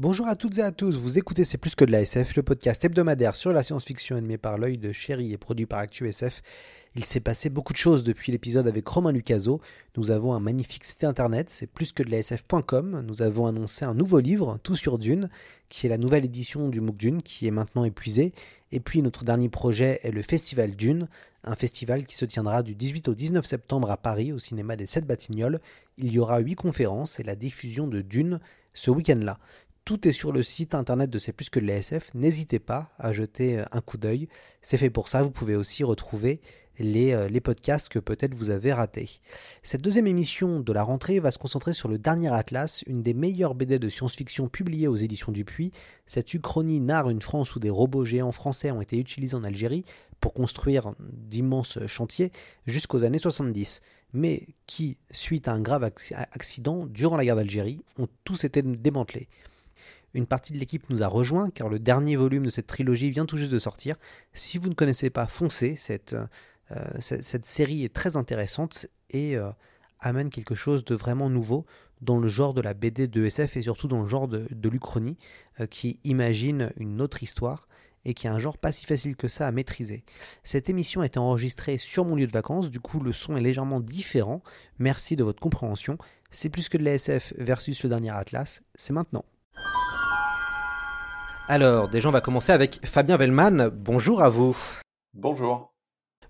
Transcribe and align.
Bonjour 0.00 0.28
à 0.28 0.34
toutes 0.34 0.56
et 0.56 0.62
à 0.62 0.72
tous, 0.72 0.96
vous 0.96 1.18
écoutez 1.18 1.44
C'est 1.44 1.58
plus 1.58 1.74
que 1.74 1.84
de 1.84 1.92
la 1.92 2.00
SF, 2.00 2.34
le 2.34 2.42
podcast 2.42 2.82
hebdomadaire 2.82 3.36
sur 3.36 3.52
la 3.52 3.62
science-fiction 3.62 4.16
animé 4.16 4.38
par 4.38 4.56
l'œil 4.56 4.78
de 4.78 4.92
chéri 4.92 5.34
et 5.34 5.36
produit 5.36 5.66
par 5.66 5.80
ActuSF. 5.80 6.40
Il 6.96 7.04
s'est 7.04 7.20
passé 7.20 7.50
beaucoup 7.50 7.74
de 7.74 7.78
choses 7.78 8.02
depuis 8.02 8.32
l'épisode 8.32 8.66
avec 8.66 8.88
Romain 8.88 9.12
Lucaso. 9.12 9.60
Nous 9.98 10.10
avons 10.10 10.32
un 10.32 10.40
magnifique 10.40 10.84
site 10.84 11.04
internet, 11.04 11.50
c'est 11.50 11.66
plus 11.66 11.92
que 11.92 12.02
de 12.02 12.10
la 12.10 12.16
SF.com. 12.20 13.04
Nous 13.06 13.20
avons 13.20 13.44
annoncé 13.44 13.84
un 13.84 13.92
nouveau 13.92 14.20
livre, 14.20 14.58
Tout 14.62 14.74
sur 14.74 14.96
Dune, 14.96 15.28
qui 15.68 15.84
est 15.84 15.90
la 15.90 15.98
nouvelle 15.98 16.24
édition 16.24 16.70
du 16.70 16.80
MOOC 16.80 16.96
Dune, 16.96 17.22
qui 17.22 17.46
est 17.46 17.50
maintenant 17.50 17.84
épuisé. 17.84 18.32
Et 18.72 18.80
puis 18.80 19.02
notre 19.02 19.24
dernier 19.24 19.50
projet 19.50 20.00
est 20.02 20.12
le 20.12 20.22
Festival 20.22 20.76
Dune, 20.76 21.08
un 21.44 21.56
festival 21.56 22.06
qui 22.06 22.16
se 22.16 22.24
tiendra 22.24 22.62
du 22.62 22.74
18 22.74 23.08
au 23.08 23.14
19 23.14 23.44
septembre 23.44 23.90
à 23.90 23.98
Paris, 23.98 24.32
au 24.32 24.38
cinéma 24.38 24.76
des 24.76 24.86
Sept 24.86 25.06
Batignolles. 25.06 25.60
Il 25.98 26.10
y 26.10 26.18
aura 26.18 26.38
huit 26.38 26.54
conférences 26.54 27.20
et 27.20 27.22
la 27.22 27.36
diffusion 27.36 27.86
de 27.86 28.00
Dune 28.00 28.40
ce 28.72 28.90
week-end-là. 28.90 29.38
Tout 29.84 30.06
est 30.06 30.12
sur 30.12 30.32
le 30.32 30.42
site 30.42 30.74
internet 30.74 31.10
de 31.10 31.18
C'est 31.18 31.32
plus 31.32 31.50
que 31.50 31.60
de. 31.60 32.10
N'hésitez 32.14 32.58
pas 32.58 32.92
à 32.98 33.12
jeter 33.12 33.62
un 33.72 33.80
coup 33.80 33.98
d'œil. 33.98 34.28
C'est 34.62 34.76
fait 34.76 34.90
pour 34.90 35.08
ça. 35.08 35.22
Vous 35.22 35.30
pouvez 35.30 35.56
aussi 35.56 35.82
retrouver 35.84 36.40
les, 36.80 37.12
euh, 37.12 37.28
les, 37.28 37.40
podcasts 37.40 37.88
que 37.88 37.98
peut-être 37.98 38.34
vous 38.34 38.50
avez 38.50 38.72
ratés. 38.72 39.20
Cette 39.62 39.82
deuxième 39.82 40.06
émission 40.06 40.60
de 40.60 40.72
la 40.72 40.82
rentrée 40.82 41.20
va 41.20 41.30
se 41.30 41.38
concentrer 41.38 41.72
sur 41.72 41.88
le 41.88 41.98
dernier 41.98 42.32
Atlas, 42.32 42.82
une 42.86 43.02
des 43.02 43.14
meilleures 43.14 43.54
BD 43.54 43.78
de 43.78 43.88
science-fiction 43.88 44.48
publiées 44.48 44.88
aux 44.88 44.96
éditions 44.96 45.32
Dupuis. 45.32 45.72
Cette 46.06 46.32
uchronie 46.34 46.80
narre 46.80 47.10
une 47.10 47.20
France 47.20 47.54
où 47.54 47.60
des 47.60 47.70
robots 47.70 48.04
géants 48.04 48.32
français 48.32 48.70
ont 48.70 48.80
été 48.80 48.98
utilisés 48.98 49.36
en 49.36 49.44
Algérie 49.44 49.84
pour 50.20 50.34
construire 50.34 50.92
d'immenses 51.00 51.78
chantiers 51.86 52.30
jusqu'aux 52.66 53.04
années 53.04 53.18
70, 53.18 53.80
mais 54.12 54.46
qui, 54.66 54.98
suite 55.10 55.48
à 55.48 55.52
un 55.52 55.60
grave 55.60 55.84
accident 56.14 56.86
durant 56.86 57.16
la 57.16 57.24
guerre 57.24 57.36
d'Algérie, 57.36 57.80
ont 57.98 58.08
tous 58.24 58.44
été 58.44 58.62
démantelés. 58.62 59.28
Une 60.14 60.26
partie 60.26 60.52
de 60.52 60.58
l'équipe 60.58 60.88
nous 60.90 61.02
a 61.02 61.06
rejoint 61.06 61.50
car 61.50 61.68
le 61.68 61.78
dernier 61.78 62.16
volume 62.16 62.44
de 62.44 62.50
cette 62.50 62.66
trilogie 62.66 63.10
vient 63.10 63.26
tout 63.26 63.36
juste 63.36 63.52
de 63.52 63.58
sortir. 63.58 63.96
Si 64.32 64.58
vous 64.58 64.68
ne 64.68 64.74
connaissez 64.74 65.10
pas, 65.10 65.26
foncez, 65.26 65.76
cette, 65.76 66.14
euh, 66.72 66.84
série 67.00 67.84
est 67.84 67.94
très 67.94 68.16
intéressante 68.16 68.86
et 69.10 69.36
euh, 69.36 69.50
amène 70.00 70.30
quelque 70.30 70.54
chose 70.54 70.84
de 70.84 70.94
vraiment 70.94 71.30
nouveau 71.30 71.66
dans 72.00 72.18
le 72.18 72.28
genre 72.28 72.54
de 72.54 72.60
la 72.60 72.74
BD 72.74 73.06
de 73.06 73.24
SF 73.24 73.56
et 73.56 73.62
surtout 73.62 73.88
dans 73.88 74.02
le 74.02 74.08
genre 74.08 74.28
de, 74.28 74.68
l'Uchronie 74.68 75.18
euh, 75.60 75.66
qui 75.66 76.00
imagine 76.04 76.72
une 76.76 77.00
autre 77.00 77.22
histoire 77.22 77.68
et 78.04 78.14
qui 78.14 78.26
est 78.26 78.30
un 78.30 78.38
genre 78.38 78.56
pas 78.56 78.72
si 78.72 78.86
facile 78.86 79.14
que 79.14 79.28
ça 79.28 79.46
à 79.46 79.52
maîtriser. 79.52 80.04
Cette 80.42 80.70
émission 80.70 81.02
a 81.02 81.06
été 81.06 81.18
enregistrée 81.18 81.76
sur 81.76 82.06
mon 82.06 82.16
lieu 82.16 82.26
de 82.26 82.32
vacances, 82.32 82.70
du 82.70 82.80
coup 82.80 82.98
le 82.98 83.12
son 83.12 83.36
est 83.36 83.42
légèrement 83.42 83.80
différent. 83.80 84.42
Merci 84.78 85.16
de 85.16 85.24
votre 85.24 85.40
compréhension. 85.40 85.98
C'est 86.30 86.48
plus 86.48 86.68
que 86.68 86.78
de 86.78 86.84
la 86.84 86.94
SF 86.94 87.34
versus 87.36 87.82
le 87.82 87.90
dernier 87.90 88.10
Atlas, 88.10 88.62
c'est 88.74 88.92
maintenant. 88.92 89.24
Alors, 91.50 91.88
déjà 91.88 92.08
on 92.08 92.12
va 92.12 92.20
commencer 92.20 92.52
avec 92.52 92.78
Fabien 92.84 93.16
Vellman. 93.16 93.70
Bonjour 93.74 94.22
à 94.22 94.28
vous. 94.28 94.56
Bonjour. 95.14 95.74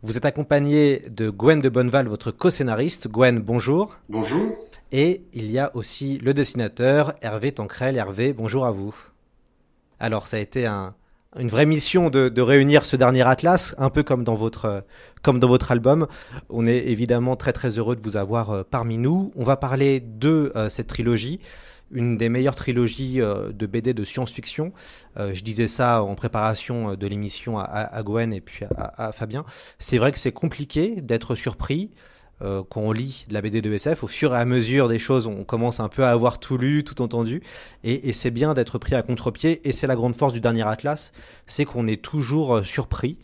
Vous 0.01 0.17
êtes 0.17 0.25
accompagné 0.25 1.03
de 1.11 1.29
Gwen 1.29 1.61
de 1.61 1.69
Bonneval, 1.69 2.09
votre 2.09 2.31
co-scénariste. 2.31 3.07
Gwen, 3.07 3.39
bonjour. 3.39 3.99
Bonjour. 4.09 4.57
Et 4.93 5.27
il 5.35 5.51
y 5.51 5.59
a 5.59 5.77
aussi 5.77 6.17
le 6.21 6.33
dessinateur 6.33 7.13
Hervé 7.21 7.53
Tancrel. 7.53 7.99
Hervé, 7.99 8.33
bonjour 8.33 8.65
à 8.65 8.71
vous. 8.71 8.97
Alors, 9.99 10.27
ça 10.27 10.39
a 10.39 10.41
été 10.41 10.67
une 10.67 11.49
vraie 11.49 11.67
mission 11.67 12.09
de, 12.09 12.41
réunir 12.41 12.87
ce 12.87 12.97
dernier 12.97 13.29
atlas, 13.29 13.75
un 13.77 13.91
peu 13.91 14.03
comme 14.03 14.25
dans 14.25 14.37
votre 14.37 14.85
comme 15.21 15.39
dans 15.39 15.49
votre 15.49 15.71
album. 15.71 16.07
On 16.49 16.65
est 16.65 16.87
évidemment 16.87 17.37
très 17.37 17.53
très 17.53 17.77
heureux 17.77 17.95
de 17.95 18.01
vous 18.01 18.17
avoir 18.17 18.53
euh, 18.53 18.63
parmi 18.63 18.97
nous. 18.97 19.33
On 19.37 19.45
va 19.45 19.59
parler 19.59 20.01
de 20.01 20.51
euh, 20.57 20.71
cette 20.71 20.87
trilogie 20.87 21.41
une 21.93 22.17
des 22.17 22.29
meilleures 22.29 22.55
trilogies 22.55 23.21
euh, 23.21 23.53
de 23.53 23.67
BD 23.67 23.95
de 23.95 24.05
science-fiction. 24.05 24.73
Euh, 25.17 25.33
je 25.35 25.43
disais 25.43 25.69
ça 25.69 26.03
en 26.03 26.15
préparation 26.15 26.91
euh, 26.93 26.97
de 26.97 27.07
l'émission 27.07 27.59
à, 27.59 28.03
Gwen 28.03 28.33
et 28.33 28.41
puis 28.41 28.65
à, 28.77 29.13
Fabien. 29.13 29.45
C'est 29.79 29.99
vrai 29.99 30.13
que 30.13 30.19
c'est 30.19 30.33
compliqué 30.33 31.01
d'être 31.01 31.35
surpris 31.35 31.91
quand 32.43 32.81
on 32.81 32.93
lit 32.93 33.27
de 33.29 33.35
la 33.35 33.43
BD 33.43 33.61
de 33.61 33.71
SF. 33.71 34.03
Au 34.03 34.07
fur 34.07 34.35
et 34.35 34.39
à 34.39 34.47
mesure 34.47 34.89
des 34.89 34.99
choses, 34.99 35.27
on 35.27 35.45
commence 35.45 35.79
un 35.79 35.91
peu 35.91 36.05
à 36.05 36.11
avoir 36.11 36.41
tout 36.41 36.57
lu, 36.57 36.85
tout 36.85 37.03
entendu. 37.03 37.43
Et, 37.85 38.09
et 38.09 38.15
c'est 38.15 38.31
bien 38.31 38.55
d'être 38.55 38.79
pris 38.79 38.95
à 38.95 39.03
contre-pied. 39.03 39.61
Et 39.69 39.73
c'est 39.73 39.87
la 39.87 39.95
grande 39.95 40.17
force 40.17 40.33
du 40.33 40.41
dernier 40.41 40.67
Atlas, 40.67 41.13
c'est 41.47 41.67
qu'on 41.67 41.87
est 41.87 42.01
toujours 42.01 42.65
surpris. 42.65 43.19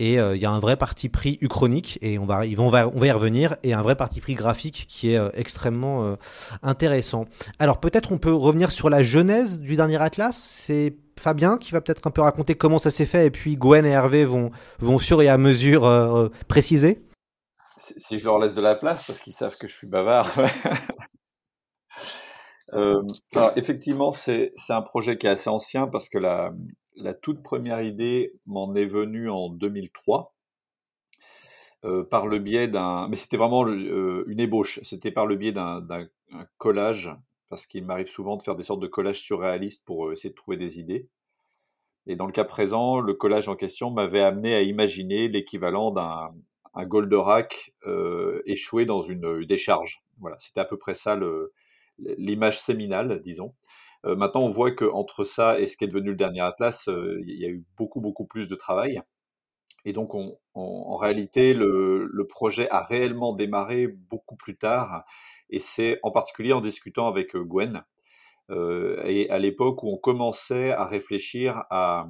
Et 0.00 0.18
euh, 0.18 0.34
il 0.34 0.40
y 0.40 0.46
a 0.46 0.50
un 0.50 0.60
vrai 0.60 0.78
parti 0.78 1.10
pris 1.10 1.36
uchronique, 1.42 1.98
et 2.00 2.18
on 2.18 2.24
va, 2.24 2.40
on 2.56 2.68
va, 2.70 2.88
on 2.88 2.98
va 2.98 3.06
y 3.06 3.10
revenir, 3.12 3.56
et 3.62 3.74
un 3.74 3.82
vrai 3.82 3.96
parti 3.96 4.22
pris 4.22 4.34
graphique 4.34 4.86
qui 4.88 5.12
est 5.12 5.18
euh, 5.18 5.28
extrêmement 5.34 6.06
euh, 6.06 6.16
intéressant. 6.62 7.26
Alors 7.58 7.80
peut-être 7.80 8.10
on 8.10 8.16
peut 8.16 8.32
revenir 8.32 8.72
sur 8.72 8.88
la 8.88 9.02
genèse 9.02 9.60
du 9.60 9.76
dernier 9.76 10.00
Atlas. 10.00 10.34
C'est 10.34 10.96
Fabien 11.18 11.58
qui 11.58 11.72
va 11.72 11.82
peut-être 11.82 12.06
un 12.06 12.10
peu 12.10 12.22
raconter 12.22 12.54
comment 12.54 12.78
ça 12.78 12.90
s'est 12.90 13.04
fait, 13.04 13.26
et 13.26 13.30
puis 13.30 13.58
Gwen 13.58 13.84
et 13.84 13.90
Hervé 13.90 14.24
vont, 14.24 14.50
vont 14.78 14.98
fur 14.98 15.20
et 15.20 15.28
à 15.28 15.36
mesure 15.36 16.30
préciser. 16.48 17.04
Si 17.76 18.18
je 18.18 18.24
leur 18.24 18.38
laisse 18.38 18.54
de 18.54 18.62
la 18.62 18.76
place, 18.76 19.04
parce 19.06 19.20
qu'ils 19.20 19.34
savent 19.34 19.58
que 19.58 19.68
je 19.68 19.74
suis 19.74 19.86
bavard. 19.86 20.32
alors 22.72 23.52
effectivement, 23.56 24.12
c'est 24.12 24.54
un 24.70 24.80
projet 24.80 25.18
qui 25.18 25.26
est 25.26 25.30
assez 25.30 25.50
ancien 25.50 25.88
parce 25.88 26.08
que 26.08 26.16
la, 26.16 26.52
la 27.00 27.14
toute 27.14 27.42
première 27.42 27.82
idée 27.82 28.34
m'en 28.46 28.74
est 28.74 28.86
venue 28.86 29.30
en 29.30 29.48
2003. 29.48 30.34
Euh, 31.86 32.04
par 32.04 32.26
le 32.26 32.38
biais 32.38 32.68
d'un. 32.68 33.08
Mais 33.08 33.16
c'était 33.16 33.38
vraiment 33.38 33.66
euh, 33.66 34.24
une 34.26 34.38
ébauche. 34.38 34.80
C'était 34.82 35.10
par 35.10 35.24
le 35.24 35.36
biais 35.36 35.52
d'un 35.52 35.82
collage, 36.58 37.10
parce 37.48 37.66
qu'il 37.66 37.86
m'arrive 37.86 38.08
souvent 38.08 38.36
de 38.36 38.42
faire 38.42 38.54
des 38.54 38.64
sortes 38.64 38.80
de 38.80 38.86
collages 38.86 39.22
surréalistes 39.22 39.82
pour 39.86 40.08
euh, 40.08 40.12
essayer 40.12 40.28
de 40.28 40.34
trouver 40.34 40.58
des 40.58 40.78
idées. 40.78 41.08
Et 42.06 42.16
dans 42.16 42.26
le 42.26 42.32
cas 42.32 42.44
présent, 42.44 43.00
le 43.00 43.14
collage 43.14 43.48
en 43.48 43.56
question 43.56 43.90
m'avait 43.90 44.20
amené 44.20 44.54
à 44.54 44.60
imaginer 44.60 45.28
l'équivalent 45.28 45.90
d'un 45.90 46.32
Goldorak 46.86 47.74
échoué 48.46 48.84
dans 48.84 49.00
une, 49.00 49.44
décharge. 49.44 50.02
Voilà, 50.18 50.36
c'était 50.38 50.60
à 50.60 50.64
peu 50.64 50.76
près 50.76 50.94
ça 50.94 51.18
l'image 51.98 52.60
séminale, 52.60 53.22
disons. 53.22 53.54
Euh, 54.06 54.16
maintenant, 54.16 54.42
on 54.42 54.50
voit 54.50 54.70
qu'entre 54.70 55.24
ça 55.24 55.60
et 55.60 55.66
ce 55.66 55.76
qui 55.76 55.84
est 55.84 55.88
devenu 55.88 56.10
le 56.10 56.16
dernier 56.16 56.40
Atlas, 56.40 56.88
euh, 56.88 57.20
il 57.26 57.38
y 57.38 57.44
a 57.44 57.48
eu 57.48 57.64
beaucoup, 57.76 58.00
beaucoup 58.00 58.26
plus 58.26 58.48
de 58.48 58.54
travail. 58.54 59.02
Et 59.84 59.92
donc, 59.94 60.14
en 60.54 60.96
réalité, 60.96 61.54
le, 61.54 62.26
projet 62.28 62.68
a 62.70 62.82
réellement 62.82 63.32
démarré 63.32 63.86
beaucoup 63.86 64.36
plus 64.36 64.56
tard. 64.56 65.04
Et 65.48 65.58
c'est 65.58 65.98
en 66.02 66.10
particulier 66.10 66.52
en 66.52 66.60
discutant 66.60 67.08
avec 67.08 67.34
euh, 67.34 67.42
Gwen. 67.42 67.82
et 68.50 69.30
à 69.30 69.38
l'époque 69.38 69.82
où 69.82 69.88
on 69.88 69.96
commençait 69.96 70.72
à 70.72 70.84
réfléchir 70.84 71.64
à, 71.70 72.08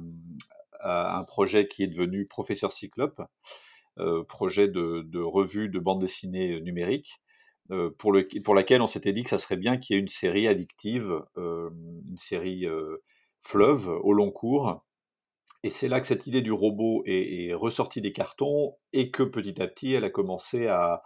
un 0.83 1.23
projet 1.23 1.67
qui 1.67 1.83
est 1.83 1.87
devenu 1.87 2.25
Professeur 2.25 2.71
Cyclope, 2.71 3.21
projet 4.27 4.67
de, 4.67 5.03
de, 5.05 5.19
revue 5.19 5.69
de 5.69 5.79
bande 5.79 6.01
dessinée 6.01 6.59
numérique. 6.61 7.21
Euh, 7.71 7.89
pour, 7.97 8.11
le, 8.11 8.27
pour 8.43 8.53
laquelle 8.53 8.81
on 8.81 8.87
s'était 8.87 9.13
dit 9.13 9.23
que 9.23 9.29
ça 9.29 9.37
serait 9.37 9.55
bien 9.55 9.77
qu'il 9.77 9.95
y 9.95 9.97
ait 9.97 10.01
une 10.01 10.09
série 10.09 10.47
addictive, 10.47 11.21
euh, 11.37 11.69
une 12.09 12.17
série 12.17 12.65
euh, 12.65 13.01
fleuve 13.41 13.87
au 13.87 14.11
long 14.11 14.29
cours. 14.29 14.83
Et 15.63 15.69
c'est 15.69 15.87
là 15.87 16.01
que 16.01 16.07
cette 16.07 16.27
idée 16.27 16.41
du 16.41 16.51
robot 16.51 17.03
est, 17.05 17.53
ressortie 17.53 18.01
des 18.01 18.11
cartons 18.11 18.75
et 18.91 19.09
que 19.09 19.23
petit 19.23 19.61
à 19.61 19.67
petit, 19.67 19.93
elle 19.93 20.03
a 20.03 20.09
commencé 20.09 20.67
à, 20.67 21.01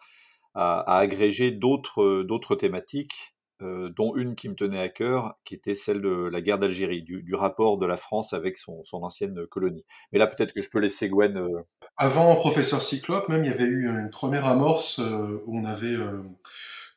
à, 0.56 0.97
agréger 0.97 1.51
d'autres 1.51 2.56
thématiques 2.56 3.35
euh, 3.62 3.90
dont 3.96 4.16
une 4.16 4.36
qui 4.36 4.50
me 4.50 4.56
tenait 4.56 4.81
à 4.81 4.90
cœur, 4.90 5.36
qui 5.46 5.56
était 5.56 5.75
celle 5.75 6.02
de 6.02 6.30
la 6.30 6.42
guerre 6.42 6.60
d'Algérie, 6.60 7.04
du, 7.04 7.36
rapport 7.36 7.78
de 7.78 7.86
la 7.86 7.96
France 7.96 8.34
avec 8.34 8.57
son, 8.57 8.84
ancienne 8.92 9.48
colonie. 9.48 9.86
Mais 10.12 10.19
là, 10.19 10.28
peut-être 10.28 10.52
que 10.52 10.62
je 10.62 10.69
peux 10.69 10.80
laisser 10.80 11.07
Gwen. 11.07 11.38
Euh, 11.38 11.62
Avant 11.96 12.36
Professeur 12.36 12.81
Cyclope, 12.81 13.30
même, 13.30 13.46
il 13.46 13.48
y 13.48 13.54
avait 13.54 13.63
eu 13.63 13.88
une 13.88 14.10
première 14.10 14.46
amorce 14.46 15.00
euh, 15.00 15.42
où 15.46 15.57
on 15.57 15.63
avait 15.63 15.96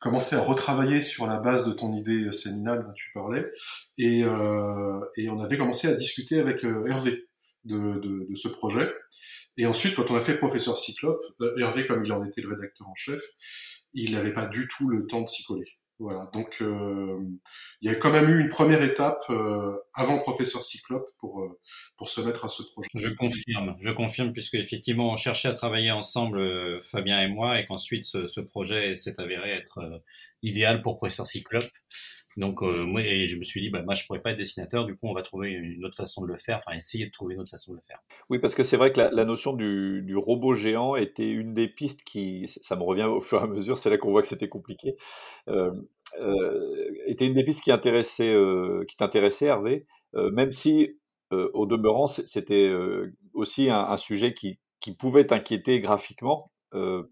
commencer 0.01 0.35
à 0.35 0.41
retravailler 0.41 1.01
sur 1.01 1.27
la 1.27 1.39
base 1.39 1.67
de 1.67 1.73
ton 1.73 1.93
idée 1.93 2.31
séminale 2.31 2.85
dont 2.85 2.93
tu 2.93 3.11
parlais, 3.13 3.45
et, 3.97 4.19
et 4.21 5.29
on 5.29 5.39
avait 5.41 5.57
commencé 5.57 5.89
à 5.89 5.93
discuter 5.93 6.39
avec 6.39 6.63
Hervé 6.63 7.25
de, 7.65 7.99
de, 7.99 8.25
de, 8.29 8.35
ce 8.35 8.47
projet. 8.47 8.89
Et 9.57 9.65
ensuite, 9.65 9.95
quand 9.95 10.09
on 10.09 10.15
a 10.15 10.21
fait 10.21 10.37
Professeur 10.37 10.77
Cyclope, 10.77 11.21
Hervé, 11.57 11.85
comme 11.85 12.05
il 12.05 12.13
en 12.13 12.23
était 12.23 12.41
le 12.41 12.47
rédacteur 12.47 12.87
en 12.87 12.95
chef, 12.95 13.21
il 13.93 14.13
n'avait 14.13 14.33
pas 14.33 14.47
du 14.47 14.67
tout 14.67 14.87
le 14.89 15.05
temps 15.05 15.21
de 15.21 15.27
s'y 15.27 15.43
coller. 15.43 15.65
Voilà, 15.99 16.29
donc 16.31 16.59
euh, 16.61 17.19
il 17.81 17.91
y 17.91 17.93
a 17.93 17.95
quand 17.95 18.09
même 18.09 18.29
eu 18.29 18.39
une 18.39 18.47
première 18.47 18.81
étape 18.81 19.21
euh, 19.29 19.75
avant 19.93 20.17
Professeur 20.19 20.63
Cyclope 20.63 21.05
pour 21.19 21.41
euh, 21.41 21.59
pour 21.97 22.07
se 22.07 22.21
mettre 22.21 22.45
à 22.45 22.47
ce 22.47 22.63
projet. 22.63 22.87
Je 22.95 23.09
confirme, 23.09 23.75
je 23.81 23.89
confirme 23.89 24.31
puisque 24.31 24.55
effectivement 24.55 25.11
on 25.11 25.17
cherchait 25.17 25.49
à 25.49 25.53
travailler 25.53 25.91
ensemble 25.91 26.81
Fabien 26.85 27.21
et 27.21 27.27
moi 27.27 27.59
et 27.59 27.65
qu'ensuite 27.65 28.05
ce, 28.05 28.27
ce, 28.27 28.39
projet 28.39 28.95
s'est 28.95 29.19
avéré 29.19 29.51
être 29.51 30.01
idéal 30.41 30.81
pour 30.81 30.95
Professeur 30.95 31.27
Cyclope. 31.27 31.69
Donc 32.39 32.63
euh, 32.63 32.85
moi, 32.85 33.01
je 33.03 33.35
me 33.35 33.43
suis 33.43 33.59
dit, 33.59 33.69
bah, 33.69 33.81
moi, 33.83 33.93
je 33.93 34.05
pourrais 34.05 34.21
pas 34.21 34.31
être 34.31 34.37
dessinateur. 34.37 34.85
Du 34.85 34.95
coup, 34.95 35.07
on 35.07 35.13
va 35.13 35.23
trouver 35.23 35.51
une 35.51 35.83
autre 35.83 35.97
façon 35.97 36.21
de 36.21 36.27
le 36.27 36.37
faire. 36.37 36.57
Enfin, 36.65 36.75
essayer 36.75 37.05
de 37.05 37.11
trouver 37.11 37.33
une 37.33 37.41
autre 37.41 37.51
façon 37.51 37.73
de 37.73 37.77
le 37.77 37.83
faire. 37.85 37.99
Oui, 38.29 38.39
parce 38.39 38.55
que 38.55 38.63
c'est 38.63 38.77
vrai 38.77 38.93
que 38.93 39.01
la, 39.01 39.25
notion 39.25 39.51
du, 39.51 40.15
robot 40.15 40.55
géant 40.55 40.95
était 40.95 41.29
une 41.29 41.53
des 41.53 41.67
pistes 41.67 42.01
qui, 42.03 42.47
ça 42.47 42.77
me 42.77 42.83
revient 42.83 43.03
au 43.03 43.19
fur 43.19 43.41
et 43.41 43.43
à 43.43 43.47
mesure. 43.47 43.77
C'est 43.77 43.89
là 43.89 43.97
qu'on 43.97 44.11
voit 44.11 44.21
que 44.21 44.27
c'était 44.29 44.47
compliqué. 44.47 44.95
Euh, 45.49 45.71
euh, 46.21 46.89
était 47.07 47.27
une 47.27 47.33
des 47.33 47.43
pistes 47.43 47.61
qui 47.61 47.73
intéressait, 47.73 48.33
qui 48.87 48.95
t'intéressait, 48.95 49.47
Hervé. 49.47 49.85
même 50.13 50.53
si, 50.53 50.97
au 51.31 51.65
demeurant, 51.65 52.07
c'était 52.07 52.71
aussi 53.33 53.69
un, 53.69 53.97
sujet 53.97 54.33
qui, 54.33 54.57
pouvait 54.97 55.27
t'inquiéter 55.27 55.81
graphiquement, 55.81 56.51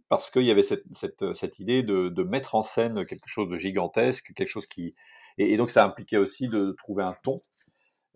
parce 0.07 0.31
qu'il 0.31 0.43
y 0.43 0.51
avait 0.51 0.63
cette, 0.63 1.59
idée 1.59 1.83
de, 1.83 2.23
mettre 2.23 2.55
en 2.55 2.63
scène 2.63 3.05
quelque 3.05 3.27
chose 3.27 3.49
de 3.49 3.57
gigantesque, 3.57 4.31
quelque 4.33 4.49
chose 4.49 4.67
qui, 4.67 4.93
et, 5.37 5.57
donc 5.57 5.69
ça 5.69 5.85
impliquait 5.85 6.17
aussi 6.17 6.47
de 6.47 6.71
trouver 6.77 7.03
un 7.03 7.15
ton. 7.23 7.41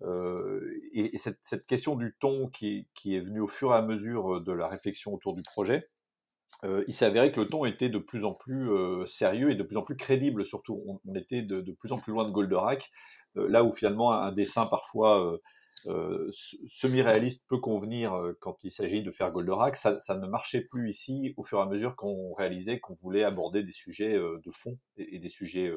Euh, 0.03 0.61
et, 0.93 1.17
cette, 1.17 1.65
question 1.67 1.95
du 1.95 2.15
ton 2.19 2.47
qui, 2.47 2.87
est 3.05 3.19
venue 3.19 3.41
au 3.41 3.47
fur 3.47 3.71
et 3.71 3.75
à 3.75 3.81
mesure 3.81 4.41
de 4.41 4.51
la 4.51 4.67
réflexion 4.67 5.13
autour 5.13 5.33
du 5.33 5.43
projet, 5.43 5.87
euh, 6.63 6.83
il 6.87 6.93
s'est 6.93 7.05
avéré 7.05 7.31
que 7.31 7.39
le 7.39 7.47
ton 7.47 7.65
était 7.65 7.89
de 7.89 7.97
plus 7.97 8.23
en 8.23 8.33
plus 8.33 8.69
euh, 8.71 9.05
sérieux 9.05 9.49
et 9.49 9.55
de 9.55 9.63
plus 9.63 9.77
en 9.77 9.83
plus 9.83 9.95
crédible, 9.95 10.45
surtout. 10.45 10.83
On, 11.05 11.15
était 11.15 11.41
de, 11.41 11.71
plus 11.71 11.91
en 11.91 11.97
plus 11.97 12.11
loin 12.11 12.25
de 12.25 12.31
Goldorak, 12.31 12.89
euh, 13.37 13.47
là 13.49 13.63
où 13.63 13.71
finalement 13.71 14.11
un 14.11 14.31
dessin 14.31 14.65
parfois 14.67 15.39
euh, 15.87 16.29
semi-réaliste 16.31 17.47
peut 17.49 17.57
convenir 17.57 18.13
quand 18.41 18.57
il 18.63 18.71
s'agit 18.71 19.01
de 19.01 19.11
faire 19.11 19.31
Goldorak, 19.31 19.75
ça, 19.75 19.97
ne 20.09 20.27
marchait 20.27 20.61
plus 20.61 20.89
ici 20.89 21.33
au 21.37 21.43
fur 21.43 21.57
et 21.57 21.61
à 21.61 21.65
mesure 21.65 21.95
qu'on 21.95 22.33
réalisait 22.33 22.79
qu'on 22.79 22.95
voulait 22.95 23.23
aborder 23.23 23.63
des 23.63 23.71
sujets 23.71 24.13
de 24.13 24.51
fond 24.51 24.77
et 24.97 25.17
des 25.17 25.29
sujets 25.29 25.71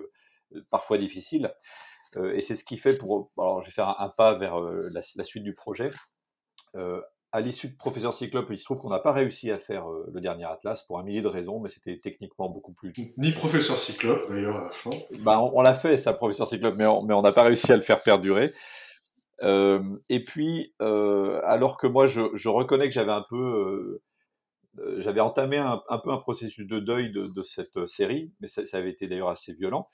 parfois 0.70 0.98
difficile. 0.98 1.52
Euh, 2.16 2.34
et 2.34 2.40
c'est 2.40 2.54
ce 2.54 2.64
qui 2.64 2.76
fait 2.76 2.96
pour. 2.96 3.30
Alors, 3.38 3.62
je 3.62 3.66
vais 3.66 3.72
faire 3.72 4.00
un, 4.00 4.08
pas 4.08 4.34
vers 4.34 4.60
euh, 4.60 4.80
la, 4.92 5.24
suite 5.24 5.42
du 5.42 5.54
projet. 5.54 5.90
Euh, 6.76 7.00
à 7.32 7.40
l'issue 7.40 7.68
de 7.68 7.76
Professeur 7.76 8.14
Cyclope, 8.14 8.46
il 8.50 8.58
se 8.58 8.64
trouve 8.64 8.78
qu'on 8.78 8.90
n'a 8.90 9.00
pas 9.00 9.12
réussi 9.12 9.50
à 9.50 9.58
faire 9.58 9.86
le 9.88 10.20
dernier 10.20 10.44
Atlas 10.44 10.84
pour 10.86 11.00
un 11.00 11.02
millier 11.02 11.20
de 11.20 11.26
raisons, 11.26 11.58
mais 11.58 11.68
c'était 11.68 11.98
techniquement 11.98 12.48
beaucoup 12.48 12.74
plus. 12.74 12.92
Ni 13.18 13.32
Professeur 13.32 13.76
Cyclope, 13.76 14.28
d'ailleurs, 14.28 14.56
à 14.56 14.64
la 14.64 14.70
fin. 14.70 14.90
Bah, 15.18 15.40
on, 15.42 15.60
l'a 15.60 15.74
fait, 15.74 15.98
ça, 15.98 16.12
Professeur 16.12 16.46
Cyclope, 16.46 16.76
mais 16.76 16.86
on 16.86 17.22
n'a 17.22 17.32
pas 17.32 17.42
réussi 17.42 17.72
à 17.72 17.76
le 17.76 17.82
faire 17.82 18.00
perdurer. 18.02 18.52
et 19.42 20.24
puis, 20.24 20.74
alors 20.78 21.76
que 21.76 21.88
moi, 21.88 22.06
je, 22.06 22.22
je 22.34 22.48
reconnais 22.48 22.86
que 22.86 22.94
j'avais 22.94 23.12
un 23.12 23.24
peu 23.28 24.00
j'avais 24.98 25.20
entamé 25.20 25.56
un, 25.56 25.98
peu 26.02 26.10
un 26.10 26.18
processus 26.18 26.66
de 26.66 26.78
deuil 26.78 27.10
de, 27.10 27.42
cette 27.42 27.86
série, 27.86 28.32
mais 28.40 28.46
ça, 28.46 28.64
ça 28.64 28.76
avait 28.76 28.90
été 28.90 29.08
d'ailleurs 29.08 29.28
assez 29.28 29.54
violent 29.54 29.86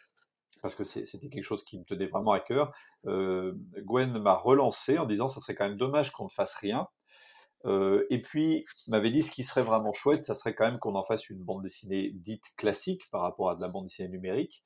parce 0.62 0.74
que 0.74 0.84
c'était 0.84 1.28
quelque 1.28 1.44
chose 1.44 1.64
qui 1.64 1.78
me 1.78 1.84
tenait 1.84 2.06
vraiment 2.06 2.32
à 2.32 2.40
cœur. 2.40 2.72
Euh, 3.06 3.52
Gwen 3.78 4.18
m'a 4.18 4.34
relancé 4.34 4.98
en 4.98 5.06
disant 5.06 5.28
ça 5.28 5.40
serait 5.40 5.54
quand 5.54 5.68
même 5.68 5.78
dommage 5.78 6.12
qu'on 6.12 6.24
ne 6.24 6.30
fasse 6.30 6.54
rien. 6.54 6.88
Euh, 7.66 8.06
et 8.08 8.22
puis 8.22 8.64
m'avait 8.88 9.10
dit 9.10 9.22
ce 9.22 9.30
qui 9.30 9.44
serait 9.44 9.62
vraiment 9.62 9.92
chouette, 9.92 10.24
ça 10.24 10.34
serait 10.34 10.54
quand 10.54 10.64
même 10.64 10.78
qu'on 10.78 10.94
en 10.94 11.04
fasse 11.04 11.28
une 11.28 11.42
bande 11.42 11.62
dessinée 11.62 12.10
dite 12.14 12.44
classique 12.56 13.02
par 13.10 13.20
rapport 13.20 13.50
à 13.50 13.56
de 13.56 13.60
la 13.60 13.68
bande 13.68 13.86
dessinée 13.86 14.08
numérique. 14.08 14.64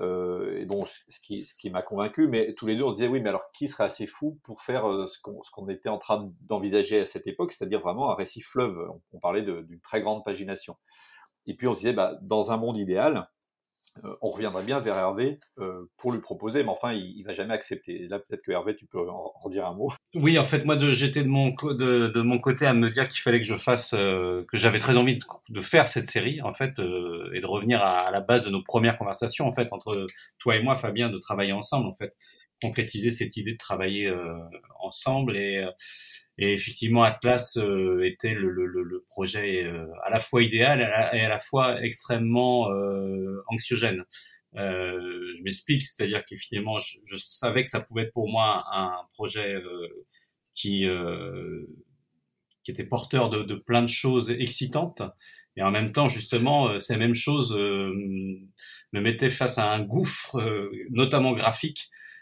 Euh, 0.00 0.60
et 0.60 0.64
bon, 0.64 0.86
ce 1.08 1.20
qui, 1.20 1.70
m'a 1.70 1.82
convaincu, 1.82 2.28
mais 2.28 2.54
tous 2.54 2.66
les 2.66 2.76
deux 2.76 2.84
on 2.84 2.92
disait 2.92 3.08
oui, 3.08 3.20
mais 3.20 3.30
alors 3.30 3.50
qui 3.52 3.66
serait 3.66 3.84
assez 3.84 4.06
fou 4.06 4.38
pour 4.44 4.62
faire 4.62 5.08
ce 5.08 5.18
qu'on 5.20 5.68
était 5.68 5.88
en 5.88 5.98
train 5.98 6.32
d'envisager 6.42 7.00
à 7.00 7.06
cette 7.06 7.26
époque, 7.26 7.52
c'est-à-dire 7.52 7.80
vraiment 7.80 8.10
un 8.10 8.14
récit 8.14 8.40
fleuve. 8.40 8.88
On, 9.12 9.18
parlait 9.18 9.42
d'une 9.42 9.80
très 9.80 10.00
grande 10.00 10.24
pagination. 10.24 10.76
Et 11.46 11.56
puis 11.56 11.66
on 11.66 11.74
se 11.74 11.80
disait, 11.80 11.92
bah, 11.94 12.16
dans 12.22 12.52
un 12.52 12.56
monde 12.56 12.76
idéal, 12.76 13.28
on 14.20 14.28
reviendrait 14.28 14.64
bien 14.64 14.80
vers 14.80 14.96
Hervé 14.96 15.38
euh, 15.58 15.90
pour 15.96 16.12
lui 16.12 16.20
proposer, 16.20 16.62
mais 16.62 16.70
enfin, 16.70 16.92
il, 16.92 17.22
va 17.24 17.32
jamais 17.32 17.54
accepter. 17.54 18.06
là, 18.08 18.18
peut-être 18.18 18.42
que 18.42 18.52
Hervé, 18.52 18.76
tu 18.76 18.86
peux 18.86 18.98
en, 18.98 19.48
dire 19.48 19.66
un 19.66 19.74
mot. 19.74 19.92
Oui, 20.14 20.38
en 20.38 20.44
fait, 20.44 20.64
moi, 20.64 20.76
j'étais 20.78 21.22
de 21.22 21.28
mon, 21.28 21.50
de, 21.50 22.20
mon 22.20 22.38
côté 22.38 22.66
à 22.66 22.74
me 22.74 22.90
dire 22.90 23.08
qu'il 23.08 23.20
fallait 23.20 23.40
que 23.40 23.46
je 23.46 23.56
fasse, 23.56 23.94
euh, 23.94 24.44
que 24.50 24.56
j'avais 24.56 24.78
très 24.78 24.96
envie 24.96 25.18
de, 25.48 25.60
faire 25.60 25.88
cette 25.88 26.06
série, 26.06 26.40
en 26.42 26.52
fait, 26.52 26.78
et 26.78 27.40
de 27.40 27.46
revenir 27.46 27.82
à, 27.82 28.10
la 28.10 28.20
base 28.20 28.44
de 28.44 28.50
nos 28.50 28.62
premières 28.62 28.98
conversations, 28.98 29.46
en 29.46 29.52
fait, 29.52 29.72
entre 29.72 30.06
toi 30.38 30.56
et 30.56 30.62
moi, 30.62 30.76
Fabien, 30.76 31.10
de 31.10 31.18
travailler 31.18 31.52
ensemble, 31.52 31.86
en 31.86 31.94
fait, 31.94 32.14
concrétiser 32.60 33.10
cette 33.10 33.36
idée 33.36 33.52
de 33.52 33.58
travailler 33.58 34.12
ensemble 34.80 35.36
et 35.36 35.64
et 36.38 36.52
effectivement, 36.52 37.02
Atlas 37.02 37.56
euh, 37.56 38.06
était 38.06 38.32
le, 38.32 38.50
le, 38.50 38.66
le, 38.66 39.04
projet 39.08 39.64
euh, 39.64 39.86
à 40.04 40.10
la 40.10 40.20
fois 40.20 40.40
idéal 40.42 40.80
et 41.12 41.20
à 41.20 41.28
la, 41.28 41.40
fois 41.40 41.82
extrêmement 41.82 42.70
euh, 42.70 43.42
anxiogène. 43.48 44.04
je 44.54 45.42
m'explique, 45.42 45.82
c'est-à-dire 45.82 46.24
qu'effectivement, 46.24 46.78
je, 46.78 46.98
je, 47.06 47.16
savais 47.16 47.64
que 47.64 47.70
ça 47.70 47.80
pouvait 47.80 48.02
être 48.02 48.12
pour 48.12 48.30
moi 48.30 48.64
un 48.72 49.04
projet 49.14 49.56
qui 50.54 50.86
qui 52.62 52.70
était 52.70 52.84
porteur 52.84 53.30
de, 53.30 53.42
de, 53.42 53.54
plein 53.54 53.82
de 53.82 53.88
choses 53.88 54.30
excitantes, 54.30 55.02
et 55.56 55.62
en 55.62 55.72
même 55.72 55.90
temps, 55.90 56.08
justement, 56.08 56.78
ces 56.78 56.96
mêmes 56.96 57.14
choses 57.14 57.52
me 57.52 59.00
mettaient 59.00 59.30
face 59.30 59.58
à 59.58 59.72
un 59.72 59.80
gouffre, 59.80 60.36
notamment 60.90 61.32
graphique, 61.32 61.90
euh, 61.90 62.17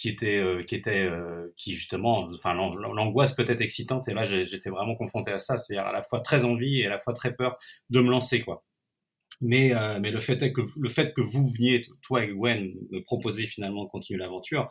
qui 0.00 0.08
était 0.08 0.38
euh, 0.38 0.62
qui 0.62 0.76
était 0.76 1.02
euh, 1.02 1.52
qui 1.58 1.74
justement 1.74 2.28
enfin 2.32 2.54
l'angoisse 2.54 3.34
peut-être 3.34 3.60
excitante. 3.60 4.08
Et 4.08 4.14
là 4.14 4.24
j'étais 4.24 4.70
vraiment 4.70 4.96
confronté 4.96 5.30
à 5.30 5.38
ça 5.38 5.58
c'est-à-dire 5.58 5.86
à 5.86 5.92
la 5.92 6.02
fois 6.02 6.20
très 6.20 6.44
envie 6.44 6.80
et 6.80 6.86
à 6.86 6.90
la 6.90 6.98
fois 6.98 7.12
très 7.12 7.34
peur 7.34 7.58
de 7.90 8.00
me 8.00 8.10
lancer 8.10 8.40
quoi. 8.40 8.64
Mais 9.42 9.74
euh, 9.74 9.98
mais 10.00 10.10
le 10.10 10.20
fait 10.20 10.42
est 10.42 10.52
que 10.52 10.62
le 10.74 10.88
fait 10.88 11.12
que 11.12 11.20
vous 11.20 11.48
veniez 11.50 11.82
toi 12.00 12.24
et 12.24 12.28
Gwen 12.28 12.74
me 12.90 13.00
proposer 13.00 13.46
finalement 13.46 13.84
de 13.84 13.90
continuer 13.90 14.18
l'aventure 14.20 14.70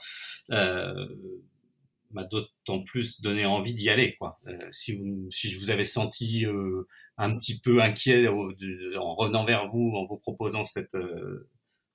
m'a 2.11 2.23
d'autant 2.23 2.81
plus 2.81 3.21
donné 3.21 3.45
envie 3.45 3.75
d'y 3.75 3.87
aller 3.87 4.15
quoi. 4.15 4.39
Si 4.71 4.95
vous 4.95 5.29
si 5.29 5.47
je 5.51 5.59
vous 5.59 5.69
avais 5.69 5.83
senti 5.83 6.43
un 7.17 7.35
petit 7.35 7.59
peu 7.59 7.83
inquiet 7.83 8.27
en 8.27 9.13
revenant 9.13 9.45
vers 9.45 9.67
vous 9.67 9.93
en 9.95 10.07
vous 10.07 10.17
proposant 10.17 10.63
cette 10.63 10.97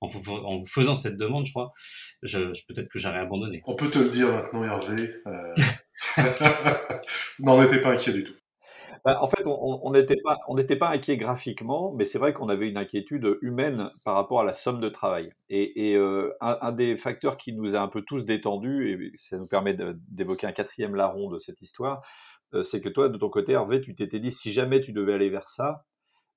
en 0.05 0.57
vous, 0.59 0.65
faisant 0.67 0.95
cette 0.95 1.17
demande, 1.17 1.45
je 1.45 1.51
crois, 1.51 1.73
je, 2.23 2.39
peut-être 2.67 2.89
que 2.89 2.99
j'aurais 2.99 3.19
abandonné. 3.19 3.61
On 3.65 3.75
peut 3.75 3.89
te 3.89 3.99
le 3.99 4.09
dire 4.09 4.27
maintenant, 4.29 4.63
Hervé. 4.63 4.95
Euh... 5.27 5.55
N'en 7.39 7.61
était 7.61 7.81
pas 7.81 7.91
inquiet 7.91 8.13
du 8.13 8.23
tout. 8.23 8.33
Bah, 9.05 9.19
en 9.21 9.27
fait, 9.27 9.43
on 9.45 9.91
n'était 9.91 10.17
pas, 10.23 10.39
on 10.47 10.55
n'était 10.55 10.75
pas 10.75 10.89
inquiet 10.89 11.15
graphiquement, 11.15 11.93
mais 11.95 12.05
c'est 12.05 12.17
vrai 12.17 12.33
qu'on 12.33 12.49
avait 12.49 12.67
une 12.67 12.77
inquiétude 12.77 13.37
humaine 13.43 13.91
par 14.03 14.15
rapport 14.15 14.41
à 14.41 14.43
la 14.43 14.55
somme 14.55 14.79
de 14.79 14.89
travail. 14.89 15.31
Et, 15.47 15.91
et 15.91 15.95
euh, 15.95 16.33
un, 16.41 16.71
des 16.71 16.97
facteurs 16.97 17.37
qui 17.37 17.53
nous 17.53 17.75
a 17.75 17.79
un 17.79 17.87
peu 17.87 18.01
tous 18.01 18.25
détendus, 18.25 18.89
et 18.91 19.11
ça 19.15 19.37
nous 19.37 19.47
permet 19.47 19.77
d'évoquer 20.09 20.47
un 20.47 20.53
quatrième 20.53 20.95
larron 20.95 21.29
de 21.29 21.37
cette 21.37 21.61
histoire, 21.61 22.01
euh, 22.55 22.63
c'est 22.63 22.81
que 22.81 22.89
toi, 22.89 23.07
de 23.07 23.17
ton 23.19 23.29
côté, 23.29 23.51
Hervé, 23.51 23.79
tu 23.79 23.93
t'étais 23.93 24.19
dit 24.19 24.31
si 24.31 24.51
jamais 24.51 24.81
tu 24.81 24.91
devais 24.91 25.13
aller 25.13 25.29
vers 25.29 25.49
ça, 25.49 25.85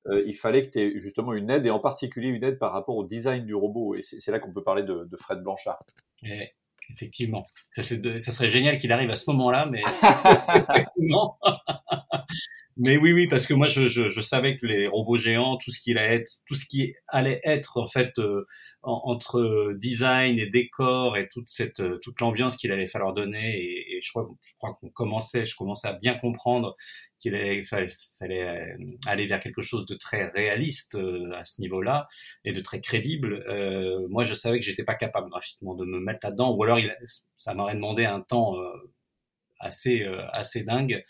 euh, 0.08 0.22
il 0.26 0.34
fallait 0.34 0.66
que 0.66 0.70
tu 0.70 0.78
aies 0.78 1.00
justement 1.00 1.32
une 1.32 1.50
aide, 1.50 1.66
et 1.66 1.70
en 1.70 1.80
particulier 1.80 2.28
une 2.28 2.44
aide 2.44 2.58
par 2.58 2.72
rapport 2.72 2.96
au 2.96 3.04
design 3.04 3.44
du 3.44 3.54
robot. 3.54 3.94
Et 3.94 4.02
c'est 4.02 4.30
là 4.30 4.38
qu'on 4.38 4.52
peut 4.52 4.62
parler 4.62 4.82
de, 4.82 5.08
Fred 5.18 5.40
Blanchard. 5.42 5.80
Eh, 6.24 6.50
effectivement. 6.90 7.44
Ça, 7.74 7.82
ça, 7.82 8.32
serait 8.32 8.48
génial 8.48 8.78
qu'il 8.78 8.92
arrive 8.92 9.10
à 9.10 9.16
ce 9.16 9.30
moment-là, 9.30 9.66
mais 9.70 9.82
Mais 12.80 12.96
oui, 12.96 13.12
oui, 13.12 13.26
parce 13.26 13.44
que 13.48 13.54
moi, 13.54 13.66
je, 13.66 13.88
je, 13.88 14.08
je, 14.08 14.20
savais 14.20 14.56
que 14.56 14.64
les 14.64 14.86
robots 14.86 15.16
géants, 15.16 15.56
tout 15.56 15.72
ce 15.72 15.80
qui 15.80 15.90
allait 15.90 16.14
être, 16.14 16.30
tout 16.46 16.54
ce 16.54 16.64
qui 16.64 16.94
allait 17.08 17.40
être 17.42 17.76
en 17.76 17.88
fait 17.88 18.16
euh, 18.18 18.46
entre 18.82 19.72
design 19.74 20.38
et 20.38 20.46
décor 20.46 21.16
et 21.16 21.28
toute 21.28 21.48
cette 21.48 21.80
euh, 21.80 21.98
toute 22.02 22.20
l'ambiance 22.20 22.56
qu'il 22.56 22.70
allait 22.70 22.86
falloir 22.86 23.14
donner, 23.14 23.60
et, 23.60 24.00
je 24.00 24.08
crois, 24.10 24.28
je 24.42 24.52
crois 24.58 24.74
qu'on 24.80 24.90
commençait, 24.90 25.44
je 25.44 25.56
commençais 25.56 25.88
à 25.88 25.94
bien 25.94 26.14
comprendre 26.14 26.76
qu'il 27.18 27.32
fallait, 27.64 27.88
fallait 28.16 28.42
euh, 28.46 28.76
aller 29.06 29.26
vers 29.26 29.40
quelque 29.40 29.62
chose 29.62 29.84
de 29.84 29.96
très 29.96 30.28
réaliste 30.28 30.96
à 31.34 31.44
ce 31.44 31.60
niveau-là 31.60 32.06
et 32.44 32.52
de 32.52 32.60
très 32.60 32.80
crédible. 32.80 33.44
Euh, 33.48 34.06
moi, 34.08 34.22
je 34.22 34.34
savais 34.34 34.60
que 34.60 34.64
j'étais 34.64 34.84
pas 34.84 34.94
capable 34.94 35.30
graphiquement 35.30 35.74
de 35.74 35.84
me 35.84 35.98
mettre 35.98 36.20
là-dedans, 36.22 36.54
ou 36.54 36.62
alors 36.62 36.78
il, 36.78 36.96
ça 37.36 37.54
m'aurait 37.54 37.74
demandé 37.74 38.04
un 38.04 38.20
temps 38.20 38.54
assez 39.58 40.04
assez 40.32 40.62
dingue. 40.62 41.04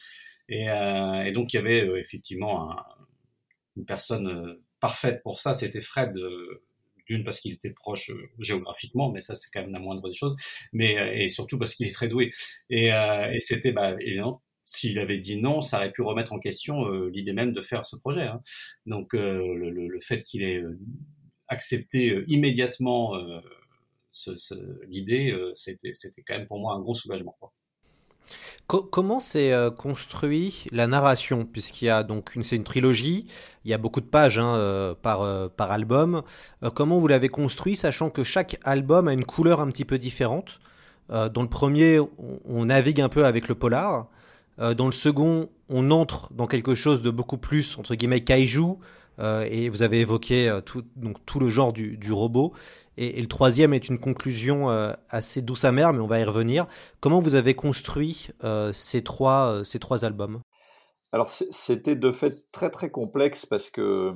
Et, 0.49 0.69
euh, 0.71 1.25
et, 1.25 1.33
donc 1.33 1.53
il 1.53 1.57
y 1.57 1.59
avait 1.59 1.83
euh, 1.83 1.99
effectivement 1.99 2.71
un, 2.73 2.85
une 3.77 3.85
personne 3.85 4.29
euh, 4.29 4.63
parfaite 4.81 5.23
pour 5.23 5.41
ça, 5.41 5.55
c'était 5.55 5.81
Fred. 5.81 6.15
d'une 7.07 7.25
parce 7.25 7.41
qu'il 7.41 7.53
était 7.55 7.71
proche 7.71 8.11
géographiquement, 8.39 9.11
mais 9.11 9.21
ça 9.21 9.35
c'est 9.35 9.49
quand 9.53 9.63
même 9.63 9.73
la 9.73 9.79
moindre 9.79 10.07
des 10.09 10.15
choses, 10.15 10.37
mais 10.73 11.25
et 11.25 11.29
surtout 11.29 11.59
parce 11.59 11.75
qu'il 11.75 11.87
est 11.87 11.95
très 11.95 12.09
doué. 12.09 12.31
Et, 12.71 12.89
et 12.89 13.41
c'était 13.41 13.73
bah, 13.73 13.97
évidemment 14.01 14.43
s'il 14.69 14.99
avait 14.99 15.19
dit 15.19 15.39
non, 15.39 15.63
ça 15.63 15.79
aurait 15.79 15.93
pu 15.93 16.03
remettre 16.03 16.33
en 16.33 16.39
question 16.39 16.87
euh, 16.87 17.09
l'idée 17.09 17.33
même 17.33 17.53
de 17.53 17.63
faire 17.63 17.87
ce 17.87 17.97
projet. 17.97 18.25
Hein. 18.25 18.43
Donc 18.87 19.15
euh, 19.15 19.55
le, 19.55 19.71
le, 19.71 20.01
fait 20.01 20.23
qu'il 20.23 20.43
ait 20.43 20.59
euh, 20.59 20.79
accepté 21.49 22.23
immédiatement 22.29 23.15
ce, 24.13 24.37
ce, 24.37 24.55
l'idée, 24.87 25.35
c'était, 25.57 25.95
c'était 25.95 26.23
quand 26.23 26.37
même 26.37 26.47
pour 26.47 26.61
moi 26.61 26.75
un 26.75 26.81
gros 26.81 26.95
soulagement. 26.95 27.35
Quoi. 27.41 27.55
Comment 28.67 29.21
s'est 29.21 29.53
construit 29.77 30.67
la 30.73 30.87
narration? 30.87 31.45
Puisqu'il 31.45 31.87
y 31.87 31.91
a 31.91 32.03
donc 32.03 32.35
une, 32.35 32.43
c'est 32.43 32.57
une 32.57 32.65
trilogie, 32.65 33.27
il 33.65 33.71
y 33.71 33.75
a 33.75 33.79
beaucoup 33.79 34.01
de 34.01 34.07
pages 34.07 34.39
hein, 34.39 34.95
par, 35.03 35.51
par 35.51 35.71
album. 35.71 36.23
comment 36.75 36.99
vous 36.99 37.09
l'avez 37.09 37.29
construit, 37.29 37.77
sachant 37.77 38.11
que 38.11 38.25
chaque 38.25 38.59
album 38.65 39.09
a 39.09 39.13
une 39.13 39.25
couleur 39.25 39.61
un 39.61 39.69
petit 39.69 39.85
peu 39.85 39.99
différente? 39.99 40.61
Dans 41.09 41.43
le 41.43 41.49
premier, 41.49 42.01
on, 42.01 42.09
on 42.45 42.65
navigue 42.67 43.01
un 43.01 43.09
peu 43.09 43.25
avec 43.25 43.49
le 43.49 43.55
polar. 43.55 44.09
Euh, 44.61 44.75
dans 44.75 44.87
le 44.87 44.93
second, 44.93 45.49
on 45.69 45.91
entre 45.91 46.33
dans 46.33 46.47
quelque 46.47 46.75
chose 46.75 47.03
de 47.03 47.11
beaucoup 47.11 47.39
plus, 47.39 47.79
entre 47.79 47.95
guillemets, 47.95 48.23
kaiju. 48.23 48.79
Euh, 49.19 49.47
et 49.51 49.69
vous 49.69 49.83
avez 49.83 50.01
évoqué 50.01 50.49
euh, 50.49 50.61
tout, 50.61 50.85
donc, 50.97 51.25
tout 51.27 51.41
le 51.41 51.49
genre 51.49 51.73
du, 51.73 52.13
robot. 52.13 52.53
Et, 52.97 53.21
le 53.21 53.29
troisième 53.29 53.75
est 53.75 53.89
une 53.89 53.99
conclusion 53.99 54.69
assez 55.09 55.43
douce 55.43 55.65
amère, 55.65 55.93
mais 55.93 56.01
on 56.01 56.07
va 56.07 56.19
y 56.21 56.25
revenir. 56.25 56.67
Comment 57.01 57.21
vous 57.21 57.35
avez 57.35 57.55
construit 57.55 58.29
ces, 58.73 59.05
trois, 59.05 59.61
ces 59.65 59.79
trois 59.79 60.05
albums? 60.05 60.41
Alors, 61.13 61.31
c'était 61.31 61.97
de 61.97 62.13
fait 62.13 62.35
très 62.53 62.71
très 62.71 62.91
complexe 62.91 63.47
parce 63.47 63.71
que, 63.71 64.13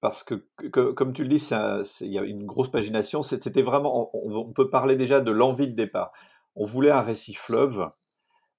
parce 0.00 0.22
que, 0.22 0.34
comme 0.68 1.12
tu 1.14 1.22
le 1.22 1.28
dis, 1.28 1.48
il 2.00 2.12
y 2.12 2.18
a 2.18 2.24
une 2.24 2.44
grosse 2.44 2.70
pagination. 2.70 3.22
C'était 3.22 3.62
vraiment, 3.62 4.10
on, 4.12 4.52
peut 4.52 4.68
parler 4.68 4.96
déjà 4.96 5.20
de 5.20 5.30
l'envie 5.30 5.68
de 5.68 5.74
départ. 5.74 6.12
On 6.56 6.66
voulait 6.66 6.90
un 6.90 7.00
récit 7.00 7.34
fleuve 7.34 7.88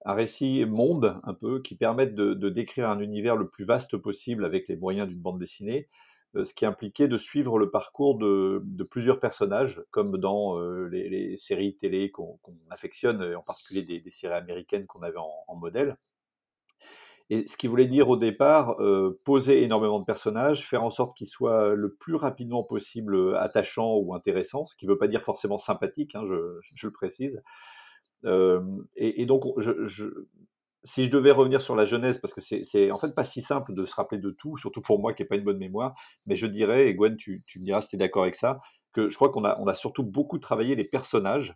un 0.06 0.14
récit 0.14 0.66
monde 0.66 1.20
un 1.24 1.34
peu 1.34 1.62
qui 1.62 1.76
permette 1.76 2.14
de, 2.14 2.50
décrire 2.50 2.90
un 2.90 3.00
univers 3.00 3.36
le 3.36 3.48
plus 3.48 3.66
vaste 3.66 3.98
possible 3.98 4.46
avec 4.46 4.68
les 4.68 4.76
moyens 4.76 5.10
d'une 5.10 5.20
bande 5.22 5.40
dessinée, 5.40 5.90
euh, 6.36 6.46
ce 6.46 6.54
qui 6.54 6.66
impliquait 6.66 7.08
de 7.08 7.18
suivre 7.18 7.58
le 7.58 7.72
parcours 7.72 8.18
de, 8.20 8.64
plusieurs 8.92 9.20
personnages, 9.20 9.82
comme 9.90 10.18
dans 10.18 10.60
euh, 10.60 10.88
les, 10.90 11.36
séries 11.38 11.76
télé 11.76 12.12
qu'on 12.12 12.38
affectionne, 12.70 13.36
en 13.36 13.42
particulier 13.42 14.00
des, 14.00 14.12
séries 14.12 14.36
américaines 14.36 14.86
qu'on 14.86 15.02
avait 15.02 15.18
en, 15.18 15.56
modèle. 15.56 15.98
Et 17.32 17.48
ce 17.48 17.58
qui 17.58 17.66
voulait 17.66 17.88
dire 17.88 18.08
au 18.08 18.18
départ, 18.18 18.80
euh, 18.80 19.20
poser 19.26 19.64
énormément 19.64 20.00
de 20.00 20.06
personnages, 20.06 20.68
faire 20.68 20.84
en 20.84 20.92
sorte 20.92 21.18
qu'ils 21.18 21.26
soient 21.26 21.74
le 21.74 21.96
plus 21.96 22.14
rapidement 22.14 22.64
possible 22.64 23.36
attachants 23.38 23.96
ou 23.96 24.14
intéressants, 24.14 24.66
ce 24.66 24.76
qui 24.76 24.86
ne 24.86 24.92
veut 24.92 25.00
pas 25.00 25.08
dire 25.08 25.24
forcément 25.24 25.58
sympathique, 25.58 26.14
hein, 26.14 26.24
je, 26.26 26.60
le 26.84 26.92
précise, 26.92 27.42
et, 28.96 29.26
donc, 29.26 29.44
si 30.84 31.06
je 31.06 31.10
devais 31.10 31.32
revenir 31.32 31.62
sur 31.62 31.76
la 31.76 31.86
jeunesse, 31.86 32.20
parce 32.20 32.34
que 32.34 32.42
c'est 32.42 32.92
en 32.92 32.98
fait 32.98 33.14
pas 33.14 33.26
si 33.26 33.42
simple 33.42 33.74
de 33.74 33.86
se 33.86 33.96
rappeler 33.96 34.20
de 34.20 34.30
tout, 34.30 34.58
surtout 34.58 34.82
pour 34.82 35.00
moi 35.00 35.14
qui 35.14 35.24
n'ai 35.24 35.28
pas 35.28 35.36
une 35.36 35.44
bonne 35.44 35.58
mémoire, 35.58 35.96
mais 36.28 36.36
je 36.36 36.48
dirais, 36.48 36.88
et 36.88 36.96
Gwen, 36.96 37.18
tu, 37.18 37.42
me 37.56 37.64
diras 37.64 37.82
si 37.82 37.90
tu 37.90 37.96
es 37.96 38.00
d'accord 38.00 38.24
avec 38.24 38.36
ça, 38.36 38.60
que 38.94 39.10
je 39.10 39.16
crois 39.16 39.30
qu'on 39.30 39.44
a, 39.44 39.76
surtout 39.76 40.04
beaucoup 40.04 40.38
travaillé 40.38 40.76
les 40.76 40.84
personnages, 40.84 41.54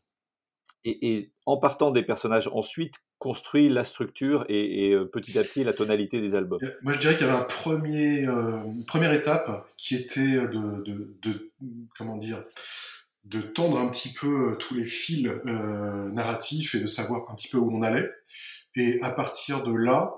et, 0.84 1.32
en 1.46 1.58
partant 1.58 1.92
des 1.92 2.04
personnages, 2.04 2.50
ensuite 2.54 2.96
construit 3.20 3.68
la 3.68 3.84
structure 3.84 4.46
et, 4.48 4.96
petit 5.12 5.38
à 5.38 5.44
petit 5.44 5.64
la 5.64 5.74
tonalité 5.74 6.22
des 6.22 6.36
albums. 6.36 6.60
Moi, 6.82 6.94
je 6.94 7.00
dirais 7.00 7.16
qu'il 7.16 7.28
y 7.28 7.30
avait 7.30 7.38
un 7.38 7.44
premier, 7.44 8.24
une 8.24 8.86
première 8.88 9.14
étape 9.14 9.68
qui 9.78 9.96
était 9.96 10.48
de, 10.48 10.84
de 11.22 11.52
comment 11.98 12.18
dire, 12.18 12.44
de 13.29 13.41
tendre 13.41 13.77
un 13.77 13.88
petit 13.89 14.12
peu 14.12 14.51
euh, 14.51 14.55
tous 14.55 14.75
les 14.75 14.86
fils 14.86 15.27
euh, 15.27 16.09
narratifs 16.12 16.75
et 16.75 16.79
de 16.79 16.88
savoir 16.88 17.29
un 17.29 17.36
petit 17.36 17.48
peu 17.48 17.57
où 17.57 17.75
on 17.75 17.83
allait. 17.83 18.09
Et 18.75 19.00
à 19.01 19.12
partir 19.12 19.63
de 19.63 19.74
là, 19.74 20.15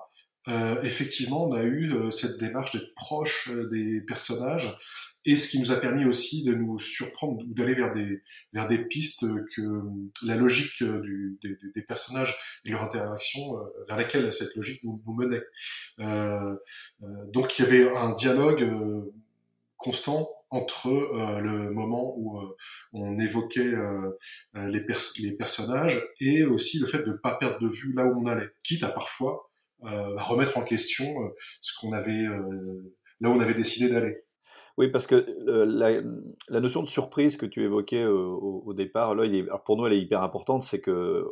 euh, 0.48 0.82
effectivement, 0.84 1.46
on 1.46 1.54
a 1.54 1.64
eu 1.64 1.94
cette 2.12 2.40
démarche 2.40 2.72
d'être 2.72 2.94
proche 2.96 3.50
des 3.70 4.02
personnages 4.02 4.76
et 5.24 5.38
ce 5.38 5.52
qui 5.52 5.60
nous 5.60 5.72
a 5.72 5.76
permis 5.80 6.04
aussi 6.06 6.44
de 6.44 6.56
nous 6.56 6.80
surprendre 6.80 7.44
ou 7.44 7.54
d'aller 7.54 7.76
vers 7.76 7.92
des 7.92 8.24
vers 8.54 8.68
des 8.68 8.80
pistes 8.80 9.26
que 9.56 9.82
la 10.26 10.36
logique 10.36 10.84
du, 10.84 11.38
des, 11.44 11.56
des, 11.76 11.82
personnages 11.84 12.36
et 12.66 12.72
leur 12.72 12.82
interaction 12.82 13.54
vers 13.88 13.98
lesquelles 13.98 14.34
cette 14.34 14.56
logique 14.56 14.84
nous, 14.84 15.00
nous 15.06 15.14
menait. 15.14 15.44
Euh, 16.00 16.56
donc 17.28 17.60
il 17.60 17.66
y 17.66 17.66
avait 17.68 17.96
un 17.96 18.14
dialogue 18.14 18.68
constant 19.78 20.41
entre 20.52 20.88
euh, 20.88 21.40
le 21.40 21.72
moment 21.72 22.14
où 22.18 22.40
euh, 22.40 22.56
on 22.92 23.18
évoquait 23.18 23.62
euh, 23.62 24.18
les, 24.54 24.82
personnages 25.38 26.02
et 26.20 26.44
aussi 26.44 26.80
le 26.80 26.86
fait 26.86 27.04
de 27.04 27.12
ne 27.12 27.18
pas 27.18 27.36
perdre 27.36 27.60
de 27.60 27.68
vue 27.68 27.94
là 27.96 28.06
où 28.06 28.22
on 28.22 28.28
allait, 28.28 28.50
quitte 28.64 28.84
à 28.84 28.90
parfois 28.90 29.48
remettre 29.84 30.60
en 30.60 30.64
question 30.64 31.08
ce 31.60 31.74
qu'on 31.80 31.92
avait, 31.92 32.28
là 33.20 33.30
où 33.30 33.34
on 33.34 33.40
avait 33.40 33.56
décidé 33.56 33.92
d'aller. 33.92 34.16
Oui, 34.78 34.90
parce 34.92 35.08
que 35.08 35.26
la, 35.48 36.60
notion 36.60 36.84
de 36.84 36.88
surprise 36.88 37.36
que 37.36 37.48
tu 37.48 37.64
évoquais 37.64 38.06
au, 38.06 38.76
départ, 38.76 39.16
là, 39.16 39.58
pour 39.66 39.78
nous, 39.78 39.88
elle 39.88 39.94
est 39.94 40.02
hyper 40.02 40.22
importante. 40.22 40.62
C'est 40.62 40.82
que, 40.82 41.26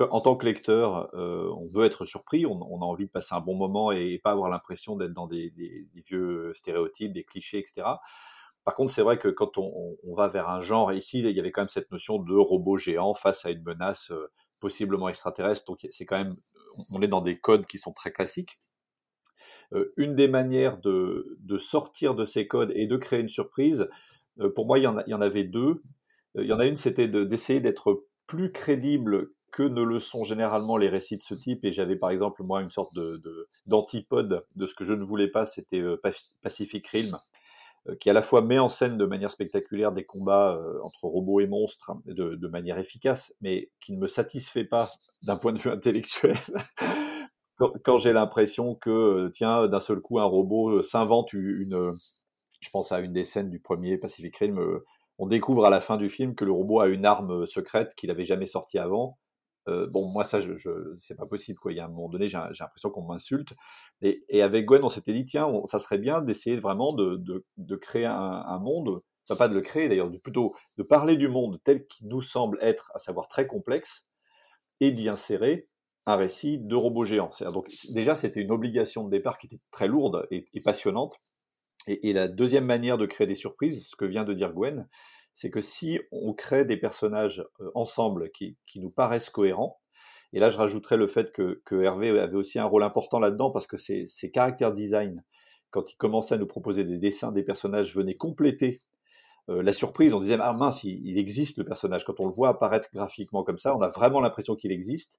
en 0.00 0.20
tant 0.20 0.34
que 0.34 0.44
lecteur, 0.44 1.08
on 1.14 1.68
veut 1.72 1.84
être 1.84 2.04
surpris, 2.04 2.46
on, 2.46 2.82
a 2.82 2.84
envie 2.84 3.06
de 3.06 3.10
passer 3.12 3.36
un 3.36 3.40
bon 3.40 3.54
moment 3.54 3.92
et, 3.92 4.20
pas 4.24 4.32
avoir 4.32 4.50
l'impression 4.50 4.96
d'être 4.96 5.12
dans 5.12 5.28
des, 5.28 5.52
vieux 6.08 6.50
stéréotypes, 6.52 7.12
des 7.12 7.22
clichés, 7.22 7.58
etc. 7.58 7.86
Par 8.64 8.74
contre, 8.74 8.92
c'est 8.92 9.02
vrai 9.02 9.18
que 9.18 9.28
quand 9.28 9.58
on, 9.58 9.96
va 10.14 10.28
vers 10.28 10.48
un 10.48 10.60
genre, 10.60 10.92
ici, 10.92 11.18
il 11.18 11.30
y 11.30 11.40
avait 11.40 11.50
quand 11.50 11.62
même 11.62 11.68
cette 11.68 11.90
notion 11.90 12.18
de 12.18 12.34
robot 12.34 12.76
géant 12.76 13.14
face 13.14 13.44
à 13.44 13.50
une 13.50 13.62
menace 13.62 14.10
euh, 14.10 14.30
possiblement 14.60 15.08
extraterrestre. 15.08 15.66
Donc, 15.66 15.86
c'est 15.90 16.06
quand 16.06 16.16
même, 16.16 16.36
on 16.90 17.02
est 17.02 17.08
dans 17.08 17.20
des 17.20 17.38
codes 17.38 17.66
qui 17.66 17.76
sont 17.76 17.92
très 17.92 18.10
classiques. 18.10 18.58
Euh, 19.74 19.92
une 19.98 20.14
des 20.14 20.28
manières 20.28 20.78
de, 20.78 21.36
sortir 21.58 22.14
de 22.14 22.24
ces 22.24 22.48
codes 22.48 22.72
et 22.74 22.86
de 22.86 22.96
créer 22.96 23.20
une 23.20 23.28
surprise, 23.28 23.88
euh, 24.40 24.50
pour 24.50 24.66
moi, 24.66 24.78
il 24.78 24.84
y, 24.84 24.86
en 24.86 25.20
avait 25.20 25.44
deux. 25.44 25.82
il 26.36 26.46
y 26.46 26.52
en 26.52 26.58
a 26.58 26.66
une, 26.66 26.76
c'était 26.76 27.08
d'essayer 27.08 27.60
d'être 27.60 28.06
plus 28.26 28.50
crédible 28.50 29.32
que 29.52 29.62
ne 29.62 29.82
le 29.82 30.00
sont 30.00 30.24
généralement 30.24 30.78
les 30.78 30.88
récits 30.88 31.18
de 31.18 31.22
ce 31.22 31.34
type. 31.34 31.66
Et 31.66 31.72
j'avais 31.72 31.96
par 31.96 32.08
exemple, 32.08 32.42
moi, 32.42 32.62
une 32.62 32.70
sorte 32.70 32.94
d'antipode 33.66 34.28
de, 34.28 34.44
de, 34.56 34.66
ce 34.66 34.74
que 34.74 34.86
je 34.86 34.94
ne 34.94 35.04
voulais 35.04 35.28
pas, 35.28 35.44
c'était 35.44 35.82
Pacific 36.42 36.88
Rim, 36.88 37.14
qui 38.00 38.08
à 38.08 38.12
la 38.12 38.22
fois 38.22 38.40
met 38.40 38.58
en 38.58 38.68
scène 38.68 38.96
de 38.96 39.04
manière 39.04 39.30
spectaculaire 39.30 39.92
des 39.92 40.04
combats 40.04 40.56
euh, 40.56 40.78
entre 40.82 41.04
robots 41.04 41.40
et 41.40 41.46
monstres 41.46 41.90
hein, 41.90 42.00
de, 42.06 42.48
manière 42.48 42.78
efficace, 42.78 43.34
mais 43.40 43.70
qui 43.80 43.92
ne 43.92 43.98
me 43.98 44.08
satisfait 44.08 44.64
pas 44.64 44.88
d'un 45.22 45.36
point 45.36 45.52
de 45.52 45.58
vue 45.58 45.70
intellectuel. 45.70 46.38
quand, 47.82 47.98
j'ai 47.98 48.12
l'impression 48.12 48.74
que, 48.74 48.90
euh, 48.90 49.30
tiens, 49.30 49.68
d'un 49.68 49.80
seul 49.80 50.00
coup, 50.00 50.18
un 50.18 50.24
robot 50.24 50.82
s'invente 50.82 51.32
une, 51.34 51.92
je 52.60 52.70
pense 52.70 52.90
à 52.92 53.00
une 53.00 53.12
des 53.12 53.24
scènes 53.24 53.50
du 53.50 53.60
premier 53.60 53.98
Pacific 53.98 54.36
Rim, 54.36 54.58
on 55.18 55.26
découvre 55.26 55.66
à 55.66 55.70
la 55.70 55.80
fin 55.80 55.96
du 55.96 56.08
film 56.08 56.34
que 56.34 56.44
le 56.44 56.52
robot 56.52 56.80
a 56.80 56.88
une 56.88 57.04
arme 57.04 57.46
secrète 57.46 57.94
qu'il 57.94 58.08
n'avait 58.08 58.24
jamais 58.24 58.46
sortie 58.46 58.78
avant, 58.78 59.18
euh, 59.68 59.86
bon, 59.90 60.10
moi, 60.10 60.24
ça, 60.24 60.40
je, 60.40 60.56
je 60.56 60.70
c'est 61.00 61.14
pas 61.14 61.26
possible. 61.26 61.58
Quoi. 61.58 61.72
Il 61.72 61.76
y 61.76 61.80
a 61.80 61.86
un 61.86 61.88
moment 61.88 62.08
donné, 62.08 62.28
j'ai 62.28 62.38
l'impression 62.38 62.90
qu'on 62.90 63.04
m'insulte. 63.04 63.54
Et, 64.02 64.42
avec 64.42 64.66
Gwen, 64.66 64.84
on 64.84 64.88
s'était 64.88 65.12
dit, 65.12 65.24
tiens, 65.24 65.50
ça 65.66 65.78
serait 65.78 65.98
bien 65.98 66.20
d'essayer 66.20 66.58
vraiment 66.58 66.92
de, 66.92 67.76
créer 67.76 68.06
un, 68.06 68.58
monde, 68.58 69.02
pas 69.38 69.48
de 69.48 69.54
le 69.54 69.62
créer 69.62 69.88
d'ailleurs, 69.88 70.10
plutôt 70.22 70.54
de 70.76 70.82
parler 70.82 71.16
du 71.16 71.28
monde 71.28 71.60
tel 71.64 71.86
qu'il 71.86 72.08
nous 72.08 72.22
semble 72.22 72.58
être, 72.60 72.90
à 72.94 72.98
savoir 72.98 73.28
très 73.28 73.46
complexe, 73.46 74.06
et 74.80 74.92
d'y 74.92 75.08
insérer 75.08 75.68
un 76.06 76.16
récit 76.16 76.58
de 76.58 76.76
robots 76.76 77.06
géants. 77.06 77.30
Donc, 77.52 77.70
déjà, 77.94 78.14
c'était 78.14 78.42
une 78.42 78.50
obligation 78.50 79.04
de 79.04 79.10
départ 79.10 79.38
qui 79.38 79.46
était 79.46 79.60
très 79.70 79.88
lourde 79.88 80.26
et, 80.30 80.46
et 80.52 80.60
passionnante. 80.60 81.16
Et, 81.86 82.10
et, 82.10 82.12
la 82.12 82.28
deuxième 82.28 82.66
manière 82.66 82.98
de 82.98 83.06
créer 83.06 83.26
des 83.26 83.34
surprises, 83.34 83.88
ce 83.88 83.96
que 83.96 84.04
vient 84.04 84.24
de 84.24 84.34
dire 84.34 84.52
Gwen, 84.52 84.86
c'est 85.34 85.50
que 85.50 85.60
si 85.60 86.00
on 86.12 86.32
crée 86.32 86.64
des 86.64 86.76
personnages 86.76 87.44
euh, 87.60 87.70
ensemble 87.74 88.30
qui, 88.30 88.56
nous 88.76 88.90
paraissent 88.90 89.30
cohérents, 89.30 89.80
et 90.32 90.40
là 90.40 90.50
je 90.50 90.58
rajouterais 90.58 90.96
le 90.96 91.06
fait 91.06 91.32
que, 91.32 91.60
Hervé 91.82 92.18
avait 92.18 92.36
aussi 92.36 92.58
un 92.58 92.64
rôle 92.64 92.82
important 92.82 93.18
là-dedans 93.18 93.50
parce 93.50 93.66
que 93.66 93.76
ses, 93.76 94.06
caractères 94.32 94.72
design, 94.72 95.22
quand 95.70 95.92
il 95.92 95.96
commençait 95.96 96.36
à 96.36 96.38
nous 96.38 96.46
proposer 96.46 96.84
des 96.84 96.98
dessins 96.98 97.32
des 97.32 97.42
personnages, 97.42 97.94
venaient 97.94 98.14
compléter 98.14 98.80
euh, 99.48 99.62
la 99.62 99.72
surprise. 99.72 100.14
On 100.14 100.20
disait 100.20 100.38
ah 100.40 100.52
mince, 100.52 100.84
il, 100.84 101.18
existe 101.18 101.58
le 101.58 101.64
personnage. 101.64 102.04
Quand 102.04 102.20
on 102.20 102.26
le 102.26 102.32
voit 102.32 102.48
apparaître 102.48 102.88
graphiquement 102.92 103.42
comme 103.42 103.58
ça, 103.58 103.76
on 103.76 103.80
a 103.82 103.88
vraiment 103.88 104.20
l'impression 104.20 104.54
qu'il 104.54 104.72
existe. 104.72 105.18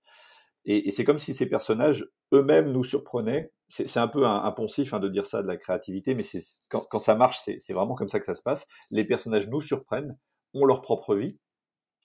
Et, 0.65 0.91
c'est 0.91 1.03
comme 1.03 1.19
si 1.19 1.33
ces 1.33 1.47
personnages 1.47 2.07
eux-mêmes 2.33 2.71
nous 2.71 2.83
surprenaient. 2.83 3.51
C'est 3.67 3.97
un 3.97 4.07
peu 4.07 4.25
un, 4.25 4.51
poncif 4.51 4.93
hein, 4.93 4.99
de 4.99 5.09
dire 5.09 5.25
ça 5.25 5.41
de 5.41 5.47
la 5.47 5.57
créativité, 5.57 6.15
mais 6.15 6.23
quand, 6.69 6.99
ça 6.99 7.15
marche, 7.15 7.39
c'est 7.39 7.73
vraiment 7.73 7.95
comme 7.95 8.09
ça 8.09 8.19
que 8.19 8.25
ça 8.25 8.33
se 8.33 8.41
passe. 8.41 8.67
Les 8.91 9.05
personnages 9.05 9.47
nous 9.47 9.61
surprennent, 9.61 10.17
ont 10.53 10.65
leur 10.65 10.81
propre 10.81 11.15
vie. 11.15 11.37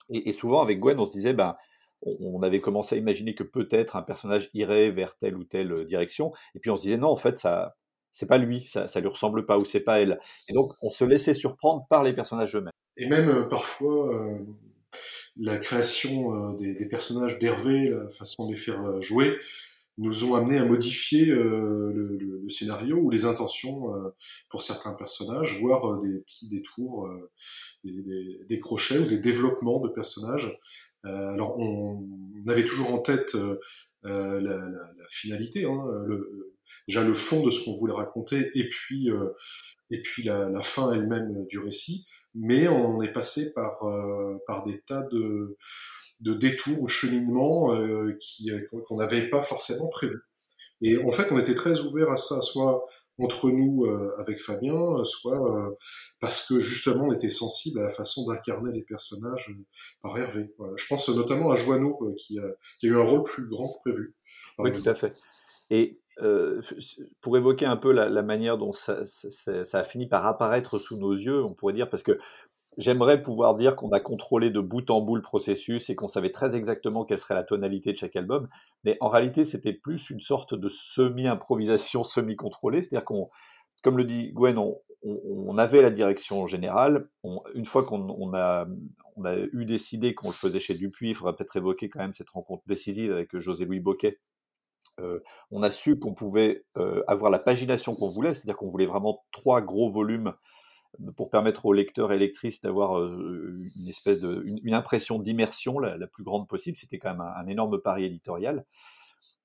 Et, 0.09 0.33
souvent, 0.33 0.61
avec 0.61 0.79
Gwen, 0.79 0.99
on 0.99 1.05
se 1.05 1.11
disait, 1.11 1.33
ben, 1.33 1.55
on, 2.01 2.41
avait 2.41 2.59
commencé 2.59 2.95
à 2.95 2.97
imaginer 2.97 3.35
que 3.35 3.43
peut-être 3.43 3.95
un 3.95 4.01
personnage 4.01 4.49
irait 4.53 4.91
vers 4.91 5.17
telle 5.17 5.37
ou 5.37 5.43
telle 5.43 5.85
direction. 5.85 6.33
Et 6.55 6.59
puis 6.59 6.71
on 6.71 6.75
se 6.75 6.83
disait, 6.83 6.97
non, 6.97 7.09
en 7.09 7.17
fait, 7.17 7.37
ça, 7.37 7.75
c'est 8.11 8.25
pas 8.25 8.37
lui, 8.37 8.65
ça, 8.65 8.87
ça 8.87 8.99
lui 8.99 9.07
ressemble 9.07 9.45
pas 9.45 9.57
ou 9.57 9.65
c'est 9.65 9.81
pas 9.81 9.99
elle. 9.99 10.19
Et 10.49 10.53
donc 10.53 10.71
on 10.81 10.89
se 10.89 11.03
laissait 11.03 11.33
surprendre 11.33 11.85
par 11.89 12.03
les 12.03 12.13
personnages 12.13 12.55
eux-mêmes. 12.55 12.71
Et 12.97 13.05
même 13.07 13.29
euh, 13.29 13.43
parfois 13.47 14.13
euh, 14.13 14.39
la 15.37 15.57
création 15.57 16.53
des, 16.53 16.73
des, 16.73 16.85
personnages 16.85 17.39
d'Hervé, 17.39 17.89
la 17.89 18.09
façon 18.09 18.45
de 18.45 18.51
les 18.51 18.57
faire 18.57 19.01
jouer, 19.01 19.37
nous 19.97 20.25
ont 20.25 20.35
amené 20.35 20.57
à 20.57 20.65
modifier 20.65 21.25
le, 21.25 21.91
le, 21.93 22.49
scénario 22.49 22.97
ou 22.97 23.09
les 23.09 23.23
intentions 23.25 23.93
pour 24.49 24.61
certains 24.61 24.91
personnages, 24.93 25.59
voire 25.61 26.01
des 26.01 26.19
petits 26.19 26.49
détours, 26.49 27.09
des, 27.83 28.59
crochets 28.59 28.99
ou 28.99 29.05
des 29.05 29.19
développements 29.19 29.79
de 29.79 29.87
personnages. 29.87 30.59
alors 31.03 31.57
on, 31.59 32.05
avait 32.47 32.65
toujours 32.65 32.93
en 32.93 32.99
tête 32.99 33.37
la, 34.03 34.61
finalité, 35.07 35.65
hein, 35.65 35.85
déjà 36.87 37.03
le 37.03 37.13
fond 37.13 37.45
de 37.45 37.51
ce 37.51 37.63
qu'on 37.63 37.77
voulait 37.77 37.93
raconter 37.93 38.49
et 38.55 38.69
puis 38.69 39.09
euh, 39.09 39.29
et 39.89 40.01
puis 40.01 40.23
la 40.23 40.61
fin 40.61 40.91
elle-même 40.93 41.45
du 41.47 41.59
récit 41.59 42.07
mais 42.33 42.67
on 42.67 43.01
est 43.01 43.11
passé 43.11 43.53
par 43.53 43.83
euh, 43.83 44.37
par 44.47 44.63
des 44.63 44.81
tas 44.81 45.03
de 45.11 45.57
de 46.19 46.33
détours 46.33 46.81
ou 46.81 46.87
cheminements 46.87 47.75
euh, 47.75 48.15
qui 48.19 48.51
qu'on 48.87 48.97
n'avait 48.97 49.29
pas 49.29 49.41
forcément 49.41 49.89
prévu 49.89 50.19
et 50.81 50.97
en 51.03 51.11
fait 51.11 51.31
on 51.31 51.39
était 51.39 51.55
très 51.55 51.81
ouvert 51.81 52.11
à 52.11 52.17
ça 52.17 52.41
soit 52.41 52.85
entre 53.19 53.51
nous 53.51 53.85
avec 54.17 54.41
Fabien, 54.41 55.03
soit 55.03 55.77
parce 56.19 56.47
que 56.47 56.59
justement 56.59 57.05
on 57.05 57.13
était 57.13 57.29
sensible 57.29 57.79
à 57.81 57.83
la 57.83 57.89
façon 57.89 58.25
d'incarner 58.25 58.71
les 58.71 58.81
personnages 58.81 59.53
par 60.01 60.17
Hervé. 60.17 60.51
Voilà. 60.57 60.73
Je 60.75 60.87
pense 60.87 61.07
notamment 61.09 61.51
à 61.51 61.55
Joanneau 61.55 62.15
qui, 62.17 62.39
a, 62.39 62.43
qui 62.79 62.87
a 62.87 62.89
eu 62.89 62.97
un 62.97 63.03
rôle 63.03 63.21
plus 63.23 63.47
grand 63.47 63.67
que 63.67 63.91
prévu. 63.91 64.15
Oui, 64.57 64.71
tout 64.71 64.89
à 64.89 64.95
fait. 64.95 65.13
Et 65.69 65.99
euh, 66.21 66.61
pour 67.21 67.37
évoquer 67.37 67.65
un 67.65 67.77
peu 67.77 67.91
la, 67.91 68.23
manière 68.23 68.57
dont 68.57 68.73
ça, 68.73 69.01
a 69.73 69.83
fini 69.83 70.07
par 70.07 70.25
apparaître 70.25 70.79
sous 70.79 70.97
nos 70.97 71.13
yeux, 71.13 71.43
on 71.43 71.53
pourrait 71.53 71.73
dire, 71.73 71.89
parce 71.89 72.03
que 72.03 72.19
j'aimerais 72.77 73.21
pouvoir 73.21 73.55
dire 73.55 73.75
qu'on 73.75 73.89
a 73.89 73.99
contrôlé 73.99 74.49
de 74.49 74.59
bout 74.59 74.89
en 74.89 75.01
bout 75.01 75.15
le 75.15 75.21
processus 75.21 75.89
et 75.89 75.95
qu'on 75.95 76.07
savait 76.07 76.31
très 76.31 76.55
exactement 76.55 77.05
quelle 77.05 77.19
serait 77.19 77.35
la 77.35 77.43
tonalité 77.43 77.91
de 77.91 77.97
chaque 77.97 78.15
album, 78.15 78.47
mais 78.83 78.97
en 79.01 79.09
réalité 79.09 79.45
c'était 79.45 79.73
plus 79.73 80.09
une 80.09 80.21
sorte 80.21 80.53
de 80.53 80.69
semi-improvisation, 80.69 82.03
semi-contrôlée, 82.03 82.81
c'est-à-dire 82.81 83.05
qu'on, 83.05 83.29
comme 83.83 83.97
le 83.97 84.05
dit 84.05 84.31
Gwen, 84.33 84.57
on, 85.03 85.57
avait 85.57 85.81
la 85.81 85.89
direction 85.89 86.45
générale. 86.45 87.09
Une 87.55 87.65
fois 87.65 87.83
qu'on 87.83 88.07
on 88.07 88.33
a, 88.35 88.67
eu 89.51 89.65
décidé 89.65 90.13
qu'on 90.13 90.27
le 90.27 90.33
faisait 90.33 90.59
chez 90.59 90.75
Dupuis, 90.75 91.09
il 91.09 91.15
faudrait 91.15 91.35
peut-être 91.35 91.57
évoquer 91.57 91.89
quand 91.89 91.99
même 91.99 92.13
cette 92.13 92.29
rencontre 92.29 92.63
décisive 92.67 93.11
avec 93.11 93.35
José-Louis 93.35 93.79
Boquet, 93.79 94.19
on 95.51 95.63
a 95.63 95.69
su 95.69 95.97
qu'on 95.99 96.13
pouvait 96.13 96.65
euh, 96.77 97.03
avoir 97.07 97.31
la 97.31 97.39
pagination 97.39 97.95
qu'on 97.95 98.09
voulait, 98.09 98.33
c'est-à-dire 98.33 98.55
qu'on 98.55 98.69
voulait 98.69 98.85
vraiment 98.85 99.23
trois 99.31 99.61
gros 99.61 99.89
volumes 99.89 100.33
euh, 101.01 101.11
pour 101.15 101.29
permettre 101.29 101.65
aux 101.65 101.73
lecteurs 101.73 102.11
et 102.11 102.17
lectrices 102.17 102.61
d'avoir 102.61 103.01
une 103.01 103.87
espèce 103.87 104.19
impression 104.71 105.19
d'immersion 105.19 105.79
la, 105.79 106.07
plus 106.07 106.23
grande 106.23 106.47
possible. 106.47 106.77
C'était 106.77 106.99
quand 106.99 107.11
même 107.11 107.21
un, 107.21 107.47
énorme 107.47 107.81
pari 107.81 108.05
éditorial. 108.05 108.65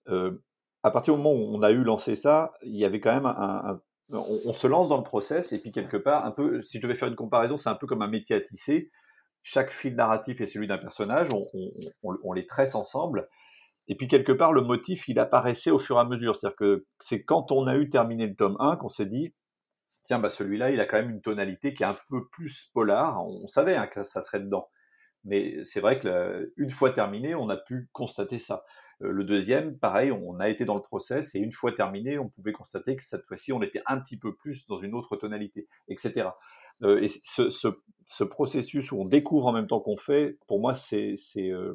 à 0.06 0.90
partir 0.90 1.14
du 1.14 1.22
moment 1.22 1.38
où 1.38 1.56
on 1.56 1.62
a 1.62 1.70
eu 1.70 1.82
lancé 1.82 2.14
ça, 2.14 2.52
il 2.62 2.76
y 2.76 2.84
avait 2.84 3.00
quand 3.00 3.14
même 3.14 3.80
on, 4.10 4.52
se 4.52 4.66
lance 4.66 4.88
dans 4.88 4.98
le 4.98 5.02
process 5.02 5.52
et 5.52 5.60
puis 5.60 5.72
quelque 5.72 5.96
part, 5.96 6.24
un 6.24 6.30
peu, 6.30 6.62
si 6.62 6.78
je 6.78 6.82
devais 6.82 6.94
faire 6.94 7.08
une 7.08 7.16
comparaison, 7.16 7.56
c'est 7.56 7.68
un 7.68 7.74
peu 7.74 7.86
comme 7.86 8.02
un 8.02 8.08
métier 8.08 8.36
à 8.36 8.40
tisser. 8.40 8.90
Chaque 9.42 9.70
fil 9.70 9.94
narratif 9.94 10.40
est 10.40 10.46
celui 10.46 10.66
d'un 10.66 10.78
personnage, 10.78 11.28
on, 11.32 11.42
on, 12.02 12.16
on 12.22 12.32
les 12.32 12.46
tresse 12.46 12.74
ensemble 12.74 13.28
et 13.88 13.96
puis 13.96 14.08
quelque 14.08 14.32
part, 14.32 14.52
le 14.52 14.62
motif, 14.62 15.08
il 15.08 15.18
apparaissait 15.18 15.70
au 15.70 15.78
fur 15.78 15.96
et 15.96 16.00
à 16.00 16.04
mesure. 16.04 16.36
C'est-à-dire 16.36 16.56
que 16.56 16.86
c'est 17.00 17.24
quand 17.24 17.52
on 17.52 17.66
a 17.66 17.76
eu 17.76 17.88
terminé 17.88 18.26
le 18.26 18.34
tome 18.34 18.56
1 18.58 18.76
qu'on 18.76 18.88
s'est 18.88 19.06
dit, 19.06 19.34
tiens, 20.04 20.18
bah 20.18 20.30
celui-là, 20.30 20.70
il 20.70 20.80
a 20.80 20.86
quand 20.86 20.96
même 20.96 21.10
une 21.10 21.20
tonalité 21.20 21.74
qui 21.74 21.82
est 21.82 21.86
un 21.86 21.98
peu 22.08 22.26
plus 22.28 22.70
polar. 22.74 23.24
On 23.26 23.46
savait 23.46 23.76
hein, 23.76 23.86
que 23.86 24.02
ça 24.02 24.22
serait 24.22 24.40
dedans. 24.40 24.68
Mais 25.24 25.56
c'est 25.64 25.80
vrai 25.80 25.98
que 25.98 26.52
une 26.56 26.70
fois 26.70 26.90
terminé, 26.90 27.34
on 27.34 27.48
a 27.48 27.56
pu 27.56 27.88
constater 27.92 28.38
ça. 28.38 28.64
Euh, 29.02 29.10
le 29.10 29.24
deuxième, 29.24 29.76
pareil, 29.78 30.12
on 30.12 30.38
a 30.38 30.48
été 30.48 30.64
dans 30.64 30.76
le 30.76 30.82
process 30.82 31.34
et 31.34 31.40
une 31.40 31.52
fois 31.52 31.72
terminé, 31.72 32.18
on 32.18 32.28
pouvait 32.28 32.52
constater 32.52 32.94
que 32.94 33.02
cette 33.02 33.24
fois-ci, 33.26 33.52
on 33.52 33.60
était 33.60 33.82
un 33.86 34.00
petit 34.00 34.18
peu 34.18 34.36
plus 34.36 34.66
dans 34.68 34.80
une 34.80 34.94
autre 34.94 35.16
tonalité, 35.16 35.68
etc. 35.88 36.28
Euh, 36.82 37.00
et 37.00 37.08
ce, 37.08 37.48
ce, 37.48 37.68
ce, 38.06 38.24
processus 38.24 38.92
où 38.92 39.00
on 39.00 39.06
découvre 39.06 39.46
en 39.46 39.52
même 39.52 39.66
temps 39.66 39.80
qu'on 39.80 39.96
fait, 39.96 40.38
pour 40.46 40.60
moi, 40.60 40.74
c'est 40.74 41.16
euh, 41.38 41.74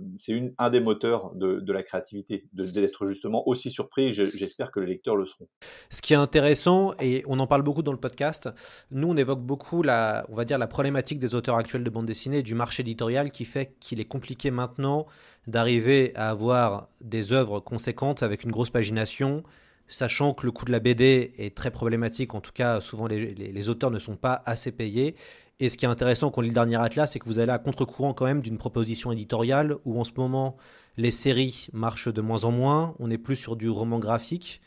un 0.58 0.70
des 0.70 0.80
moteurs 0.80 1.34
de, 1.34 1.72
la 1.72 1.84
créativité, 1.84 2.46
d'être 2.54 3.06
justement 3.06 3.48
aussi 3.48 3.72
surpris. 3.72 4.14
J'espère 4.14 4.72
que 4.72 4.80
les 4.80 4.88
lecteurs 4.88 5.16
le 5.16 5.26
seront. 5.26 5.48
Ce 5.90 6.02
qui 6.02 6.14
est 6.14 6.18
intéressant, 6.18 6.94
et 7.00 7.24
on 7.28 7.40
en 7.40 7.48
parle 7.48 7.64
beaucoup 7.64 7.84
dans 7.84 7.92
le 7.92 8.00
podcast, 8.00 8.50
nous, 8.92 9.08
on 9.08 9.18
évoque 9.18 9.42
beaucoup 9.42 9.82
la, 9.82 10.26
on 10.30 10.36
va 10.36 10.46
dire, 10.46 10.58
la 10.58 10.68
problématique 10.68 11.20
des 11.20 11.34
auteurs 11.36 11.58
actuels 11.58 11.84
de 11.84 11.90
bande 11.90 12.06
dessinée, 12.06 12.44
du 12.44 12.54
marché 12.54 12.82
éditorial 12.82 13.32
qui 13.32 13.46
fait 13.46 13.76
qu'il 13.80 14.00
est 14.00 14.06
compliqué 14.06 14.52
maintenant 14.52 15.08
d'arriver 15.48 16.12
à 16.16 16.30
avoir 16.30 16.90
des 17.02 17.34
œuvres 17.34 17.60
conséquentes 17.60 18.22
avec 18.22 18.44
une 18.44 18.52
grosse 18.52 18.70
pagination, 18.70 19.44
sachant 19.92 20.34
que 20.34 20.46
le 20.46 20.52
coût 20.52 20.66
de 20.66 20.72
la 20.72 20.80
BD 20.80 21.34
est 21.38 21.56
très 21.56 21.70
problématique, 21.70 22.34
en 22.34 22.42
tout 22.42 22.54
cas 22.54 22.82
souvent 22.82 23.08
les, 23.08 23.70
auteurs 23.70 23.92
ne 23.92 24.00
sont 24.00 24.16
pas 24.16 24.42
assez 24.46 24.72
payés. 24.72 25.16
Et 25.60 25.70
ce 25.70 25.78
qui 25.78 25.86
est 25.86 25.90
intéressant 25.90 26.32
quand 26.32 26.40
on 26.40 26.42
lit 26.42 26.48
le 26.48 26.56
dernier 26.56 26.78
Atlas, 26.78 27.12
c'est 27.12 27.20
que 27.20 27.26
vous 27.26 27.40
allez 27.40 27.52
à 27.52 27.60
contre-courant 27.60 28.14
quand 28.14 28.26
même 28.26 28.42
d'une 28.42 28.58
proposition 28.58 29.12
éditoriale 29.12 29.76
où 29.86 30.00
en 30.00 30.04
ce 30.04 30.14
moment 30.18 30.58
les 30.98 31.12
séries 31.12 31.68
marchent 31.74 32.12
de 32.12 32.22
moins 32.22 32.46
en 32.46 32.52
moins, 32.52 32.96
on 33.00 33.12
est 33.12 33.18
plus 33.18 33.36
sur 33.36 33.56
du 33.56 33.70
roman 33.70 34.00
graphique 34.00 34.62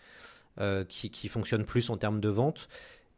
euh, 0.60 0.84
qui, 0.84 1.28
fonctionne 1.28 1.64
plus 1.64 1.90
en 1.90 1.96
termes 1.96 2.20
de 2.20 2.28
vente. 2.28 2.68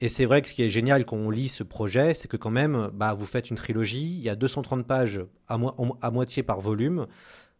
Et 0.00 0.08
c'est 0.08 0.26
vrai 0.26 0.42
que 0.42 0.48
ce 0.48 0.54
qui 0.54 0.62
est 0.62 0.70
génial 0.70 1.04
quand 1.04 1.16
on 1.16 1.30
lit 1.30 1.48
ce 1.48 1.62
projet, 1.62 2.14
c'est 2.14 2.28
que 2.28 2.36
quand 2.36 2.50
même, 2.50 2.90
bah, 2.94 3.14
vous 3.14 3.26
faites 3.26 3.50
une 3.50 3.56
trilogie, 3.56 4.14
il 4.16 4.20
y 4.20 4.28
a 4.28 4.36
230 4.36 4.86
pages 4.86 5.22
à 5.48 6.10
moitié 6.10 6.42
par 6.42 6.60
volume, 6.60 7.06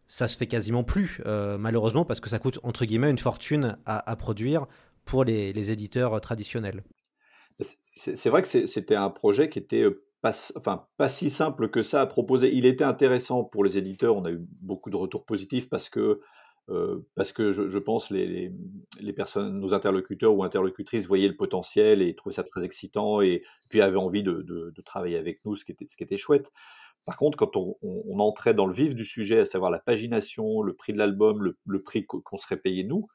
ça 0.07 0.27
se 0.27 0.37
fait 0.37 0.47
quasiment 0.47 0.83
plus, 0.83 1.21
euh, 1.25 1.57
malheureusement, 1.57 2.05
parce 2.05 2.19
que 2.19 2.29
ça 2.29 2.39
coûte, 2.39 2.59
entre 2.63 2.85
guillemets, 2.85 3.11
une 3.11 3.17
fortune 3.17 3.77
à, 3.85 4.15
produire 4.15 4.65
pour 5.05 5.23
les, 5.23 5.71
éditeurs 5.71 6.19
traditionnels. 6.21 6.83
C'est 7.93 8.29
vrai 8.29 8.41
que 8.41 8.67
c'était 8.67 8.95
un 8.95 9.09
projet 9.09 9.49
qui 9.49 9.59
était 9.59 9.81
euh, 9.81 10.03
pas, 10.21 10.33
enfin, 10.55 10.85
pas 10.97 11.09
si 11.09 11.29
simple 11.29 11.69
que 11.69 11.83
ça 11.83 12.01
à 12.01 12.05
proposer. 12.05 12.53
Il 12.53 12.65
était 12.65 12.83
intéressant 12.83 13.43
pour 13.43 13.63
les 13.63 13.77
éditeurs, 13.77 14.15
on 14.15 14.25
a 14.25 14.31
eu 14.31 14.39
beaucoup 14.61 14.89
de 14.89 14.95
retours 14.95 15.25
positifs 15.25 15.69
parce 15.69 15.89
que, 15.89 16.21
euh, 16.69 17.07
parce 17.15 17.31
que 17.31 17.51
je, 17.51 17.77
pense 17.79 18.11
les, 18.11 18.51
les, 18.99 19.13
personnes, 19.13 19.59
nos 19.59 19.73
interlocuteurs 19.73 20.35
ou 20.35 20.43
interlocutrices 20.43 21.07
voyaient 21.07 21.27
le 21.27 21.35
potentiel 21.35 22.01
et 22.01 22.15
trouvaient 22.15 22.35
ça 22.35 22.43
très 22.43 22.63
excitant 22.63 23.21
et 23.21 23.41
puis 23.69 23.81
avaient 23.81 23.97
envie 23.97 24.23
de, 24.23 24.41
de, 24.41 24.71
de 24.75 24.81
travailler 24.81 25.17
avec 25.17 25.39
nous, 25.45 25.55
ce 25.55 25.65
qui 25.65 25.71
était, 25.71 25.87
ce 25.87 25.97
qui 25.97 26.03
était 26.03 26.17
chouette. 26.17 26.51
Par 27.07 27.15
contre, 27.15 27.37
quand 27.37 27.55
on, 27.55 28.19
entrait 28.19 28.53
dans 28.53 28.67
le 28.67 28.73
vif 28.73 28.93
du 28.93 29.05
sujet, 29.05 29.39
à 29.39 29.45
savoir 29.45 29.71
la 29.71 29.79
pagination, 29.79 30.61
le 30.61 30.75
prix 30.75 30.91
de 30.91 30.97
l'album, 30.97 31.53
le, 31.65 31.81
prix 31.81 32.05
qu'on 32.05 32.37
serait 32.37 32.57
payé 32.57 32.83
nous, 32.83 33.07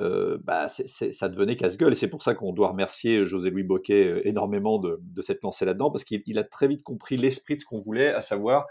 euh, 0.00 0.38
bah, 0.42 0.68
ça 0.68 1.28
devenait 1.28 1.56
casse-gueule. 1.56 1.92
Et 1.92 1.94
c'est 1.94 2.08
pour 2.08 2.22
ça 2.22 2.34
qu'on 2.34 2.54
doit 2.54 2.68
remercier 2.68 3.26
José-Louis 3.26 3.64
Boquet 3.64 4.08
euh, 4.08 4.26
énormément 4.26 4.78
de, 4.78 4.98
de 5.02 5.20
s'être 5.20 5.42
lancé 5.42 5.66
là-dedans, 5.66 5.90
parce 5.90 6.04
qu'il 6.04 6.38
a 6.38 6.44
très 6.44 6.68
vite 6.68 6.82
compris 6.82 7.18
l'esprit 7.18 7.56
de 7.56 7.60
ce 7.60 7.66
qu'on 7.66 7.82
voulait, 7.82 8.14
à 8.14 8.22
savoir 8.22 8.66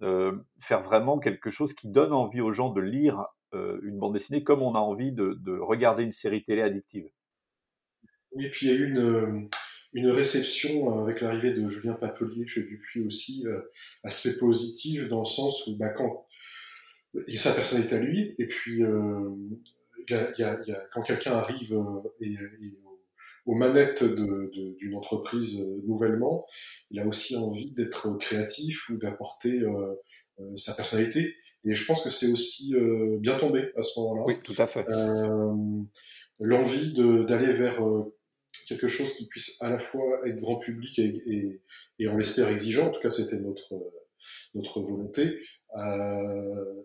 euh, 0.00 0.32
faire 0.58 0.80
vraiment 0.80 1.18
quelque 1.18 1.50
chose 1.50 1.74
qui 1.74 1.88
donne 1.90 2.14
envie 2.14 2.40
aux 2.40 2.52
gens 2.52 2.70
de 2.70 2.80
lire 2.80 3.26
une 3.52 3.98
bande 3.98 4.14
dessinée 4.14 4.42
comme 4.42 4.60
on 4.62 4.74
a 4.74 4.78
envie 4.78 5.12
de, 5.12 5.38
de 5.40 5.58
regarder 5.58 6.02
une 6.02 6.12
série 6.12 6.42
télé 6.42 6.62
addictive. 6.62 7.10
Oui, 8.32 8.46
et 8.46 8.50
puis 8.50 8.66
il 8.66 8.72
y 8.72 8.74
a 8.74 8.78
eu 8.78 8.90
une 8.90 9.48
une 9.92 10.10
réception 10.10 10.98
euh, 10.98 11.02
avec 11.02 11.20
l'arrivée 11.20 11.52
de 11.52 11.66
Julien 11.66 11.94
Papelier 11.94 12.46
chez 12.46 12.62
Dupuis 12.62 13.00
aussi 13.06 13.46
euh, 13.46 13.60
assez 14.04 14.38
positive 14.38 15.08
dans 15.08 15.20
le 15.20 15.24
sens 15.24 15.66
où 15.66 15.76
bah, 15.76 15.88
quand 15.88 16.26
il 17.26 17.34
y 17.34 17.36
a 17.36 17.40
sa 17.40 17.52
personnalité 17.52 17.96
à 17.96 18.00
lui 18.00 18.34
et 18.38 18.46
puis 18.46 18.82
euh, 18.82 19.30
il 20.08 20.14
y 20.14 20.14
a, 20.14 20.30
y 20.38 20.42
a, 20.42 20.60
y 20.66 20.72
a, 20.72 20.82
quand 20.92 21.02
quelqu'un 21.02 21.32
arrive 21.32 21.74
euh, 21.74 22.08
et, 22.20 22.32
et 22.32 22.78
aux 23.46 23.54
manettes 23.54 24.04
d'une 24.04 24.94
entreprise 24.94 25.58
nouvellement, 25.86 26.44
il 26.90 27.00
a 27.00 27.06
aussi 27.06 27.34
envie 27.34 27.70
d'être 27.70 28.18
créatif 28.18 28.90
ou 28.90 28.98
d'apporter 28.98 29.60
euh, 29.60 29.94
sa 30.56 30.74
personnalité. 30.74 31.34
Et 31.64 31.74
je 31.74 31.86
pense 31.86 32.04
que 32.04 32.10
c'est 32.10 32.30
aussi 32.30 32.74
bien 33.20 33.38
tombé 33.38 33.72
à 33.74 33.82
ce 33.82 33.98
moment-là. 34.00 34.24
Oui, 34.26 34.38
tout 34.44 34.54
à 34.58 34.66
fait. 34.66 34.84
L'envie 36.40 36.92
d'aller 36.92 37.50
vers 37.50 37.80
quelque 38.68 38.88
chose 38.88 39.14
qui 39.14 39.26
puisse 39.26 39.60
à 39.62 39.70
la 39.70 39.78
fois 39.78 40.20
être 40.26 40.36
grand 40.36 40.58
public 40.58 40.98
et, 40.98 41.22
et, 41.26 41.62
et 41.98 42.06
l'espère 42.16 42.48
exigeant, 42.48 42.88
en 42.88 42.90
tout 42.90 43.00
cas 43.00 43.10
c'était 43.10 43.38
notre, 43.38 43.74
notre 44.54 44.80
volonté, 44.80 45.40
euh, 45.76 46.84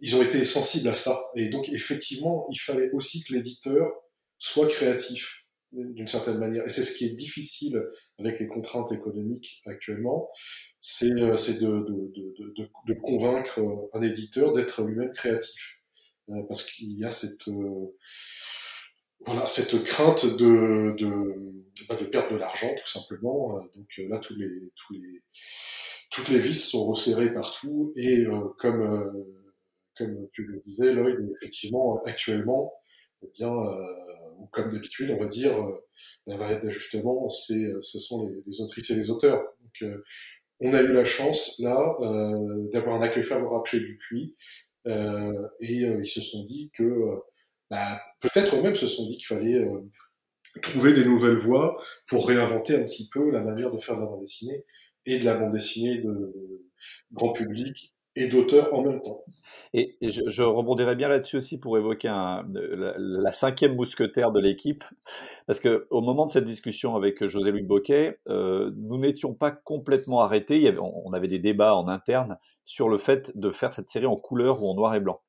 ils 0.00 0.16
ont 0.16 0.22
été 0.22 0.44
sensibles 0.44 0.88
à 0.88 0.94
ça. 0.94 1.16
Et 1.34 1.48
donc 1.48 1.68
effectivement, 1.68 2.46
il 2.50 2.58
fallait 2.58 2.90
aussi 2.92 3.24
que 3.24 3.34
l'éditeur 3.34 3.92
soit 4.38 4.68
créatif 4.68 5.44
d'une 5.72 6.06
certaine 6.06 6.38
manière. 6.38 6.64
Et 6.64 6.68
c'est 6.68 6.82
ce 6.82 6.96
qui 6.96 7.04
est 7.04 7.14
difficile 7.14 7.82
avec 8.18 8.40
les 8.40 8.46
contraintes 8.46 8.92
économiques 8.92 9.62
actuellement, 9.66 10.30
c'est 10.80 11.10
de, 11.10 11.26
de, 11.26 12.12
de, 12.14 12.70
de, 12.86 12.94
convaincre 12.94 13.60
un 13.92 14.02
éditeur 14.02 14.52
d'être 14.52 14.82
lui-même 14.82 15.12
créatif. 15.12 15.82
Euh, 16.30 16.42
parce 16.48 16.64
qu'il 16.70 16.98
y 16.98 17.04
a 17.04 17.10
cette... 17.10 17.48
Euh, 19.20 19.24
voilà 19.26 19.46
cette 19.46 19.82
crainte 19.84 20.26
de 20.26 20.94
de, 20.96 21.64
bah, 21.88 21.96
de 21.96 22.04
perdre 22.04 22.32
de 22.32 22.36
l'argent 22.36 22.70
tout 22.76 22.88
simplement. 22.88 23.60
Donc 23.74 23.88
là 24.08 24.18
tous 24.18 24.36
les 24.38 24.70
tous 24.76 24.94
les 24.94 25.22
toutes 26.10 26.28
les 26.28 26.38
vis 26.38 26.70
sont 26.70 26.86
resserrées 26.86 27.32
partout 27.32 27.92
et 27.96 28.24
comme 28.58 29.26
comme 29.98 30.28
tu 30.32 30.44
le 30.44 30.62
disais, 30.64 30.94
Lloyd, 30.94 31.28
effectivement, 31.36 32.00
actuellement, 32.04 32.72
eh 33.22 33.28
bien, 33.36 33.52
euh, 33.52 33.84
comme 34.52 34.70
d'habitude, 34.70 35.10
on 35.10 35.18
va 35.18 35.26
dire, 35.26 35.60
euh, 35.60 35.84
la 36.26 36.36
variable 36.36 36.62
d'ajustement, 36.62 37.28
c'est, 37.28 37.64
euh, 37.64 37.82
ce 37.82 37.98
sont 37.98 38.26
les, 38.28 38.42
les, 38.46 38.60
autrices 38.60 38.90
et 38.90 38.94
les 38.94 39.10
auteurs. 39.10 39.42
Donc, 39.60 39.98
on 40.60 40.72
a 40.72 40.82
eu 40.82 40.92
la 40.92 41.04
chance, 41.04 41.58
là, 41.60 41.94
d'avoir 42.72 42.96
un 42.96 43.02
accueil 43.02 43.22
favorable 43.22 43.64
chez 43.66 43.78
Dupuis, 43.78 44.36
et 44.86 45.82
ils 45.82 46.06
se 46.06 46.20
sont 46.20 46.42
dit 46.44 46.70
que, 46.74 46.82
bah, 47.70 48.00
peut-être 48.20 48.56
eux-mêmes 48.56 48.74
se 48.74 48.86
sont 48.86 49.06
dit 49.06 49.16
qu'il 49.16 49.26
fallait 49.26 49.64
trouver 50.62 50.92
des 50.92 51.04
nouvelles 51.04 51.36
voies 51.36 51.76
pour 52.08 52.26
réinventer 52.26 52.76
un 52.76 52.84
petit 52.84 53.08
peu 53.08 53.30
la 53.30 53.40
manière 53.40 53.70
de 53.70 53.78
faire 53.78 53.96
de 53.96 54.00
la 54.00 54.06
bande 54.06 54.20
dessinée 54.20 54.64
et 55.06 55.18
de 55.18 55.24
la 55.24 55.34
bande 55.34 55.52
dessinée 55.52 55.98
de 55.98 56.34
grand 57.12 57.32
public 57.32 57.94
et 58.16 58.28
d'auteurs 58.28 58.74
en 58.74 58.82
même 58.82 59.00
temps. 59.02 59.22
Et, 59.74 59.96
je, 60.00 60.42
rebondirai 60.42 60.96
bien 60.96 61.08
là-dessus 61.08 61.36
aussi 61.36 61.58
pour 61.58 61.76
évoquer 61.76 62.08
la, 62.08 63.32
cinquième 63.32 63.76
mousquetaire 63.76 64.32
de 64.32 64.40
l'équipe, 64.40 64.82
parce 65.46 65.60
que 65.60 65.86
au 65.90 66.00
moment 66.00 66.26
de 66.26 66.30
cette 66.30 66.44
discussion 66.44 66.96
avec 66.96 67.24
José-Louis 67.24 67.62
Boquet, 67.62 68.18
euh, 68.28 68.72
nous 68.76 68.98
n'étions 68.98 69.34
pas 69.34 69.50
complètement 69.50 70.20
arrêtés. 70.20 70.74
on 70.80 71.12
avait 71.12 71.28
des 71.28 71.38
débats 71.38 71.74
en 71.74 71.86
interne 71.86 72.38
sur 72.64 72.88
le 72.88 72.98
fait 72.98 73.36
de 73.36 73.50
faire 73.50 73.72
cette 73.72 73.90
série 73.90 74.06
en 74.06 74.16
couleur 74.16 74.62
ou 74.62 74.68
en 74.68 74.74
noir 74.74 74.94
et 74.94 75.00
blanc. 75.00 75.20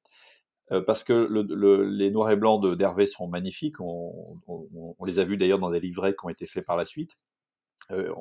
Euh, 0.72 0.82
parce 0.82 1.04
que 1.04 1.14
les 1.14 2.12
noirs 2.12 2.32
et 2.32 2.36
blancs 2.36 2.76
d'Hervé 2.76 3.08
sont 3.08 3.28
magnifiques, 3.28 3.80
on, 3.80 4.96
les 5.06 5.20
a 5.20 5.24
vus 5.24 5.38
d'ailleurs 5.38 5.60
dans 5.60 5.72
des 5.72 5.80
livrets 5.80 6.14
qui 6.14 6.26
ont 6.26 6.30
été 6.30 6.46
faits 6.46 6.66
par 6.66 6.78
la 6.78 6.86
suite. 6.86 7.12
Euh, 7.92 8.14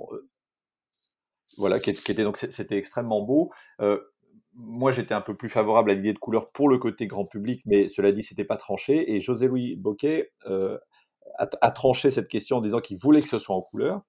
voilà, 1.59 1.79
qui, 1.81 1.91
était 1.91 2.25
donc 2.25 2.39
c'était 2.39 2.79
extrêmement 2.79 3.23
beau 3.23 3.51
moi, 4.59 4.91
j'étais 4.91 5.15
un 5.15 5.21
peu 5.21 5.37
plus 5.37 5.49
favorable 5.49 5.91
à 5.91 5.95
l'idée 5.95 6.13
de 6.13 6.19
couleur 6.19 6.51
pour 6.51 6.69
le 6.69 6.79
côté 6.79 7.07
grand 7.07 7.25
public, 7.25 7.63
mais 7.65 7.89
cela 7.89 8.13
dit, 8.13 8.23
c'était 8.23 8.45
pas 8.45 8.57
tranché. 8.57 9.15
Et 9.15 9.21
José-Louis 9.21 9.77
Boquet 9.77 10.33
euh, 10.47 10.79
a, 11.39 11.71
tranché 11.71 12.11
cette 12.11 12.29
question 12.29 12.57
en 12.57 12.61
disant 12.61 12.81
qu'il 12.81 12.99
voulait 12.99 13.23
que 13.23 13.29
ce 13.29 13.39
soit 13.39 13.55
en 13.55 13.63
couleur, 13.63 14.03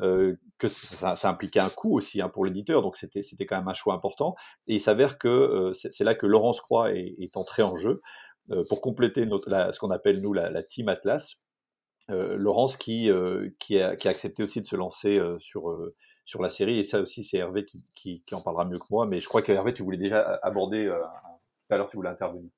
euh, 0.00 0.34
que 0.58 0.68
ça, 0.68 1.16
impliquait 1.24 1.60
un 1.60 1.68
coût 1.68 1.96
aussi 1.96 2.20
hein, 2.20 2.28
pour 2.28 2.44
l'éditeur, 2.44 2.82
donc 2.82 2.96
c'était 2.96 3.46
quand 3.46 3.56
même 3.56 3.68
un 3.68 3.74
choix 3.74 3.94
important. 3.94 4.34
Et 4.66 4.74
il 4.74 4.80
s'avère 4.80 5.18
que 5.18 5.28
euh, 5.28 5.72
c'est 5.72 6.04
là 6.04 6.14
que 6.14 6.26
Laurence 6.26 6.60
Croix 6.60 6.92
est, 6.92 7.36
entré 7.36 7.62
en 7.62 7.76
jeu 7.76 8.00
pour 8.68 8.80
compléter 8.80 9.26
notre, 9.26 9.48
ce 9.72 9.78
qu'on 9.80 9.90
appelle 9.90 10.20
nous 10.20 10.32
la, 10.32 10.62
Team 10.62 10.88
Atlas. 10.88 11.36
Laurence 12.08 12.76
qui, 12.76 13.10
qui 13.58 13.80
a, 13.80 13.96
qui, 13.96 14.06
a, 14.06 14.10
accepté 14.10 14.44
aussi 14.44 14.60
de 14.60 14.66
se 14.66 14.76
lancer 14.76 15.20
sur 15.40 15.76
sur 16.26 16.42
la 16.42 16.50
série. 16.50 16.78
Et 16.78 16.84
ça 16.84 17.00
aussi, 17.00 17.24
c'est 17.24 17.38
Hervé 17.38 17.64
qui, 17.64 17.82
qui, 17.94 18.34
en 18.34 18.42
parlera 18.42 18.66
mieux 18.66 18.78
que 18.78 18.84
moi. 18.90 19.06
Mais 19.06 19.20
je 19.20 19.28
crois 19.28 19.40
que 19.40 19.52
Hervé, 19.52 19.72
tu 19.72 19.82
voulais 19.82 19.96
déjà 19.96 20.20
aborder, 20.42 20.86
euh, 20.86 20.98
tout 20.98 21.74
à 21.74 21.78
l'heure, 21.78 21.88
tu 21.88 21.96
voulais 21.96 22.10
intervenir. 22.10 22.50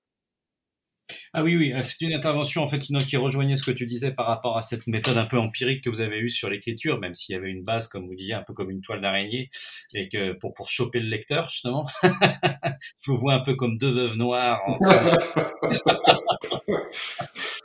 Ah 1.32 1.42
oui, 1.42 1.56
oui, 1.56 1.72
c'est 1.82 2.00
une 2.02 2.12
intervention 2.12 2.62
en 2.62 2.68
fait 2.68 2.78
qui 2.78 3.16
rejoignait 3.16 3.56
ce 3.56 3.62
que 3.62 3.70
tu 3.70 3.86
disais 3.86 4.12
par 4.12 4.26
rapport 4.26 4.58
à 4.58 4.62
cette 4.62 4.86
méthode 4.86 5.16
un 5.16 5.26
peu 5.26 5.38
empirique 5.38 5.84
que 5.84 5.90
vous 5.90 6.00
avez 6.00 6.18
eue 6.18 6.30
sur 6.30 6.50
l'écriture, 6.50 6.98
même 7.00 7.14
s'il 7.14 7.34
y 7.34 7.38
avait 7.38 7.50
une 7.50 7.64
base, 7.64 7.88
comme 7.88 8.06
vous 8.06 8.14
disiez, 8.14 8.34
un 8.34 8.42
peu 8.42 8.54
comme 8.54 8.70
une 8.70 8.80
toile 8.80 9.00
d'araignée, 9.00 9.50
et 9.94 10.08
que 10.08 10.32
pour 10.32 10.54
pour 10.54 10.68
choper 10.68 11.00
le 11.00 11.08
lecteur 11.08 11.48
justement, 11.48 11.86
je 12.02 13.10
vous 13.10 13.16
vois 13.16 13.34
un 13.34 13.40
peu 13.40 13.54
comme 13.54 13.78
deux 13.78 13.92
veuves 13.92 14.16
noires. 14.16 14.60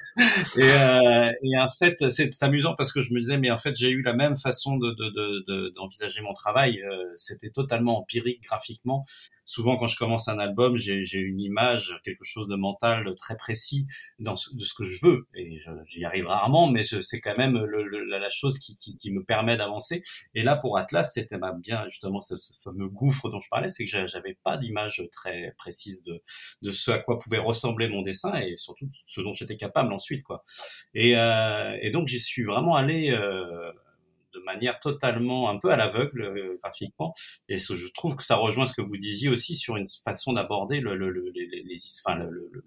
et, 0.57 0.61
euh, 0.61 1.31
et, 1.43 1.57
en 1.57 1.67
fait, 1.67 2.09
c'est 2.09 2.43
amusant 2.43 2.75
parce 2.75 2.91
que 2.91 3.01
je 3.01 3.13
me 3.13 3.19
disais, 3.19 3.37
mais 3.37 3.51
en 3.51 3.59
fait, 3.59 3.75
j'ai 3.75 3.89
eu 3.89 4.01
la 4.01 4.13
même 4.13 4.37
façon 4.37 4.77
d'envisager 4.77 6.19
de, 6.19 6.21
de, 6.21 6.27
mon 6.27 6.33
travail. 6.33 6.81
Euh, 6.81 7.03
c'était 7.17 7.49
totalement 7.49 7.99
empirique 7.99 8.43
graphiquement 8.43 9.05
souvent 9.45 9.77
quand 9.77 9.87
je 9.87 9.97
commence 9.97 10.27
un 10.27 10.39
album, 10.39 10.77
j'ai 10.77 11.19
une 11.19 11.41
image, 11.41 11.99
quelque 12.03 12.23
chose 12.23 12.47
de 12.47 12.55
mental 12.55 13.13
très 13.15 13.35
précis 13.35 13.87
dans 14.19 14.33
de 14.33 14.63
ce 14.63 14.73
que 14.73 14.83
je 14.83 15.05
veux. 15.05 15.27
Et 15.35 15.59
j'y 15.85 16.05
arrive 16.05 16.27
rarement, 16.27 16.67
mais 16.67 16.83
c'est 16.83 17.21
quand 17.21 17.37
même 17.37 17.57
le, 17.57 17.83
la, 18.05 18.29
chose 18.29 18.57
qui, 18.57 18.77
qui, 18.77 18.97
qui 18.97 19.11
me 19.11 19.23
permet 19.23 19.57
d'avancer. 19.57 20.03
Et 20.33 20.43
là, 20.43 20.55
pour 20.55 20.77
Atlas, 20.77 21.11
c'était 21.13 21.37
bien 21.59 21.85
justement 21.89 22.21
ce, 22.21 22.37
ce, 22.37 22.53
fameux 22.63 22.87
gouffre 22.87 23.29
dont 23.29 23.39
je 23.39 23.49
parlais, 23.49 23.67
c'est 23.67 23.85
que 23.85 24.07
j'avais 24.07 24.37
pas 24.43 24.57
d'image 24.57 25.03
très 25.11 25.53
précise 25.57 26.03
de, 26.03 26.21
de 26.61 26.71
ce 26.71 26.91
à 26.91 26.99
quoi 26.99 27.19
pouvait 27.19 27.37
ressembler 27.37 27.87
mon 27.87 28.01
dessin 28.01 28.33
et 28.35 28.55
surtout 28.57 28.89
ce 29.07 29.21
dont 29.21 29.33
j'étais 29.33 29.57
capable 29.57 29.93
ensuite, 29.93 30.23
quoi. 30.23 30.43
Et, 30.93 31.17
euh, 31.17 31.77
et 31.81 31.91
donc 31.91 32.07
j'y 32.07 32.19
suis 32.19 32.43
vraiment 32.43 32.75
allé. 32.75 33.11
Euh, 33.11 33.71
de 34.33 34.39
manière 34.39 34.79
totalement 34.79 35.49
un 35.49 35.57
peu 35.57 35.71
à 35.71 35.75
l'aveugle 35.75 36.21
euh, 36.23 36.59
graphiquement. 36.61 37.13
Et 37.49 37.57
je 37.57 37.93
trouve 37.93 38.15
que 38.15 38.23
ça 38.23 38.35
rejoint 38.35 38.65
ce 38.65 38.73
que 38.73 38.81
vous 38.81 38.97
disiez 38.97 39.29
aussi 39.29 39.55
sur 39.55 39.77
une 39.77 39.85
façon 40.03 40.33
d'aborder 40.33 40.79
le, 40.79 40.93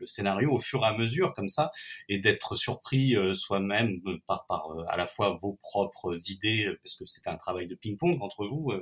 scénario 0.05 0.53
au 0.53 0.59
fur 0.59 0.83
et 0.85 0.87
à 0.87 0.97
mesure 0.97 1.35
comme 1.35 1.49
ça 1.49 1.71
et 2.09 2.19
d'être 2.19 2.55
surpris 2.55 3.17
euh, 3.17 3.35
soi-même 3.35 4.01
euh, 4.07 4.19
par, 4.27 4.47
par 4.47 4.69
à 4.89 4.97
la 4.97 5.07
fois 5.07 5.39
vos 5.41 5.59
propres 5.63 6.17
idées 6.31 6.73
parce 6.83 6.95
que 6.97 7.07
c'était 7.07 7.31
un 7.31 7.37
travail 7.37 7.67
de 7.67 7.75
ping-pong 7.75 8.17
entre 8.21 8.47
vous, 8.47 8.73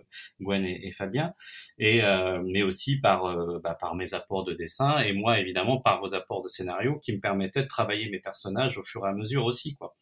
Gwen 0.40 0.64
et, 0.64 0.92
Fabien, 0.92 1.34
et 1.78 2.02
mais 2.44 2.62
aussi 2.62 2.96
par 2.96 3.36
bah, 3.60 3.74
par 3.74 3.94
mes 3.94 4.14
apports 4.14 4.44
de 4.44 4.52
dessin 4.52 4.98
et 4.98 5.12
moi 5.12 5.38
évidemment 5.38 5.80
par 5.80 6.00
vos 6.00 6.14
apports 6.14 6.42
de 6.42 6.48
scénario 6.48 6.98
qui 6.98 7.12
me 7.12 7.20
permettaient 7.20 7.62
de 7.62 7.68
travailler 7.68 8.08
mes 8.10 8.20
personnages 8.20 8.78
au 8.78 8.84
fur 8.84 9.06
et 9.06 9.08
à 9.08 9.12
mesure 9.12 9.44
aussi 9.44 9.76
quoi. 9.76 9.94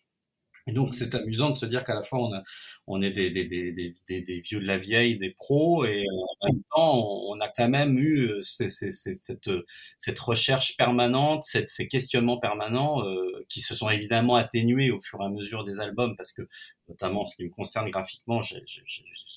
Et 0.66 0.72
donc 0.72 0.94
c'est 0.94 1.14
amusant 1.14 1.50
de 1.50 1.56
se 1.56 1.66
dire 1.66 1.84
qu'à 1.84 1.94
la 1.94 2.02
fois 2.02 2.20
on, 2.20 2.32
a, 2.32 2.42
on 2.86 3.02
est 3.02 3.10
des, 3.10 3.30
des, 3.30 3.44
des, 3.46 3.72
des, 3.72 4.22
des 4.22 4.40
vieux 4.40 4.60
de 4.60 4.66
la 4.66 4.78
vieille, 4.78 5.18
des 5.18 5.30
pros, 5.30 5.84
et 5.84 6.04
en 6.08 6.46
même 6.48 6.62
temps 6.74 7.22
on 7.28 7.40
a 7.40 7.48
quand 7.48 7.68
même 7.68 7.98
eu 7.98 8.28
euh, 8.28 8.40
ces, 8.42 8.68
ces, 8.68 8.90
cette, 8.90 9.50
cette 9.98 10.18
recherche 10.20 10.76
permanente, 10.76 11.44
cette, 11.44 11.68
ces 11.68 11.88
questionnements 11.88 12.38
permanents 12.38 13.04
euh, 13.06 13.44
qui 13.48 13.60
se 13.60 13.74
sont 13.74 13.90
évidemment 13.90 14.36
atténués 14.36 14.90
au 14.90 15.00
fur 15.00 15.20
et 15.20 15.24
à 15.24 15.28
mesure 15.28 15.64
des 15.64 15.80
albums, 15.80 16.16
parce 16.16 16.32
que 16.32 16.42
notamment 16.88 17.22
en 17.22 17.26
ce 17.26 17.36
qui 17.36 17.44
me 17.44 17.50
concerne 17.50 17.90
graphiquement, 17.90 18.40
j'ai 18.40 18.62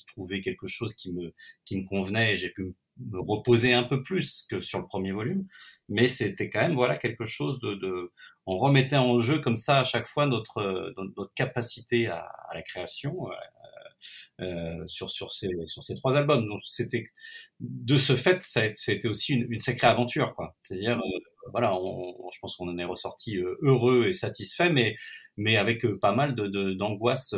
trouvé 0.06 0.40
quelque 0.40 0.66
chose 0.66 0.94
qui 0.94 1.12
me, 1.12 1.32
qui 1.64 1.76
me 1.76 1.86
convenait 1.86 2.32
et 2.32 2.36
j'ai 2.36 2.50
pu 2.50 2.62
me 2.64 2.74
reposer 3.12 3.74
un 3.74 3.84
peu 3.84 4.02
plus 4.02 4.46
que 4.50 4.60
sur 4.60 4.80
le 4.80 4.86
premier 4.86 5.12
volume, 5.12 5.46
mais 5.88 6.06
c'était 6.08 6.50
quand 6.50 6.60
même 6.60 6.74
voilà 6.74 6.96
quelque 6.96 7.24
chose 7.24 7.58
de, 7.60 7.74
de, 7.74 8.12
on 8.46 8.58
remettait 8.58 8.96
en 8.96 9.18
jeu 9.20 9.38
comme 9.40 9.56
ça 9.56 9.80
à 9.80 9.84
chaque 9.84 10.06
fois 10.06 10.26
notre 10.26 10.94
notre 10.96 11.32
capacité 11.34 12.08
à, 12.08 12.20
à 12.50 12.54
la 12.54 12.62
création 12.62 13.30
euh, 13.30 13.34
euh 14.40 14.86
sur 14.86 15.10
sur 15.10 15.32
ces 15.32 15.48
sur 15.66 15.82
ces 15.82 15.94
trois 15.96 16.16
albums. 16.16 16.46
Donc 16.48 16.60
c'était 16.60 17.10
de 17.60 17.96
ce 17.96 18.16
fait 18.16 18.42
ça 18.42 18.62
c'était 18.74 19.08
aussi 19.08 19.34
une, 19.34 19.52
une 19.52 19.60
sacrée 19.60 19.88
aventure 19.88 20.34
quoi. 20.34 20.56
C'est-à-dire 20.62 20.98
euh, 20.98 21.18
voilà, 21.56 21.74
on, 21.74 22.30
je 22.30 22.38
pense 22.38 22.54
qu'on 22.56 22.68
en 22.68 22.76
est 22.76 22.84
ressorti 22.84 23.38
euh, 23.38 23.56
heureux 23.62 24.06
et 24.08 24.12
satisfait, 24.12 24.68
mais 24.68 24.94
mais 25.38 25.56
avec 25.56 25.86
pas 26.00 26.12
mal 26.12 26.34
de 26.34 26.74
d'angoisse 26.74 27.34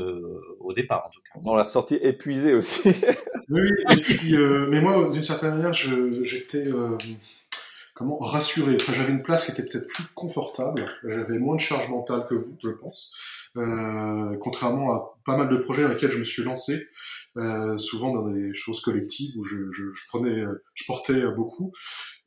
au 0.61 0.73
départ 0.73 1.05
en 1.07 1.11
tout 1.11 1.21
cas. 1.21 1.41
On 1.45 1.55
l'a 1.55 1.65
ressorti 1.65 1.95
épuisé 1.95 2.55
aussi. 2.55 2.81
oui, 3.49 3.69
et 3.91 4.01
puis 4.01 4.37
mais 4.69 4.81
moi 4.81 5.11
d'une 5.11 5.23
certaine 5.23 5.55
manière 5.55 5.73
j'étais 5.73 6.67
comment 7.99 8.19
rassuré. 8.19 8.77
Enfin, 8.81 8.93
j'avais 8.93 9.11
une 9.11 9.23
place 9.23 9.45
qui 9.45 9.51
était 9.51 9.69
peut-être 9.69 9.89
plus 9.89 10.05
confortable. 10.15 10.87
J'avais 11.03 11.39
moins 11.39 11.57
de 11.57 11.61
charge 11.61 11.89
mentale 11.89 12.25
que 12.29 12.37
vous, 12.37 12.57
je 12.63 12.71
pense. 12.71 13.13
Euh, 13.57 14.37
contrairement 14.41 14.95
à 14.95 15.19
pas 15.25 15.37
mal 15.37 15.49
de 15.49 15.57
projets 15.57 15.83
dans 15.83 15.89
lesquels 15.89 16.13
je 16.13 16.19
me 16.19 16.25
suis 16.25 16.45
lancé, 16.45 16.87
euh, 17.39 17.79
souvent 17.79 18.13
dans 18.13 18.29
des 18.29 18.53
choses 18.55 18.81
collectives 18.81 19.37
où 19.37 19.45
je, 19.45 19.71
je 19.71 20.85
portais 20.87 21.23
beaucoup. 21.37 21.73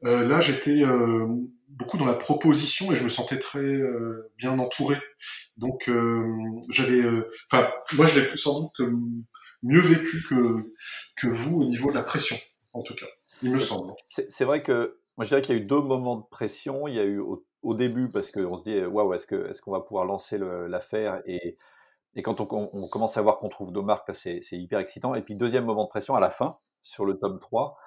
Euh, 0.03 0.27
là, 0.27 0.39
j'étais 0.39 0.83
euh, 0.83 1.27
beaucoup 1.69 1.97
dans 1.97 2.05
la 2.05 2.15
proposition 2.15 2.91
et 2.91 2.95
je 2.95 3.03
me 3.03 3.09
sentais 3.09 3.37
très 3.37 3.59
euh, 3.59 4.31
bien 4.37 4.57
entouré. 4.57 4.97
Donc, 5.57 5.87
euh, 5.89 6.25
j'avais, 6.69 7.03
enfin, 7.51 7.69
moi, 7.93 8.07
je 8.07 8.19
l'ai 8.19 8.37
sans 8.37 8.61
doute 8.61 8.89
mieux 9.63 9.79
vécu 9.79 10.23
que 10.27 10.73
que 11.15 11.27
vous 11.27 11.61
au 11.61 11.65
niveau 11.65 11.91
de 11.91 11.95
la 11.95 12.03
pression, 12.03 12.37
en 12.73 12.81
tout 12.81 12.95
cas. 12.95 13.05
Il 13.43 13.51
me 13.51 13.59
semble. 13.59 13.93
C'est 14.09 14.45
vrai 14.45 14.63
que 14.63 14.97
moi, 15.17 15.25
je 15.25 15.29
dirais 15.29 15.41
qu'il 15.41 15.55
y 15.55 15.59
a 15.59 15.61
eu 15.61 15.65
deux 15.65 15.81
moments 15.81 16.15
de 16.15 16.25
pression. 16.29 16.87
Il 16.87 16.95
y 16.95 16.99
a 16.99 17.03
eu 17.03 17.19
au, 17.19 17.75
début 17.75 18.09
parce 18.09 18.31
qu'on 18.31 18.57
se 18.57 18.63
dit 18.63 18.79
waouh, 18.83 19.13
est-ce 19.13 19.33
est-ce 19.35 19.61
qu'on 19.61 19.71
va 19.71 19.81
pouvoir 19.81 20.05
lancer 20.05 20.39
l'affaire 20.39 21.21
et, 21.25 21.55
et 22.15 22.21
quand 22.21 22.41
on, 22.41 22.69
on, 22.73 22.87
commence 22.89 23.17
à 23.17 23.21
voir 23.21 23.39
qu'on 23.39 23.49
trouve 23.49 23.71
deux 23.71 23.81
marques, 23.81 24.13
c'est 24.15 24.41
hyper 24.51 24.79
excitant. 24.79 25.15
Et 25.15 25.21
puis 25.21 25.35
deuxième 25.35 25.65
moment 25.65 25.85
de 25.85 25.89
pression 25.89 26.15
à 26.15 26.19
la 26.19 26.29
fin 26.29 26.55
sur 26.81 27.05
le 27.05 27.17
tome 27.17 27.39
3, 27.39 27.77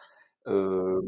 euh, 0.46 1.02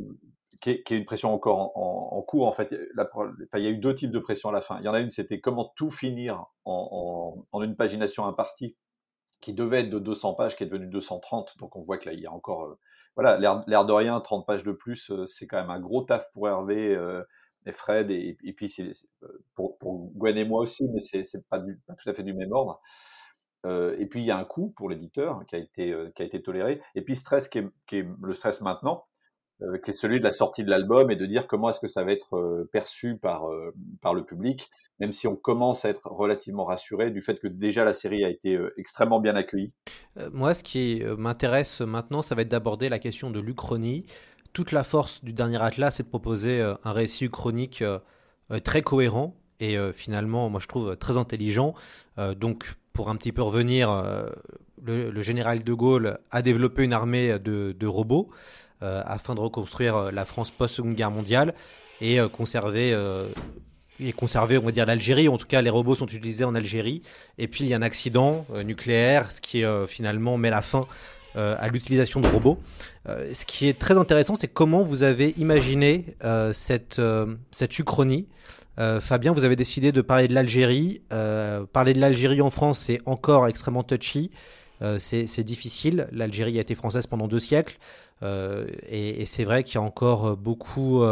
qui, 0.60 0.70
est, 0.70 0.82
qui, 0.82 0.94
est, 0.94 0.98
une 0.98 1.04
pression 1.06 1.32
encore 1.32 1.76
en, 1.78 2.16
en, 2.16 2.22
cours. 2.22 2.46
En 2.46 2.52
fait, 2.52 2.74
il 2.74 3.62
y 3.62 3.66
a 3.66 3.70
eu 3.70 3.78
deux 3.78 3.94
types 3.94 4.10
de 4.10 4.18
pression 4.18 4.50
à 4.50 4.52
la 4.52 4.60
fin. 4.60 4.78
Il 4.80 4.84
y 4.84 4.88
en 4.88 4.94
a 4.94 5.00
une, 5.00 5.10
c'était 5.10 5.40
comment 5.40 5.72
tout 5.76 5.90
finir 5.90 6.44
en, 6.64 7.36
en, 7.52 7.58
en 7.58 7.62
une 7.62 7.76
pagination 7.76 8.26
impartie 8.26 8.76
qui 9.40 9.54
devait 9.54 9.80
être 9.80 9.90
de 9.90 9.98
200 9.98 10.34
pages, 10.34 10.56
qui 10.56 10.64
est 10.64 10.66
devenue 10.66 10.88
230. 10.88 11.58
Donc 11.58 11.76
on 11.76 11.82
voit 11.82 11.98
que 11.98 12.06
là, 12.06 12.12
il 12.14 12.20
y 12.20 12.26
a 12.26 12.32
encore, 12.32 12.64
euh, 12.64 12.78
voilà, 13.14 13.38
l'air 13.38 13.84
de 13.84 13.92
rien, 13.92 14.18
30 14.20 14.46
pages 14.46 14.64
de 14.64 14.72
plus, 14.72 15.10
euh, 15.10 15.26
c'est 15.26 15.46
quand 15.46 15.58
même 15.58 15.70
un 15.70 15.80
gros 15.80 16.02
taf 16.02 16.30
pour 16.32 16.48
Hervé. 16.48 16.94
Euh, 16.94 17.22
et 17.66 17.72
Fred, 17.72 18.10
et, 18.10 18.36
puis 18.56 18.68
c'est, 18.68 18.92
pour, 19.54 19.76
pour, 19.78 20.10
Gwen 20.14 20.36
et 20.38 20.44
moi 20.44 20.60
aussi, 20.60 20.88
mais 20.88 21.00
c'est, 21.00 21.24
pas, 21.48 21.60
pas 21.86 21.94
tout 21.94 22.08
à 22.08 22.14
fait 22.14 22.22
du 22.22 22.32
même 22.32 22.52
ordre. 22.52 22.80
Euh, 23.64 23.96
et 23.98 24.06
puis 24.06 24.20
il 24.20 24.26
y 24.26 24.30
a 24.30 24.38
un 24.38 24.44
coût 24.44 24.72
pour 24.76 24.88
l'éditeur 24.88 25.44
qui 25.48 25.56
a 25.56 25.58
été 25.58 25.92
euh, 25.92 26.10
qui 26.14 26.22
a 26.22 26.24
été 26.24 26.40
toléré. 26.40 26.80
Et 26.94 27.02
puis 27.02 27.14
le 27.14 28.34
stress 28.34 28.60
maintenant, 28.60 29.06
euh, 29.62 29.78
qui 29.78 29.90
est 29.90 29.94
celui 29.94 30.18
de 30.18 30.24
la 30.24 30.34
sortie 30.34 30.64
de 30.64 30.68
l'album 30.68 31.10
et 31.10 31.16
de 31.16 31.24
dire 31.24 31.46
comment 31.46 31.70
est-ce 31.70 31.80
que 31.80 31.86
ça 31.86 32.04
va 32.04 32.12
être 32.12 32.36
euh, 32.36 32.68
perçu 32.74 33.16
par 33.16 33.50
euh, 33.50 33.74
par 34.02 34.12
le 34.12 34.22
public, 34.22 34.68
même 35.00 35.12
si 35.12 35.26
on 35.26 35.34
commence 35.34 35.86
à 35.86 35.88
être 35.88 36.06
relativement 36.10 36.66
rassuré 36.66 37.10
du 37.10 37.22
fait 37.22 37.40
que 37.40 37.48
déjà 37.48 37.82
la 37.82 37.94
série 37.94 38.22
a 38.22 38.28
été 38.28 38.58
extrêmement 38.76 39.18
bien 39.18 39.34
accueillie. 39.34 39.72
moi, 40.30 40.52
ce 40.52 40.62
qui 40.62 41.02
m'intéresse 41.16 41.80
maintenant, 41.80 42.20
ça 42.20 42.34
va 42.34 42.42
être 42.42 42.50
d'aborder 42.50 42.90
la 42.90 42.98
question 42.98 43.30
de 43.30 43.40
l'Uchronie. 43.40 44.04
Toute 44.56 44.72
la 44.72 44.84
force 44.84 45.22
du 45.22 45.34
dernier 45.34 45.60
Atlas, 45.60 45.94
c'est 45.94 46.04
de 46.04 46.08
proposer 46.08 46.62
un 46.82 46.92
récit 46.92 47.26
uchronique 47.26 47.84
très 48.64 48.80
cohérent 48.80 49.36
et 49.60 49.76
finalement, 49.92 50.48
moi 50.48 50.60
je 50.60 50.66
trouve 50.66 50.96
très 50.96 51.18
intelligent. 51.18 51.74
donc 52.38 52.74
pour 52.94 53.10
un 53.10 53.16
petit 53.16 53.32
peu 53.32 53.42
revenir, 53.42 53.90
le, 54.82 55.20
général 55.20 55.62
de 55.62 55.72
Gaulle 55.74 56.20
a 56.30 56.40
développé 56.40 56.84
une 56.84 56.94
armée 56.94 57.38
de, 57.38 57.86
robots 57.86 58.30
euh, 58.82 59.02
afin 59.04 59.34
de 59.34 59.40
reconstruire 59.40 59.96
euh, 59.96 60.10
la 60.10 60.24
France 60.24 60.50
post-Seconde 60.50 60.94
Guerre 60.94 61.10
mondiale 61.10 61.54
et 62.00 62.18
euh, 62.18 62.28
conserver 62.28 62.96
et 64.00 64.12
conserver, 64.12 64.56
on 64.56 64.62
va 64.62 64.72
dire, 64.72 64.86
l'Algérie. 64.86 65.28
En 65.28 65.38
tout 65.38 65.46
cas, 65.46 65.60
les 65.60 65.70
robots 65.70 65.94
sont 65.94 66.06
utilisés 66.06 66.44
en 66.44 66.54
Algérie. 66.54 67.02
Et 67.36 67.46
puis, 67.46 67.64
il 67.64 67.68
y 67.68 67.74
a 67.74 67.76
un 67.76 67.82
accident 67.82 68.46
nucléaire, 68.64 69.32
ce 69.32 69.42
qui 69.42 69.64
finalement 69.86 70.36
met 70.36 70.50
la 70.50 70.60
fin 70.60 70.86
à 71.36 71.68
l'utilisation 71.68 72.20
de 72.20 72.28
robots. 72.28 72.58
ce 73.06 73.44
qui 73.44 73.68
est 73.68 73.78
très 73.78 73.98
intéressant, 73.98 74.34
c'est 74.34 74.48
comment 74.48 74.82
vous 74.82 75.02
avez 75.02 75.34
imaginé 75.36 76.16
cette, 76.52 77.00
cette 77.50 77.78
uchronie. 77.78 78.26
Fabien, 79.00 79.32
vous 79.32 79.44
avez 79.44 79.56
décidé 79.56 79.92
de 79.92 80.00
parler 80.00 80.28
de 80.28 80.34
l'Algérie. 80.34 81.02
parler 81.72 81.92
de 81.92 82.00
l'Algérie 82.00 82.40
en 82.40 82.50
France, 82.50 82.78
c'est 82.78 83.00
encore 83.04 83.48
extrêmement 83.48 83.82
touchy. 83.82 84.30
Euh, 84.82 84.98
c'est 84.98 85.44
difficile. 85.44 86.08
L'Algérie 86.12 86.58
a 86.58 86.60
été 86.60 86.74
française 86.74 87.06
pendant 87.06 87.28
deux 87.28 87.38
siècles. 87.38 87.78
Euh, 88.22 88.66
et, 88.88 89.24
c'est 89.26 89.44
vrai 89.44 89.62
qu'il 89.62 89.76
y 89.76 89.78
a 89.78 89.82
encore 89.82 90.26
euh, 90.26 90.36
beaucoup, 90.36 91.04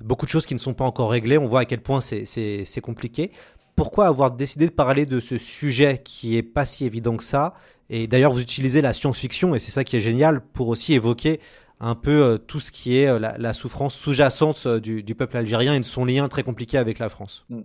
beaucoup 0.00 0.26
de 0.26 0.30
choses 0.30 0.46
qui 0.46 0.54
ne 0.54 0.58
sont 0.58 0.74
pas 0.74 0.84
encore 0.84 1.10
réglées. 1.10 1.38
On 1.38 1.46
voit 1.46 1.60
à 1.60 1.64
quel 1.64 1.82
point 1.82 2.00
c'est 2.00 2.80
compliqué. 2.82 3.32
Pourquoi 3.76 4.06
avoir 4.06 4.32
décidé 4.32 4.66
de 4.66 4.72
parler 4.72 5.06
de 5.06 5.20
ce 5.20 5.38
sujet 5.38 6.02
qui 6.04 6.36
est 6.36 6.42
pas 6.42 6.64
si 6.64 6.84
évident 6.84 7.16
que 7.16 7.24
ça 7.24 7.54
Et 7.90 8.06
d'ailleurs, 8.06 8.32
vous 8.32 8.40
utilisez 8.40 8.80
la 8.80 8.92
science-fiction, 8.92 9.54
et 9.54 9.58
c'est 9.58 9.70
ça 9.70 9.84
qui 9.84 9.96
est 9.96 10.00
génial, 10.00 10.40
pour 10.40 10.68
aussi 10.68 10.94
évoquer 10.94 11.40
un 11.80 11.94
peu 11.94 12.38
tout 12.46 12.60
ce 12.60 12.72
qui 12.72 12.98
est 12.98 13.18
la, 13.18 13.38
la 13.38 13.52
souffrance 13.54 13.94
sous-jacente 13.94 14.66
du, 14.66 15.02
du, 15.02 15.14
peuple 15.14 15.36
algérien 15.36 15.74
et 15.74 15.80
de 15.80 15.84
son 15.84 16.04
lien 16.04 16.28
très 16.28 16.42
compliqué 16.42 16.76
avec 16.76 16.98
la 16.98 17.08
France. 17.08 17.44
Mm. 17.48 17.62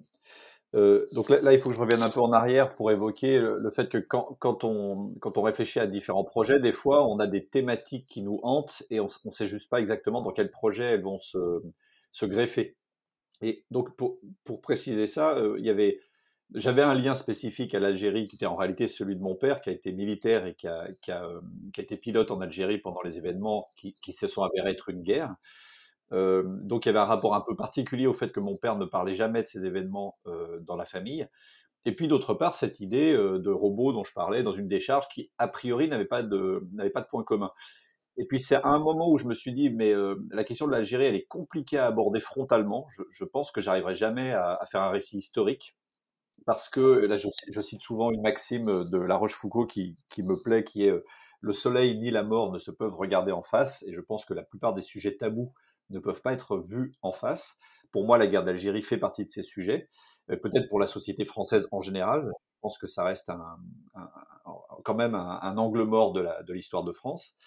Euh, 0.75 1.05
donc 1.12 1.29
là, 1.29 1.53
il 1.53 1.59
faut 1.59 1.69
que 1.69 1.75
je 1.75 1.79
revienne 1.79 2.01
un 2.01 2.09
peu 2.09 2.19
en 2.19 2.31
arrière 2.31 2.75
pour 2.75 2.91
évoquer 2.91 3.39
le, 3.39 3.69
fait 3.69 3.89
que 3.89 3.99
quand, 3.99 4.63
on, 4.63 5.13
quand 5.19 5.38
on 5.38 5.41
réfléchit 5.43 5.79
à 5.79 5.86
différents 5.86 6.23
projets, 6.23 6.59
des 6.59 6.73
fois, 6.73 7.07
on 7.07 7.19
a 7.19 7.27
des 7.27 7.45
thématiques 7.45 8.07
qui 8.07 8.23
nous 8.23 8.39
hantent 8.41 8.83
et 8.89 8.99
on 8.99 9.07
ne 9.25 9.31
sait 9.31 9.47
juste 9.47 9.69
pas 9.69 9.79
exactement 9.79 10.21
dans 10.21 10.31
quel 10.31 10.49
projet 10.49 10.83
elles 10.83 11.03
vont 11.03 11.19
se, 11.19 11.62
se 12.12 12.25
greffer. 12.25 12.75
Et 13.41 13.65
donc, 13.69 13.95
pour, 13.95 14.17
préciser 14.62 15.05
ça, 15.05 15.36
euh, 15.38 15.55
il 15.59 15.65
y 15.65 15.69
avait, 15.69 15.99
j'avais 16.53 16.81
un 16.81 16.93
lien 16.93 17.15
spécifique 17.15 17.73
à 17.75 17.79
l'Algérie 17.79 18.27
qui 18.27 18.35
était 18.35 18.45
en 18.45 18.55
réalité 18.55 18.87
celui 18.87 19.15
de 19.15 19.21
mon 19.21 19.35
père, 19.35 19.61
qui 19.61 19.69
a 19.69 19.73
été 19.73 19.91
militaire 19.91 20.45
et 20.45 20.55
qui 20.55 20.67
a, 20.67 20.87
qui 21.01 21.11
a, 21.11 21.25
euh, 21.25 21.41
qui 21.73 21.81
a 21.81 21.83
été 21.83 21.97
pilote 21.97 22.31
en 22.31 22.41
Algérie 22.41 22.77
pendant 22.79 23.01
les 23.01 23.17
événements 23.17 23.69
qui, 23.77 23.93
qui 23.93 24.13
se 24.13 24.27
sont 24.27 24.43
avérés 24.43 24.71
être 24.71 24.89
une 24.89 25.03
guerre. 25.03 25.35
Euh, 26.11 26.43
donc 26.45 26.85
il 26.85 26.89
y 26.89 26.91
avait 26.91 26.99
un 26.99 27.05
rapport 27.05 27.33
un 27.33 27.41
peu 27.41 27.55
particulier 27.55 28.07
au 28.07 28.13
fait 28.13 28.31
que 28.31 28.39
mon 28.39 28.57
père 28.57 28.77
ne 28.77 28.85
parlait 28.85 29.15
jamais 29.15 29.41
de 29.41 29.47
ces 29.47 29.65
événements 29.65 30.17
euh, 30.27 30.59
dans 30.61 30.75
la 30.75 30.85
famille. 30.85 31.27
Et 31.85 31.93
puis 31.93 32.07
d'autre 32.07 32.33
part, 32.33 32.55
cette 32.55 32.79
idée 32.79 33.13
euh, 33.13 33.39
de 33.39 33.49
robot 33.49 33.91
dont 33.93 34.03
je 34.03 34.13
parlais 34.13 34.43
dans 34.43 34.53
une 34.53 34.67
décharge 34.67 35.07
qui, 35.09 35.31
a 35.37 35.47
priori, 35.47 35.87
n'avait 35.89 36.05
pas 36.05 36.23
de, 36.23 36.67
n'avait 36.73 36.89
pas 36.89 37.01
de 37.01 37.07
point 37.07 37.23
commun. 37.23 37.51
Et 38.17 38.25
puis 38.25 38.39
c'est 38.39 38.55
à 38.55 38.67
un 38.67 38.79
moment 38.79 39.09
où 39.09 39.17
je 39.17 39.25
me 39.27 39.33
suis 39.33 39.53
dit, 39.53 39.69
mais 39.69 39.91
euh, 39.91 40.15
la 40.31 40.43
question 40.43 40.67
de 40.67 40.71
l'Algérie, 40.71 41.05
elle 41.05 41.15
est 41.15 41.25
compliquée 41.25 41.79
à 41.79 41.87
aborder 41.87 42.19
frontalement. 42.19 42.87
Je, 42.95 43.01
je 43.11 43.25
pense 43.25 43.51
que 43.51 43.59
j'arriverai 43.59 43.95
jamais 43.95 44.31
à, 44.31 44.53
à, 44.55 44.65
faire 44.67 44.83
un 44.83 44.89
récit 44.89 45.17
historique. 45.17 45.75
Parce 46.45 46.69
que, 46.69 46.82
là 46.82 47.15
je, 47.15 47.62
cite 47.62 47.82
souvent 47.82 48.12
une 48.12 48.21
maxime 48.21 48.89
de 48.89 48.97
La 48.99 49.15
Rochefoucauld 49.15 49.67
qui, 49.67 49.95
me 50.19 50.41
plaît, 50.41 50.63
qui 50.63 50.86
est 50.86 50.93
le 51.41 51.53
soleil 51.53 51.97
ni 51.97 52.12
la 52.12 52.23
mort 52.23 52.51
ne 52.51 52.60
se 52.60 52.71
peuvent 52.71 52.95
regarder 52.95 53.32
en 53.32 53.43
face. 53.43 53.84
Et 53.84 53.93
je 53.93 54.01
pense 54.01 54.25
que 54.25 54.34
la 54.34 54.43
plupart 54.43 54.73
des 54.73 54.82
sujets 54.82 55.17
tabous 55.17 55.53
ne 55.89 55.99
peuvent 55.99 56.21
pas 56.21 56.34
être 56.34 56.58
vus 56.58 56.93
en 57.01 57.12
face. 57.12 57.58
Pour 57.91 58.06
moi, 58.06 58.17
la 58.17 58.27
guerre 58.27 58.43
d'Algérie 58.43 58.82
fait 58.82 58.97
partie 58.97 59.25
de 59.25 59.29
ces 59.29 59.43
sujets. 59.43 59.89
Euh, 60.32 60.38
peut-être 60.38 60.69
pour 60.69 60.79
la 60.79 60.88
société 60.88 61.25
française 61.25 61.67
en 61.71 61.82
général, 61.82 62.32
je 62.39 62.45
pense 62.62 62.77
que 62.77 62.88
ça 62.88 63.03
reste 63.03 63.29
quand 64.84 64.95
même 64.95 65.15
un, 65.15 65.58
angle 65.58 65.84
mort 65.84 66.13
de 66.13 66.53
l'histoire 66.53 66.84
de, 66.84 66.93
France. 66.93 67.38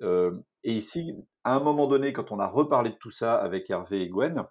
Euh, 0.00 0.32
et 0.64 0.72
ici, 0.74 1.14
à 1.44 1.54
un 1.54 1.60
moment 1.60 1.86
donné, 1.86 2.12
quand 2.12 2.32
on 2.32 2.40
a 2.40 2.48
reparlé 2.48 2.90
de 2.90 2.96
tout 2.96 3.10
ça 3.10 3.36
avec 3.36 3.70
Hervé 3.70 4.02
et 4.02 4.08
Gwen, 4.08 4.38
euh, 4.38 4.42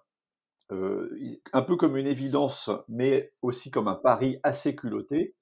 un 0.70 1.62
peu 1.62 1.76
comme 1.76 1.96
une 1.96 2.06
évidence, 2.06 2.70
mais 2.88 3.32
aussi 3.42 3.70
comme 3.70 3.88
un 3.88 3.94
pari 3.94 4.38
assez 4.42 4.74
culotté, 4.74 5.34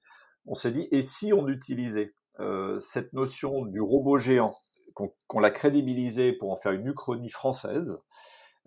on 0.47 0.55
s'est 0.55 0.73
dit, 0.73 0.89
et 0.91 1.03
si 1.03 1.33
on 1.33 1.49
utilisait 1.49 2.15
euh, 2.41 2.79
cette 2.79 3.13
notion 3.13 3.67
du 3.67 3.81
robot 3.81 4.19
géant 4.19 4.55
qu'on 4.95 5.09
qu 5.29 5.41
l'a 5.41 5.51
crédibilisé 5.51 6.33
pour 6.33 6.51
en 6.51 6.57
faire 6.57 6.73
une 6.73 6.87
uchronie 6.87 7.31
française. 7.31 7.99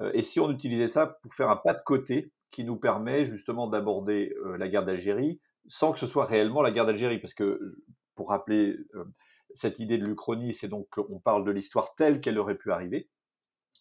Euh, 0.02 0.12
et 0.14 0.24
si 0.24 0.40
on 0.40 0.52
utilisait 0.52 0.88
ça 0.88 1.18
pour 1.22 1.34
faire 1.34 1.50
un 1.50 1.56
pas 1.56 1.74
de 1.74 1.82
côté 1.84 2.32
qui 2.52 2.64
nous 2.64 2.78
permet 2.78 3.26
justement 3.26 3.68
d'aborder 3.68 4.34
euh, 4.46 4.58
la 4.58 4.68
guerre 4.68 4.86
d'Algérie 4.86 5.40
sans 5.68 5.92
que 5.92 6.00
ce 6.00 6.08
soit 6.08 6.26
réellement 6.26 6.62
la 6.62 6.72
guerre 6.72 6.86
d'Algérie, 6.86 7.20
parce 7.20 7.34
que 7.34 7.60
pour 8.16 8.30
rappeler 8.30 8.78
euh, 8.96 9.06
cette 9.56 9.80
idée 9.80 9.98
de 9.98 10.06
l'Uchronie, 10.06 10.54
c'est 10.54 10.68
donc 10.68 10.88
qu'on 10.90 11.20
parle 11.20 11.46
de 11.46 11.52
l'histoire 11.52 11.96
telle 11.96 12.22
qu'elle 12.22 12.38
aurait 12.38 12.58
pu 12.58 12.72
arriver. 12.72 13.10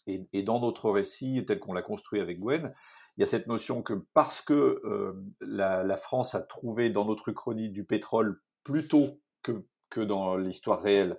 Et, 0.06 0.42
dans 0.42 0.60
notre 0.60 0.90
récit, 0.90 1.44
tel 1.46 1.58
qu'on 1.58 1.72
l'a 1.72 1.82
construit 1.82 2.20
avec 2.20 2.38
Gwen, 2.38 2.74
il 3.16 3.20
y 3.20 3.24
a 3.24 3.26
cette 3.26 3.46
notion 3.46 3.82
que 3.82 3.94
parce 4.12 4.42
que 4.42 4.82
euh, 4.84 5.14
la, 5.40 5.96
France 5.96 6.34
a 6.34 6.40
trouvé 6.40 6.90
dans 6.90 7.04
notre 7.04 7.28
Uchronie 7.30 7.70
du 7.70 7.84
pétrole 7.84 8.40
plus 8.64 8.88
tôt 8.88 9.20
que, 9.42 9.64
que 9.88 10.00
dans 10.00 10.36
l'histoire 10.36 10.82
réelle, 10.82 11.18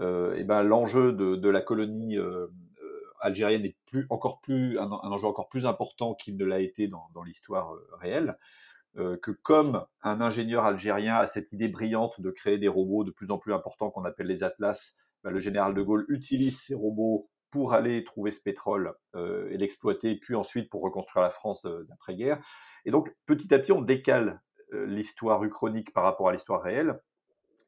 euh, 0.00 0.34
et 0.34 0.44
ben 0.44 0.62
l'enjeu 0.62 1.12
de, 1.12 1.48
la 1.48 1.60
colonie 1.60 2.16
euh, 2.16 2.46
algérienne 3.20 3.64
est 3.64 3.76
plus, 3.86 4.06
encore 4.08 4.40
plus 4.40 4.78
un, 4.78 4.90
enjeu 4.90 5.26
encore 5.26 5.48
plus 5.48 5.66
important 5.66 6.14
qu'il 6.14 6.36
ne 6.36 6.44
l'a 6.44 6.60
été 6.60 6.88
dans, 6.88 7.22
l'histoire 7.24 7.74
réelle. 8.00 8.38
Que 8.94 9.30
comme 9.30 9.84
un 10.00 10.22
ingénieur 10.22 10.64
algérien 10.64 11.16
a 11.16 11.28
cette 11.28 11.52
idée 11.52 11.68
brillante 11.68 12.18
de 12.22 12.30
créer 12.30 12.56
des 12.56 12.68
robots 12.68 13.04
de 13.04 13.10
plus 13.10 13.30
en 13.30 13.36
plus 13.36 13.52
importants 13.52 13.90
qu'on 13.90 14.06
appelle 14.06 14.26
les 14.26 14.42
Atlas, 14.42 14.96
ben 15.22 15.30
le 15.32 15.38
général 15.38 15.74
de 15.74 15.82
Gaulle 15.82 16.06
utilise 16.08 16.58
ces 16.62 16.74
robots 16.74 17.28
pour 17.50 17.72
aller 17.72 18.04
trouver 18.04 18.32
ce 18.32 18.42
pétrole 18.42 18.94
euh, 19.14 19.48
et 19.50 19.56
l'exploiter, 19.56 20.16
puis 20.16 20.34
ensuite 20.34 20.70
pour 20.70 20.82
reconstruire 20.82 21.22
la 21.22 21.30
France 21.30 21.62
d'après-guerre. 21.62 22.44
Et 22.84 22.90
donc 22.90 23.14
petit 23.26 23.52
à 23.54 23.58
petit, 23.58 23.72
on 23.72 23.82
décale 23.82 24.40
euh, 24.72 24.86
l'histoire 24.86 25.42
uchronique 25.44 25.92
par 25.92 26.04
rapport 26.04 26.28
à 26.28 26.32
l'histoire 26.32 26.62
réelle, 26.62 27.00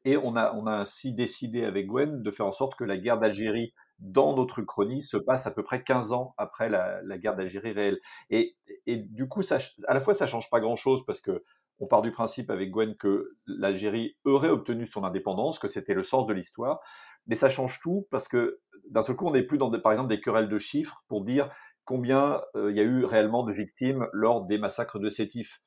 et 0.05 0.17
on 0.17 0.35
a, 0.35 0.53
on 0.53 0.65
a 0.65 0.73
ainsi 0.73 1.13
décidé 1.13 1.65
avec 1.65 1.87
Gwen 1.87 2.21
de 2.21 2.31
faire 2.31 2.45
en 2.45 2.51
sorte 2.51 2.75
que 2.75 2.83
la 2.83 2.97
guerre 2.97 3.19
d'Algérie 3.19 3.73
dans 3.99 4.35
notre 4.35 4.61
chronie 4.61 5.01
se 5.01 5.17
passe 5.17 5.45
à 5.45 5.51
peu 5.51 5.63
près 5.63 5.83
15 5.83 6.13
ans 6.13 6.33
après 6.37 6.69
la, 6.69 7.01
guerre 7.17 7.35
d'Algérie 7.35 7.73
réelle. 7.73 7.99
Et, 8.29 8.55
et, 8.85 8.97
du 8.97 9.27
coup, 9.27 9.41
à 9.87 9.93
la 9.93 9.99
fois, 9.99 10.13
ça 10.13 10.25
change 10.25 10.49
pas 10.49 10.61
grand-chose 10.61 11.05
parce 11.05 11.19
que 11.19 11.43
on 11.79 11.87
part 11.87 12.01
du 12.01 12.11
principe 12.11 12.49
avec 12.49 12.71
Gwen 12.71 12.95
que 12.95 13.37
l'Algérie 13.47 14.17
aurait 14.25 14.49
obtenu 14.49 14.85
son 14.85 15.03
indépendance, 15.03 15.59
que 15.59 15.67
c'était 15.67 15.93
le 15.93 16.03
sens 16.03 16.27
de 16.27 16.33
l'histoire, 16.33 16.81
mais 17.27 17.35
ça 17.35 17.49
change 17.49 17.79
tout 17.81 18.07
parce 18.11 18.27
que 18.27 18.59
d'un 18.89 19.01
seul 19.01 19.15
coup, 19.15 19.27
on 19.27 19.31
n'est 19.31 19.43
plus 19.43 19.57
dans, 19.57 19.71
par 19.79 19.91
exemple, 19.91 20.09
des 20.09 20.19
querelles 20.19 20.49
de 20.49 20.57
chiffres 20.57 21.03
pour 21.07 21.23
dire 21.23 21.49
combien 21.85 22.41
euh, 22.55 22.71
il 22.71 22.77
y 22.77 22.79
a 22.79 22.83
eu 22.83 23.05
réellement 23.05 23.43
de 23.43 23.51
victimes 23.53 24.07
lors 24.13 24.45
des 24.45 24.57
massacres 24.57 24.99
de 24.99 25.09
Sétif. 25.09 25.61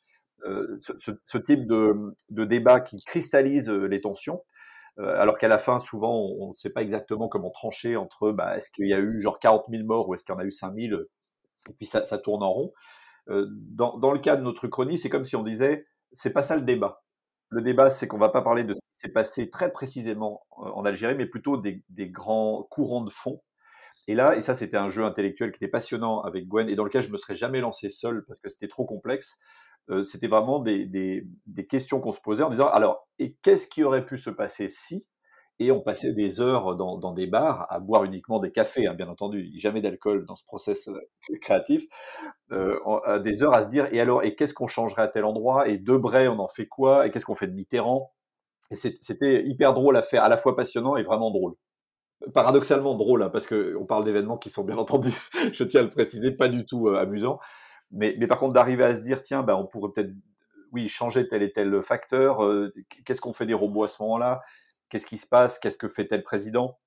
Euh, 0.45 0.77
ce, 0.77 1.39
type 1.39 1.69
de, 1.69 1.95
de, 2.31 2.45
débat 2.45 2.81
qui 2.81 2.97
cristallise 2.97 3.71
euh, 3.71 3.87
les 3.87 4.01
tensions, 4.01 4.43
alors 4.99 5.39
qu'à 5.39 5.49
la 5.49 5.57
fin, 5.57 5.81
souvent, 5.81 6.15
on 6.39 6.51
ne 6.51 6.55
sait 6.55 6.69
pas 6.69 6.83
exactement 6.83 7.27
comment 7.27 7.51
trancher 7.51 7.97
entre 7.97 8.31
bah, 8.31 8.59
est-ce 8.59 8.71
qu'il 8.71 8.87
y 8.87 8.93
a 8.93 9.01
eu 9.01 9.21
genre 9.21 9.39
40 9.39 9.65
000 9.71 9.85
morts 9.85 10.07
ou 10.07 10.15
est-ce 10.15 10.23
qu'il 10.23 10.35
y 10.35 10.37
en 10.37 10.41
a 10.41 10.45
eu 10.45 10.53
5 10.53 10.75
000, 10.75 11.01
et 11.01 11.73
puis 11.79 11.87
ça, 11.87 12.03
tourne 12.19 12.43
en 12.43 12.53
rond. 12.53 12.73
Dans, 13.27 13.97
dans, 13.97 14.13
le 14.13 14.19
cas 14.19 14.37
de 14.37 14.43
notre 14.43 14.69
chronie, 14.69 14.99
c'est 14.99 15.09
comme 15.09 15.25
si 15.25 15.35
on 15.35 15.43
disait 15.43 15.87
c'est 16.13 16.33
pas 16.33 16.43
ça 16.43 16.57
le 16.57 16.63
débat. 16.63 17.03
Le 17.51 17.63
débat, 17.63 17.91
c'est 17.91 18.09
qu'on 18.09 18.19
va 18.19 18.31
pas 18.31 18.43
parler 18.43 18.65
de 18.65 18.75
ce 18.75 18.87
qui 18.87 19.01
s'est 19.01 19.13
passé 19.13 19.51
très 19.51 19.73
précisément 19.73 20.47
en 20.51 20.85
Algérie, 20.85 21.15
mais 21.15 21.27
plutôt 21.27 21.59
des, 21.59 21.83
grands 22.09 22.67
courants 22.71 23.05
de 23.05 23.11
fond 23.11 23.43
et 24.09 24.15
là, 24.15 24.37
et 24.37 24.43
ça 24.43 24.55
c'était 24.55 24.79
un 24.79 24.89
jeu 24.91 25.05
intellectuel 25.05 25.53
qui 25.53 25.57
était 25.57 25.71
passionnant 25.71 26.23
avec 26.23 26.49
Gwen 26.49 26.69
et 26.69 26.75
dans 26.75 26.85
lequel 26.85 27.03
je 27.03 27.13
me 27.13 27.17
serais 27.17 27.35
jamais 27.37 27.61
lancé 27.61 27.89
seul 27.89 28.25
parce 28.27 28.41
que 28.41 28.49
c'était 28.49 28.69
trop 28.69 28.85
complexe. 28.85 29.39
Euh, 29.91 30.03
c'était 30.03 30.29
vraiment 30.29 30.59
des 30.61 31.27
questions 31.69 32.01
qu'on 32.01 32.13
se 32.13 32.21
posait 32.21 32.43
en 32.43 32.51
disant 32.51 32.69
alors, 32.69 33.09
et 33.19 33.37
qu'est-ce 33.43 33.69
qui 33.69 33.85
aurait 33.85 34.07
pu 34.07 34.19
se 34.19 34.31
passer 34.31 34.69
si 34.69 35.09
et 35.65 35.73
on 35.73 35.81
passait 35.81 36.13
des 36.13 36.41
heures 36.41 36.77
dans, 36.77 37.13
des 37.13 37.27
bars 37.27 37.67
à 37.71 37.81
boire 37.81 38.05
uniquement 38.05 38.39
des 38.39 38.53
cafés, 38.53 38.87
hein, 38.87 38.95
bien 38.95 39.09
entendu, 39.09 39.51
jamais 39.57 39.81
d'alcool 39.81 40.27
dans 40.27 40.37
ce 40.37 40.45
process 40.45 40.89
euh, 40.89 41.01
créatif, 41.41 41.85
euh, 42.53 42.79
à 43.05 43.19
des 43.19 43.43
heures 43.43 43.55
à 43.55 43.65
se 43.65 43.71
dire 43.71 43.89
et 43.93 44.01
alors 44.01 44.25
et 44.25 44.35
qu'est-ce 44.35 44.55
qu'on 44.55 44.67
changerait 44.67 45.03
à 45.03 45.09
tel 45.09 45.25
endroit? 45.25 45.69
Et 45.69 45.79
Debray 45.79 46.29
on 46.29 46.39
en 46.39 46.49
fait 46.49 46.67
quoi? 46.67 47.07
Et 47.07 47.11
qu'est-ce 47.11 47.25
qu'on 47.27 47.35
fait 47.35 47.47
de 47.47 47.55
Mitterrand? 47.55 48.13
Et 48.71 48.77
c'était 48.77 49.45
hyper 49.45 49.75
drôle 49.75 49.97
à 49.97 50.03
faire, 50.03 50.25
à 50.25 50.31
la 50.31 50.39
fois 50.39 50.57
passionnant 50.57 50.97
et 50.97 51.03
vraiment 51.03 51.31
drôle. 51.31 51.55
Paradoxalement 52.35 52.95
drôle, 52.95 53.23
hein, 53.23 53.31
parce 53.31 53.47
que 53.47 53.77
on 53.79 53.85
parle 53.85 54.05
d'événements 54.05 54.39
qui 54.39 54.49
sont 54.49 54.65
bien 54.65 54.79
entendu, 54.79 55.11
je 55.53 55.65
tiens 55.65 55.81
à 55.81 55.85
le 55.85 55.91
préciser, 55.91 56.31
pas 56.33 56.49
du 56.49 56.65
tout 56.65 56.89
euh, 56.89 56.99
amusants. 56.99 57.39
Mais, 57.91 58.17
mais 58.19 58.27
par 58.27 58.39
contre 58.39 58.55
d'arriver 58.55 58.85
à 58.85 58.95
se 58.95 59.03
dire 59.03 59.23
tiens, 59.23 59.43
ben, 59.43 59.55
on 59.55 59.67
pourrait 59.67 59.91
peut-être 59.95 60.13
oui 60.73 60.89
changer 60.89 61.29
tel 61.29 61.43
et 61.43 61.53
tel 61.53 61.83
facteur. 61.83 62.45
Euh, 62.45 62.73
qu'est-ce 63.05 63.21
qu'on 63.21 63.33
fait 63.33 63.47
des 63.47 63.55
robots 63.55 63.85
à 63.85 63.89
ce 63.89 64.03
moment-là? 64.03 64.41
Qu'est-ce 64.93 65.07
qui 65.07 65.17
se 65.17 65.27
passe? 65.27 65.59
Qu'est-ce 65.59 65.79
que 65.79 65.89
fait 65.89 66.07
tel 66.07 66.23
président? 66.23 66.79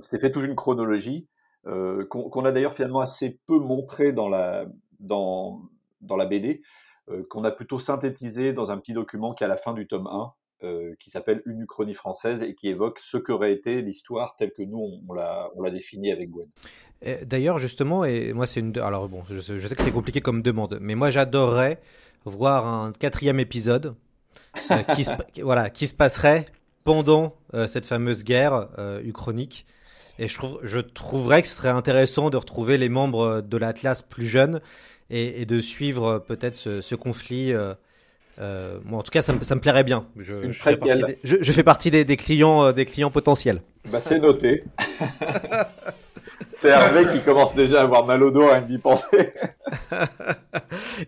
C'était 0.00 0.18
fait 0.18 0.32
toute 0.32 0.44
une 0.44 0.56
chronologie 0.56 1.28
euh, 1.68 2.04
qu'on 2.06 2.44
a 2.44 2.50
d'ailleurs 2.50 2.72
finalement 2.72 2.98
assez 2.98 3.38
peu 3.46 3.60
montré 3.60 4.12
dans 4.12 4.28
la 4.28 4.66
dans 4.98 5.62
dans 6.00 6.16
la 6.16 6.26
BD, 6.26 6.60
euh, 7.08 7.24
qu'on 7.30 7.44
a 7.44 7.52
plutôt 7.52 7.78
synthétisé 7.78 8.52
dans 8.52 8.72
un 8.72 8.78
petit 8.78 8.94
document 8.94 9.32
qui 9.32 9.44
est 9.44 9.46
à 9.46 9.48
la 9.48 9.56
fin 9.56 9.74
du 9.74 9.86
tome 9.86 10.08
1, 10.08 10.32
euh, 10.64 10.94
qui 10.98 11.10
s'appelle 11.10 11.40
Une 11.46 11.60
Uchronie 11.60 11.94
française 11.94 12.42
et 12.42 12.56
qui 12.56 12.66
évoque 12.66 12.98
ce 12.98 13.16
qu'aurait 13.16 13.52
été 13.52 13.80
l'histoire 13.80 14.34
telle 14.34 14.52
que 14.52 14.62
nous 14.62 15.00
on, 15.08 15.12
l'a 15.12 15.48
on 15.54 15.62
l'a 15.62 15.70
définie 15.70 16.10
avec 16.10 16.30
Gwen. 16.30 16.48
D'ailleurs, 17.22 17.60
justement, 17.60 18.04
et 18.04 18.32
moi 18.32 18.48
c'est 18.48 18.58
une. 18.58 18.76
Alors 18.78 19.08
bon, 19.08 19.22
je, 19.30 19.40
je 19.40 19.68
sais 19.68 19.76
que 19.76 19.82
c'est 19.82 19.92
compliqué 19.92 20.20
comme 20.20 20.42
demande, 20.42 20.78
mais 20.80 20.96
moi 20.96 21.10
j'adorerais 21.10 21.80
voir 22.24 22.66
un 22.66 22.90
quatrième 22.90 23.38
épisode 23.38 23.94
euh, 24.70 24.82
qui, 24.94 25.04
se, 25.04 25.12
voilà, 25.42 25.70
qui 25.70 25.86
se 25.86 25.94
passerait 25.94 26.46
pendant 26.86 27.34
euh, 27.52 27.66
cette 27.66 27.84
fameuse 27.84 28.22
guerre 28.22 28.68
euh, 28.78 29.02
uchronique. 29.02 29.66
Et 30.20 30.28
je, 30.28 30.34
trouve, 30.36 30.60
je 30.62 30.78
trouverais 30.78 31.42
que 31.42 31.48
ce 31.48 31.56
serait 31.56 31.68
intéressant 31.68 32.30
de 32.30 32.36
retrouver 32.36 32.78
les 32.78 32.88
membres 32.88 33.42
de 33.42 33.56
l'Atlas 33.56 34.02
plus 34.02 34.26
jeunes 34.26 34.60
et, 35.10 35.42
et 35.42 35.46
de 35.46 35.58
suivre 35.58 36.24
peut-être 36.26 36.54
ce, 36.54 36.80
ce, 36.80 36.94
conflit. 36.94 37.52
Euh, 37.52 37.74
euh, 38.38 38.78
moi, 38.84 39.00
en 39.00 39.02
tout 39.02 39.10
cas, 39.10 39.20
ça, 39.20 39.32
me, 39.32 39.42
ça 39.42 39.56
me 39.56 39.60
plairait 39.60 39.82
bien. 39.82 40.06
Je, 40.16 40.52
je 40.52 40.62
fais 40.62 40.76
partie, 40.76 41.02
des, 41.02 41.18
je, 41.24 41.36
je 41.40 41.52
fais 41.52 41.64
partie 41.64 41.90
des, 41.90 42.04
des 42.04 42.16
clients, 42.16 42.70
des 42.72 42.84
clients 42.84 43.10
potentiels. 43.10 43.62
Bah, 43.90 44.00
c'est 44.00 44.20
noté. 44.20 44.62
C'est 46.54 46.68
Hervé 46.68 47.06
qui 47.12 47.20
commence 47.22 47.54
déjà 47.54 47.80
à 47.80 47.82
avoir 47.84 48.04
mal 48.06 48.22
au 48.22 48.30
dos 48.30 48.48
à 48.48 48.60
y 48.60 48.78
penser. 48.78 49.32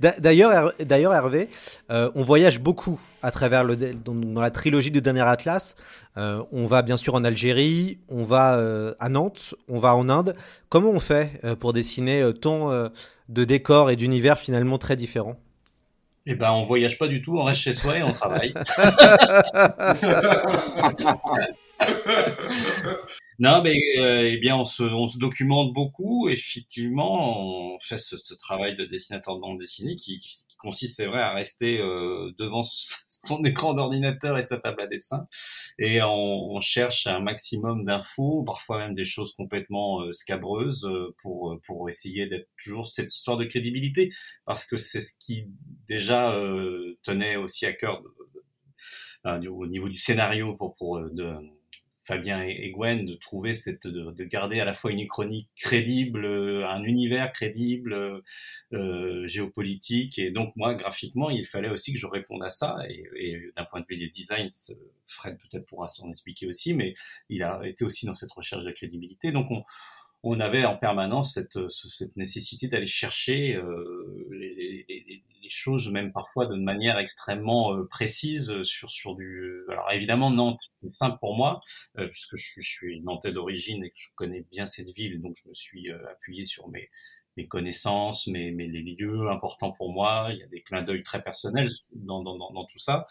d'ailleurs, 0.19 0.73
d'ailleurs 0.81 1.14
Hervé, 1.14 1.49
euh, 1.91 2.11
on 2.14 2.23
voyage 2.23 2.61
beaucoup 2.61 3.01
à 3.23 3.31
travers 3.31 3.64
le 3.64 3.77
dans, 3.77 4.14
dans 4.14 4.41
la 4.41 4.51
trilogie 4.51 4.91
du 4.91 5.01
dernier 5.01 5.23
Atlas. 5.23 5.77
Euh, 6.17 6.43
on 6.53 6.67
va 6.67 6.83
bien 6.83 6.97
sûr 6.97 7.14
en 7.14 7.25
Algérie, 7.25 7.99
on 8.09 8.23
va 8.23 8.57
euh, 8.57 8.95
à 9.01 9.09
Nantes, 9.09 9.55
on 9.69 9.79
va 9.79 9.95
en 9.95 10.09
Inde. 10.09 10.35
Comment 10.69 10.91
on 10.91 11.01
fait 11.01 11.41
pour 11.61 11.73
dessiner 11.73 12.33
tant 12.41 12.71
euh, 12.71 12.88
de 13.29 13.45
décors 13.45 13.91
et 13.91 13.97
d'univers 13.97 14.38
finalement 14.38 14.79
très 14.79 14.97
différents? 14.97 15.37
Eh 16.27 16.35
ben, 16.35 16.51
on 16.53 16.64
voyage 16.67 16.99
pas 16.99 17.09
du 17.09 17.23
tout, 17.23 17.38
on 17.38 17.45
reste 17.45 17.61
chez 17.61 17.73
soi 17.73 17.97
et 17.99 18.03
on 18.03 18.12
travaille. 18.12 18.53
non, 23.40 23.62
mais 23.62 23.77
euh, 24.01 24.29
eh 24.33 24.37
bien, 24.38 24.57
on 24.57 24.64
se, 24.64 24.83
on 24.83 25.07
se 25.09 25.16
documente 25.18 25.72
beaucoup. 25.72 26.29
Effectivement, 26.29 27.74
on 27.74 27.79
fait 27.81 27.98
ce, 27.98 28.18
ce 28.18 28.35
travail 28.35 28.77
de 28.77 28.85
dessinateur 28.85 29.37
de 29.37 29.40
bande 29.40 29.61
dessinée 29.61 29.94
qui, 29.94 30.18
qui, 30.18 30.44
consiste, 30.59 30.96
c'est 30.96 31.07
vrai, 31.07 31.20
à 31.20 31.33
rester 31.33 31.79
euh, 31.79 32.33
devant 32.38 32.62
son 33.09 33.44
écran 33.44 33.74
d'ordinateur 33.74 34.38
et 34.38 34.42
sa 34.42 34.59
table 34.59 34.83
à 34.83 34.87
dessin, 34.88 35.29
et 35.79 36.03
on, 36.03 36.51
on 36.51 36.61
cherche 36.61 37.07
un 37.07 37.20
maximum 37.20 37.85
d'infos, 37.85 38.42
parfois 38.44 38.79
même 38.79 38.94
des 38.96 39.05
choses 39.05 39.35
complètement 39.35 40.01
euh, 40.03 40.12
scabreuses, 40.12 40.85
euh, 40.87 41.14
pour 41.22 41.61
pour 41.64 41.88
essayer 41.88 42.27
d'être 42.27 42.48
toujours 42.62 42.88
cette 42.88 43.14
histoire 43.14 43.37
de 43.37 43.44
crédibilité, 43.44 44.11
parce 44.46 44.66
que 44.66 44.77
c'est 44.77 45.01
ce 45.01 45.12
qui 45.18 45.46
déjà 45.87 46.33
euh, 46.33 46.98
tenait 47.05 47.37
aussi 47.37 47.66
à 47.66 47.72
cœur 47.72 48.03
au 49.24 49.66
niveau 49.66 49.88
du 49.88 49.96
scénario 49.98 50.55
pour 50.55 50.74
pour 50.77 51.01
de 51.01 51.35
Fabien 52.09 52.40
et 52.40 52.71
Gwen 52.71 53.05
de 53.05 53.14
trouver 53.16 53.53
cette 53.53 53.87
de, 53.87 54.11
de, 54.12 54.25
garder 54.25 54.61
à 54.61 54.64
la 54.64 54.73
fois 54.73 54.92
une 54.92 55.07
chronique 55.07 55.51
crédible, 55.55 56.25
euh, 56.25 56.66
un 56.66 56.83
univers 56.83 57.31
crédible, 57.35 57.92
euh, 57.92 58.21
euh, 58.73 59.27
géopolitique. 59.27 60.18
Et 60.18 60.31
donc 60.31 60.57
moi 60.57 60.75
graphiquement 60.75 61.29
il 61.29 61.44
fallait 61.44 61.68
aussi 61.68 61.92
que 61.92 61.99
je 61.99 62.07
réponde 62.07 62.42
à 62.42 62.49
ça. 62.49 62.79
Et, 62.88 63.53
d'un 63.55 63.64
point 63.66 63.81
de 63.81 63.87
vue 63.87 63.99
des 63.99 64.09
designs, 64.09 64.49
Fred 65.05 65.37
peut-être 65.37 65.66
pourra 65.66 65.87
s'en 65.87 66.09
expliquer 66.09 66.47
aussi, 66.47 66.73
mais 66.73 66.94
il 67.29 67.42
a 67.42 67.61
été 67.66 67.85
aussi 67.85 68.07
dans 68.07 68.14
cette 68.14 68.33
recherche 68.33 68.64
de 68.64 68.71
crédibilité. 68.71 69.31
Donc 69.31 69.49
on 70.23 70.40
avait 70.40 70.64
en 70.64 70.77
permanence 70.79 71.35
cette, 71.35 72.16
nécessité 72.16 72.68
d'aller 72.68 72.87
chercher 72.87 73.61
les, 74.31 75.23
choses, 75.51 75.91
même 75.91 76.13
parfois 76.13 76.47
de 76.47 76.55
manière 76.55 76.99
extrêmement 76.99 77.75
euh, 77.75 77.87
précise 77.87 78.63
sur 78.63 78.91
sur 78.91 79.15
du. 79.15 79.65
Alors 79.69 79.91
évidemment 79.93 80.31
Nantes, 80.31 80.61
c'est 80.83 80.93
simple 80.93 81.19
pour 81.21 81.37
moi 81.37 81.61
euh, 81.99 82.09
puisque 82.09 82.37
je 82.37 82.43
suis, 82.43 82.63
je 82.63 82.69
suis 82.69 83.01
nantais 83.01 83.33
d'origine 83.33 83.85
et 83.85 83.91
que 83.91 83.99
je 83.99 84.09
connais 84.15 84.45
bien 84.51 84.67
cette 84.67 84.91
ville, 84.91 85.21
donc 85.21 85.37
je 85.43 85.49
me 85.49 85.55
suis 85.55 85.91
euh, 85.91 85.99
appuyé 86.11 86.45
sur 86.45 86.69
mes 86.69 86.91
mes 87.37 87.47
connaissances, 87.47 88.27
mes, 88.27 88.51
mes 88.51 88.67
les 88.67 88.83
lieux 88.83 89.31
importants 89.31 89.73
pour 89.73 89.93
moi. 89.93 90.29
Il 90.33 90.39
y 90.39 90.43
a 90.43 90.49
des 90.49 90.63
clins 90.63 90.83
d'œil 90.83 91.05
très 91.05 91.23
personnels 91.23 91.71
dans, 91.95 92.23
dans, 92.25 92.37
dans, 92.37 92.51
dans, 92.51 92.65
tout 92.67 92.79
ça. 92.79 93.07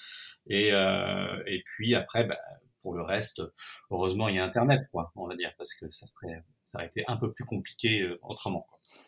Et, 0.47 0.73
euh, 0.73 1.41
et 1.47 1.63
puis 1.63 1.95
après, 1.95 2.25
bah, 2.25 2.37
pour 2.81 2.93
le 2.93 3.03
reste, 3.03 3.41
heureusement, 3.89 4.27
il 4.27 4.35
y 4.35 4.39
a 4.39 4.43
Internet, 4.43 4.81
quoi, 4.91 5.13
on 5.15 5.27
va 5.27 5.35
dire, 5.37 5.53
parce 5.57 5.73
que 5.73 5.89
ça 5.89 6.05
serait 6.07 6.43
ça 6.67 6.79
aurait 6.79 6.87
été 6.87 7.03
un 7.07 7.15
peu 7.15 7.31
plus 7.31 7.45
compliqué 7.45 8.01
euh, 8.01 8.19
autrement. 8.21 8.67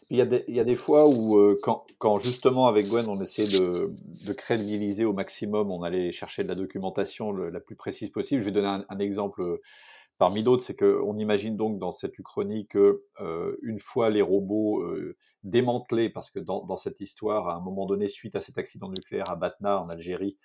Il 0.10 0.18
y, 0.18 0.22
a 0.22 0.26
des, 0.26 0.44
il 0.48 0.56
y 0.56 0.60
a 0.60 0.64
des 0.64 0.76
fois 0.76 1.08
où, 1.08 1.38
euh, 1.38 1.56
quand, 1.62 2.20
justement 2.20 2.68
avec 2.68 2.88
Gwen, 2.88 3.08
on 3.08 3.22
essayait 3.22 3.60
de, 3.60 4.34
crédibiliser 4.34 5.06
au 5.06 5.14
maximum, 5.14 5.70
on 5.70 5.84
allait 5.84 6.12
chercher 6.12 6.42
de 6.42 6.48
la 6.48 6.56
documentation 6.56 7.32
la 7.32 7.60
plus 7.60 7.76
précise 7.76 8.10
possible. 8.10 8.42
Je 8.42 8.46
vais 8.46 8.52
donner 8.52 8.84
un, 8.90 9.00
exemple 9.00 9.44
euh, 9.44 9.62
parmi 10.18 10.42
d'autres, 10.42 10.64
c'est 10.64 10.76
qu'on 10.76 11.18
imagine 11.18 11.58
donc 11.58 11.78
dans 11.78 11.92
cette 11.92 12.18
uchronie 12.18 12.66
que 12.66 13.04
une 13.62 13.80
fois 13.80 14.10
les 14.10 14.24
robots 14.24 14.84
démantelés, 15.44 16.10
parce 16.10 16.32
que 16.32 16.40
dans, 16.40 16.76
cette 16.76 17.00
histoire, 17.00 17.48
à 17.48 17.56
un 17.56 17.62
moment 17.62 17.86
donné, 17.86 18.08
suite 18.08 18.36
à 18.36 18.42
cet 18.42 18.58
accident 18.58 18.90
nucléaire 18.90 19.30
à 19.30 19.36
Batna 19.36 19.80
en 19.80 19.90
Algérie, 19.90 20.38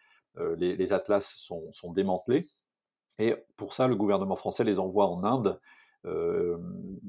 les, 0.58 0.92
atlas 0.92 1.26
sont 1.26 1.92
démantelés. 1.94 2.44
Et 3.18 3.34
pour 3.56 3.74
ça, 3.74 3.88
le 3.88 3.96
gouvernement 3.96 4.36
français 4.36 4.64
les 4.64 4.78
envoie 4.78 5.08
en 5.08 5.24
Inde 5.24 5.58
euh, 6.06 6.58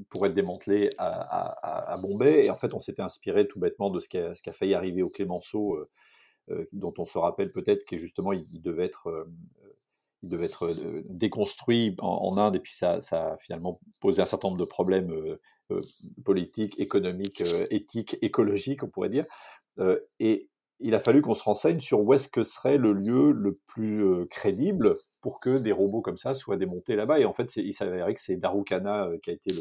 pour 0.10 0.26
être 0.26 0.34
démantelé 0.34 0.90
à, 0.98 1.92
à, 1.92 1.98
Bombay. 1.98 2.46
Et 2.46 2.50
en 2.50 2.56
fait, 2.56 2.74
on 2.74 2.80
s'était 2.80 3.02
inspiré 3.02 3.48
tout 3.48 3.60
bêtement 3.60 3.90
de 3.90 4.00
ce 4.00 4.08
qui 4.08 4.18
a, 4.18 4.54
failli 4.54 4.74
arriver 4.74 5.02
au 5.02 5.10
Clémenceau, 5.10 5.76
euh, 5.76 5.90
euh, 6.52 6.66
dont 6.72 6.94
on 6.98 7.06
se 7.06 7.18
rappelle 7.18 7.52
peut-être 7.52 7.86
que 7.86 7.98
justement 7.98 8.32
il, 8.32 8.62
devait 8.62 8.86
être, 8.86 9.28
il 10.24 10.30
devait 10.30 10.46
être 10.46 10.74
déconstruit 11.10 11.96
en, 12.00 12.38
Inde, 12.38 12.56
et 12.56 12.60
puis 12.60 12.76
ça, 12.76 13.02
ça, 13.02 13.34
a 13.34 13.38
finalement 13.38 13.82
posé 14.00 14.22
un 14.22 14.26
certain 14.26 14.48
nombre 14.48 14.60
de 14.60 14.66
problèmes 14.66 15.38
politiques, 16.24 16.80
économiques, 16.80 17.44
éthiques, 17.72 18.18
écologiques, 18.22 18.84
on 18.84 18.88
pourrait 18.88 19.10
dire. 19.10 19.26
et 20.20 20.50
il 20.80 20.94
a 20.94 21.00
fallu 21.00 21.22
qu'on 21.22 21.34
se 21.34 21.44
renseigne 21.44 21.80
sur 21.80 22.02
où 22.02 22.14
est-ce 22.14 22.28
que 22.28 22.44
serait 22.44 22.78
le 22.78 22.94
lieu 22.94 23.32
le 23.32 23.56
plus 23.68 24.04
euh, 24.04 24.26
crédible 24.26 24.96
pour 25.22 25.40
que 25.40 25.58
des 25.58 25.72
robots 25.72 26.02
comme 26.02 26.18
ça 26.18 26.34
soient 26.34 26.58
démontés 26.58 26.96
là-bas. 26.96 27.20
Et 27.20 27.26
en 27.26 27.34
fait, 27.34 27.56
il 27.56 27.74
s'avérait 27.74 28.14
que 28.14 28.20
c'est 28.20 28.36
Darukana 28.36 29.06
euh, 29.06 29.18
qui 29.24 29.30
a 29.30 29.34
été 29.34 29.56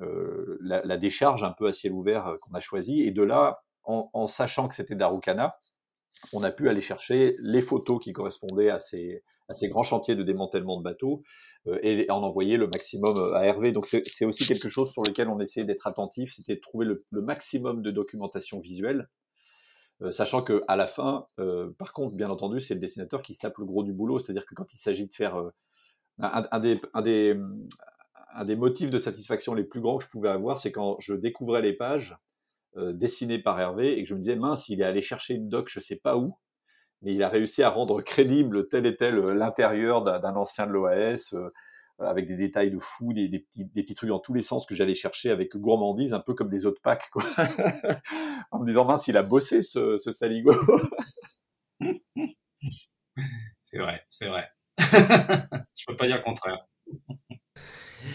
euh, 0.00 0.58
la, 0.60 0.98
décharge 0.98 1.42
un 1.42 1.52
peu 1.52 1.66
à 1.66 1.72
ciel 1.72 1.92
ouvert 1.92 2.36
qu'on 2.42 2.54
a 2.54 2.60
choisi. 2.60 3.02
Et 3.02 3.10
de 3.10 3.22
là, 3.22 3.62
en, 3.84 4.26
sachant 4.26 4.68
que 4.68 4.74
c'était 4.74 4.94
Darukana, 4.94 5.56
on 6.32 6.42
a 6.42 6.50
pu 6.50 6.68
aller 6.68 6.80
chercher 6.80 7.34
les 7.40 7.60
photos 7.60 8.02
qui 8.02 8.12
correspondaient 8.12 8.70
à 8.70 8.78
ces, 8.78 9.22
grands 9.64 9.82
chantiers 9.82 10.14
de 10.14 10.22
démantèlement 10.22 10.78
de 10.78 10.82
bateaux 10.82 11.22
et 11.82 12.06
en 12.10 12.22
envoyer 12.22 12.56
le 12.56 12.66
maximum 12.66 13.34
à 13.34 13.44
Hervé. 13.44 13.72
Donc 13.72 13.86
c'est 13.86 14.24
aussi 14.24 14.46
quelque 14.46 14.70
chose 14.70 14.90
sur 14.90 15.02
lequel 15.02 15.28
on 15.28 15.38
essayait 15.38 15.66
d'être 15.66 15.86
attentif, 15.86 16.32
c'était 16.34 16.56
de 16.56 16.60
trouver 16.60 16.86
le, 16.86 17.04
maximum 17.12 17.82
de 17.82 17.90
documentation 17.90 18.60
visuelle 18.60 19.08
sachant 20.10 20.42
que 20.42 20.62
à 20.68 20.76
la 20.76 20.86
fin, 20.86 21.26
euh, 21.38 21.70
par 21.78 21.92
contre, 21.92 22.16
bien 22.16 22.30
entendu, 22.30 22.60
c'est 22.60 22.74
le 22.74 22.80
dessinateur 22.80 23.22
qui 23.22 23.36
tape 23.36 23.58
le 23.58 23.64
gros 23.64 23.84
du 23.84 23.92
boulot, 23.92 24.18
c'est-à-dire 24.18 24.46
que 24.46 24.54
quand 24.54 24.72
il 24.74 24.78
s'agit 24.78 25.06
de 25.06 25.14
faire 25.14 25.36
euh, 25.36 25.50
un, 26.18 26.60
des, 26.60 26.80
un, 26.94 27.02
des, 28.44 28.56
motifs 28.56 28.90
de 28.90 28.98
satisfaction 28.98 29.54
les 29.54 29.64
plus 29.64 29.80
grands 29.80 29.98
que 29.98 30.04
je 30.04 30.08
pouvais 30.08 30.28
avoir, 30.28 30.60
c'est 30.60 30.72
quand 30.72 30.96
je 31.00 31.14
découvrais 31.14 31.62
les 31.62 31.72
pages 31.72 32.16
euh, 32.76 32.92
dessinées 32.92 33.38
par 33.38 33.60
Hervé 33.60 33.98
et 33.98 34.02
que 34.02 34.08
je 34.08 34.14
me 34.14 34.20
disais 34.20 34.36
mince, 34.36 34.68
il 34.68 34.80
est 34.80 34.84
allé 34.84 35.00
chercher 35.00 35.34
une 35.34 35.48
doc, 35.48 35.68
je 35.68 35.80
sais 35.80 35.96
pas 35.96 36.16
où, 36.16 36.34
mais 37.02 37.14
il 37.14 37.22
a 37.22 37.28
réussi 37.28 37.62
à 37.62 37.70
rendre 37.70 38.00
crédible 38.02 38.68
tel 38.68 38.86
et 38.86 38.96
tel 38.96 39.16
l'intérieur 39.16 40.02
d'un 40.02 40.36
ancien 40.36 40.66
de 40.66 40.72
l'OAS 40.72 41.34
euh, 41.34 41.50
avec 41.98 42.26
des 42.26 42.36
détails 42.36 42.70
de 42.70 42.78
fou, 42.78 43.12
des, 43.12 43.28
des, 43.28 43.40
petits, 43.40 43.64
des 43.64 43.82
petits 43.82 43.94
trucs 43.94 44.10
dans 44.10 44.18
tous 44.18 44.34
les 44.34 44.42
sens 44.42 44.66
que 44.66 44.74
j'allais 44.74 44.94
chercher 44.94 45.30
avec 45.30 45.56
gourmandise, 45.56 46.14
un 46.14 46.20
peu 46.20 46.34
comme 46.34 46.48
des 46.48 46.66
autres 46.66 46.80
packs, 46.82 47.08
quoi. 47.12 47.24
en 48.50 48.58
me 48.60 48.66
disant, 48.66 48.84
mince, 48.84 49.06
il 49.08 49.16
a 49.16 49.22
bossé 49.22 49.62
ce, 49.62 49.96
ce 49.96 50.10
saligo. 50.10 50.52
c'est 53.64 53.78
vrai, 53.78 54.04
c'est 54.10 54.28
vrai. 54.28 54.48
Je 54.78 55.84
peux 55.86 55.96
pas 55.96 56.06
dire 56.06 56.16
le 56.16 56.22
contraire. 56.22 56.66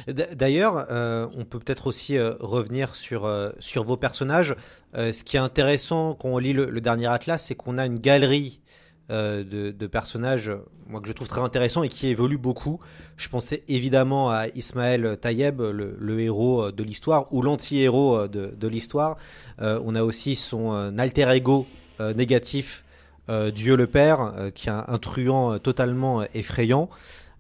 D'ailleurs, 0.08 0.86
euh, 0.92 1.28
on 1.36 1.46
peut 1.46 1.60
peut-être 1.60 1.88
aussi 1.88 2.18
euh, 2.18 2.34
revenir 2.40 2.96
sur, 2.96 3.26
euh, 3.26 3.52
sur 3.60 3.84
vos 3.84 3.98
personnages. 3.98 4.56
ce 4.94 5.24
qui 5.24 5.38
est 5.38 5.40
intéressant 5.40 6.16
quand 6.16 6.30
on 6.30 6.38
lit 6.38 6.54
le, 6.54 6.66
le 6.66 6.82
dernier 6.82 7.08
Atlas, 7.08 7.44
c'est 7.44 7.56
qu'on 7.56 7.78
a 7.78 7.86
une 7.86 8.00
galerie 8.00 8.62
de, 9.10 9.72
de, 9.72 9.88
personnages, 9.88 10.52
moi 10.88 11.02
que 11.02 11.08
je 11.08 11.14
trouve 11.14 11.28
très 11.28 11.42
intéressant 11.42 11.84
et 11.84 11.90
qui 11.90 12.08
évolue 12.08 12.38
beaucoup. 12.38 12.80
Je 13.18 13.28
pensais 13.30 13.64
évidemment 13.68 14.30
à 14.30 14.48
Ismaël 14.56 15.18
Tayeb, 15.20 15.62
le, 15.62 15.96
le 16.00 16.20
héros 16.20 16.72
de 16.72 16.84
l'histoire 16.84 17.32
ou 17.34 17.42
l'anti-héros 17.42 18.28
de, 18.28 18.54
de 18.56 18.68
l'histoire. 18.68 19.18
on 19.60 19.96
a 19.96 20.04
aussi 20.04 20.36
son 20.36 20.98
alter 20.98 21.30
ego 21.32 21.66
négatif, 22.00 22.84
Dieu 23.28 23.76
le 23.76 23.88
Père, 23.88 24.34
qui 24.54 24.70
est 24.70 24.72
un 24.72 24.98
truand 25.00 25.60
totalement 25.60 26.24
effrayant. 26.34 26.90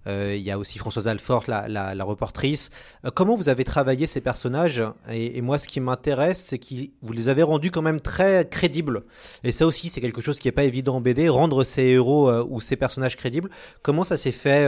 Euh, 0.08 0.36
il 0.36 0.42
y 0.42 0.52
a 0.52 0.58
aussi 0.58 0.78
Françoise 0.78 1.08
Alfort, 1.08 1.46
la, 1.48 2.04
reportrice. 2.04 2.70
Euh, 3.06 3.12
comment 3.12 3.36
vous 3.36 3.50
avez 3.50 3.64
travaillé 3.64 4.08
ces 4.08 4.22
personnages? 4.22 4.82
Et, 5.12 5.42
moi, 5.42 5.58
ce 5.58 5.68
qui 5.68 5.80
m'intéresse, 5.80 6.44
c'est 6.44 6.60
que 6.60 6.74
vous 7.02 7.14
les 7.14 7.30
avez 7.30 7.44
rendus 7.44 7.72
quand 7.72 7.82
même 7.82 8.00
très 8.00 8.48
crédibles. 8.50 9.04
Et 9.44 9.52
ça 9.52 9.66
aussi, 9.66 9.90
c'est 9.90 10.02
quelque 10.02 10.22
chose 10.22 10.40
qui 10.40 10.48
n'est 10.48 10.54
pas 10.54 10.64
évident 10.64 10.98
en 10.98 11.02
BD, 11.02 11.30
rendre 11.30 11.64
ces 11.64 11.84
héros 11.84 12.30
euh, 12.30 12.46
ou 12.50 12.62
ces 12.62 12.76
personnages 12.76 13.18
crédibles. 13.18 13.50
Comment 13.82 14.04
ça 14.04 14.18
s'est 14.18 14.32
fait, 14.32 14.68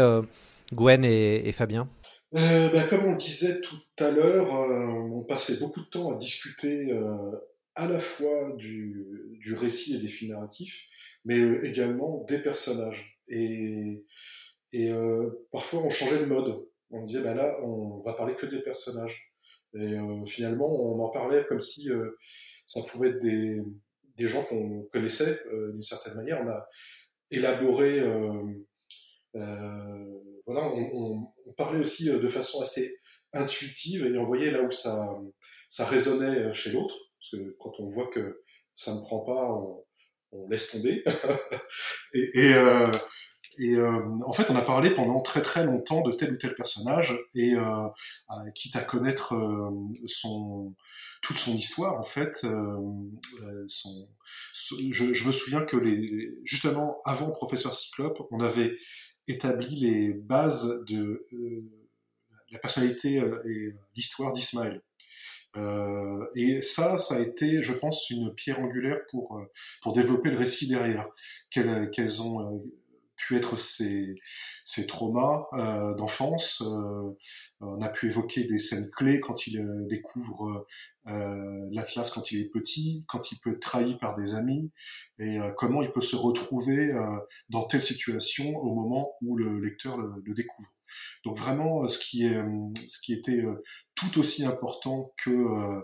Gwen 0.74 1.04
et, 1.04 1.52
Fabien? 1.52 1.90
Bah, 2.32 2.84
Comme 2.90 3.06
on 3.06 3.16
disait 3.16 3.62
tout 3.62 4.04
à 4.04 4.10
l'heure, 4.12 4.52
on 4.52 5.24
passait 5.24 5.60
beaucoup 5.60 5.82
de 5.82 5.90
temps 5.90 6.16
à 6.16 6.18
discuter 6.18 6.92
à 7.76 7.88
la 7.88 8.00
fois 8.00 8.54
du, 8.58 9.06
du 9.40 9.54
récit 9.54 9.96
et 9.96 10.00
des 10.00 10.08
films 10.08 10.34
narratifs, 10.34 10.88
mais 11.26 11.38
également 11.64 12.26
des 12.28 12.40
personnages. 12.40 13.20
Et 13.28 14.04
et 14.74 14.92
euh, 14.92 15.30
parfois, 15.52 15.84
on 15.84 15.90
changeait 15.90 16.20
de 16.20 16.26
mode. 16.26 16.66
On 16.92 17.06
disait, 17.06 17.22
bah 17.22 17.34
là, 17.34 17.58
on 17.64 18.00
va 18.02 18.14
parler 18.14 18.36
que 18.36 18.46
des 18.46 18.62
personnages. 18.62 19.34
Et 19.74 19.94
euh, 19.94 20.26
finalement, 20.26 20.70
on 20.70 21.02
en 21.04 21.10
parlait 21.10 21.46
comme 21.48 21.60
si 21.60 21.90
euh, 21.90 22.18
ça 22.66 22.82
pouvait 22.90 23.10
être 23.10 23.20
des, 23.20 23.58
des 24.18 24.28
gens 24.28 24.44
qu'on 24.44 24.84
connaissait 24.92 25.40
d'une 25.72 25.82
certaine 25.82 26.16
manière. 26.16 26.42
On 26.42 26.50
a 26.50 26.68
élaboré, 27.30 28.02
voilà, 29.34 30.68
on, 30.74 31.32
on, 31.46 31.54
parlait 31.54 31.80
aussi 31.80 32.06
de 32.10 32.28
façon 32.28 32.62
assez 32.62 32.98
intuitive 33.34 34.06
et 34.06 34.18
on 34.18 34.26
voyait 34.26 34.52
là 34.52 34.62
où 34.64 34.72
ça, 34.72 35.08
ça 35.70 35.86
résonnait 35.86 36.52
chez 36.54 36.72
l'autre. 36.72 36.96
Parce 37.20 37.32
que 37.32 37.56
quand 37.60 37.72
on 37.80 37.86
voit 37.86 38.10
que 38.10 38.44
ça 38.74 38.94
ne 38.94 39.00
prend 39.02 39.20
pas, 39.20 39.54
on, 39.54 39.86
on 40.34 40.50
laisse 40.50 40.72
tomber. 40.72 41.04
et, 42.14 42.30
et, 42.34 42.54
et 43.58 43.76
euh, 43.76 44.00
en 44.26 44.34
fait, 44.34 44.50
on 44.50 44.56
a 44.56 44.62
parlé 44.62 44.92
pendant 44.92 45.22
très 45.22 45.42
très 45.42 45.66
longtemps 45.66 46.02
de 46.02 46.12
tel 46.12 46.34
ou 46.34 46.38
tel 46.38 46.56
personnage, 46.56 47.18
et 47.36 47.54
euh, 47.56 47.88
quitte 48.56 48.76
à 48.76 48.82
connaître 48.82 49.36
euh, 49.36 49.70
son 50.08 50.74
toute 51.22 51.38
son 51.38 51.54
histoire, 51.54 52.00
en 52.00 52.04
fait, 52.04 52.48
son, 53.68 54.10
je, 54.92 55.14
je, 55.14 55.28
me 55.28 55.32
souviens 55.32 55.64
que 55.66 55.78
les, 55.78 56.32
justement 56.44 57.00
avant 57.06 57.30
Professeur 57.30 57.76
Cyclope, 57.76 58.28
on 58.32 58.40
avait 58.40 58.76
établi 59.28 59.82
les 59.82 60.14
bases 60.14 60.84
de 60.86 61.28
la 62.52 62.58
personnalité 62.58 63.18
et 63.46 63.74
l'histoire 63.96 64.34
d'Ismaël. 64.34 64.82
Euh, 65.58 66.26
et 66.36 66.62
ça, 66.62 66.98
ça 66.98 67.16
a 67.16 67.20
été, 67.20 67.62
je 67.62 67.74
pense, 67.74 68.10
une 68.10 68.34
pierre 68.34 68.60
angulaire 68.60 69.00
pour 69.10 69.46
pour 69.82 69.94
développer 69.94 70.32
le 70.32 70.38
récit 70.38 70.68
derrière. 70.68 71.08
Qu'elles 71.52 71.92
qu'elles 71.92 72.22
ont 72.24 72.64
pu 73.22 73.38
être 73.38 73.58
ses 73.58 74.88
traumas 74.88 75.46
euh, 75.54 75.94
d'enfance. 75.96 76.62
Euh, 76.62 77.18
on 77.60 77.82
a 77.82 77.90
pu 77.90 78.08
évoquer 78.08 78.46
des 78.46 78.60
scènes 78.60 78.90
clés 78.96 79.20
quand 79.20 79.48
il 79.48 79.60
euh, 79.60 79.86
découvre 79.88 80.66
l'Atlas 81.06 82.12
quand 82.12 82.32
il 82.32 82.42
est 82.42 82.50
petit, 82.50 83.04
quand 83.08 83.32
il 83.32 83.40
peut 83.40 83.54
être 83.54 83.60
trahi 83.60 83.98
par 83.98 84.16
des 84.16 84.36
amis, 84.36 84.72
et 85.18 85.40
comment 85.58 85.82
il 85.82 85.92
peut 85.92 86.02
se 86.02 86.16
retrouver 86.16 86.94
dans 87.50 87.64
telle 87.64 87.82
situation 87.82 88.56
au 88.58 88.76
moment 88.76 89.14
où 89.24 89.36
le 89.36 89.60
lecteur 89.60 89.98
le, 89.98 90.22
le 90.24 90.34
découvre. 90.36 90.72
Donc 91.26 91.40
vraiment, 91.40 91.88
ce 91.88 91.98
qui 91.98 92.28
est, 92.28 92.40
ce 92.88 93.02
qui 93.02 93.14
était 93.14 93.44
tout 93.96 94.20
aussi 94.20 94.46
important 94.46 95.12
que 95.24 95.82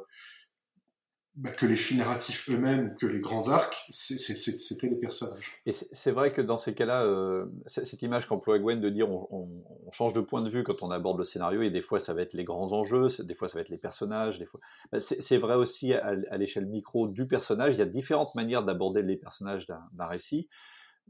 bah, 1.37 1.51
que 1.51 1.67
les 1.67 1.75
films 1.75 1.99
narratifs 1.99 2.49
eux-mêmes, 2.49 2.95
que 2.95 3.05
les 3.05 3.19
grands 3.19 3.49
arcs, 3.49 3.85
c'était 3.91 4.89
les 4.89 4.95
personnages. 4.95 5.61
Et 5.67 5.71
c'est 5.71 6.09
vrai 6.09 6.33
que 6.33 6.41
dans 6.41 6.57
ces 6.57 6.73
cas-là, 6.73 7.03
euh, 7.03 7.45
cette 7.67 8.01
image 8.01 8.27
qu'emploie 8.27 8.57
Gwen 8.57 8.81
de 8.81 8.89
dire 8.89 9.07
on, 9.11 9.47
change 9.91 10.13
de 10.13 10.21
point 10.21 10.41
de 10.41 10.49
vue 10.49 10.63
quand 10.63 10.81
on 10.81 10.89
aborde 10.89 11.19
le 11.19 11.23
scénario, 11.23 11.61
et 11.61 11.69
des 11.69 11.83
fois 11.83 11.99
ça 11.99 12.15
va 12.15 12.23
être 12.23 12.33
les 12.33 12.43
grands 12.43 12.71
enjeux, 12.73 13.05
des 13.19 13.35
fois 13.35 13.47
ça 13.47 13.59
va 13.59 13.61
être 13.61 13.69
les 13.69 13.77
personnages, 13.77 14.39
des 14.39 14.47
fois. 14.47 14.59
Bah, 14.91 14.99
c'est 14.99 15.37
vrai 15.37 15.53
aussi 15.53 15.93
à, 15.93 16.37
l'échelle 16.37 16.65
micro 16.65 17.07
du 17.07 17.27
personnage, 17.27 17.75
il 17.75 17.79
y 17.79 17.83
a 17.83 17.85
différentes 17.85 18.33
manières 18.33 18.63
d'aborder 18.63 19.03
les 19.03 19.15
personnages 19.15 19.67
d'un 19.67 20.05
récit. 20.05 20.49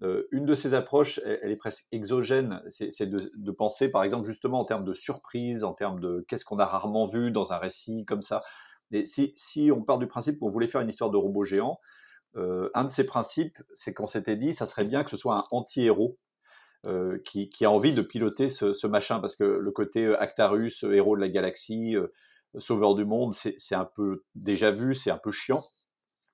Euh, 0.03 0.27
une 0.31 0.45
de 0.45 0.55
ces 0.55 0.73
approches, 0.73 1.21
elle, 1.25 1.39
elle 1.41 1.51
est 1.51 1.55
presque 1.55 1.87
exogène, 1.93 2.61
c'est 2.67 3.09
de, 3.09 3.17
de, 3.35 3.51
penser 3.51 3.89
par 3.89 4.03
exemple 4.03 4.27
justement 4.27 4.59
en 4.59 4.65
termes 4.65 4.85
de 4.85 4.93
surprise, 4.93 5.63
en 5.63 5.73
termes 5.73 6.01
de 6.01 6.23
qu'est-ce 6.27 6.45
qu'on 6.45 6.59
a 6.59 6.65
rarement 6.65 7.07
vu 7.07 7.31
dans 7.31 7.53
un 7.53 7.57
récit 7.57 8.03
comme 8.05 8.21
ça. 8.21 8.41
Et 8.91 9.05
si, 9.05 9.71
on 9.71 9.83
part 9.83 9.97
du 9.97 10.07
principe 10.07 10.39
qu'on 10.39 10.47
voulait 10.47 10.67
faire 10.67 10.81
une 10.81 10.89
histoire 10.89 11.09
de 11.09 11.17
robot 11.17 11.43
géant, 11.43 11.79
euh, 12.35 12.69
un 12.73 12.85
de 12.85 12.89
ces 12.89 13.05
principes, 13.05 13.61
c'est 13.73 13.93
qu'on 13.93 14.07
s'était 14.07 14.35
dit, 14.35 14.53
ça 14.53 14.65
serait 14.65 14.85
bien 14.85 15.03
que 15.03 15.09
ce 15.09 15.17
soit 15.17 15.37
un 15.37 15.43
anti-héros 15.51 16.17
euh, 16.87 17.17
qui, 17.25 17.49
a 17.65 17.71
envie 17.71 17.93
de 17.93 18.01
piloter 18.01 18.49
ce, 18.49 18.87
machin, 18.87 19.19
parce 19.19 19.35
que 19.35 19.43
le 19.43 19.71
côté 19.71 20.05
euh, 20.05 20.21
Actarus, 20.21 20.83
héros 20.83 21.15
de 21.15 21.21
la 21.21 21.29
galaxie, 21.29 21.95
sauveur 22.57 22.95
du 22.95 23.05
monde, 23.05 23.33
c'est 23.33 23.75
un 23.75 23.85
peu 23.85 24.23
déjà 24.35 24.71
vu, 24.71 24.95
c'est 24.95 25.11
un 25.11 25.17
peu 25.17 25.31
chiant. 25.31 25.63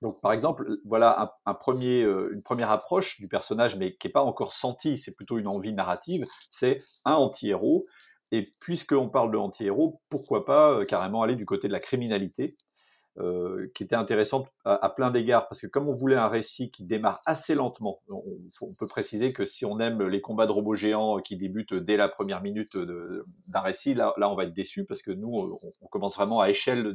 Donc, 0.02 0.20
par 0.20 0.32
exemple, 0.32 0.78
voilà 0.84 1.34
une 1.46 2.42
première 2.42 2.70
approche 2.70 3.18
du 3.20 3.28
personnage, 3.28 3.76
mais 3.76 3.96
qui 3.96 4.06
n'est 4.06 4.12
pas 4.12 4.22
encore 4.22 4.52
sentie, 4.52 4.98
c'est 4.98 5.14
plutôt 5.14 5.38
une 5.38 5.46
envie 5.46 5.72
narrative, 5.72 6.24
c'est 6.50 6.80
un 7.06 7.14
anti-héros 7.14 7.86
et 8.32 8.48
puisqu'on 8.60 9.08
parle 9.08 9.30
de 9.30 9.36
anti-héros, 9.36 10.00
pourquoi 10.08 10.44
pas 10.44 10.72
euh, 10.72 10.84
carrément 10.84 11.22
aller 11.22 11.36
du 11.36 11.46
côté 11.46 11.68
de 11.68 11.72
la 11.72 11.80
criminalité, 11.80 12.56
euh, 13.20 13.70
qui 13.76 13.84
était 13.84 13.94
intéressante 13.94 14.48
à, 14.64 14.88
plein 14.88 15.12
d'égards, 15.12 15.46
parce 15.46 15.60
que 15.60 15.68
comme 15.68 15.86
on 15.86 15.92
voulait 15.92 16.16
un 16.16 16.26
récit 16.26 16.72
qui 16.72 16.82
démarre 16.82 17.20
assez 17.26 17.54
lentement, 17.54 18.00
on, 18.08 18.74
peut 18.76 18.88
préciser 18.88 19.32
que 19.32 19.44
si 19.44 19.64
on 19.64 19.78
aime 19.78 20.02
les 20.02 20.20
combats 20.20 20.46
de 20.46 20.50
robots 20.50 20.74
géants 20.74 21.20
qui 21.20 21.36
débutent 21.36 21.74
dès 21.74 21.96
la 21.96 22.08
première 22.08 22.42
minute 22.42 22.76
d'un 22.76 23.60
récit, 23.60 23.94
là, 23.94 24.12
on 24.18 24.34
va 24.34 24.42
être 24.42 24.52
déçu, 24.52 24.84
parce 24.84 25.00
que 25.00 25.12
nous, 25.12 25.30
on, 25.30 25.86
commence 25.86 26.16
vraiment 26.16 26.40
à 26.40 26.50
échelle 26.50 26.92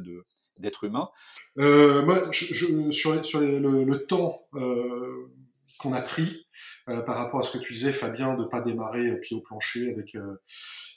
d'être 0.58 0.84
humain. 0.84 1.08
Euh, 1.56 2.04
moi, 2.04 2.28
je, 2.32 2.52
je, 2.52 2.90
sur, 2.90 3.24
sur 3.24 3.40
le, 3.40 3.58
le, 3.58 4.04
temps 4.04 4.42
euh, 4.56 5.32
qu'on 5.78 5.94
a 5.94 6.02
pris 6.02 6.46
euh, 6.90 7.00
par 7.00 7.16
rapport 7.16 7.40
à 7.40 7.42
ce 7.42 7.56
que 7.56 7.62
tu 7.62 7.72
disais, 7.72 7.92
Fabien, 7.92 8.34
de 8.34 8.44
pas 8.44 8.60
démarrer 8.60 9.18
pied 9.20 9.36
au 9.36 9.40
plancher 9.40 9.92
avec 9.92 10.16
euh, 10.16 10.40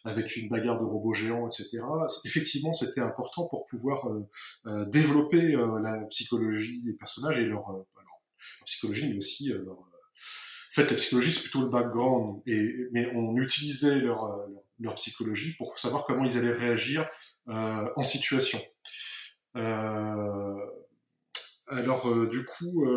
avec 0.05 0.35
une 0.35 0.49
bagarre 0.49 0.79
de 0.79 0.85
robots 0.85 1.13
géants, 1.13 1.47
etc. 1.47 1.79
Effectivement, 2.25 2.73
c'était 2.73 3.01
important 3.01 3.45
pour 3.45 3.63
pouvoir 3.65 4.09
euh, 4.09 4.27
euh 4.65 4.85
développer 4.85 5.55
euh, 5.55 5.79
la 5.79 5.93
psychologie 6.07 6.81
des 6.83 6.93
personnages 6.93 7.39
et 7.39 7.45
leur, 7.45 7.69
euh, 7.71 7.83
psychologie, 8.65 9.09
mais 9.09 9.17
aussi 9.17 9.49
leur. 9.49 9.79
En 9.79 10.75
fait, 10.75 10.89
la 10.89 10.97
psychologie, 10.97 11.31
c'est 11.31 11.43
plutôt 11.43 11.61
le 11.61 11.69
background, 11.69 12.41
et, 12.47 12.87
mais 12.91 13.09
on 13.15 13.37
utilisait 13.37 13.99
leur, 13.99 14.49
leur 14.79 14.95
psychologie 14.95 15.55
pour 15.55 15.77
savoir 15.77 16.03
comment 16.03 16.25
ils 16.25 16.35
allaient 16.37 16.51
réagir 16.51 17.07
en 17.45 18.01
situation. 18.01 18.59
alors, 19.53 20.57
du 22.27 22.43
coup, 22.45 22.87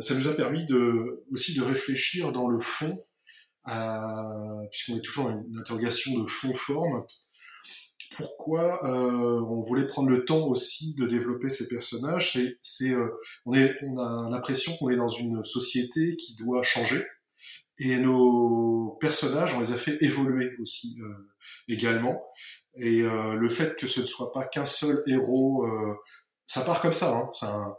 ça 0.00 0.14
nous 0.14 0.28
a 0.28 0.34
permis 0.34 0.64
de, 0.66 1.24
aussi 1.32 1.54
de 1.56 1.62
réfléchir 1.62 2.32
dans 2.32 2.48
le 2.48 2.60
fond 2.60 3.04
euh, 3.68 4.66
puisqu'on 4.70 4.96
est 4.96 5.04
toujours 5.04 5.28
une 5.30 5.58
interrogation 5.58 6.18
de 6.18 6.28
fond-forme, 6.28 7.04
pourquoi 8.16 8.84
euh, 8.84 9.40
on 9.40 9.60
voulait 9.62 9.86
prendre 9.86 10.10
le 10.10 10.24
temps 10.24 10.46
aussi 10.46 10.94
de 10.96 11.06
développer 11.06 11.48
ces 11.48 11.68
personnages 11.68 12.32
C'est, 12.32 12.58
c'est 12.60 12.90
euh, 12.90 13.08
on, 13.46 13.54
est, 13.54 13.74
on 13.82 13.98
a 13.98 14.28
l'impression 14.30 14.76
qu'on 14.76 14.90
est 14.90 14.96
dans 14.96 15.08
une 15.08 15.44
société 15.44 16.16
qui 16.16 16.36
doit 16.36 16.62
changer, 16.62 17.02
et 17.78 17.96
nos 17.98 18.98
personnages, 19.00 19.54
on 19.54 19.60
les 19.60 19.72
a 19.72 19.76
fait 19.76 19.96
évoluer 20.00 20.50
aussi 20.60 20.98
euh, 21.00 21.32
également. 21.68 22.22
Et 22.76 23.00
euh, 23.00 23.34
le 23.34 23.48
fait 23.48 23.76
que 23.76 23.86
ce 23.86 24.00
ne 24.00 24.06
soit 24.06 24.32
pas 24.32 24.44
qu'un 24.44 24.66
seul 24.66 25.02
héros, 25.06 25.64
euh, 25.66 25.94
ça 26.46 26.62
part 26.62 26.80
comme 26.80 26.92
ça. 26.92 27.16
Hein, 27.16 27.30
un, 27.42 27.74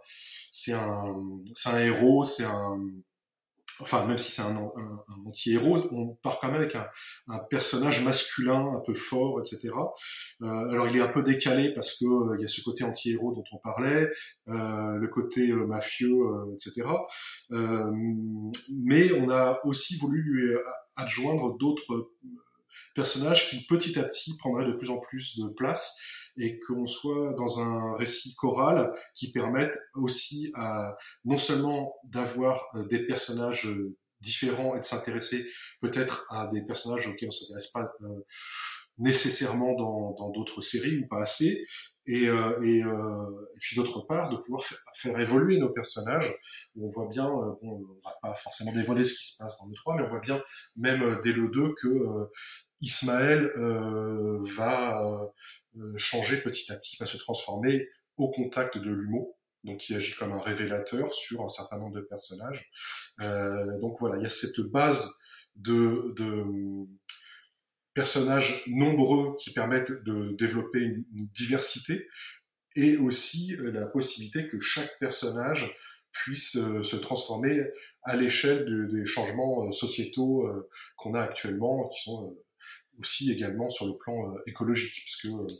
c'est 0.53 0.73
un, 0.73 1.15
un 1.65 1.79
héros, 1.79 2.23
c'est 2.23 2.45
un 2.45 2.79
enfin 3.81 4.05
même 4.05 4.17
si 4.17 4.31
c'est 4.31 4.43
un, 4.43 4.55
anti-héros, 5.25 5.87
on 5.91 6.15
part 6.21 6.39
quand 6.39 6.47
même 6.47 6.61
avec 6.61 6.75
un, 6.75 7.39
personnage 7.49 8.03
masculin 8.03 8.73
un 8.75 8.79
peu 8.79 8.93
fort, 8.93 9.39
etc. 9.39 9.73
Euh, 10.41 10.69
alors 10.69 10.87
il 10.87 10.95
est 10.95 11.01
un 11.01 11.07
peu 11.07 11.23
décalé 11.23 11.73
parce 11.73 11.97
que 11.97 12.05
euh, 12.05 12.35
il 12.37 12.41
y 12.41 12.45
a 12.45 12.47
ce 12.47 12.61
côté 12.61 12.83
anti-héros 12.83 13.33
dont 13.33 13.43
on 13.51 13.57
parlait, 13.57 14.11
euh, 14.47 14.95
le 14.95 15.07
côté 15.07 15.51
mafieux, 15.53 16.13
etc. 16.53 16.87
mais 17.49 19.11
on 19.13 19.29
a 19.29 19.59
aussi 19.65 19.97
voulu 19.97 20.21
lui 20.21 20.55
adjoindre 20.95 21.57
d'autres 21.57 22.11
personnage 22.95 23.49
qui 23.49 23.65
petit 23.65 23.97
à 23.99 24.03
petit 24.03 24.37
prendrait 24.37 24.65
de 24.65 24.73
plus 24.73 24.89
en 24.89 24.99
plus 24.99 25.39
de 25.39 25.49
place 25.49 25.99
et 26.37 26.59
qu'on 26.59 26.85
soit 26.85 27.33
dans 27.33 27.59
un 27.59 27.95
récit 27.95 28.35
choral 28.35 28.93
qui 29.13 29.31
permette 29.31 29.77
aussi 29.95 30.51
à 30.55 30.95
non 31.25 31.37
seulement 31.37 31.95
d'avoir 32.05 32.61
euh, 32.75 32.85
des 32.85 33.05
personnages 33.05 33.69
différents 34.21 34.75
et 34.75 34.79
de 34.79 34.85
s'intéresser 34.85 35.45
peut-être 35.81 36.25
à 36.29 36.47
des 36.47 36.61
personnages 36.61 37.07
auxquels 37.07 37.29
on 37.29 37.35
ne 37.35 37.39
s'intéresse 37.39 37.67
pas 37.71 37.91
euh, 38.01 38.25
nécessairement 38.97 39.73
dans 39.73 40.29
d'autres 40.29 40.61
séries 40.61 40.99
ou 40.99 41.07
pas 41.07 41.23
assez, 41.23 41.65
et, 42.05 42.27
euh, 42.27 42.59
euh, 42.61 43.49
puis 43.59 43.75
d'autre 43.75 44.01
part 44.01 44.29
de 44.29 44.37
pouvoir 44.37 44.63
faire, 44.93 45.19
évoluer 45.19 45.57
nos 45.57 45.69
personnages. 45.69 46.33
On 46.75 46.85
voit 46.85 47.07
bien, 47.09 47.27
euh, 47.27 47.53
bon, 47.61 47.81
on 47.89 48.09
va 48.09 48.15
pas 48.21 48.35
forcément 48.35 48.73
dévoiler 48.73 49.03
ce 49.03 49.13
qui 49.13 49.25
se 49.25 49.37
passe 49.37 49.59
dans 49.61 49.69
le 49.69 49.75
3, 49.75 49.95
mais 49.95 50.03
on 50.03 50.09
voit 50.09 50.19
bien 50.19 50.41
même 50.75 51.01
euh, 51.01 51.19
dès 51.23 51.31
le 51.31 51.47
2 51.47 51.73
que 51.81 51.87
euh, 52.83 52.87
Ismaël 52.87 53.51
va 54.55 55.33
changer 55.95 56.41
petit 56.41 56.71
à 56.71 56.75
petit, 56.75 56.97
va 56.99 57.05
se 57.05 57.17
transformer 57.17 57.87
au 58.17 58.29
contact 58.29 58.77
de 58.77 58.91
l'humour 58.91 59.37
donc 59.63 59.77
qui 59.77 59.95
agit 59.95 60.13
comme 60.15 60.33
un 60.33 60.41
révélateur 60.41 61.07
sur 61.07 61.41
un 61.41 61.47
certain 61.47 61.77
nombre 61.77 61.95
de 61.95 62.01
personnages. 62.01 62.69
donc 63.19 63.95
voilà, 63.99 64.17
il 64.17 64.23
y 64.23 64.25
a 64.25 64.29
cette 64.29 64.59
base 64.59 65.17
de, 65.55 66.13
personnages 67.93 68.63
nombreux 68.67 69.35
qui 69.35 69.53
permettent 69.53 70.03
de 70.03 70.35
développer 70.37 70.79
une, 70.79 71.05
diversité 71.11 72.07
et 72.75 72.97
aussi 72.97 73.55
euh, 73.55 73.71
la 73.71 73.85
possibilité 73.85 74.47
que 74.47 74.59
chaque 74.59 74.97
personnage 74.99 75.77
puisse 76.11 76.55
euh, 76.55 76.81
se 76.81 76.95
transformer 76.95 77.61
à 78.03 78.15
l'échelle 78.15 78.89
des 78.91 79.05
changements 79.05 79.67
euh, 79.67 79.71
sociétaux 79.71 80.49
qu'on 80.97 81.13
a 81.13 81.21
actuellement, 81.21 81.87
qui 81.87 82.01
sont 82.01 82.35
aussi 82.99 83.31
également 83.31 83.69
sur 83.69 83.87
le 83.87 83.97
plan 83.97 84.35
écologique, 84.45 85.03
parce 85.05 85.21
que 85.21 85.53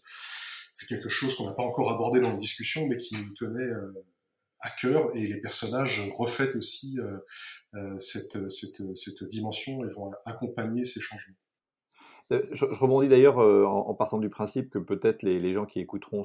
c'est 0.72 0.88
quelque 0.88 1.10
chose 1.10 1.36
qu'on 1.36 1.46
n'a 1.46 1.54
pas 1.54 1.64
encore 1.64 1.92
abordé 1.92 2.20
dans 2.20 2.30
la 2.30 2.38
discussion, 2.38 2.88
mais 2.88 2.98
qui 2.98 3.16
nous 3.16 3.34
tenait 3.34 3.72
à 4.60 4.70
cœur, 4.70 5.16
et 5.16 5.28
les 5.28 5.42
personnages 5.42 6.02
reflètent 6.16 6.56
aussi 6.56 6.98
cette, 8.00 8.50
cette, 8.50 8.98
cette 8.98 9.24
dimension 9.30 9.84
et 9.84 9.90
vont 9.90 10.12
accompagner 10.26 10.86
ces 10.86 11.00
changements. 11.00 11.36
Euh, 12.32 12.42
je, 12.52 12.66
rebondis 12.66 13.10
d'ailleurs 13.10 13.40
euh, 13.40 13.66
en, 13.66 13.94
partant 13.94 14.18
du 14.18 14.30
principe 14.30 14.70
que 14.70 14.80
peut-être 14.80 15.24
les, 15.24 15.54
gens 15.54 15.66
qui 15.66 15.80
écouteront 15.80 16.24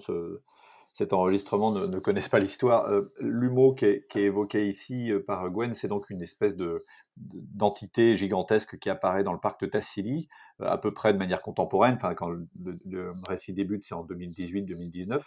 cet 0.99 1.13
enregistrement 1.13 1.71
ne, 1.71 1.99
connaissent 2.01 2.29
pas 2.29 2.41
l'histoire. 2.41 2.89
Euh, 2.89 3.03
l'humour 3.21 3.77
qui, 3.77 3.85
est, 3.85 4.17
évoqué 4.17 4.69
ici 4.69 5.13
par 5.29 5.49
Gwen, 5.49 5.73
c'est 5.73 5.87
donc 5.87 6.11
une 6.11 6.23
espèce 6.23 6.57
de, 6.57 6.83
d'entité 7.17 8.17
gigantesque 8.17 8.81
qui 8.81 8.91
apparaît 8.91 9.23
dans 9.23 9.33
le 9.33 9.39
parc 9.39 9.61
de 9.61 9.67
Tassili, 9.67 10.29
à 10.59 10.77
peu 10.77 10.91
près 10.91 11.13
de 11.13 11.19
manière 11.19 11.41
contemporaine. 11.41 11.95
Enfin, 11.95 12.15
quand 12.15 12.31
le, 12.31 13.11
récit 13.29 13.53
débute, 13.53 13.85
c'est 13.85 13.95
en 13.95 14.05
2018-2019. 14.07 15.21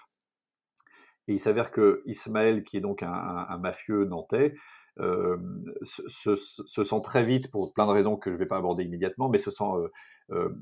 Et 1.30 1.36
il 1.36 1.40
s'avère 1.40 1.72
que 1.72 2.04
Ismaël, 2.06 2.64
qui 2.64 2.76
est 2.76 2.82
donc 2.82 3.02
un 3.02 3.58
mafieux 3.58 4.04
nantais, 4.04 4.56
se, 4.98 6.84
sent 6.84 7.02
très 7.04 7.24
vite, 7.24 7.52
pour 7.52 7.74
plein 7.74 7.86
de 7.86 7.92
raisons 7.92 8.18
que 8.18 8.30
je 8.30 8.36
ne 8.36 8.40
vais 8.40 8.46
pas 8.46 8.58
aborder 8.58 8.84
immédiatement, 8.84 9.30
mais 9.30 9.38
se 9.38 9.52
sent 9.52 9.64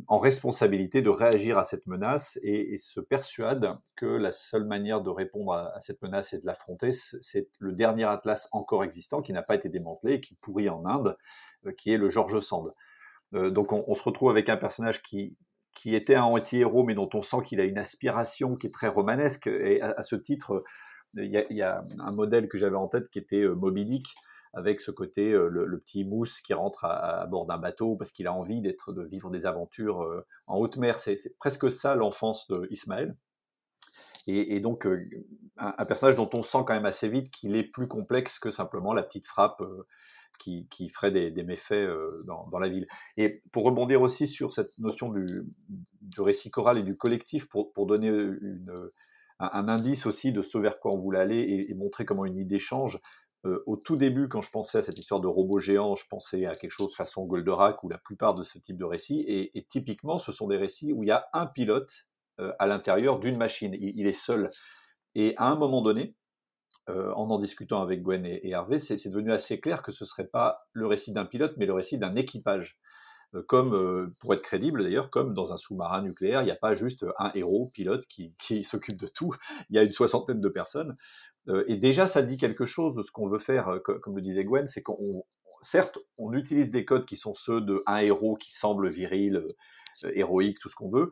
en 0.07 0.17
responsabilité 0.17 1.01
de 1.01 1.09
réagir 1.09 1.57
à 1.57 1.65
cette 1.65 1.87
menace 1.87 2.39
et, 2.43 2.77
se 2.77 2.99
persuade 2.99 3.71
que 3.95 4.05
la 4.05 4.31
seule 4.31 4.65
manière 4.65 5.01
de 5.01 5.09
répondre 5.09 5.53
à, 5.53 5.79
cette 5.81 6.01
menace 6.01 6.33
et 6.33 6.39
de 6.39 6.45
l'affronter, 6.45 6.91
c'est 6.91 7.49
le 7.59 7.73
dernier 7.73 8.05
atlas 8.05 8.47
encore 8.51 8.83
existant 8.83 9.21
qui 9.21 9.33
n'a 9.33 9.41
pas 9.41 9.55
été 9.55 9.69
démantelé 9.69 10.13
et 10.13 10.21
qui 10.21 10.35
pourrit 10.35 10.69
en 10.69 10.85
Inde, 10.85 11.17
qui 11.77 11.91
est 11.91 11.97
le 11.97 12.09
George 12.09 12.39
Sand. 12.39 12.73
donc 13.33 13.73
on, 13.73 13.95
se 13.95 14.03
retrouve 14.03 14.29
avec 14.29 14.49
un 14.49 14.57
personnage 14.57 15.01
qui, 15.01 15.35
qui 15.75 15.95
était 15.95 16.15
un 16.15 16.23
anti-héros, 16.23 16.83
mais 16.83 16.95
dont 16.95 17.09
on 17.13 17.21
sent 17.21 17.37
qu'il 17.45 17.59
a 17.59 17.63
une 17.63 17.77
aspiration 17.77 18.55
qui 18.55 18.67
est 18.67 18.73
très 18.73 18.87
romanesque. 18.87 19.47
Et 19.47 19.81
à 19.81 20.03
ce 20.03 20.15
titre, 20.15 20.61
il 21.15 21.31
y, 21.31 21.61
a, 21.61 21.81
un 21.99 22.11
modèle 22.11 22.47
que 22.47 22.57
j'avais 22.57 22.75
en 22.75 22.87
tête 22.87 23.09
qui 23.09 23.19
était 23.19 23.41
euh, 23.41 23.55
Moby 23.55 23.85
Dick, 23.85 24.07
avec 24.53 24.81
ce 24.81 24.91
côté 24.91 25.31
euh, 25.31 25.47
le, 25.47 25.79
petit 25.79 26.03
mousse 26.03 26.41
qui 26.41 26.53
rentre 26.53 26.85
à, 26.85 27.25
bord 27.27 27.45
d'un 27.45 27.57
bateau 27.57 27.95
parce 27.95 28.11
qu'il 28.11 28.27
a 28.27 28.33
envie 28.33 28.61
d'être 28.61 28.93
de 28.93 29.03
vivre 29.03 29.29
des 29.29 29.45
aventures 29.45 30.01
euh, 30.01 30.25
en 30.47 30.57
haute 30.57 30.77
mer. 30.77 30.99
C'est 30.99 31.37
presque 31.37 31.71
ça 31.71 31.95
l'enfance 31.95 32.51
d'Ismaël. 32.69 33.15
Et, 34.27 34.55
et, 34.55 34.59
donc 34.59 34.87
un, 35.57 35.85
personnage 35.85 36.15
dont 36.15 36.29
on 36.33 36.41
sent 36.41 36.59
quand 36.67 36.73
même 36.73 36.85
assez 36.85 37.09
vite 37.09 37.31
qu'il 37.31 37.55
est 37.55 37.63
plus 37.63 37.87
complexe 37.87 38.37
que 38.37 38.51
simplement 38.51 38.93
la 38.93 39.01
petite 39.01 39.25
frappe 39.25 39.63
qui, 40.37 40.67
qui, 40.69 40.89
ferait 40.89 41.11
des, 41.11 41.43
méfaits 41.43 41.89
dans, 42.27 42.59
la 42.59 42.69
ville. 42.69 42.85
Et 43.17 43.41
pour 43.51 43.63
rebondir 43.63 44.01
aussi 44.01 44.27
sur 44.27 44.53
cette 44.53 44.77
notion 44.77 45.09
du, 45.09 45.25
du 46.01 46.21
récit 46.21 46.51
choral 46.51 46.77
et 46.77 46.83
du 46.83 46.95
collectif, 46.95 47.47
pour, 47.49 47.71
pour 47.73 47.87
donner 47.87 48.09
une, 48.09 48.73
un, 49.39 49.67
indice 49.67 50.05
aussi 50.05 50.31
de 50.31 50.41
ce 50.41 50.57
vers 50.57 50.79
quoi 50.79 50.93
on 50.93 50.97
voulait 50.97 51.19
aller 51.19 51.65
et, 51.69 51.73
montrer 51.73 52.05
comment 52.05 52.25
une 52.25 52.37
idée 52.37 52.59
change. 52.59 52.99
Euh, 53.45 53.63
au 53.67 53.77
tout 53.77 53.95
début, 53.95 54.27
quand 54.27 54.41
je 54.41 54.51
pensais 54.51 54.79
à 54.79 54.81
cette 54.81 54.99
histoire 54.99 55.21
de 55.21 55.27
robot 55.27 55.59
géant, 55.59 55.95
je 55.95 56.05
pensais 56.09 56.45
à 56.45 56.55
quelque 56.55 56.71
chose 56.71 56.93
façon 56.93 57.25
Goldorak 57.25 57.83
ou 57.83 57.89
la 57.89 57.97
plupart 57.97 58.35
de 58.35 58.43
ce 58.43 58.57
type 58.57 58.77
de 58.77 58.83
récits. 58.83 59.23
Et, 59.27 59.65
typiquement, 59.69 60.19
ce 60.19 60.31
sont 60.31 60.47
des 60.47 60.57
récits 60.57 60.91
où 60.91 61.03
il 61.03 61.07
y 61.07 61.11
a 61.11 61.27
un 61.33 61.45
pilote 61.45 61.91
euh, 62.39 62.51
à 62.59 62.67
l'intérieur 62.67 63.19
d'une 63.19 63.37
machine. 63.37 63.75
Il, 63.79 64.07
est 64.07 64.11
seul. 64.11 64.49
Et 65.15 65.35
à 65.37 65.47
un 65.47 65.55
moment 65.55 65.81
donné, 65.81 66.15
euh, 66.89 67.13
en 67.13 67.29
en 67.29 67.39
discutant 67.39 67.81
avec 67.81 68.01
Gwen 68.01 68.25
et, 68.25 68.41
et 68.43 68.49
Hervé, 68.51 68.77
c'est 68.79 69.01
devenu 69.07 69.31
assez 69.31 69.61
clair 69.61 69.83
que 69.83 69.93
ce 69.93 70.03
ne 70.03 70.07
serait 70.07 70.27
pas 70.27 70.57
le 70.73 70.85
récit 70.85 71.13
d'un 71.13 71.25
pilote, 71.25 71.53
mais 71.57 71.65
le 71.65 71.73
récit 71.73 71.97
d'un 71.97 72.15
équipage. 72.15 72.77
Euh, 73.35 73.43
comme, 73.43 73.73
euh, 73.73 74.11
pour 74.21 74.33
être 74.33 74.41
crédible 74.41 74.83
d'ailleurs, 74.83 75.11
comme 75.11 75.33
dans 75.33 75.53
un 75.53 75.57
sous-marin 75.57 76.01
nucléaire, 76.01 76.41
il 76.41 76.45
n'y 76.45 76.51
a 76.51 76.55
pas 76.55 76.73
juste 76.73 77.05
un 77.19 77.31
héros, 77.35 77.69
pilote, 77.73 78.07
qui, 78.07 78.33
qui 78.41 78.63
s'occupe 78.63 78.97
de 78.97 79.07
tout, 79.07 79.33
il 79.69 79.75
y 79.75 79.79
a 79.79 79.83
une 79.83 79.91
soixantaine 79.91 80.41
de 80.41 80.49
personnes. 80.49 80.97
Euh, 81.47 81.63
et 81.67 81.77
déjà, 81.77 82.07
ça 82.07 82.21
dit 82.21 82.37
quelque 82.37 82.65
chose 82.65 82.95
de 82.95 83.03
ce 83.03 83.11
qu'on 83.11 83.29
veut 83.29 83.39
faire, 83.39 83.79
comme 83.83 84.15
le 84.15 84.21
disait 84.21 84.43
Gwen, 84.43 84.67
c'est 84.67 84.81
qu'on, 84.81 85.23
certes, 85.61 85.99
on 86.17 86.33
utilise 86.33 86.71
des 86.71 86.85
codes 86.85 87.05
qui 87.05 87.17
sont 87.17 87.33
ceux 87.33 87.61
de 87.61 87.83
un 87.85 87.97
héros 87.97 88.35
qui 88.35 88.53
semble 88.53 88.89
viril, 88.89 89.45
héroïque, 90.13 90.59
tout 90.59 90.69
ce 90.69 90.75
qu'on 90.75 90.89
veut, 90.89 91.11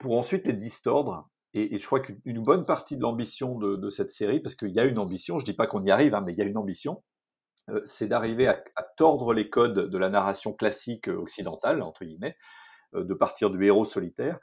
pour 0.00 0.18
ensuite 0.18 0.46
les 0.46 0.52
distordre 0.52 1.28
et, 1.54 1.80
je 1.80 1.84
crois 1.84 1.98
qu'une 1.98 2.42
bonne 2.42 2.64
partie 2.64 2.96
de 2.96 3.02
l'ambition 3.02 3.58
de, 3.58 3.74
de, 3.74 3.90
cette 3.90 4.12
série, 4.12 4.38
parce 4.38 4.54
qu'il 4.54 4.68
y 4.68 4.78
a 4.78 4.84
une 4.84 4.98
ambition, 4.98 5.40
je 5.40 5.44
dis 5.44 5.52
pas 5.52 5.66
qu'on 5.66 5.84
y 5.84 5.90
arrive, 5.90 6.14
hein, 6.14 6.22
mais 6.24 6.32
il 6.32 6.38
y 6.38 6.42
a 6.42 6.44
une 6.44 6.56
ambition, 6.56 7.02
c'est 7.84 8.08
d'arriver 8.08 8.48
à, 8.48 8.62
tordre 8.96 9.32
les 9.32 9.48
codes 9.48 9.90
de 9.90 9.98
la 9.98 10.08
narration 10.08 10.52
classique 10.52 11.08
euh, 11.08 11.16
occidentale, 11.16 11.82
entre 11.82 12.04
guillemets, 12.04 12.36
euh, 12.94 13.04
de 13.04 13.14
partir 13.14 13.50
du 13.50 13.64
héros 13.64 13.84
solitaire, 13.84 14.38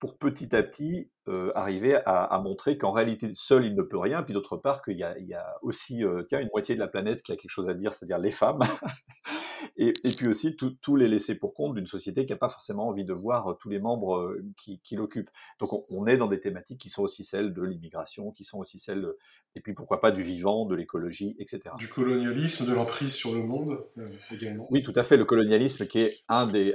pour 0.00 0.16
petit 0.18 0.54
à 0.54 0.62
petit 0.62 1.10
arriver 1.54 1.98
à, 2.06 2.40
montrer 2.42 2.78
qu'en 2.78 2.92
réalité, 2.92 3.32
seul, 3.34 3.66
il 3.66 3.74
ne 3.74 3.82
peut 3.82 3.98
rien, 3.98 4.22
puis 4.22 4.32
d'autre 4.32 4.56
part, 4.56 4.80
qu'il 4.80 4.96
y, 4.96 5.02
a 5.02 5.56
aussi 5.60 6.04
tiens, 6.28 6.40
une 6.40 6.48
moitié 6.54 6.74
de 6.76 6.80
la 6.80 6.86
planète 6.86 7.20
qui 7.20 7.32
a 7.32 7.36
quelque 7.36 7.50
chose 7.50 7.68
à 7.68 7.74
dire, 7.74 7.92
c'est-à-dire 7.92 8.18
les 8.18 8.30
femmes, 8.30 8.60
et, 9.76 9.92
puis 10.16 10.28
aussi 10.28 10.56
tous 10.56 10.96
les 10.96 11.08
laissés 11.08 11.34
pour 11.34 11.54
compte 11.54 11.74
d'une 11.74 11.86
société 11.86 12.26
qui 12.26 12.32
n'a 12.32 12.38
pas 12.38 12.48
forcément 12.48 12.88
envie 12.88 13.04
de 13.04 13.12
voir 13.12 13.56
tous 13.60 13.68
les 13.68 13.78
membres 13.78 14.36
qui, 14.56 14.96
l'occupent. 14.96 15.30
Donc 15.58 15.70
on, 15.90 16.06
est 16.06 16.16
dans 16.16 16.26
des 16.26 16.40
thématiques 16.40 16.80
qui 16.80 16.90
sont 16.90 17.02
aussi 17.02 17.24
celles 17.24 17.52
de 17.52 17.62
l'immigration, 17.62 18.32
qui 18.32 18.44
sont 18.44 18.58
aussi 18.58 18.78
celles, 18.78 19.06
et 19.54 19.60
puis 19.60 19.74
pourquoi 19.74 20.00
pas 20.00 20.10
du 20.10 20.22
vivant, 20.22 20.66
de 20.66 20.74
l'écologie, 20.74 21.36
etc. 21.38 21.74
Du 21.78 21.88
colonialisme, 21.88 22.66
de 22.66 22.72
l'emprise 22.72 23.12
sur 23.12 23.34
le 23.34 23.42
monde 23.42 23.84
également. 24.30 24.66
Oui, 24.70 24.82
tout 24.82 24.92
à 24.96 25.02
fait, 25.02 25.16
le 25.16 25.24
colonialisme 25.24 25.86
qui 25.86 26.00
est 26.00 26.20
un 26.28 26.46
des, 26.46 26.74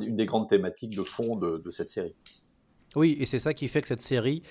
une 0.00 0.16
des 0.16 0.26
grandes 0.26 0.48
thématiques 0.48 0.96
de 0.96 1.02
fond 1.02 1.36
de, 1.36 1.58
de 1.58 1.70
cette 1.70 1.90
série. 1.90 2.14
Oui, 2.96 3.16
et 3.18 3.26
c'est 3.26 3.38
ça 3.38 3.54
qui 3.54 3.68
fait 3.68 3.80
que 3.80 3.88
cette 3.88 4.00
série, 4.00 4.42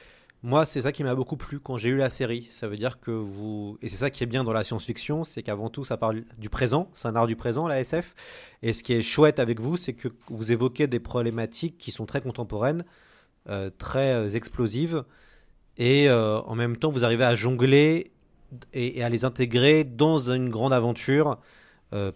moi, 0.46 0.66
c'est 0.66 0.82
ça 0.82 0.92
qui 0.92 1.06
m'a 1.06 1.16
beaucoup 1.16 1.38
plu 1.38 1.62
quand 1.62 1.78
j'ai 1.78 1.88
eu 1.88 1.96
la 1.96 2.10
série. 2.10 2.50
Ça 2.52 2.68
veut 2.68 2.76
dire 2.76 3.00
que 3.00 3.12
vous. 3.12 3.78
Et 3.82 3.88
c'est 3.88 3.96
ça 3.96 4.10
qui 4.10 4.24
est 4.24 4.28
bien 4.28 4.44
dans 4.44 4.52
la 4.52 4.66
science-fiction, 4.66 5.24
c'est 5.24 5.42
qu'avant 5.42 5.70
tout, 5.70 5.86
ça 5.86 5.96
parle 5.96 6.24
du 6.38 6.50
présent. 6.50 6.92
C'est 6.94 7.08
un 7.08 7.16
art 7.16 7.28
du 7.28 7.38
présent, 7.38 7.66
la 7.66 7.80
SF. 7.80 8.14
Et 8.62 8.74
ce 8.74 8.84
qui 8.84 8.92
est 8.92 9.02
chouette 9.02 9.40
avec 9.40 9.62
vous, 9.62 9.78
c'est 9.78 9.94
que 9.94 10.10
vous 10.28 10.52
évoquez 10.52 10.88
des 10.88 11.00
problématiques 11.00 11.78
qui 11.78 11.92
sont 11.92 12.06
très 12.06 12.20
contemporaines, 12.20 12.84
euh, 13.48 13.70
très 13.78 14.12
euh, 14.12 14.30
explosives. 14.32 15.06
Et 15.78 16.10
euh, 16.10 16.42
en 16.42 16.56
même 16.56 16.76
temps, 16.76 16.90
vous 16.90 17.06
arrivez 17.06 17.24
à 17.24 17.36
jongler 17.36 18.12
et, 18.74 19.02
à 19.02 19.08
les 19.08 19.24
intégrer 19.24 19.86
dans 19.86 20.30
une 20.30 20.50
grande 20.50 20.74
aventure 20.74 21.40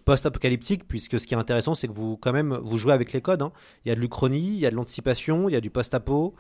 post-apocalyptique, 0.06 0.88
puisque 0.88 1.20
ce 1.20 1.28
qui 1.28 1.36
est 1.36 1.38
intéressant, 1.38 1.76
c'est 1.76 1.88
que 1.88 1.94
vous, 1.94 2.18
quand 2.18 2.34
même, 2.34 2.60
vous 2.64 2.80
jouez 2.80 2.94
avec 2.94 3.14
les 3.14 3.22
codes. 3.22 3.44
Hein. 3.44 3.52
Il 3.86 3.90
y 3.90 3.92
a 3.92 3.96
de 3.96 4.00
l'Uchronie, 4.00 4.40
il 4.40 4.60
y 4.60 4.66
a 4.66 4.72
de 4.72 4.76
l'anticipation, 4.76 5.48
il 5.50 5.54
y 5.54 5.56
a 5.56 5.62
du 5.62 5.70
post-apo. 5.70 6.34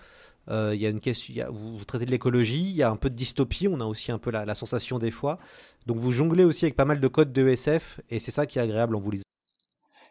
Euh, 0.49 0.73
y 0.75 0.85
a 0.85 0.89
une 0.89 1.01
question, 1.01 1.45
vous, 1.51 1.83
traitez 1.83 2.05
de 2.05 2.11
l'écologie, 2.11 2.61
il 2.61 2.75
y 2.75 2.83
a 2.83 2.89
un 2.89 2.95
peu 2.95 3.09
de 3.09 3.15
dystopie, 3.15 3.67
on 3.67 3.79
a 3.81 3.85
aussi 3.85 4.11
un 4.11 4.17
peu 4.17 4.31
la, 4.31 4.55
sensation 4.55 4.97
des 4.97 5.11
fois. 5.11 5.39
Donc 5.85 5.97
vous 5.97 6.11
jonglez 6.11 6.43
aussi 6.43 6.65
avec 6.65 6.75
pas 6.75 6.85
mal 6.85 6.99
de 6.99 7.07
codes 7.07 7.33
de 7.33 7.47
SF 7.47 7.99
et 8.09 8.19
c'est 8.19 8.31
ça 8.31 8.45
qui 8.45 8.59
est 8.59 8.61
agréable 8.61 8.95
en 8.95 8.99
vous 8.99 9.11
lisant. 9.11 9.23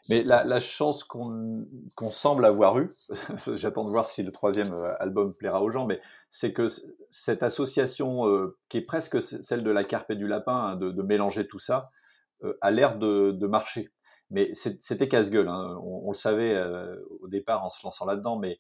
Mais 0.08 0.22
la, 0.22 0.60
chance 0.60 1.02
qu'on 1.02 2.10
semble 2.10 2.44
avoir 2.44 2.78
eue, 2.78 2.90
j'attends 3.54 3.84
de 3.84 3.90
voir 3.90 4.08
si 4.08 4.22
le 4.22 4.30
troisième 4.30 4.72
euh, 4.72 4.94
album 5.00 5.34
plaira 5.36 5.62
aux 5.62 5.70
gens, 5.70 5.86
mais 5.86 6.00
c'est 6.30 6.52
que 6.52 6.68
cette 7.10 7.42
association 7.42 8.28
euh, 8.28 8.56
qui 8.68 8.78
est 8.78 8.84
presque 8.84 9.20
celle 9.20 9.64
de 9.64 9.70
la 9.70 9.82
carpe 9.82 10.10
et 10.10 10.16
du 10.16 10.28
lapin, 10.28 10.54
hein, 10.54 10.76
de, 10.76 11.02
mélanger 11.02 11.48
tout 11.48 11.58
ça, 11.58 11.90
a 12.60 12.70
l'air 12.70 12.98
de, 12.98 13.46
marcher. 13.46 13.90
Mais 14.30 14.52
c'était 14.54 15.08
casse-gueule, 15.08 15.48
hein. 15.48 15.76
on, 15.82 16.10
le 16.10 16.16
savait 16.16 16.60
au 17.20 17.28
départ 17.28 17.64
en 17.64 17.70
se 17.70 17.84
lançant 17.84 18.04
là-dedans, 18.04 18.38
mais 18.38 18.58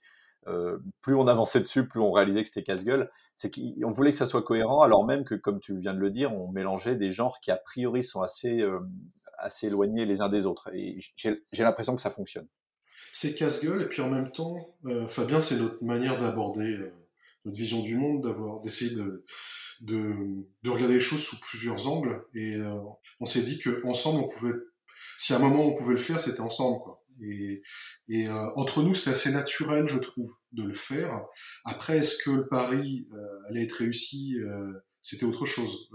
plus 1.00 1.14
on 1.14 1.26
avançait 1.26 1.60
dessus, 1.60 1.86
plus 1.88 2.00
on 2.00 2.12
réalisait 2.12 2.42
que 2.42 2.48
c'était 2.48 2.62
casse-gueule. 2.62 3.10
C'est 3.36 3.50
qu'on 3.50 3.90
voulait 3.90 4.12
que 4.12 4.18
ça 4.18 4.26
soit 4.26 4.42
cohérent, 4.42 4.82
alors 4.82 5.04
même 5.04 5.24
que, 5.24 5.34
comme 5.34 5.60
tu 5.60 5.78
viens 5.78 5.94
de 5.94 5.98
le 5.98 6.10
dire, 6.10 6.34
on 6.34 6.50
mélangeait 6.52 6.96
des 6.96 7.10
genres 7.10 7.40
qui 7.40 7.50
a 7.50 7.56
priori 7.56 8.04
sont 8.04 8.22
assez, 8.22 8.64
assez 9.38 9.66
éloignés 9.66 10.06
les 10.06 10.20
uns 10.20 10.28
des 10.28 10.46
autres. 10.46 10.70
Et 10.72 10.98
j'ai 11.16 11.64
l'impression 11.64 11.94
que 11.94 12.00
ça 12.00 12.10
fonctionne. 12.10 12.46
C'est 13.12 13.34
casse-gueule, 13.34 13.82
et 13.82 13.88
puis 13.88 14.02
en 14.02 14.10
même 14.10 14.30
temps, 14.30 14.56
Fabien, 15.06 15.40
c'est 15.40 15.56
notre 15.56 15.82
manière 15.82 16.18
d'aborder 16.18 16.78
notre 17.44 17.58
vision 17.58 17.80
du 17.82 17.96
monde, 17.96 18.22
d'avoir 18.22 18.60
d'essayer 18.60 18.96
de, 18.96 19.24
de, 19.80 20.14
de 20.62 20.70
regarder 20.70 20.94
les 20.94 21.00
choses 21.00 21.22
sous 21.22 21.38
plusieurs 21.40 21.86
angles. 21.88 22.24
Et 22.34 22.56
on 23.20 23.26
s'est 23.26 23.42
dit 23.42 23.58
que 23.58 23.86
ensemble, 23.86 24.24
on 24.24 24.28
pouvait, 24.28 24.54
si 25.18 25.32
à 25.32 25.36
un 25.36 25.38
moment 25.40 25.64
on 25.64 25.74
pouvait 25.74 25.92
le 25.92 25.98
faire, 25.98 26.20
c'était 26.20 26.40
ensemble, 26.40 26.80
quoi. 26.82 27.02
Et, 27.22 27.62
euh, 28.28 28.50
entre 28.56 28.82
nous, 28.82 28.94
c'était 28.94 29.10
assez 29.10 29.32
naturel, 29.32 29.86
je 29.86 29.98
trouve, 29.98 30.30
de 30.52 30.62
le 30.62 30.74
faire. 30.74 31.20
Après, 31.64 31.98
est-ce 31.98 32.22
que 32.22 32.30
le 32.30 32.46
pari 32.46 33.08
euh, 33.12 33.48
allait 33.48 33.64
être 33.64 33.72
réussi 33.72 34.36
euh, 34.38 34.72
C'était 35.00 35.24
autre 35.24 35.46
chose. 35.46 35.88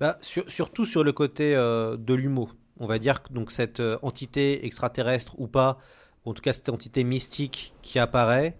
Bah, 0.00 0.18
surtout 0.20 0.86
sur 0.86 1.02
le 1.02 1.12
côté 1.12 1.54
de 1.54 2.14
l'humour. 2.14 2.54
On 2.80 2.86
va 2.86 3.00
dire 3.00 3.24
que 3.24 3.32
donc 3.32 3.50
cette 3.50 3.82
entité 4.02 4.64
extraterrestre 4.64 5.34
ou 5.40 5.48
pas, 5.48 5.78
en 6.24 6.32
tout 6.32 6.42
cas 6.42 6.52
cette 6.52 6.68
entité 6.68 7.02
mystique 7.02 7.74
qui 7.82 7.98
apparaît, 7.98 8.56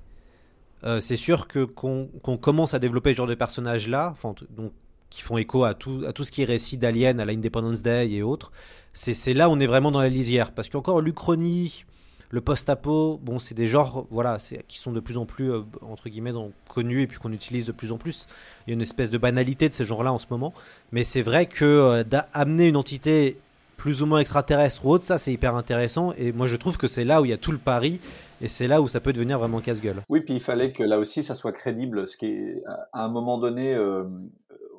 c'est 1.00 1.16
sûr 1.16 1.46
que 1.46 1.64
qu'on 1.64 2.08
commence 2.38 2.74
à 2.74 2.80
développer 2.80 3.12
ce 3.12 3.18
genre 3.18 3.28
de 3.28 3.36
personnages 3.36 3.86
là, 3.86 4.10
enfin, 4.10 4.34
donc 4.50 4.72
qui 5.10 5.22
font 5.22 5.38
écho 5.38 5.64
à 5.64 5.74
tout, 5.74 6.02
à 6.06 6.12
tout 6.12 6.24
ce 6.24 6.30
qui 6.30 6.42
est 6.42 6.46
récit 6.46 6.76
d'Alien, 6.76 7.20
à 7.20 7.24
l'Independence 7.24 7.82
Day 7.82 8.10
et 8.10 8.22
autres, 8.22 8.52
c'est 8.92 9.34
là 9.34 9.48
où 9.48 9.52
on 9.52 9.60
est 9.60 9.66
vraiment 9.66 9.90
dans 9.90 10.02
la 10.02 10.08
lisière. 10.08 10.52
Parce 10.52 10.68
qu'encore 10.68 11.00
l'Uchronie, 11.00 11.84
le 12.30 12.40
post-apo, 12.40 13.18
bon, 13.22 13.38
c'est 13.38 13.54
des 13.54 13.66
genres 13.66 14.06
voilà, 14.10 14.38
qui 14.66 14.78
sont 14.78 14.92
de 14.92 15.00
plus 15.00 15.16
en 15.16 15.24
plus, 15.24 15.50
euh, 15.50 15.62
entre 15.82 16.08
guillemets, 16.08 16.32
connus 16.68 17.02
et 17.02 17.06
puis 17.06 17.18
qu'on 17.18 17.32
utilise 17.32 17.66
de 17.66 17.72
plus 17.72 17.92
en 17.92 17.98
plus. 17.98 18.26
Il 18.66 18.70
y 18.70 18.72
a 18.72 18.74
une 18.74 18.82
espèce 18.82 19.10
de 19.10 19.18
banalité 19.18 19.68
de 19.68 19.72
ces 19.72 19.84
genres-là 19.84 20.12
en 20.12 20.18
ce 20.18 20.26
moment. 20.30 20.52
Mais 20.92 21.04
c'est 21.04 21.22
vrai 21.22 21.46
que 21.46 21.64
euh, 21.64 22.04
d'amener 22.04 22.68
une 22.68 22.76
entité 22.76 23.38
plus 23.76 24.02
ou 24.02 24.06
moins 24.06 24.18
extraterrestre 24.18 24.84
ou 24.84 24.90
autre, 24.90 25.04
ça 25.04 25.18
c'est 25.18 25.32
hyper 25.32 25.54
intéressant. 25.54 26.12
Et 26.18 26.32
moi 26.32 26.48
je 26.48 26.56
trouve 26.56 26.76
que 26.76 26.88
c'est 26.88 27.04
là 27.04 27.22
où 27.22 27.24
il 27.24 27.30
y 27.30 27.34
a 27.34 27.38
tout 27.38 27.52
le 27.52 27.58
pari. 27.58 28.00
Et 28.40 28.48
c'est 28.48 28.68
là 28.68 28.80
où 28.80 28.88
ça 28.88 29.00
peut 29.00 29.12
devenir 29.12 29.38
vraiment 29.38 29.60
casse-gueule. 29.60 30.02
Oui, 30.08 30.20
puis 30.20 30.34
il 30.34 30.40
fallait 30.40 30.72
que 30.72 30.82
là 30.82 30.98
aussi 30.98 31.22
ça 31.22 31.34
soit 31.34 31.52
crédible. 31.52 32.06
Ce 32.06 32.16
qui 32.16 32.26
est, 32.26 32.62
à 32.92 33.04
un 33.04 33.08
moment 33.08 33.38
donné, 33.38 33.74
euh, 33.74 34.04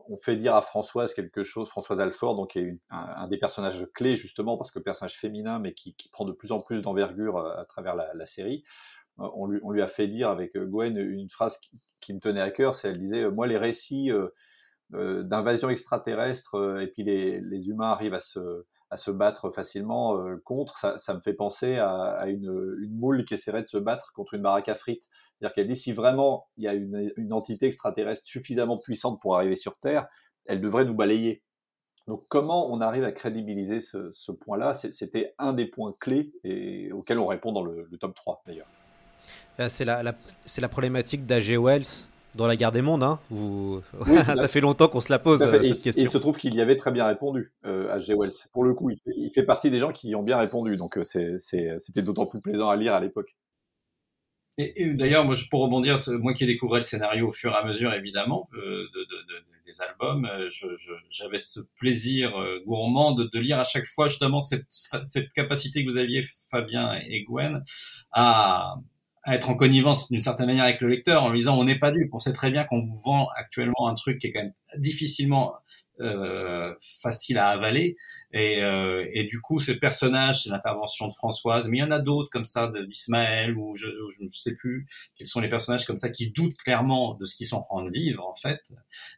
on 0.10 0.18
fait 0.18 0.36
dire 0.36 0.56
à 0.56 0.62
Françoise 0.62 1.14
quelque 1.14 1.44
chose, 1.44 1.70
Françoise 1.70 2.00
Alfort, 2.00 2.36
donc 2.36 2.52
qui 2.52 2.60
est 2.60 2.80
un, 2.90 3.28
des 3.28 3.38
personnages 3.38 3.88
clés 3.94 4.16
justement, 4.16 4.58
parce 4.58 4.72
que 4.72 4.80
personnage 4.80 5.18
féminin, 5.18 5.60
mais 5.60 5.74
qui, 5.74 5.96
prend 6.12 6.26
de 6.26 6.32
plus 6.32 6.52
en 6.52 6.62
plus 6.62 6.82
d'envergure 6.82 7.38
euh, 7.38 7.56
à, 7.58 7.66
travers 7.66 7.96
la, 7.96 8.26
série, 8.26 8.64
euh, 9.20 9.28
on 9.36 9.48
lui, 9.48 9.82
a 9.82 9.88
fait 9.88 10.08
dire 10.08 10.30
avec 10.30 10.56
euh, 10.56 10.66
Gwen 10.66 10.98
une 10.98 11.30
phrase 11.30 11.60
qui, 12.02 12.14
me 12.14 12.20
tenait 12.20 12.42
à 12.42 12.50
cœur, 12.50 12.76
c'est 12.76 12.90
elle 12.90 13.00
disait, 13.00 13.30
moi 13.30 13.46
les 13.46 13.58
récits 13.58 14.12
d'invasion 14.90 15.70
extraterrestre, 15.70 16.80
et 16.82 16.88
puis 16.88 17.04
les, 17.04 17.70
humains 17.70 17.92
arrivent 17.92 18.16
à 18.16 18.20
se, 18.20 19.12
battre 19.12 19.52
facilement 19.52 20.18
contre, 20.44 20.76
ça, 20.78 21.14
me 21.14 21.20
fait 21.20 21.36
penser 21.36 21.78
à, 21.78 22.26
une, 22.26 22.78
une, 22.82 22.98
moule 22.98 23.26
qui 23.26 23.36
essaierait 23.36 23.62
de 23.62 23.68
se 23.68 23.78
battre 23.78 24.12
contre 24.14 24.34
une 24.34 24.42
baraque 24.42 24.70
à 24.70 24.76
frites. 24.76 25.08
C'est-à-dire 25.40 25.56
qu'elle 25.56 25.68
dit 25.68 25.76
si 25.76 25.94
vraiment 25.94 26.48
il 26.58 26.66
y 26.66 26.68
a 26.68 26.74
une, 26.74 27.34
entité 27.34 27.68
extraterrestre 27.68 28.26
suffisamment 28.26 28.78
puissante 28.78 29.20
pour 29.22 29.36
arriver 29.38 29.56
sur 29.56 29.78
Terre, 29.78 30.08
elle 30.46 30.60
devrait 30.60 30.86
nous 30.86 30.96
balayer. 30.96 31.44
Donc 32.08 32.26
comment 32.28 32.72
on 32.72 32.82
arrive 32.82 33.04
à 33.04 33.12
crédibiliser 33.12 33.82
ce, 33.82 34.32
point-là? 34.32 34.74
C'était 34.74 35.34
un 35.38 35.54
des 35.54 35.66
points 35.66 35.94
clés 36.00 36.34
et 36.44 36.92
auxquels 36.92 37.20
on 37.20 37.28
répond 37.28 37.52
dans 37.52 37.64
le, 37.64 37.88
top 38.00 38.16
3 38.16 38.44
d'ailleurs. 38.46 38.68
Euh, 39.60 39.70
c'est 39.70 39.86
la, 39.86 40.02
la, 40.04 40.70
problématique 40.70 41.26
d'A.G. 41.26 41.58
Wells 41.58 42.08
dans 42.36 42.48
La 42.48 42.56
guerre 42.56 42.72
des 42.72 42.82
mondes. 42.82 43.04
Hein 43.04 43.20
ça 44.36 44.48
fait 44.48 44.62
longtemps 44.62 44.88
qu'on 44.88 45.02
se 45.02 45.12
la 45.12 45.20
pose, 45.20 45.40
cette 45.40 45.82
question. 45.82 46.02
Et 46.02 46.06
il 46.06 46.10
se 46.10 46.18
trouve 46.18 46.38
qu'il 46.38 46.56
y 46.56 46.62
avait 46.62 46.78
très 46.78 46.92
bien 46.92 47.06
répondu, 47.06 47.54
euh. 47.66 47.98
Wells. 48.08 48.34
Pour 48.54 48.64
le 48.64 48.74
coup, 48.74 48.90
il 48.90 49.32
fait, 49.32 49.44
partie 49.44 49.70
des 49.70 49.80
gens 49.80 49.92
qui 49.92 50.10
y 50.10 50.16
ont 50.16 50.24
bien 50.24 50.38
répondu. 50.38 50.76
Donc 50.78 50.98
euh, 50.98 51.04
c'était 51.04 52.02
d'autant 52.02 52.26
plus 52.26 52.42
plaisant 52.42 52.70
à 52.70 52.76
lire 52.76 52.94
à 52.94 53.00
l'époque. 53.00 53.36
Et, 54.62 54.94
d'ailleurs, 54.94 55.24
moi, 55.24 55.36
pour 55.50 55.62
rebondir, 55.62 55.96
moi 56.20 56.34
qui 56.34 56.44
ai 56.44 56.48
découvert 56.48 56.78
le 56.78 56.84
scénario 56.84 57.30
au 57.30 57.32
fur 57.32 57.54
et 57.54 57.56
à 57.56 57.64
mesure, 57.64 57.94
évidemment, 57.94 58.50
euh, 58.56 58.84
de, 58.94 59.00
de, 59.00 59.16
des 59.66 59.82
albums, 59.82 60.26
euh, 60.26 60.50
j'avais 61.10 61.38
ce 61.38 61.62
plaisir 61.78 62.38
euh, 62.38 62.60
gourmand 62.66 63.14
de, 63.14 63.40
lire 63.40 63.58
à 63.58 63.64
chaque 63.64 63.86
fois 63.86 64.10
justement 64.10 64.42
cette, 64.42 64.66
cette 65.04 65.32
capacité 65.32 65.86
que 65.86 65.90
vous 65.90 65.98
aviez, 65.98 66.24
Fabien 66.52 67.00
et 67.08 67.24
Gwen, 67.24 67.64
à, 68.12 68.76
à 69.24 69.36
être 69.36 69.50
en 69.50 69.56
connivence 69.56 70.10
d'une 70.10 70.20
certaine 70.20 70.48
manière 70.48 70.66
avec 70.66 70.82
le 70.82 70.90
lecteur 70.90 71.24
en 71.24 71.30
lui 71.30 71.40
disant 71.40 71.58
on 71.58 71.64
n'est 71.64 71.80
pas 71.80 71.92
dupe, 71.92 72.14
on 72.14 72.20
sait 72.20 72.34
très 72.34 72.52
bien 72.52 72.66
qu'on 72.66 72.82
vous 72.82 73.00
vend 73.06 73.30
actuellement 73.38 73.88
un 73.88 73.96
truc 73.96 74.20
qui 74.20 74.28
est 74.28 74.34
quand 74.34 74.42
même 74.42 74.54
difficilement 74.78 75.54
euh, 76.02 76.74
facile 77.02 77.38
à 77.38 77.50
avaler. 77.50 77.96
Et, 78.32 78.64
euh, 78.64 79.06
et, 79.14 79.24
du 79.26 79.42
coup, 79.42 79.60
ces 79.60 79.80
personnages, 79.80 80.44
c'est 80.44 80.50
l'intervention 80.50 81.08
de 81.08 81.14
Françoise, 81.14 81.68
mais 81.68 81.78
il 81.78 81.80
y 81.82 81.84
en 81.84 81.92
a 81.92 82.00
d'autres 82.00 82.30
comme 82.30 82.46
ça, 82.46 82.72
d'Ismaël, 82.88 83.58
ou 83.58 83.76
je 83.76 83.88
ne 83.88 84.30
sais 84.30 84.56
plus 84.56 84.88
quels 85.16 85.28
sont 85.28 85.42
les 85.42 85.50
personnages 85.50 85.86
comme 85.86 85.98
ça 85.98 86.10
qui 86.10 86.32
doutent 86.32 86.58
clairement 86.58 87.16
de 87.16 87.26
ce 87.26 87.36
qu'ils 87.36 87.48
sont 87.48 87.58
en 87.58 87.62
train 87.62 87.86
de 87.86 87.92
vivre, 87.92 88.26
en 88.26 88.36
fait, 88.36 88.62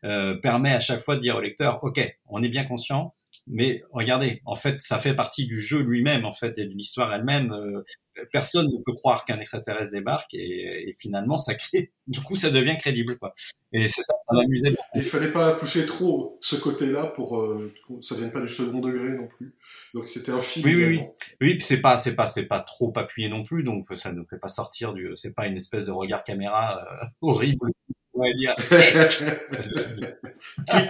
euh, 0.04 0.36
permet 0.38 0.74
à 0.74 0.80
chaque 0.80 1.02
fois 1.02 1.16
de 1.16 1.22
dire 1.22 1.36
au 1.36 1.42
lecteur, 1.42 1.84
OK, 1.84 2.00
on 2.28 2.42
est 2.44 2.50
bien 2.50 2.66
conscient, 2.66 3.14
mais 3.48 3.84
regardez, 3.92 4.42
en 4.46 4.56
fait, 4.56 4.82
ça 4.82 5.00
fait 5.00 5.16
partie 5.16 5.46
du 5.46 5.60
jeu 5.60 5.82
lui-même, 5.82 6.26
en 6.26 6.32
fait, 6.32 6.58
et 6.58 6.66
de 6.66 6.74
l'histoire 6.74 7.14
elle-même. 7.14 7.84
Personne 8.32 8.68
ne 8.68 8.84
peut 8.84 8.94
croire 8.94 9.26
qu'un 9.26 9.40
extraterrestre 9.40 9.92
débarque, 9.92 10.34
et, 10.34 10.94
finalement, 10.98 11.38
ça 11.38 11.56
crée. 11.56 11.92
Du 12.08 12.20
coup, 12.20 12.36
ça 12.36 12.50
devient 12.50 12.76
crédible, 12.78 13.18
quoi. 13.18 13.34
Et 13.72 13.88
c'est 13.88 14.02
ça, 14.02 14.14
ça 14.28 14.36
m'amusait. 14.36 14.76
Il 14.96 15.04
fallait 15.04 15.32
pas 15.32 15.54
pousser 15.54 15.86
trop 15.86 16.38
ce 16.42 16.58
côté-là 16.58 17.06
pour 17.08 17.40
euh, 17.40 17.72
que 17.88 18.02
ça 18.02 18.16
vienne 18.16 18.32
pas 18.32 18.42
du 18.42 18.50
second 18.50 18.80
degré 18.80 19.12
non 19.12 19.28
plus. 19.28 19.56
Donc 19.94 20.10
c'était 20.10 20.32
un 20.32 20.42
film. 20.42 20.66
Oui, 20.66 20.76
oui, 20.76 20.86
oui. 20.86 21.02
Oui, 21.40 21.58
c'est 21.62 21.80
pas, 21.80 21.98
c'est 21.98 22.16
pas, 22.16 22.28
c'est 22.28 22.48
pas 22.48 22.60
trop 22.60 22.92
appuyé 22.98 23.30
non 23.30 23.44
plus, 23.44 23.64
donc 23.64 23.88
ça 23.96 24.12
ne 24.12 24.24
fait 24.26 24.40
pas 24.40 24.50
sortir 24.50 24.94
du. 24.94 25.14
C'est 25.16 25.34
pas 25.34 25.48
une 25.48 25.56
espèce 25.56 25.86
de 25.86 25.92
regard 25.92 26.24
caméra 26.26 26.82
euh, 26.82 27.06
horrible 27.22 27.68
on 28.14 28.22
va 28.24 28.34
dire. 28.34 28.56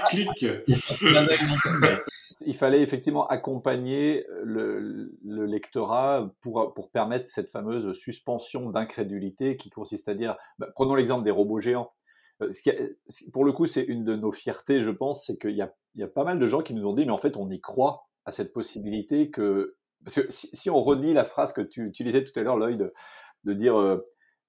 clic, 0.10 0.30
clic. 0.36 0.46
Il 2.46 2.56
fallait 2.56 2.82
effectivement 2.82 3.28
accompagner 3.28 4.26
le, 4.44 5.12
le 5.24 5.46
lectorat 5.46 6.32
pour, 6.42 6.74
pour 6.74 6.92
permettre 6.92 7.30
cette 7.30 7.52
fameuse 7.52 7.94
suspension 7.94 8.70
d'incrédulité 8.70 9.58
qui 9.58 9.70
consiste 9.70 10.08
à 10.08 10.14
dire, 10.14 10.38
bah, 10.60 10.68
prenons 10.76 10.96
l'exemple 10.96 11.24
des 11.24 11.32
robots 11.32 11.60
géants. 11.60 11.92
Euh, 12.42 12.52
pour 13.34 13.46
le 13.46 13.52
coup, 13.52 13.68
c'est 13.68 13.84
une 13.84 14.04
de 14.04 14.16
nos 14.16 14.32
fiertés, 14.32 14.82
je 14.82 14.92
pense, 14.92 15.26
c'est 15.26 15.38
qu'il 15.38 15.56
y 15.56 15.62
a, 15.62 15.74
il 15.96 16.02
y 16.02 16.04
a 16.04 16.08
pas 16.08 16.24
mal 16.24 16.40
de 16.40 16.48
gens 16.48 16.62
qui 16.62 16.74
nous 16.74 16.88
ont 16.88 16.94
dit, 16.94 17.06
mais 17.06 17.12
en 17.12 17.18
fait, 17.18 17.38
on 17.38 17.50
y 17.50 17.60
croit 17.60 18.08
à 18.26 18.32
cette 18.32 18.54
possibilité 18.54 19.32
que, 19.32 19.76
parce 20.04 20.22
que 20.22 20.32
si, 20.32 20.70
on 20.70 20.82
renie 20.82 21.14
la 21.14 21.26
phrase 21.26 21.54
que 21.54 21.62
tu 21.62 21.86
utilisais 21.86 22.24
tout 22.24 22.38
à 22.40 22.44
l'heure, 22.44 22.58
Lloyd, 22.58 22.92
de 23.44 23.54
dire 23.54 23.76
euh, 23.76 23.98
euh, 23.98 24.02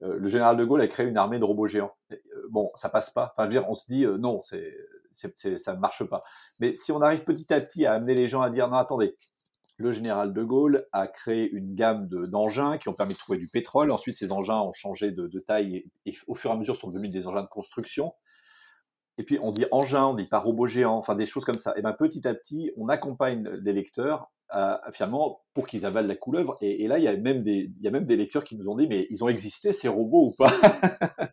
le 0.03 0.29
général 0.29 0.57
de 0.57 0.65
Gaulle 0.65 0.81
a 0.81 0.89
créé 0.89 1.07
une 1.07 1.17
armée 1.17 1.39
de 1.39 1.45
robots 1.45 1.67
géants. 1.67 1.95
Euh, 2.13 2.17
bon, 2.51 2.71
ça 2.75 2.89
passe 2.89 3.11
pas. 3.11 3.33
Enfin, 3.37 3.49
dire, 3.49 3.69
on 3.69 3.75
se 3.75 3.91
dit 3.91 4.05
euh, 4.05 4.19
non, 4.19 4.41
c'est, 4.43 4.75
ça 5.13 5.75
ne 5.75 5.81
marche 5.81 6.05
pas. 6.05 6.23
Mais 6.61 6.73
si 6.75 6.93
on 6.93 7.01
arrive 7.01 7.25
petit 7.25 7.53
à 7.53 7.61
petit 7.61 7.87
à 7.87 7.95
amener 7.95 8.15
les 8.15 8.29
gens 8.29 8.43
à 8.43 8.51
dire 8.51 8.69
non, 8.69 8.77
attendez, 8.77 9.15
le 9.77 9.93
général 9.93 10.33
de 10.33 10.43
Gaulle 10.43 10.87
a 10.93 11.07
créé 11.07 11.51
une 11.51 11.75
gamme 11.75 12.09
d'engins 12.09 12.79
qui 12.79 12.89
ont 12.89 12.95
permis 12.95 13.15
de 13.15 13.19
trouver 13.19 13.39
du 13.39 13.49
pétrole. 13.49 13.91
Ensuite, 13.91 14.17
ces 14.17 14.33
engins 14.33 14.61
ont 14.61 14.73
changé 14.73 15.11
de, 15.11 15.39
taille 15.41 15.91
et, 16.07 16.17
au 16.27 16.35
fur 16.35 16.51
et 16.51 16.55
à 16.55 16.57
mesure 16.57 16.77
sont 16.77 16.91
devenus 16.91 17.13
des 17.13 17.27
engins 17.27 17.43
de 17.43 17.49
construction. 17.49 18.13
Et 19.19 19.25
puis 19.25 19.39
on 19.43 19.53
dit 19.53 19.67
engin, 19.73 20.07
on 20.07 20.15
dit 20.15 20.27
pas 20.27 20.39
robot 20.39 20.67
géant, 20.67 20.97
enfin 20.97 21.15
des 21.15 21.27
choses 21.27 21.45
comme 21.45 21.59
ça. 21.59 21.75
Et 21.77 21.83
bien 21.83 21.93
petit 21.93 22.27
à 22.27 22.35
petit, 22.35 22.73
on 22.77 22.89
accompagne 22.89 23.49
les 23.49 23.73
lecteurs 23.73 24.31
finalement 24.93 25.43
pour 25.55 25.67
qu'ils 25.67 25.87
avalent 25.87 26.09
la 26.09 26.17
couleuvre. 26.17 26.57
Et, 26.61 26.87
là, 26.87 26.99
il 26.99 27.05
y, 27.05 27.09
a 27.09 27.17
même 27.17 27.43
des, 27.43 27.71
il 27.79 27.85
y 27.85 27.89
a 27.89 27.91
même 27.91 28.05
des 28.05 28.17
lecteurs 28.17 28.45
qui 28.45 28.57
nous 28.57 28.69
ont 28.69 28.77
dit, 28.77 28.87
mais 28.87 29.07
ils 29.11 29.25
ont 29.25 29.29
existé 29.29 29.73
ces 29.73 29.89
robots 29.89 30.31
ou 30.31 30.35
pas? 30.37 30.53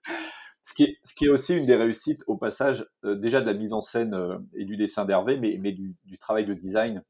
Ce, 0.61 0.73
qui 0.75 0.83
est, 0.83 0.97
ce 1.03 1.15
qui 1.15 1.25
est 1.25 1.29
aussi 1.29 1.57
une 1.57 1.65
des 1.65 1.75
réussites 1.75 2.23
au 2.27 2.37
passage 2.37 2.85
euh, 3.03 3.15
déjà 3.15 3.41
de 3.41 3.45
la 3.47 3.55
mise 3.55 3.73
en 3.73 3.81
scène 3.81 4.13
euh, 4.13 4.37
et 4.53 4.65
du 4.65 4.75
dessin 4.75 5.03
d'Hervé, 5.03 5.37
mais, 5.37 5.57
mais 5.59 5.71
du, 5.71 5.95
travail 6.19 6.45
de 6.45 6.53
design 6.53 7.03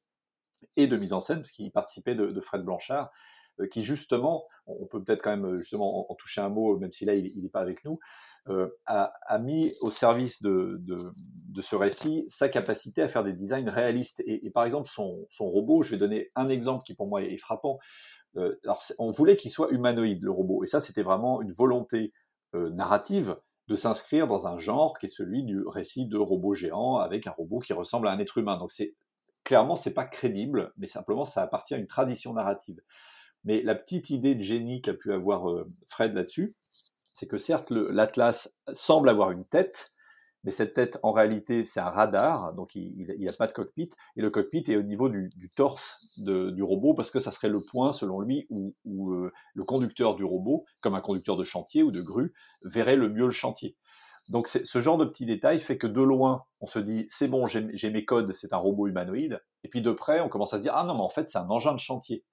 et 0.77 0.87
de 0.87 0.95
mise 0.95 1.11
en 1.11 1.19
scène, 1.19 1.39
parce 1.39 1.51
qu'il 1.51 1.69
participait 1.71 2.15
de, 2.15 2.39
Fred 2.39 2.61
Blanchard, 2.61 3.11
euh, 3.59 3.67
qui 3.67 3.83
justement, 3.83 4.45
on 4.65 4.85
peut 4.85 5.03
peut-être 5.03 5.21
quand 5.21 5.35
même 5.35 5.57
justement 5.57 6.09
en, 6.09 6.15
toucher 6.15 6.39
un 6.39 6.47
mot, 6.47 6.77
même 6.77 6.93
si 6.93 7.03
là 7.03 7.15
il 7.15 7.43
n'est 7.43 7.49
pas 7.49 7.59
avec 7.59 7.83
nous, 7.83 7.99
euh, 8.49 8.67
a, 8.87 9.39
mis 9.39 9.73
au 9.81 9.91
service 9.91 10.41
de, 10.41 10.81
ce 11.61 11.75
récit 11.75 12.25
sa 12.29 12.49
capacité 12.49 13.01
à 13.03 13.07
faire 13.07 13.23
des 13.23 13.33
designs 13.33 13.69
réalistes. 13.69 14.23
Et, 14.25 14.49
par 14.49 14.65
exemple, 14.65 14.89
son, 14.89 15.27
robot, 15.39 15.83
je 15.83 15.91
vais 15.91 15.97
donner 15.97 16.29
un 16.35 16.47
exemple 16.49 16.83
qui 16.83 16.95
pour 16.95 17.07
moi 17.07 17.21
est, 17.21 17.37
frappant. 17.37 17.77
Euh, 18.37 18.55
alors, 18.63 18.81
on 18.97 19.11
voulait 19.11 19.37
qu'il 19.37 19.51
soit 19.51 19.69
humanoïde, 19.71 20.23
le 20.23 20.31
robot. 20.31 20.63
Et 20.63 20.67
ça, 20.67 20.79
c'était 20.79 21.03
vraiment 21.03 21.41
une 21.41 21.51
volonté 21.51 22.11
euh, 22.55 22.71
narrative 22.71 23.37
de 23.67 23.75
s'inscrire 23.75 24.25
dans 24.25 24.47
un 24.47 24.57
genre 24.57 24.97
qui 24.97 25.05
est 25.05 25.09
celui 25.09 25.43
du 25.43 25.61
récit 25.67 26.07
de 26.07 26.17
robot 26.17 26.55
géant 26.55 26.97
avec 26.97 27.27
un 27.27 27.31
robot 27.31 27.59
qui 27.59 27.73
ressemble 27.73 28.07
à 28.07 28.11
un 28.11 28.19
être 28.19 28.39
humain. 28.39 28.57
Donc 28.57 28.71
c'est 28.71 28.95
clairement, 29.43 29.75
c'est 29.75 29.93
pas 29.93 30.05
crédible, 30.05 30.73
mais 30.77 30.87
simplement, 30.87 31.25
ça 31.25 31.43
appartient 31.43 31.75
à 31.75 31.77
une 31.77 31.85
tradition 31.85 32.33
narrative. 32.33 32.79
Mais 33.43 33.61
la 33.61 33.75
petite 33.75 34.09
idée 34.09 34.33
de 34.33 34.41
génie 34.41 34.81
qu'a 34.81 34.95
pu 34.95 35.13
avoir 35.13 35.45
Fred 35.87 36.15
là-dessus, 36.15 36.55
c'est 37.19 37.27
que 37.27 37.37
certes, 37.37 37.71
l'Atlas 37.71 38.55
semble 38.73 39.09
avoir 39.09 39.31
une 39.31 39.43
tête, 39.43 39.89
mais 40.45 40.51
cette 40.51 40.73
tête, 40.73 40.99
en 41.03 41.11
réalité, 41.11 41.65
c'est 41.65 41.81
un 41.81 41.89
radar, 41.89 42.53
donc 42.53 42.75
il 42.75 42.95
n'y 43.19 43.27
a 43.27 43.33
pas 43.33 43.45
de 43.45 43.51
cockpit, 43.51 43.89
et 44.15 44.21
le 44.21 44.29
cockpit 44.29 44.63
est 44.69 44.77
au 44.77 44.83
niveau 44.83 45.09
du, 45.09 45.29
torse 45.57 46.17
du 46.17 46.63
robot, 46.63 46.93
parce 46.93 47.11
que 47.11 47.19
ça 47.19 47.31
serait 47.31 47.49
le 47.49 47.59
point, 47.59 47.91
selon 47.91 48.21
lui, 48.21 48.47
où, 48.49 49.11
euh, 49.11 49.33
le 49.53 49.63
conducteur 49.65 50.15
du 50.15 50.23
robot, 50.23 50.63
comme 50.79 50.95
un 50.95 51.01
conducteur 51.01 51.35
de 51.35 51.43
chantier 51.43 51.83
ou 51.83 51.91
de 51.91 52.01
grue, 52.01 52.33
verrait 52.63 52.95
le 52.95 53.09
mieux 53.09 53.25
le 53.25 53.31
chantier. 53.31 53.75
Donc 54.29 54.47
ce 54.47 54.79
genre 54.79 54.97
de 54.97 55.03
petits 55.03 55.25
détails 55.25 55.59
fait 55.59 55.77
que 55.77 55.87
de 55.87 56.01
loin, 56.01 56.45
on 56.61 56.67
se 56.67 56.79
dit, 56.79 57.05
c'est 57.09 57.27
bon, 57.27 57.47
j'ai 57.47 57.89
mes 57.89 58.05
codes, 58.05 58.31
c'est 58.31 58.53
un 58.53 58.57
robot 58.57 58.87
humanoïde, 58.87 59.43
et 59.65 59.67
puis 59.67 59.81
de 59.81 59.91
près, 59.91 60.21
on 60.21 60.29
commence 60.29 60.53
à 60.53 60.57
se 60.57 60.61
dire, 60.61 60.73
ah 60.73 60.85
non, 60.85 60.93
mais 60.93 61.01
en 61.01 61.09
fait, 61.09 61.29
c'est 61.29 61.39
un 61.39 61.49
engin 61.49 61.73
de 61.73 61.79
chantier. 61.79 62.23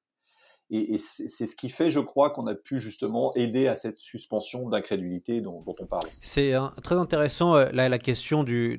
Et, 0.68 0.98
c'est 0.98 1.46
ce 1.46 1.54
qui 1.54 1.70
fait, 1.70 1.90
je 1.90 2.00
crois, 2.00 2.30
qu'on 2.30 2.48
a 2.48 2.54
pu 2.54 2.80
justement 2.80 3.32
aider 3.36 3.68
à 3.68 3.76
cette 3.76 3.98
suspension 3.98 4.68
d'incrédulité 4.68 5.40
dont, 5.40 5.62
on 5.64 5.86
parlait. 5.86 6.10
C'est 6.22 6.54
très 6.82 6.96
intéressant 6.96 7.54
euh, 7.54 7.68
la 7.72 7.98
question 7.98 8.42
du, 8.42 8.76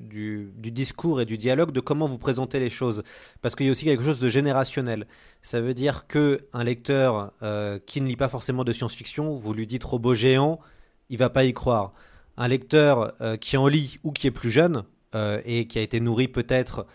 discours 0.53 1.21
et 1.21 1.25
du 1.25 1.37
dialogue, 1.37 1.71
de 1.71 1.79
comment 1.79 2.05
vous 2.05 2.17
présentez 2.17 2.59
les 2.59 2.69
choses, 2.69 3.03
parce 3.41 3.55
qu'il 3.55 3.67
y 3.67 3.69
a 3.69 3.71
aussi 3.71 3.85
quelque 3.85 4.03
chose 4.03 4.19
de 4.19 4.27
générationnel. 4.27 5.07
Ça 5.41 5.61
veut 5.61 5.73
dire 5.73 6.07
que 6.07 6.45
un 6.51 6.65
lecteur 6.65 7.31
euh, 7.41 7.79
qui 7.85 8.01
ne 8.01 8.07
lit 8.07 8.17
pas 8.17 8.27
forcément 8.27 8.65
de 8.65 8.73
science-fiction, 8.73 9.37
vous 9.37 9.53
lui 9.53 9.65
dites 9.65 9.85
robot 9.85 10.13
géant, 10.13 10.59
il 11.09 11.17
va 11.17 11.29
pas 11.29 11.45
y 11.45 11.53
croire. 11.53 11.93
Un 12.35 12.49
lecteur 12.49 13.13
euh, 13.21 13.37
qui 13.37 13.55
en 13.55 13.67
lit 13.67 13.99
ou 14.03 14.11
qui 14.11 14.27
est 14.27 14.31
plus 14.31 14.51
jeune 14.51 14.83
et 15.45 15.65
qui 15.65 15.79
a 15.79 15.81
été 15.81 15.99
nourri 15.99 16.27
peut-être 16.27 16.85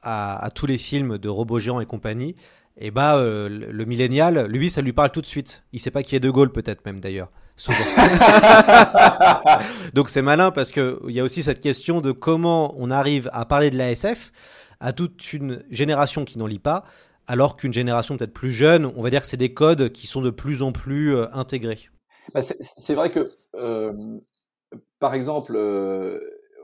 à, 0.00 0.44
à, 0.44 0.50
tous 0.50 0.66
les 0.66 0.78
films 0.78 1.18
de 1.18 1.28
robots 1.28 1.58
géants 1.58 1.80
et 1.80 1.86
compagnie, 1.86 2.36
et 2.76 2.90
bah 2.90 3.16
euh, 3.16 3.48
le 3.48 3.84
millénial, 3.84 4.46
lui, 4.46 4.68
ça 4.68 4.82
lui 4.82 4.92
parle 4.92 5.10
tout 5.10 5.20
de 5.20 5.26
suite. 5.26 5.62
Il 5.72 5.80
sait 5.80 5.92
pas 5.92 6.02
qui 6.02 6.16
est 6.16 6.20
De 6.20 6.30
Gaulle, 6.30 6.50
peut-être 6.50 6.84
même 6.84 7.00
d'ailleurs. 7.00 7.30
Souvent. 7.56 7.78
Donc 9.94 10.08
c'est 10.08 10.22
malin 10.22 10.50
parce 10.50 10.72
que 10.72 11.00
il 11.06 11.14
y 11.14 11.20
a 11.20 11.24
aussi 11.24 11.44
cette 11.44 11.60
question 11.60 12.00
de 12.00 12.10
comment 12.10 12.74
on 12.76 12.90
arrive 12.90 13.30
à 13.32 13.44
parler 13.44 13.70
de 13.70 13.78
l'ASF 13.78 14.32
à 14.80 14.92
toute 14.92 15.32
une 15.32 15.64
génération 15.70 16.24
qui 16.24 16.36
n'en 16.36 16.48
lit 16.48 16.58
pas, 16.58 16.84
alors 17.28 17.56
qu'une 17.56 17.72
génération 17.72 18.16
peut-être 18.16 18.34
plus 18.34 18.50
jeune, 18.50 18.92
on 18.96 19.02
va 19.02 19.10
dire 19.10 19.22
que 19.22 19.28
c'est 19.28 19.36
des 19.36 19.54
codes 19.54 19.90
qui 19.90 20.08
sont 20.08 20.20
de 20.20 20.30
plus 20.30 20.62
en 20.62 20.72
plus 20.72 21.14
euh, 21.14 21.26
intégrés. 21.32 21.78
Bah, 22.34 22.40
c'est 22.42 22.94
vrai 22.94 23.12
que, 23.12 23.30
euh, 23.54 23.92
par 24.98 25.14
exemple, 25.14 25.52
le, 25.52 26.20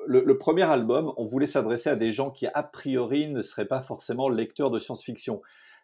le, 0.07 0.39
premier 0.39 0.63
album, 0.63 1.13
on 1.17 1.25
voulait 1.25 1.47
s'adresser 1.47 1.89
à 1.89 1.97
des 1.97 2.13
gens 2.13 2.31
qui 2.31 2.47
a 2.47 2.63
priori 2.63 3.29
ne 3.29 3.43
seraient 3.43 3.69
pas 3.69 3.81
forcément 3.81 4.29
lecteurs 4.29 4.71
de 4.71 4.79
science-fiction. 4.79 5.41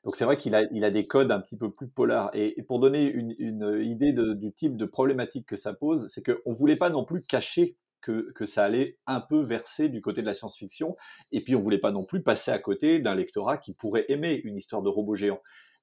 Donc 0.07 0.15
c'est 0.15 0.25
vrai 0.25 0.39
qu'il 0.39 0.55
a, 0.55 0.63
il 0.71 0.85
a 0.85 0.93
des 0.93 1.05
codes 1.05 1.33
un 1.33 1.41
petit 1.41 1.57
peu 1.59 1.73
plus 1.73 1.89
polars. 1.89 2.31
Et, 2.33 2.63
pour 2.63 2.79
donner 2.79 3.11
une, 3.11 3.35
idée 3.83 4.13
du 4.13 4.53
type 4.53 4.77
de 4.77 4.85
problématique 4.85 5.47
que 5.49 5.57
ça 5.57 5.75
pose, 5.75 6.07
c'est 6.07 6.25
qu'on 6.25 6.53
ne 6.53 6.57
voulait 6.57 6.77
pas 6.77 6.91
non 6.91 7.05
plus 7.05 7.27
cacher 7.27 7.77
que, 8.03 8.31
que, 8.33 8.47
ça 8.47 8.63
allait 8.63 8.99
un 9.09 9.21
peu 9.21 9.43
verser 9.43 9.89
du 9.89 10.01
côté 10.01 10.21
de 10.21 10.27
la 10.27 10.35
science-fiction. 10.35 10.95
Et 11.33 11.41
puis 11.41 11.57
on 11.57 11.59
ne 11.59 11.65
voulait 11.65 11.79
pas 11.81 11.91
non 11.91 12.05
plus 12.05 12.23
passer 12.23 12.53
à 12.53 12.59
côté 12.61 13.01
d'un 13.01 13.17
lectorat 13.17 13.59
qui 13.59 13.73
pourrait 13.73 14.05
aimer 14.09 14.41
une 14.45 14.57
histoire 14.57 14.81
de 14.81 14.89
robot 14.89 15.17
géant. 15.17 15.41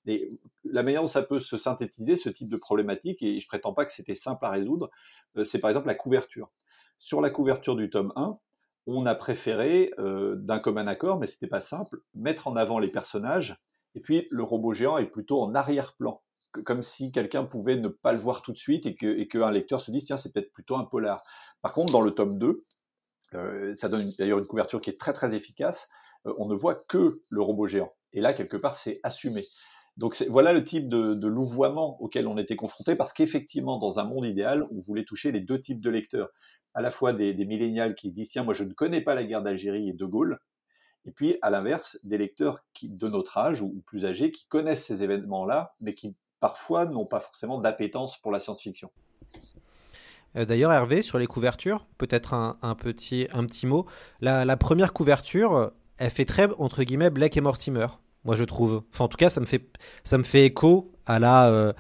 Et 0.08 0.40
la 0.64 0.84
manière 0.84 1.02
dont 1.02 1.10
ça 1.10 1.24
peut 1.24 1.42
se 1.42 1.58
synthétiser, 1.58 2.16
ce 2.16 2.30
type 2.30 2.50
de 2.50 2.56
problématique, 2.58 3.22
et 3.24 3.42
je 3.42 3.48
prétends 3.48 3.74
pas 3.74 3.86
que 3.86 3.92
c'était 3.92 4.16
simple 4.16 4.46
à 4.46 4.52
résoudre, 4.52 4.90
euh, 5.36 5.44
c'est 5.44 5.60
par 5.60 5.70
exemple 5.70 5.88
la 5.88 5.96
couverture. 5.96 6.50
Sur 6.98 7.20
la 7.20 7.30
couverture 7.30 7.76
du 7.76 7.90
tome 7.90 8.14
1, 8.16 8.38
on 8.88 9.06
a 9.06 9.16
préféré, 9.16 9.92
euh, 10.00 10.36
d'un 10.38 10.60
commun 10.60 10.88
accord, 10.88 11.20
mais 11.20 11.28
c'était 11.28 11.48
pas 11.48 11.60
simple, 11.60 12.00
mettre 12.16 12.48
en 12.48 12.56
avant 12.56 12.80
les 12.80 12.90
personnages 12.90 13.58
et 13.96 14.00
puis 14.00 14.28
le 14.32 14.44
robot 14.44 14.74
géant 14.74 14.98
est 14.98 15.06
plutôt 15.06 15.42
en 15.42 15.54
arrière-plan, 15.56 16.22
comme 16.66 16.82
si 16.82 17.12
quelqu'un 17.12 17.46
pouvait 17.46 17.78
ne 17.78 17.88
pas 17.88 18.14
le 18.14 18.20
voir 18.20 18.42
tout 18.42 18.52
de 18.52 18.58
suite 18.58 18.86
et 18.86 18.96
qu'un 18.96 19.26
que 19.26 19.54
lecteur 19.54 19.82
se 19.82 19.92
dise 19.92 20.06
tiens 20.06 20.18
c'est 20.18 20.34
peut-être 20.34 20.52
plutôt 20.52 20.76
un 20.76 20.86
polar. 20.86 21.24
Par 21.62 21.74
contre 21.74 21.92
dans 21.94 22.02
le 22.02 22.12
tome 22.12 22.38
2, 22.38 22.62
euh, 23.36 23.76
ça 23.76 23.90
donne 23.90 24.10
d'ailleurs 24.18 24.40
une 24.40 24.46
couverture 24.46 24.82
qui 24.82 24.90
est 24.90 25.00
très 25.00 25.14
très 25.14 25.36
efficace, 25.36 25.90
euh, 26.26 26.34
on 26.38 26.48
ne 26.48 26.56
voit 26.56 26.76
que 26.76 27.22
le 27.30 27.42
robot 27.42 27.68
géant. 27.68 27.94
Et 28.14 28.22
là 28.22 28.34
quelque 28.34 28.58
part 28.58 28.76
c'est 28.76 29.00
assumé. 29.04 29.44
Donc 29.98 30.20
voilà 30.28 30.54
le 30.54 30.64
type 30.64 30.88
de, 30.88 31.28
louvoiement 31.28 32.02
auquel 32.02 32.28
on 32.28 32.38
était 32.38 32.56
confronté 32.56 32.96
parce 32.96 33.14
qu'effectivement 33.14 33.78
dans 33.78 34.00
un 34.00 34.06
monde 34.06 34.26
idéal 34.26 34.66
on 34.72 34.80
voulait 34.80 35.06
toucher 35.06 35.32
les 35.32 35.42
deux 35.42 35.62
types 35.62 35.82
de 35.82 35.90
lecteurs 35.92 36.30
à 36.74 36.82
la 36.82 36.90
fois 36.90 37.14
des, 37.14 37.36
des 37.36 37.46
millénials 37.46 37.94
qui 37.94 38.12
disent 38.12 38.32
tiens 38.32 38.44
moi 38.44 38.56
je 38.56 38.64
ne 38.64 38.74
connais 38.74 39.02
pas 39.02 39.14
la 39.14 39.24
guerre 39.24 39.44
d'Algérie 39.44 39.90
et 39.90 39.94
De 39.94 40.06
Gaulle 40.06 40.40
et 41.06 41.12
puis, 41.12 41.38
à 41.42 41.50
l'inverse, 41.50 42.00
des 42.04 42.18
lecteurs 42.18 42.64
de 42.82 43.08
notre 43.08 43.38
âge 43.38 43.62
ou, 43.62 43.82
plus 43.86 44.06
âgés 44.06 44.32
qui 44.32 44.48
connaissent 44.48 44.86
ces 44.86 45.04
événements-là, 45.04 45.74
mais 45.82 45.94
qui 45.94 46.18
parfois 46.40 46.86
n'ont 46.86 47.06
pas 47.06 47.20
forcément 47.20 47.58
d'appétence 47.58 48.18
pour 48.18 48.32
la 48.32 48.40
science-fiction. 48.40 48.90
Euh, 50.36 50.46
d'ailleurs, 50.46 50.72
Hervé, 50.72 51.02
sur 51.02 51.20
les 51.20 51.28
couvertures, 51.28 51.86
peut-être 51.98 52.34
un, 52.34 52.76
petit, 52.76 53.28
un 53.34 53.46
petit 53.46 53.68
mot. 53.68 53.86
La, 54.22 54.58
première 54.58 54.94
couverture, 54.94 55.72
elle 55.98 56.10
fait 56.10 56.26
très, 56.26 56.50
entre 56.58 56.84
guillemets, 56.84 57.10
Blake 57.10 57.38
et 57.38 57.42
Mortimer, 57.42 57.88
moi 58.24 58.36
je 58.36 58.44
trouve. 58.44 58.84
En 59.00 59.08
tout 59.08 59.18
cas, 59.18 59.30
ça 59.30 59.42
me 59.42 59.46
fait, 59.46 59.70
ça 60.04 60.18
me 60.18 60.24
fait 60.24 60.46
écho 60.46 60.92
à 61.06 61.20
la, 61.20 61.50
euh, 61.50 61.74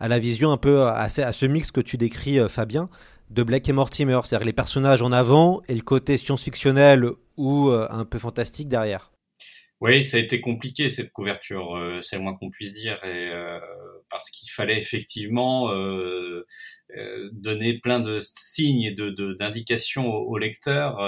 à 0.00 0.08
la 0.08 0.18
vision 0.18 0.52
un 0.52 0.56
peu, 0.56 0.82
à, 0.82 1.02
à, 1.02 1.08
ce 1.08 1.46
mix 1.46 1.70
que 1.70 1.80
tu 1.80 1.96
décris, 1.96 2.38
euh, 2.38 2.48
Fabien, 2.48 2.88
de 3.30 3.42
Blake 3.42 3.68
et 3.68 3.72
Mortimer, 3.72 4.20
c'est-à-dire 4.24 4.46
les 4.46 4.52
personnages 4.52 5.02
en 5.02 5.12
avant 5.12 5.62
et 5.68 5.74
le 5.74 5.82
côté 5.82 6.16
science-fictionnel 6.16 7.10
ou 7.36 7.68
euh, 7.68 7.86
un 7.90 8.04
peu 8.04 8.18
fantastique 8.18 8.68
derrière. 8.68 9.12
Oui, 9.80 10.02
ça 10.02 10.16
a 10.16 10.20
été 10.20 10.40
compliqué 10.40 10.88
cette 10.88 11.12
couverture, 11.12 11.76
euh, 11.76 12.00
c'est 12.02 12.16
le 12.16 12.22
moins 12.22 12.34
qu'on 12.34 12.50
puisse 12.50 12.74
dire, 12.74 13.04
et, 13.04 13.30
euh, 13.30 13.60
parce 14.10 14.28
qu'il 14.30 14.50
fallait 14.50 14.78
effectivement 14.78 15.70
donner 17.32 17.78
plein 17.78 18.00
de 18.00 18.18
signes 18.20 18.82
et 18.82 18.94
d'indications 19.38 20.02
de, 20.02 20.08
aux, 20.08 20.38
lecteurs, 20.38 20.98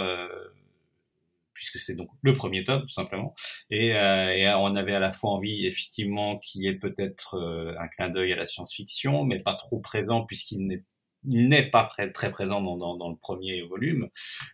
puisque 1.52 1.78
c'est 1.78 1.96
donc 1.96 2.10
le 2.22 2.32
premier 2.32 2.62
tome 2.62 2.82
tout 2.82 2.90
simplement, 2.90 3.34
et, 3.70 3.88
et, 3.88 4.52
on 4.56 4.76
avait 4.76 4.94
à 4.94 5.00
la 5.00 5.10
fois 5.10 5.30
envie 5.30 5.66
effectivement 5.66 6.38
qu'il 6.38 6.62
y 6.62 6.68
ait 6.68 6.78
peut-être 6.78 7.36
un 7.76 7.88
clin 7.88 8.08
d'œil 8.08 8.32
à 8.34 8.36
la 8.36 8.44
science-fiction, 8.44 9.24
mais 9.24 9.40
pas 9.42 9.54
trop 9.54 9.80
présent 9.80 10.24
puisqu'il 10.24 10.64
n'est 10.68 10.84
n'est 11.24 11.68
pas 11.68 11.88
très 12.12 12.30
présent 12.30 12.62
dans, 12.62 12.76
dans, 12.76 12.96
dans, 12.96 13.10
le 13.10 13.16
premier 13.16 13.62
volume. 13.62 14.08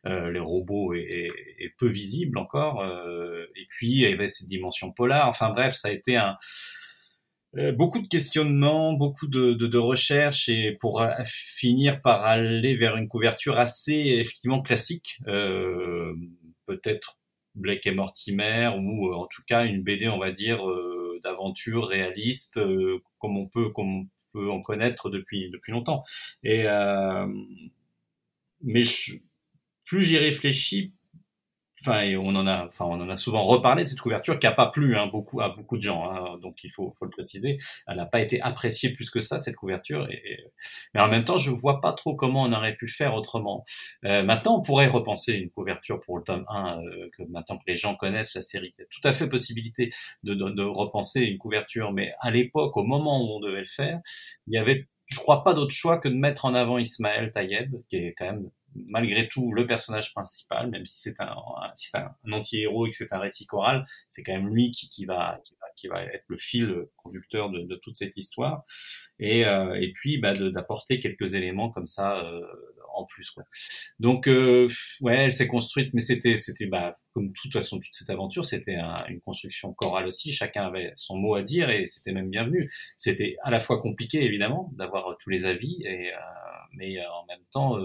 Euh, 0.06 0.30
les 0.30 0.40
robots 0.40 0.94
est, 0.94 1.30
est, 1.58 1.74
peu 1.78 1.88
visible 1.88 2.38
encore. 2.38 2.80
Euh, 2.80 3.44
et 3.54 3.66
puis 3.68 3.90
il 3.90 3.98
y 4.00 4.06
avait 4.06 4.28
cette 4.28 4.48
dimension 4.48 4.92
polar. 4.92 5.28
Enfin 5.28 5.50
bref, 5.50 5.74
ça 5.74 5.88
a 5.88 5.92
été 5.92 6.16
un 6.16 6.36
euh, 7.58 7.72
beaucoup 7.72 8.00
de 8.00 8.08
questionnements, 8.08 8.92
beaucoup 8.92 9.26
de, 9.28 9.52
de, 9.54 9.66
de, 9.66 9.78
recherches 9.78 10.48
et 10.48 10.76
pour 10.78 11.00
euh, 11.00 11.10
finir 11.24 12.02
par 12.02 12.24
aller 12.24 12.76
vers 12.76 12.96
une 12.96 13.08
couverture 13.08 13.58
assez 13.58 13.94
effectivement 13.94 14.60
classique, 14.60 15.18
euh, 15.26 16.14
peut-être 16.66 17.18
Blake 17.54 17.86
et 17.86 17.92
Mortimer 17.92 18.72
ou 18.78 19.10
en 19.14 19.26
tout 19.26 19.42
cas 19.46 19.64
une 19.64 19.82
BD 19.82 20.08
on 20.08 20.18
va 20.18 20.30
dire 20.30 20.62
d'aventure 21.24 21.88
réaliste 21.88 22.60
comme 23.18 23.38
on 23.38 23.48
peut 23.48 23.70
comme 23.70 24.08
en 24.36 24.62
connaître 24.62 25.10
depuis 25.10 25.50
depuis 25.50 25.72
longtemps. 25.72 26.04
Et 26.42 26.66
euh, 26.66 27.26
mais 28.62 28.82
plus 29.84 30.02
j'y 30.02 30.18
réfléchis, 30.18 30.92
enfin, 31.80 32.04
on 32.16 32.34
en 32.34 32.46
a, 32.46 32.66
enfin, 32.66 32.84
on 32.84 33.00
en 33.00 33.08
a 33.08 33.16
souvent 33.16 33.44
reparlé 33.44 33.84
de 33.84 33.88
cette 33.88 34.00
couverture 34.00 34.38
qui 34.38 34.46
a 34.46 34.52
pas 34.52 34.66
plu 34.66 34.96
hein, 34.96 35.06
beaucoup 35.06 35.40
à 35.40 35.50
beaucoup 35.50 35.76
de 35.76 35.82
gens. 35.82 36.10
Hein, 36.10 36.38
donc 36.42 36.62
il 36.64 36.70
faut, 36.70 36.94
faut 36.98 37.04
le 37.04 37.10
préciser, 37.10 37.58
elle 37.86 37.96
n'a 37.96 38.06
pas 38.06 38.20
été 38.20 38.40
appréciée 38.40 38.90
plus 38.90 39.10
que 39.10 39.20
ça 39.20 39.38
cette 39.38 39.56
couverture. 39.56 40.08
Et, 40.10 40.44
mais 40.94 41.00
en 41.00 41.08
même 41.08 41.24
temps, 41.24 41.36
je 41.36 41.50
vois 41.50 41.80
pas 41.80 41.92
trop 41.92 42.14
comment 42.14 42.42
on 42.42 42.52
aurait 42.52 42.76
pu 42.76 42.88
faire 42.88 43.14
autrement. 43.14 43.64
Euh, 44.04 44.22
maintenant, 44.22 44.58
on 44.58 44.62
pourrait 44.62 44.86
repenser 44.86 45.34
une 45.34 45.50
couverture 45.50 46.00
pour 46.00 46.18
le 46.18 46.24
tome 46.24 46.44
1, 46.48 46.80
euh, 46.80 47.10
que 47.16 47.22
maintenant 47.24 47.58
que 47.58 47.64
les 47.66 47.76
gens 47.76 47.94
connaissent 47.94 48.34
la 48.34 48.40
série, 48.40 48.74
il 48.78 48.82
y 48.82 48.84
a 48.84 48.88
tout 48.90 49.06
à 49.06 49.12
fait 49.12 49.28
possibilité 49.28 49.90
de, 50.22 50.34
de, 50.34 50.50
de 50.50 50.62
repenser 50.62 51.20
une 51.22 51.38
couverture. 51.38 51.92
Mais 51.92 52.12
à 52.20 52.30
l'époque, 52.30 52.76
au 52.76 52.84
moment 52.84 53.20
où 53.22 53.36
on 53.36 53.40
devait 53.40 53.60
le 53.60 53.66
faire, 53.66 54.00
il 54.46 54.54
y 54.54 54.58
avait 54.58 54.86
je 55.06 55.18
crois 55.18 55.44
pas 55.44 55.54
d'autre 55.54 55.72
choix 55.72 55.98
que 55.98 56.08
de 56.08 56.14
mettre 56.14 56.44
en 56.44 56.54
avant 56.54 56.78
Ismaël 56.78 57.30
Tayeb, 57.30 57.76
qui 57.88 57.96
est 57.96 58.14
quand 58.18 58.24
même 58.24 58.50
malgré 58.74 59.28
tout 59.28 59.52
le 59.52 59.66
personnage 59.66 60.12
principal, 60.12 60.70
même 60.70 60.86
si 60.86 61.00
c'est 61.00 61.20
un, 61.20 61.34
un, 61.94 62.32
anti-héros 62.32 62.86
et 62.86 62.90
que 62.90 62.96
c'est 62.96 63.12
un 63.12 63.18
récit 63.18 63.46
choral, 63.46 63.86
c'est 64.10 64.22
quand 64.22 64.32
même 64.32 64.48
lui 64.48 64.70
qui, 64.70 64.88
qui, 64.88 65.04
va, 65.06 65.40
qui, 65.44 65.54
va, 65.60 65.66
qui 65.76 65.88
va 65.88 66.02
être 66.02 66.24
le 66.28 66.36
fil 66.36 66.86
conducteur 66.96 67.50
de, 67.50 67.62
de 67.62 67.76
toute 67.76 67.96
cette 67.96 68.16
histoire. 68.16 68.64
Et, 69.18 69.46
euh, 69.46 69.74
et 69.80 69.92
puis 69.92 70.18
bah, 70.18 70.32
d'apporter 70.32 71.00
quelques 71.00 71.34
éléments 71.34 71.70
comme 71.70 71.86
ça 71.86 72.18
euh, 72.24 72.42
en 72.94 73.04
plus. 73.04 73.30
Quoi. 73.30 73.44
Donc 73.98 74.28
euh, 74.28 74.68
ouais, 75.00 75.24
elle 75.24 75.32
s'est 75.32 75.48
construite, 75.48 75.92
mais 75.94 76.00
c'était 76.00 76.36
bah, 76.66 76.96
comme 77.12 77.32
toute 77.32 77.52
façon 77.52 77.78
toute 77.78 77.94
cette 77.94 78.10
aventure, 78.10 78.44
c'était 78.44 78.76
une 79.08 79.20
construction 79.20 79.72
chorale 79.72 80.06
aussi. 80.06 80.32
Chacun 80.32 80.64
avait 80.64 80.92
son 80.96 81.16
mot 81.16 81.34
à 81.34 81.42
dire 81.42 81.70
et 81.70 81.86
c'était 81.86 82.12
même 82.12 82.30
bienvenu. 82.30 82.70
C'était 82.96 83.36
à 83.42 83.50
la 83.50 83.60
fois 83.60 83.80
compliqué 83.80 84.22
évidemment 84.22 84.70
d'avoir 84.76 85.16
tous 85.22 85.30
les 85.30 85.46
avis, 85.46 85.82
et, 85.84 86.12
euh, 86.12 86.18
mais 86.74 86.98
en 87.06 87.24
même 87.26 87.44
temps 87.50 87.78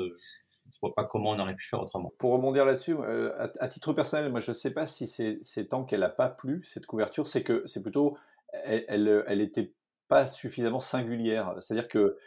vois 0.82 0.96
pas 0.96 1.06
comment 1.06 1.32
on 1.32 1.40
aurait 1.40 1.56
pu 1.56 1.68
faire 1.68 1.82
autrement. 1.82 2.14
Pour 2.18 2.34
rebondir 2.34 2.66
là-dessus, 2.66 2.96
euh, 2.96 3.48
à, 3.60 3.68
titre 3.68 3.94
personnel, 3.94 4.32
moi 4.32 4.40
je 4.40 4.52
sais 4.52 4.72
pas 4.72 4.86
si 4.86 5.08
c'est 5.08 5.68
tant 5.68 5.86
qu'elle 5.86 6.04
a 6.04 6.10
pas 6.10 6.30
plu 6.30 6.64
cette 6.66 6.86
couverture, 6.86 7.28
c'est 7.28 7.44
que 7.44 7.64
c'est 7.66 7.82
plutôt 7.82 8.18
elle, 8.64 9.24
elle, 9.28 9.52
pas 10.08 10.28
suffisamment 10.28 10.82
singulière. 10.82 11.56
C'est-à-dire 11.62 11.88
que 11.88 12.18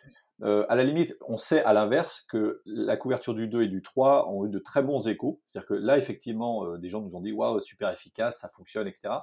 euh, 0.43 0.65
à 0.69 0.75
la 0.75 0.85
limite, 0.85 1.15
on 1.29 1.37
sait 1.37 1.63
à 1.63 1.73
l'inverse 1.73 2.23
que 2.23 2.63
la 2.65 2.97
couverture 2.97 3.35
du 3.35 3.47
2 3.47 3.63
et 3.63 3.69
du 3.69 3.83
3 3.83 4.31
ont 4.31 4.47
eu 4.47 4.49
de 4.49 4.59
très 4.59 4.83
bons 4.83 5.07
échos. 5.07 5.41
C'est-à-dire 5.47 5.69
que 5.69 5.75
là, 5.75 5.99
effectivement, 5.99 6.65
euh, 6.65 6.79
des 6.79 6.89
gens 6.91 7.01
nous 7.01 7.15
ont 7.15 7.21
dit 7.21 7.33
waouh, 7.33 7.61
super 7.61 7.91
efficace, 7.91 8.41
ça 8.41 8.49
fonctionne, 8.49 8.89
etc. 8.89 9.15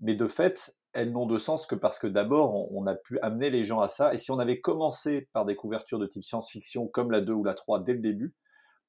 Mais 0.00 0.14
de 0.14 0.26
fait, 0.26 0.74
elles 0.92 1.12
n'ont 1.12 1.26
de 1.26 1.38
sens 1.38 1.66
que 1.66 1.74
parce 1.74 1.98
que 1.98 2.06
d'abord, 2.06 2.72
on, 2.72 2.86
a 2.86 2.94
pu 2.94 3.18
amener 3.20 3.50
les 3.50 3.64
gens 3.64 3.80
à 3.80 3.88
ça. 3.88 4.12
Et 4.12 4.18
si 4.18 4.30
on 4.30 4.38
avait 4.38 4.60
commencé 4.60 5.28
par 5.32 5.46
des 5.46 5.56
couvertures 5.56 5.98
de 5.98 6.06
type 6.06 6.24
science-fiction 6.24 6.86
comme 6.88 7.10
la 7.10 7.20
2 7.20 7.32
ou 7.32 7.44
la 7.44 7.54
3 7.54 7.82
dès 7.82 7.94
le 7.94 8.00
début, 8.00 8.34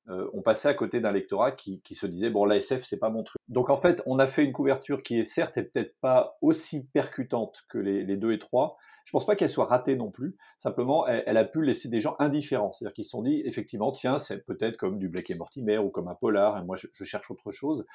euh, 0.10 0.30
on 0.34 0.42
passait 0.42 0.68
à 0.68 0.74
côté 0.74 1.00
d'un 1.00 1.12
lectorat 1.12 1.54
qui, 1.54 1.82
se 1.92 2.06
disait 2.06 2.30
bon, 2.30 2.44
la 2.46 2.58
SF, 2.58 2.84
c'est 2.84 3.00
pas 3.00 3.10
mon 3.10 3.24
truc. 3.24 3.40
Donc 3.48 3.70
en 3.70 3.78
fait, 3.78 4.02
on 4.06 4.20
a 4.20 4.28
fait 4.28 4.44
une 4.44 4.52
couverture 4.52 5.02
qui 5.02 5.18
est 5.18 5.24
certes 5.24 5.58
et 5.58 5.64
peut-être 5.64 5.96
pas 6.02 6.38
aussi 6.42 6.86
percutante 6.88 7.64
que 7.70 7.78
les, 7.78 8.18
2 8.18 8.34
et 8.34 8.40
3, 8.40 8.78
je 9.06 9.12
pense 9.12 9.26
pas 9.26 9.36
qu'elle 9.36 9.50
soit 9.50 9.66
ratée 9.66 9.96
non 9.96 10.12
plus. 10.12 10.36
Simplement, 10.60 11.08
elle, 11.08 11.38
a 11.38 11.46
pu 11.46 11.64
laisser 11.64 11.88
des 11.88 12.02
gens 12.02 12.16
indifférents. 12.20 12.74
C'est-à-dire 12.74 12.94
qu'ils 12.94 13.06
se 13.06 13.12
sont 13.12 13.22
dit, 13.22 13.42
effectivement, 13.46 13.92
tiens, 13.92 14.20
c'est 14.20 14.46
peut-être 14.46 14.78
comme 14.78 15.00
du 15.00 15.08
Blake 15.08 15.30
et 15.30 15.36
Mortimer 15.36 15.78
ou 15.78 15.90
comme 15.90 16.08
un 16.08 16.16
polar, 16.16 16.58
et 16.58 16.66
moi 16.66 16.76
je, 16.76 16.88
cherche 17.04 17.32
autre 17.32 17.52
chose. 17.52 17.86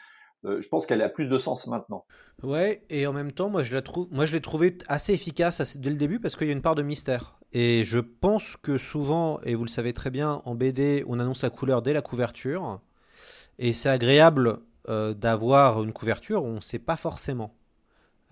Euh, 0.44 0.60
je 0.60 0.68
pense 0.68 0.86
qu'elle 0.86 1.02
a 1.02 1.08
plus 1.08 1.28
de 1.28 1.36
sens 1.38 1.66
maintenant. 1.66 2.04
Ouais, 2.42 2.84
et 2.90 3.06
en 3.06 3.12
même 3.12 3.32
temps, 3.32 3.50
moi 3.50 3.64
je 3.64 3.74
la 3.74 3.82
trouve, 3.82 4.06
moi 4.10 4.24
je 4.24 4.32
l'ai 4.32 4.40
trouvée 4.40 4.78
assez 4.86 5.12
efficace 5.12 5.76
dès 5.76 5.90
le 5.90 5.96
début 5.96 6.20
parce 6.20 6.36
qu'il 6.36 6.46
y 6.46 6.50
a 6.50 6.52
une 6.52 6.62
part 6.62 6.76
de 6.76 6.82
mystère. 6.82 7.38
Et 7.52 7.82
je 7.84 7.98
pense 7.98 8.56
que 8.56 8.78
souvent, 8.78 9.40
et 9.42 9.54
vous 9.54 9.64
le 9.64 9.70
savez 9.70 9.92
très 9.92 10.10
bien, 10.10 10.42
en 10.44 10.54
BD, 10.54 11.04
on 11.08 11.18
annonce 11.18 11.42
la 11.42 11.50
couleur 11.50 11.82
dès 11.82 11.92
la 11.92 12.02
couverture, 12.02 12.80
et 13.58 13.72
c'est 13.72 13.88
agréable 13.88 14.58
euh, 14.88 15.14
d'avoir 15.14 15.82
une 15.82 15.92
couverture 15.92 16.44
où 16.44 16.46
on 16.46 16.56
ne 16.56 16.60
sait 16.60 16.78
pas 16.78 16.96
forcément. 16.96 17.54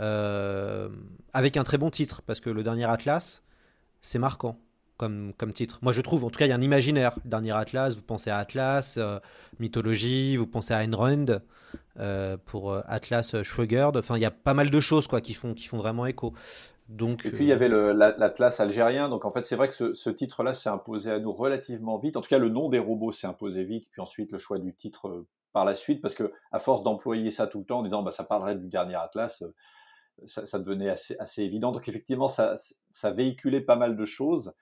Euh, 0.00 0.90
avec 1.32 1.56
un 1.56 1.64
très 1.64 1.78
bon 1.78 1.90
titre, 1.90 2.22
parce 2.22 2.40
que 2.40 2.50
le 2.50 2.62
dernier 2.62 2.84
Atlas, 2.84 3.42
c'est 4.02 4.18
marquant 4.18 4.60
comme, 4.96 5.32
comme 5.36 5.52
titre. 5.52 5.78
Moi, 5.82 5.92
je 5.92 6.00
trouve, 6.00 6.24
en 6.24 6.30
tout 6.30 6.38
cas, 6.38 6.46
il 6.46 6.50
y 6.50 6.52
a 6.52 6.56
un 6.56 6.62
imaginaire. 6.62 7.16
Dernier 7.24 7.52
Atlas, 7.52 7.94
vous 7.96 8.02
pensez 8.02 8.30
à 8.30 8.38
Atlas, 8.38 8.96
euh, 8.98 9.18
mythologie, 9.58 10.36
vous 10.36 10.46
pensez 10.46 10.74
à 10.74 10.82
Ayn 10.82 10.94
Rand, 10.94 11.40
euh, 11.98 12.36
pour 12.44 12.74
Atlas 12.86 13.42
Schweigerd. 13.42 13.96
Enfin, 13.96 14.16
il 14.16 14.22
y 14.22 14.26
a 14.26 14.30
pas 14.30 14.54
mal 14.54 14.70
de 14.70 14.80
choses 14.80 15.06
quoi, 15.06 15.20
qui, 15.20 15.34
font, 15.34 15.54
qui 15.54 15.66
font 15.66 15.78
vraiment 15.78 16.06
écho. 16.06 16.32
Donc, 16.88 17.26
et 17.26 17.30
puis 17.30 17.44
il 17.44 17.48
y 17.48 17.52
avait 17.52 17.68
l'Atlas 17.68 18.60
algérien, 18.60 19.08
donc 19.08 19.24
en 19.24 19.32
fait 19.32 19.44
c'est 19.44 19.56
vrai 19.56 19.66
que 19.66 19.74
ce, 19.74 19.92
ce 19.92 20.08
titre-là 20.08 20.54
s'est 20.54 20.68
imposé 20.68 21.10
à 21.10 21.18
nous 21.18 21.32
relativement 21.32 21.98
vite. 21.98 22.16
En 22.16 22.20
tout 22.20 22.28
cas, 22.28 22.38
le 22.38 22.48
nom 22.48 22.68
des 22.68 22.78
robots 22.78 23.10
s'est 23.10 23.26
imposé 23.26 23.64
vite, 23.64 23.88
puis 23.90 24.00
ensuite 24.00 24.30
le 24.30 24.38
choix 24.38 24.60
du 24.60 24.72
titre 24.72 25.26
par 25.52 25.64
la 25.64 25.74
suite, 25.74 26.00
parce 26.00 26.14
que 26.14 26.32
à 26.52 26.60
force 26.60 26.82
d'employer 26.82 27.30
ça 27.30 27.46
tout 27.46 27.58
le 27.58 27.64
temps 27.64 27.78
en 27.78 27.82
disant 27.82 28.02
bah, 28.02 28.12
ça 28.12 28.22
parlerait 28.22 28.54
du 28.54 28.68
dernier 28.68 28.94
Atlas, 28.94 29.42
ça, 30.26 30.58
devenait 30.58 30.90
assez, 30.90 31.16
assez, 31.18 31.42
évident. 31.42 31.72
Donc 31.72 31.88
effectivement, 31.88 32.28
ça, 32.28 32.54
ça 32.92 33.10
véhiculait 33.10 33.60
pas 33.60 33.76
mal 33.76 33.96
de 33.96 34.04
choses. 34.04 34.52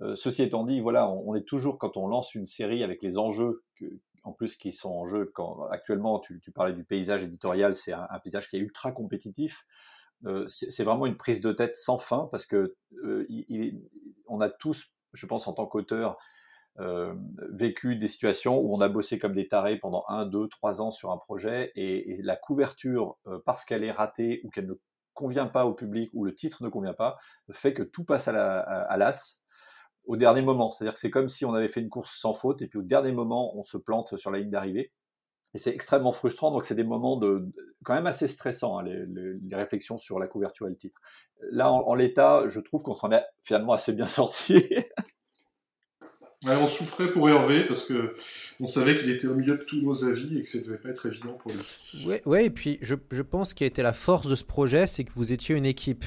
Euh, 0.00 0.14
ceci 0.14 0.42
étant 0.42 0.64
dit, 0.64 0.80
voilà, 0.80 1.10
on, 1.10 1.34
est 1.34 1.46
toujours 1.46 1.78
quand 1.78 1.96
on 1.96 2.06
lance 2.06 2.34
une 2.34 2.46
série 2.46 2.84
avec 2.84 3.02
les 3.02 3.18
enjeux 3.18 3.64
en 4.22 4.32
plus 4.32 4.56
qui 4.56 4.72
sont 4.72 4.90
en 4.90 5.08
jeu. 5.08 5.30
Quand, 5.34 5.66
actuellement, 5.70 6.20
tu, 6.20 6.40
parlais 6.54 6.72
du 6.72 6.84
paysage 6.84 7.22
éditorial, 7.24 7.74
c'est 7.74 7.92
un, 7.92 8.06
paysage 8.22 8.48
qui 8.48 8.56
est 8.56 8.60
ultra 8.60 8.92
compétitif. 8.92 9.66
Euh, 10.24 10.46
c'est 10.48 10.82
vraiment 10.84 11.06
une 11.06 11.16
prise 11.16 11.40
de 11.40 11.52
tête 11.52 11.76
sans 11.76 11.98
fin 11.98 12.28
parce 12.30 12.44
que 12.44 12.76
euh, 13.04 13.26
on 14.26 14.40
a 14.40 14.50
tous, 14.50 14.92
je 15.12 15.26
pense, 15.26 15.46
en 15.48 15.52
tant 15.52 15.66
qu'auteur, 15.66 16.18
vécu 17.50 17.96
des 17.96 18.06
situations 18.06 18.60
où 18.60 18.72
on 18.72 18.80
a 18.80 18.88
bossé 18.88 19.18
comme 19.18 19.34
des 19.34 19.48
tarés 19.48 19.78
pendant 19.78 20.04
un, 20.06 20.26
deux, 20.26 20.46
trois 20.46 20.80
ans 20.80 20.92
sur 20.92 21.10
un 21.10 21.18
projet 21.18 21.72
et, 21.74 22.22
la 22.22 22.36
couverture, 22.36 23.16
parce 23.44 23.64
qu'elle 23.64 23.82
est 23.82 23.90
ratée 23.90 24.40
ou 24.44 24.50
qu'elle 24.50 24.68
ne 24.68 24.74
convient 25.12 25.48
pas 25.48 25.66
au 25.66 25.74
public 25.74 26.08
ou 26.14 26.24
le 26.24 26.36
titre 26.36 26.62
ne 26.62 26.68
convient 26.68 26.94
pas, 26.94 27.18
fait 27.50 27.74
que 27.74 27.82
tout 27.82 28.04
passe 28.04 28.28
à, 28.28 28.96
l'as 28.96 29.42
au 30.08 30.16
dernier 30.16 30.42
moment. 30.42 30.72
C'est-à-dire 30.72 30.94
que 30.94 31.00
c'est 31.00 31.10
comme 31.10 31.28
si 31.28 31.44
on 31.44 31.54
avait 31.54 31.68
fait 31.68 31.80
une 31.80 31.90
course 31.90 32.18
sans 32.18 32.34
faute 32.34 32.60
et 32.62 32.66
puis 32.66 32.80
au 32.80 32.82
dernier 32.82 33.12
moment, 33.12 33.56
on 33.56 33.62
se 33.62 33.76
plante 33.76 34.16
sur 34.16 34.32
la 34.32 34.40
ligne 34.40 34.50
d'arrivée. 34.50 34.90
Et 35.54 35.58
c'est 35.58 35.70
extrêmement 35.70 36.12
frustrant, 36.12 36.50
donc 36.50 36.64
c'est 36.66 36.74
des 36.74 36.84
moments 36.84 37.16
de, 37.16 37.46
quand 37.82 37.94
même 37.94 38.06
assez 38.06 38.28
stressants, 38.28 38.78
hein, 38.78 38.84
les, 38.84 39.56
réflexions 39.56 39.96
sur 39.96 40.18
la 40.18 40.26
couverture 40.26 40.66
et 40.66 40.70
le 40.70 40.76
titre. 40.76 41.00
Là, 41.50 41.72
en 41.72 41.94
l'état, 41.94 42.46
je 42.48 42.60
trouve 42.60 42.82
qu'on 42.82 42.94
s'en 42.94 43.10
est 43.12 43.24
finalement 43.40 43.72
assez 43.72 43.94
bien 43.94 44.06
sorti. 44.08 44.62
On 46.46 46.66
souffrait 46.66 47.10
pour 47.10 47.28
Hervé 47.28 47.64
parce 47.64 47.84
que 47.84 48.14
on 48.60 48.66
savait 48.66 48.96
qu'il 48.96 49.10
était 49.10 49.26
au 49.26 49.34
milieu 49.34 49.56
de 49.56 49.64
tous 49.64 49.80
nos 49.80 50.04
avis 50.04 50.38
et 50.38 50.42
que 50.42 50.48
ça 50.48 50.58
devait 50.58 50.78
pas 50.78 50.88
être 50.88 51.06
évident 51.06 51.32
pour 51.32 51.52
lui. 51.52 52.20
Ouais, 52.24 52.44
et 52.44 52.50
puis 52.50 52.78
je, 52.82 52.94
je 53.10 53.22
pense 53.22 53.54
qu'il 53.54 53.64
a 53.64 53.68
été 53.68 53.82
la 53.82 53.92
force 53.92 54.26
de 54.26 54.34
ce 54.34 54.44
projet, 54.44 54.86
c'est 54.86 55.04
que 55.04 55.12
vous 55.14 55.32
étiez 55.32 55.54
une 55.54 55.66
équipe. 55.66 56.04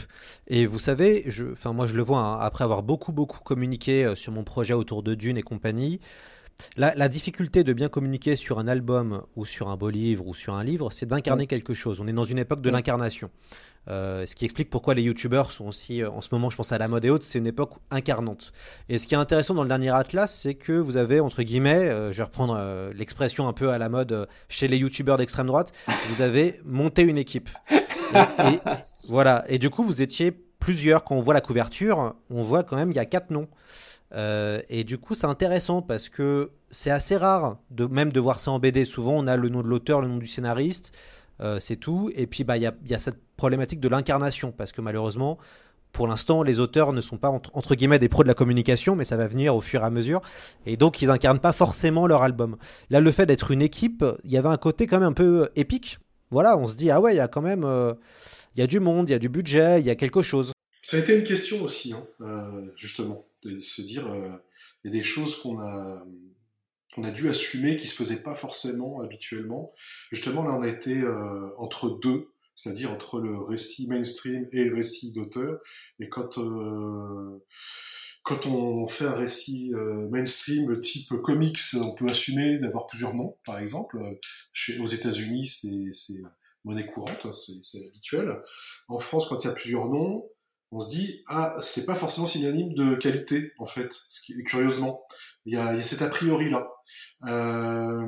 Et 0.48 0.66
vous 0.66 0.80
savez, 0.80 1.28
enfin 1.52 1.74
moi 1.74 1.86
je 1.86 1.94
le 1.94 2.04
vois 2.04 2.20
hein, 2.20 2.40
après 2.40 2.64
avoir 2.64 2.84
beaucoup 2.84 3.12
beaucoup 3.12 3.40
communiqué 3.40 4.06
euh, 4.06 4.16
sur 4.16 4.32
mon 4.32 4.44
projet 4.44 4.74
autour 4.74 5.04
de 5.04 5.16
Dune 5.16 5.38
et 5.38 5.44
compagnie. 5.44 6.00
La, 6.78 7.10
difficulté 7.10 7.64
de 7.64 7.74
bien 7.74 7.90
communiquer 7.90 8.36
sur 8.36 8.60
un 8.60 8.68
album 8.68 9.24
ou 9.36 9.46
sur 9.46 9.70
un 9.70 9.78
beau 9.78 9.90
livre 9.90 10.28
ou 10.28 10.34
sur 10.34 10.54
un 10.54 10.64
livre, 10.64 10.92
c'est 10.92 11.06
d'incarner 11.06 11.48
quelque 11.48 11.74
chose. 11.74 12.00
On 12.00 12.08
est 12.08 12.14
dans 12.14 12.24
une 12.24 12.38
époque 12.38 12.62
de 12.62 12.70
l'incarnation. 12.70 13.30
Euh, 13.90 14.26
ce 14.28 14.36
qui 14.36 14.46
explique 14.46 14.70
pourquoi 14.70 14.94
les 14.94 15.02
youtubeurs 15.02 15.52
sont 15.52 15.68
aussi, 15.68 16.04
euh, 16.04 16.12
en 16.12 16.22
ce 16.22 16.30
moment, 16.32 16.52
je 16.52 16.56
pense 16.56 16.72
à 16.72 16.78
la 16.78 16.88
mode 16.88 17.04
et 17.04 17.10
autres, 17.10 17.26
c'est 17.26 17.40
une 17.40 17.48
époque 17.48 17.74
incarnante. 17.90 18.54
Et 18.90 19.00
ce 19.00 19.08
qui 19.08 19.16
est 19.16 19.18
intéressant 19.18 19.56
dans 19.56 19.64
le 19.64 19.70
dernier 19.70 19.90
Atlas, 19.90 20.32
c'est 20.32 20.54
que 20.54 20.74
vous 20.74 20.98
avez, 20.98 21.20
entre 21.20 21.42
guillemets, 21.42 21.90
euh, 21.90 22.12
je 22.12 22.18
vais 22.18 22.24
reprendre 22.24 22.92
l'expression 22.94 23.48
un 23.48 23.54
peu 23.54 23.72
à 23.72 23.78
la 23.78 23.90
mode 23.90 24.28
chez 24.50 24.68
les 24.68 24.78
youtubeurs 24.78 25.18
d'extrême 25.18 25.48
droite, 25.48 25.72
vous 26.10 26.22
avez 26.22 26.62
monté 26.64 27.02
une 27.02 27.18
équipe. 27.18 27.50
Et, 28.14 28.60
voilà. 29.10 29.46
Et 29.48 29.58
du 29.58 29.70
coup, 29.70 29.84
vous 29.84 30.02
étiez 30.02 30.34
plusieurs. 30.62 31.04
Quand 31.04 31.16
on 31.16 31.22
voit 31.22 31.34
la 31.34 31.42
couverture, 31.42 32.16
on 32.30 32.42
voit 32.42 32.64
quand 32.64 32.78
même, 32.78 32.92
il 32.92 32.96
y 32.96 33.00
a 33.00 33.06
quatre 33.06 33.32
noms. 33.32 33.50
Euh, 34.14 34.62
et 34.70 34.84
du 34.86 34.98
coup, 34.98 35.16
c'est 35.16 35.28
intéressant 35.28 35.82
parce 35.82 36.08
que 36.08 36.52
c'est 36.70 36.92
assez 36.92 37.18
rare 37.18 37.58
de 37.70 37.86
même 37.86 38.12
de 38.12 38.20
voir 38.20 38.40
ça 38.40 38.52
en 38.52 38.60
BD. 38.60 38.86
Souvent, 38.86 39.14
on 39.14 39.28
a 39.28 39.36
le 39.36 39.50
nom 39.50 39.62
de 39.62 39.68
l'auteur, 39.68 40.02
le 40.02 40.08
nom 40.08 40.18
du 40.18 40.28
scénariste, 40.28 40.94
euh, 41.42 41.60
c'est 41.60 41.76
tout. 41.76 42.12
Et 42.16 42.28
puis, 42.28 42.44
bah, 42.44 42.58
il 42.58 42.64
y, 42.64 42.68
a, 42.68 42.74
y, 42.88 42.94
a, 42.94 43.00
cette 43.00 43.20
problématique 43.36 43.80
de 43.80 43.90
l'incarnation 43.90 44.52
parce 44.52 44.72
que 44.72 44.82
malheureusement, 44.82 45.38
pour 45.92 46.08
l'instant, 46.08 46.44
les 46.44 46.60
auteurs 46.60 46.94
ne 46.94 47.02
sont 47.02 47.18
pas 47.18 47.30
entre, 47.30 47.76
guillemets 47.76 48.00
des 48.00 48.10
pros 48.10 48.24
de 48.24 48.28
la 48.28 48.34
communication, 48.34 48.96
mais 48.96 49.04
ça 49.04 49.18
va 49.18 49.28
venir 49.28 49.56
au 49.56 49.62
fur 49.62 49.82
et 49.82 49.86
à 49.86 49.90
mesure. 49.90 50.22
Et 50.66 50.78
donc, 50.78 51.02
ils 51.02 51.10
incarnent 51.10 51.40
pas 51.40 51.52
forcément 51.52 52.08
leur 52.08 52.22
album. 52.22 52.58
Là, 52.90 53.02
le 53.02 53.12
fait 53.12 53.26
d'être 53.26 53.52
une 53.52 53.62
équipe, 53.62 54.06
il 54.24 54.32
y 54.32 54.38
avait 54.38 54.50
un 54.50 54.58
côté 54.58 54.88
quand 54.88 55.00
même 55.00 55.10
un 55.10 55.14
peu 55.14 55.50
épique. 55.56 56.00
Voilà, 56.30 56.58
on 56.58 56.68
se 56.68 56.76
dit 56.76 56.90
ah 56.92 57.02
ouais, 57.02 57.14
il 57.14 57.18
y 57.18 57.22
a 57.22 57.28
quand 57.28 57.42
même, 57.42 57.66
euh, 57.66 57.94
il 58.56 58.60
y 58.60 58.64
a 58.64 58.68
du 58.68 58.80
monde, 58.80 59.10
il 59.10 59.12
y 59.12 59.16
a 59.16 59.20
du 59.20 59.30
budget, 59.30 59.80
il 59.80 59.86
y 59.86 59.90
a 59.90 59.96
quelque 59.96 60.22
chose. 60.22 60.52
Ça 60.84 60.98
a 60.98 61.00
été 61.00 61.18
une 61.18 61.24
question 61.24 61.64
aussi, 61.64 61.94
hein, 61.94 62.08
justement 62.76 63.28
de 63.44 63.60
se 63.60 63.82
dire, 63.82 64.08
euh, 64.08 64.32
il 64.84 64.92
y 64.92 64.96
a 64.96 64.98
des 64.98 65.04
choses 65.04 65.36
qu'on 65.42 65.60
a 65.60 66.06
qu'on 66.94 67.06
a 67.06 67.12
dû 67.12 67.30
assumer 67.30 67.78
qui 67.78 67.88
se 67.88 67.96
faisaient 67.96 68.22
pas 68.22 68.36
forcément 68.36 69.00
habituellement. 69.00 69.72
Justement, 70.12 70.44
là, 70.44 70.54
on 70.54 70.62
a 70.62 70.68
été 70.68 70.98
euh, 70.98 71.48
entre 71.58 71.98
deux, 72.02 72.34
c'est-à-dire 72.54 72.92
entre 72.92 73.22
le 73.22 73.38
récit 73.38 73.88
mainstream 73.88 74.46
et 74.52 74.66
le 74.66 74.76
récit 74.76 75.14
d'auteur. 75.14 75.62
Et 76.02 76.10
quand 76.10 76.38
euh, 76.38 77.42
quand 78.24 78.46
on 78.46 78.86
fait 78.88 79.06
un 79.06 79.16
récit 79.16 79.72
mainstream 80.12 80.80
type 80.80 81.10
comics, 81.24 81.60
on 81.74 81.96
peut 81.96 82.08
assumer 82.08 82.60
d'avoir 82.60 82.86
plusieurs 82.86 83.16
noms, 83.16 83.36
par 83.46 83.58
exemple. 83.58 83.98
Aux 84.80 84.86
États-Unis, 84.86 85.48
c'est 85.48 86.22
monnaie 86.64 86.86
courante, 86.86 87.26
hein, 87.26 87.34
c'est 87.34 87.86
habituel. 87.86 88.42
En 88.88 88.98
France, 88.98 89.28
quand 89.28 89.44
il 89.44 89.48
y 89.48 89.50
a 89.50 89.54
plusieurs 89.54 89.88
noms, 89.90 90.30
on 90.72 90.80
se 90.80 90.90
dit 90.90 91.24
ah 91.28 91.56
c'est 91.60 91.86
pas 91.86 91.96
forcément 91.96 92.28
synonyme 92.28 92.74
de 92.74 92.96
qualité 92.96 93.52
en 93.60 93.66
fait 93.66 93.92
ce 93.92 94.22
qui 94.22 94.42
curieusement 94.44 95.04
il 95.46 95.54
y 95.54 95.58
a, 95.58 95.74
il 95.74 95.80
a 95.80 95.84
cet 95.84 96.02
a 96.02 96.10
priori 96.10 96.50
là. 96.50 96.68
Euh, 97.26 98.08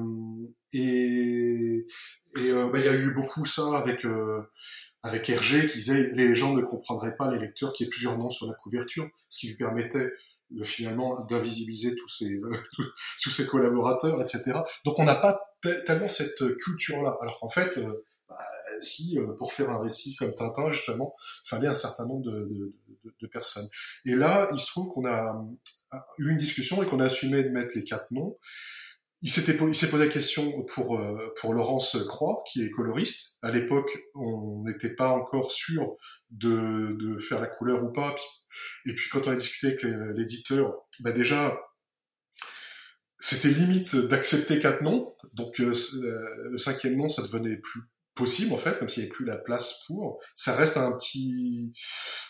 et 0.72 1.86
euh, 2.38 2.70
bah, 2.70 2.80
il 2.80 2.86
y 2.86 2.88
a 2.88 2.96
eu 2.96 3.14
beaucoup 3.14 3.46
ça 3.46 3.78
avec 3.78 4.06
euh, 4.06 4.42
avec 5.04 5.30
Hergé 5.30 5.68
qui 5.68 5.80
disait 5.80 6.12
les 6.14 6.34
gens 6.36 6.54
ne 6.54 6.62
comprendraient 6.62 7.16
pas 7.16 7.30
les 7.32 7.40
lecteurs 7.40 7.74
qui 7.74 7.84
aient 7.84 7.90
plusieurs 7.90 8.18
noms 8.18 8.32
sur 8.32 8.48
la 8.48 8.54
couverture 8.54 9.10
ce 9.30 9.40
qui 9.40 9.48
lui 9.48 9.56
permettait 9.56 10.10
de, 10.52 10.64
finalement 10.64 11.26
d'invisibiliser 11.26 11.96
tous 11.96 12.10
ses 12.10 12.40
tous 13.24 13.30
ses 13.30 13.46
collaborateurs 13.46 14.22
etc 14.22 14.54
donc 14.86 15.00
on 15.00 15.04
n'a 15.04 15.16
pas 15.16 15.42
tellement 15.86 16.08
cette 16.08 16.56
culture 16.58 17.04
là. 17.04 17.18
Alors 17.22 17.40
qu'en 17.40 17.50
fait 17.50 17.80
si 18.80 19.18
euh, 19.18 19.34
pour 19.38 19.54
faire 19.54 19.70
un 19.70 19.80
récit 19.80 20.16
comme 20.16 20.34
Tintin, 20.34 20.70
justement, 20.70 21.16
fallait 21.46 21.68
un 21.68 21.76
certain 21.76 22.06
nombre 22.06 22.26
de, 22.26 22.74
personnes. 23.32 23.68
Et 24.06 24.16
là, 24.16 24.50
il 24.54 24.60
se 24.60 24.68
trouve 24.68 24.92
qu'on 24.94 25.06
a 25.06 25.42
euh, 25.94 25.98
eu 26.18 26.32
une 26.32 26.38
discussion 26.38 26.84
et 26.84 26.86
qu'on 26.86 27.00
a 27.00 27.06
assumé 27.06 27.42
de 27.42 27.50
mettre 27.50 27.74
les 27.76 27.84
quatre 27.84 28.12
noms. 28.12 28.38
Il 29.22 29.32
s'était 29.32 29.54
s'est 29.74 29.90
posé 29.90 30.06
la 30.06 30.12
question 30.12 30.64
pour 30.64 31.00
euh, 31.00 31.34
pour 31.38 31.54
Laurence 31.54 31.98
Croix 32.06 32.44
qui 32.52 32.62
est 32.62 32.70
coloriste. 32.70 33.38
À 33.42 33.52
l'époque, 33.52 33.90
on 34.14 34.64
n'était 34.66 34.94
pas 34.94 35.08
encore 35.08 35.52
sûr 35.52 35.96
de, 36.32 36.98
de 37.00 37.20
faire 37.22 37.40
la 37.40 37.48
couleur 37.48 37.82
ou 37.84 37.92
pas. 37.94 38.14
Et 38.86 38.94
puis 38.94 39.10
quand 39.10 39.26
on 39.28 39.32
a 39.32 39.36
discuté 39.36 39.68
avec 39.68 39.84
l'éditeur, 40.18 40.76
bah 41.00 41.14
déjà 41.14 41.58
c'était 43.24 43.52
limite 43.52 43.96
d'accepter 43.96 44.60
quatre 44.60 44.82
noms. 44.82 45.16
Donc 45.34 45.62
euh, 45.62 45.74
le 46.52 46.58
cinquième 46.58 46.98
nom, 46.98 47.08
ça 47.08 47.22
devenait 47.22 47.56
plus 47.56 47.80
possible 48.16 48.54
en 48.54 48.58
fait, 48.58 48.78
comme 48.78 48.90
s'il 48.90 49.04
n'y 49.04 49.10
avait 49.10 49.16
plus 49.16 49.26
la 49.26 49.38
place 49.38 49.84
pour. 49.88 50.20
Ça 50.36 50.56
reste 50.56 50.78
un 50.78 50.92
petit 50.94 51.74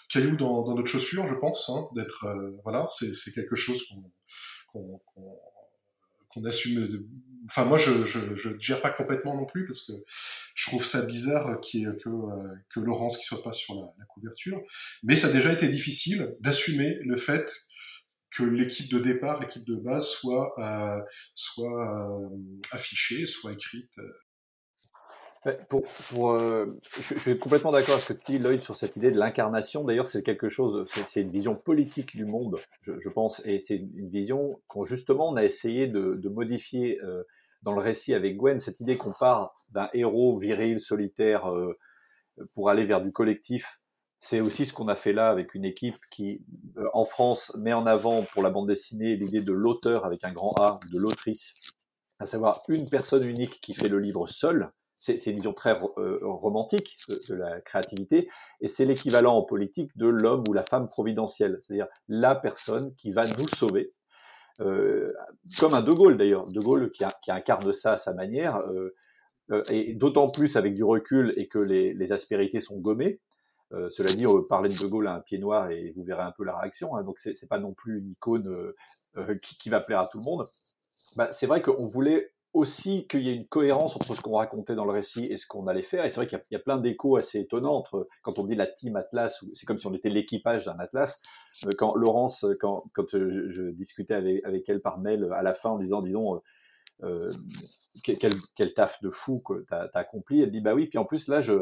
caillou 0.09 0.35
dans, 0.37 0.63
dans 0.63 0.75
notre 0.75 0.87
chaussure, 0.89 1.27
je 1.27 1.35
pense, 1.35 1.69
hein, 1.69 1.87
d'être 1.95 2.27
voilà, 2.63 2.87
c'est 2.89 3.31
quelque 3.33 3.55
chose 3.55 3.83
qu'on 4.71 5.01
qu'on 6.33 6.45
assume. 6.45 7.05
Enfin, 7.45 7.65
moi, 7.65 7.77
je, 7.77 8.05
je, 8.05 8.35
je 8.35 8.49
gère 8.59 8.81
pas 8.81 8.89
complètement 8.89 9.35
non 9.35 9.45
plus 9.45 9.65
parce 9.65 9.85
que 9.85 9.93
je 10.55 10.69
trouve 10.69 10.85
ça 10.85 11.05
bizarre 11.05 11.59
qu'il 11.61 11.85
que, 12.03 12.09
euh, 12.09 12.55
que 12.69 12.79
Laurence 12.79 13.17
qui 13.17 13.25
soit 13.25 13.43
pas 13.43 13.53
sur 13.53 13.75
la, 13.75 13.93
la, 13.99 14.05
couverture. 14.05 14.61
Mais 15.03 15.15
ça 15.15 15.27
a 15.27 15.31
déjà 15.31 15.51
été 15.51 15.67
difficile 15.67 16.35
d'assumer 16.39 16.97
le 17.03 17.15
fait 17.15 17.51
que 18.31 18.43
l'équipe 18.43 18.91
de 18.91 18.99
départ, 18.99 19.39
l'équipe 19.39 19.65
de 19.65 19.75
base, 19.75 20.07
soit, 20.07 20.53
euh, 20.57 21.01
soit 21.35 22.21
euh, 22.21 22.29
affichée, 22.71 23.25
soit 23.25 23.51
écrite. 23.53 23.99
Pour, 25.67 25.83
pour 26.09 26.31
euh, 26.31 26.79
je, 26.99 27.15
je, 27.15 27.19
suis 27.19 27.37
complètement 27.37 27.73
d'accord 27.73 27.95
avec 27.95 28.05
ce 28.05 28.13
que 28.13 28.25
dis, 28.25 28.39
Lloyd, 28.39 28.63
sur 28.63 28.77
cette 28.77 28.95
idée 28.95 29.11
de 29.11 29.19
l'incarnation. 29.19 29.83
D'ailleurs, 29.83 30.07
c'est 30.07 30.23
quelque 30.23 30.47
chose, 30.47 30.89
c'est 31.03 31.21
une 31.21 31.31
vision 31.31 31.55
politique 31.55 32.15
du 32.15 32.25
monde, 32.25 32.59
je, 32.81 32.97
je 32.97 33.09
pense, 33.09 33.45
et 33.45 33.59
c'est 33.59 33.75
une 33.75 34.09
vision 34.09 34.61
qu'on 34.67 34.85
justement 34.85 35.29
on 35.29 35.35
a 35.35 35.43
essayé 35.43 35.87
de, 35.87 36.15
de 36.15 36.29
modifier 36.29 37.01
euh, 37.03 37.23
dans 37.61 37.73
le 37.73 37.81
récit 37.81 38.13
avec 38.13 38.37
Gwen. 38.37 38.59
Cette 38.59 38.79
idée 38.79 38.95
qu'on 38.95 39.11
part 39.11 39.53
d'un 39.71 39.89
héros 39.93 40.37
viril, 40.37 40.79
solitaire, 40.79 41.51
euh, 41.51 41.77
pour 42.53 42.69
aller 42.69 42.85
vers 42.85 43.01
du 43.01 43.11
collectif. 43.11 43.79
C'est 44.19 44.39
aussi 44.39 44.65
ce 44.65 44.73
qu'on 44.73 44.87
a 44.87 44.95
fait 44.95 45.11
là 45.11 45.29
avec 45.29 45.53
une 45.53 45.65
équipe 45.65 45.97
qui, 46.09 46.45
euh, 46.77 46.87
en 46.93 47.03
France, 47.03 47.55
met 47.59 47.73
en 47.73 47.85
avant 47.85 48.23
pour 48.23 48.41
la 48.41 48.49
bande 48.49 48.67
dessinée 48.67 49.15
l'idée 49.17 49.41
de 49.41 49.51
l'auteur 49.51 50.05
avec 50.05 50.23
un 50.23 50.31
grand 50.31 50.53
A, 50.59 50.79
de 50.93 50.99
l'autrice, 50.99 51.53
à 52.19 52.25
savoir 52.25 52.63
une 52.69 52.89
personne 52.89 53.25
unique 53.25 53.59
qui 53.61 53.73
fait 53.73 53.89
le 53.89 53.99
livre 53.99 54.27
seule 54.27 54.71
c'est 54.97 55.25
une 55.27 55.35
vision 55.35 55.53
très 55.53 55.77
euh, 55.97 56.19
romantique 56.21 56.97
de, 57.29 57.35
la 57.35 57.59
créativité, 57.61 58.29
et 58.61 58.67
c'est 58.67 58.85
l'équivalent 58.85 59.35
en 59.35 59.43
politique 59.43 59.95
de 59.97 60.07
l'homme 60.07 60.43
ou 60.47 60.53
la 60.53 60.63
femme 60.63 60.87
providentielle, 60.87 61.59
c'est-à-dire 61.61 61.87
la 62.07 62.35
personne 62.35 62.95
qui 62.95 63.11
va 63.11 63.23
nous 63.37 63.47
sauver, 63.49 63.93
euh, 64.61 65.11
comme 65.59 65.73
un 65.73 65.81
De 65.81 65.91
Gaulle 65.91 66.17
d'ailleurs, 66.17 66.45
De 66.45 66.59
Gaulle 66.59 66.91
qui, 66.91 67.03
incarne 67.27 67.73
ça 67.73 67.93
à 67.93 67.97
sa 67.97 68.13
manière, 68.13 68.57
euh, 68.59 68.93
et 69.69 69.93
d'autant 69.93 70.29
plus 70.29 70.55
avec 70.55 70.73
du 70.73 70.83
recul 70.83 71.33
et 71.35 71.47
que 71.47 71.59
les, 71.59 72.11
aspérités 72.11 72.61
sont 72.61 72.79
gommées. 72.79 73.19
Cela 73.89 74.09
dit, 74.09 74.25
parler 74.47 74.69
de 74.69 74.79
De 74.79 74.87
Gaulle 74.87 75.07
à 75.07 75.15
un 75.15 75.19
pied 75.19 75.39
noir 75.39 75.71
et 75.71 75.91
vous 75.95 76.03
verrez 76.03 76.21
un 76.21 76.31
peu 76.31 76.45
la 76.45 76.55
réaction, 76.55 76.95
hein, 76.95 77.03
donc 77.03 77.17
c'est 77.17 77.49
pas 77.49 77.57
non 77.57 77.73
plus 77.73 77.99
une 77.99 78.11
icône 78.11 78.73
qui, 79.41 79.57
qui, 79.57 79.69
va 79.69 79.81
plaire 79.81 79.99
à 79.99 80.07
tout 80.07 80.19
le 80.19 80.23
monde. 80.23 80.45
Bah, 81.15 81.33
c'est 81.33 81.47
vrai 81.47 81.61
qu'on 81.61 81.87
voulait 81.87 82.32
aussi 82.53 83.07
qu'il 83.07 83.23
y 83.23 83.29
ait 83.29 83.35
une 83.35 83.47
cohérence 83.47 83.95
entre 83.95 84.15
ce 84.15 84.21
qu'on 84.21 84.37
racontait 84.37 84.75
dans 84.75 84.85
le 84.85 84.91
récit 84.91 85.25
et 85.25 85.37
ce 85.37 85.47
qu'on 85.47 85.65
allait 85.65 85.81
faire. 85.81 86.05
Et 86.05 86.09
c'est 86.09 86.17
vrai 86.17 86.27
qu'il 86.27 86.39
y, 86.51 86.55
a 86.55 86.59
plein 86.59 86.77
d'échos 86.77 87.17
assez 87.17 87.39
étonnants 87.39 87.73
entre 87.73 88.07
quand 88.21 88.37
on 88.37 88.43
dit 88.43 88.55
la 88.55 88.67
team 88.67 88.95
Atlas, 88.95 89.43
c'est 89.53 89.65
comme 89.65 89.79
si 89.79 89.87
on 89.87 89.93
était 89.93 90.09
l'équipage 90.09 90.65
d'un 90.65 90.77
Atlas. 90.79 91.19
Euh, 91.65 91.71
quand 91.77 91.95
Laurence, 91.95 92.45
quand, 92.59 92.83
quand 92.93 93.15
euh, 93.15 93.49
je, 93.49 93.63
discutais 93.63 94.13
avec, 94.13 94.45
avec, 94.45 94.69
elle 94.69 94.81
par 94.81 94.99
mail 94.99 95.27
à 95.33 95.41
la 95.41 95.55
fin 95.55 95.71
en 95.71 95.79
disant, 95.79 96.03
disons, 96.03 96.41
euh, 97.01 97.31
quel, 98.03 98.17
quel, 98.55 98.73
taf 98.75 99.01
de 99.01 99.09
fou 99.09 99.39
que 99.39 99.65
tu 99.67 99.73
as, 99.73 99.89
accompli, 99.95 100.41
elle 100.41 100.51
dit, 100.51 100.61
bah 100.61 100.75
oui, 100.75 100.85
puis 100.85 100.99
en 100.99 101.05
plus 101.05 101.27
là, 101.27 101.41
je, 101.41 101.53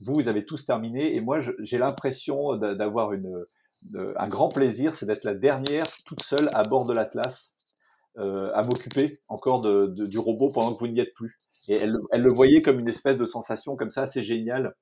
vous, 0.00 0.14
vous 0.14 0.28
avez 0.28 0.44
tous 0.44 0.66
terminé 0.66 1.14
et 1.14 1.20
moi, 1.20 1.38
j'ai 1.60 1.78
l'impression 1.78 2.56
d'avoir 2.56 3.12
une, 3.12 3.44
un 3.94 4.28
grand 4.28 4.48
plaisir, 4.48 4.96
c'est 4.96 5.06
d'être 5.06 5.24
la 5.24 5.34
dernière 5.34 5.86
toute 6.04 6.22
seule 6.22 6.48
à 6.54 6.64
bord 6.64 6.86
de 6.86 6.92
l'Atlas 6.92 7.54
euh, 8.18 8.50
à 8.54 8.62
m'occuper 8.62 9.18
encore 9.28 9.62
de, 9.62 9.86
de, 9.86 10.06
du 10.06 10.18
robot 10.18 10.50
pendant 10.52 10.74
que 10.74 10.80
vous 10.80 10.88
n'y 10.88 11.00
êtes 11.00 11.14
plus. 11.14 11.36
Et 11.68 11.74
elle, 11.74 11.92
elle, 12.12 12.22
le 12.22 12.32
voyait 12.32 12.62
comme 12.62 12.80
une 12.80 12.88
espèce 12.88 13.16
de 13.16 13.24
sensation 13.24 13.76
comme 13.76 13.90
ça 13.90 14.02
assez 14.02 14.22
géniale 14.22 14.74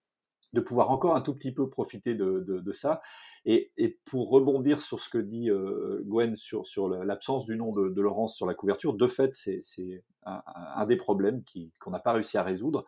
de 0.54 0.60
pouvoir 0.60 0.90
encore 0.90 1.14
un 1.14 1.20
tout 1.20 1.34
petit 1.34 1.52
peu 1.52 1.68
profiter 1.68 2.14
de, 2.14 2.44
de, 2.46 2.60
de 2.60 2.72
ça. 2.72 3.02
Et, 3.44 3.70
et, 3.76 3.98
pour 4.06 4.30
rebondir 4.30 4.80
sur 4.80 4.98
ce 4.98 5.08
que 5.08 5.18
dit 5.18 5.50
euh, 5.50 6.02
Gwen 6.06 6.34
sur, 6.36 6.66
sur 6.66 6.88
l'absence 6.88 7.44
du 7.46 7.56
nom 7.56 7.72
de, 7.72 7.88
de, 7.88 8.00
Laurence 8.00 8.34
sur 8.34 8.46
la 8.46 8.54
couverture, 8.54 8.94
de 8.94 9.06
fait, 9.06 9.34
c'est 9.34 9.60
un, 10.24 10.42
un, 10.46 10.86
des 10.86 10.96
problèmes 10.96 11.42
qu'on 11.80 11.90
n'a 11.90 12.00
pas 12.00 12.12
réussi 12.12 12.38
à 12.38 12.42
résoudre. 12.42 12.84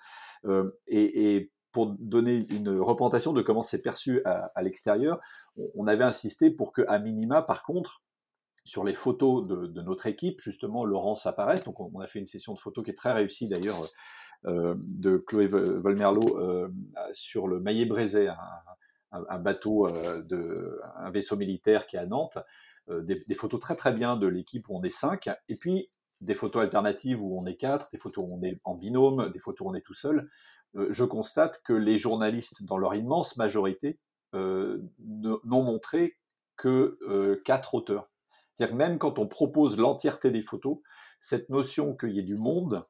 Euh, 0.46 0.70
et, 0.86 1.36
et, 1.36 1.50
pour 1.72 1.94
donner 2.00 2.48
une 2.50 2.80
représentation 2.80 3.32
de 3.32 3.42
comment 3.42 3.62
c'est 3.62 3.80
perçu 3.80 4.22
à, 4.24 4.50
à 4.56 4.62
l'extérieur, 4.62 5.20
on, 5.56 5.66
on, 5.76 5.86
avait 5.86 6.02
insisté 6.02 6.50
pour 6.50 6.72
que, 6.72 6.82
à 6.88 6.98
minima, 6.98 7.42
par 7.42 7.62
contre, 7.62 8.02
sur 8.64 8.84
les 8.84 8.94
photos 8.94 9.46
de, 9.48 9.80
notre 9.82 10.06
équipe, 10.06 10.40
justement, 10.40 10.84
Laurence 10.84 11.26
apparaisse. 11.26 11.64
Donc, 11.64 11.80
on, 11.80 12.00
a 12.00 12.06
fait 12.06 12.18
une 12.18 12.26
session 12.26 12.52
de 12.54 12.58
photos 12.58 12.84
qui 12.84 12.90
est 12.90 12.94
très 12.94 13.12
réussie 13.12 13.48
d'ailleurs 13.48 13.88
euh, 14.46 14.74
de 14.78 15.16
Chloé 15.16 15.46
Volmerlo 15.46 16.38
euh, 16.38 16.68
sur 17.12 17.48
le 17.48 17.60
Maillet 17.60 17.86
Brézet, 17.86 18.28
un, 19.12 19.38
bateau, 19.38 19.86
euh, 19.88 20.80
un 20.96 21.10
vaisseau 21.10 21.36
militaire 21.36 21.86
qui 21.86 21.96
est 21.96 22.00
à 22.00 22.06
Nantes. 22.06 22.38
Euh, 22.88 23.02
des, 23.02 23.16
des, 23.26 23.34
photos 23.34 23.60
très 23.60 23.76
très 23.76 23.92
bien 23.92 24.16
de 24.16 24.26
l'équipe 24.26 24.68
où 24.68 24.76
on 24.76 24.82
est 24.82 24.90
cinq, 24.90 25.28
et 25.48 25.56
puis 25.56 25.90
des 26.20 26.34
photos 26.34 26.62
alternatives 26.62 27.22
où 27.22 27.38
on 27.38 27.46
est 27.46 27.56
quatre, 27.56 27.88
des 27.90 27.98
photos 27.98 28.24
où 28.28 28.34
on 28.34 28.42
est 28.42 28.60
en 28.64 28.74
binôme, 28.74 29.30
des 29.30 29.38
photos 29.38 29.66
où 29.66 29.70
on 29.70 29.74
est 29.74 29.82
tout 29.82 29.94
seul. 29.94 30.28
Euh, 30.76 30.86
je 30.90 31.04
constate 31.04 31.60
que 31.64 31.72
les 31.72 31.98
journalistes, 31.98 32.62
dans 32.64 32.78
leur 32.78 32.94
immense 32.94 33.36
majorité, 33.36 33.98
n'ont 34.32 35.40
montré 35.44 36.16
que 36.56 37.40
quatre 37.44 37.74
auteurs. 37.74 38.09
C'est-à-dire 38.60 38.76
même 38.76 38.98
quand 38.98 39.18
on 39.18 39.26
propose 39.26 39.78
l'entièreté 39.78 40.30
des 40.30 40.42
photos, 40.42 40.76
cette 41.18 41.48
notion 41.48 41.96
qu'il 41.96 42.10
y 42.10 42.18
ait 42.18 42.22
du 42.22 42.36
monde, 42.36 42.84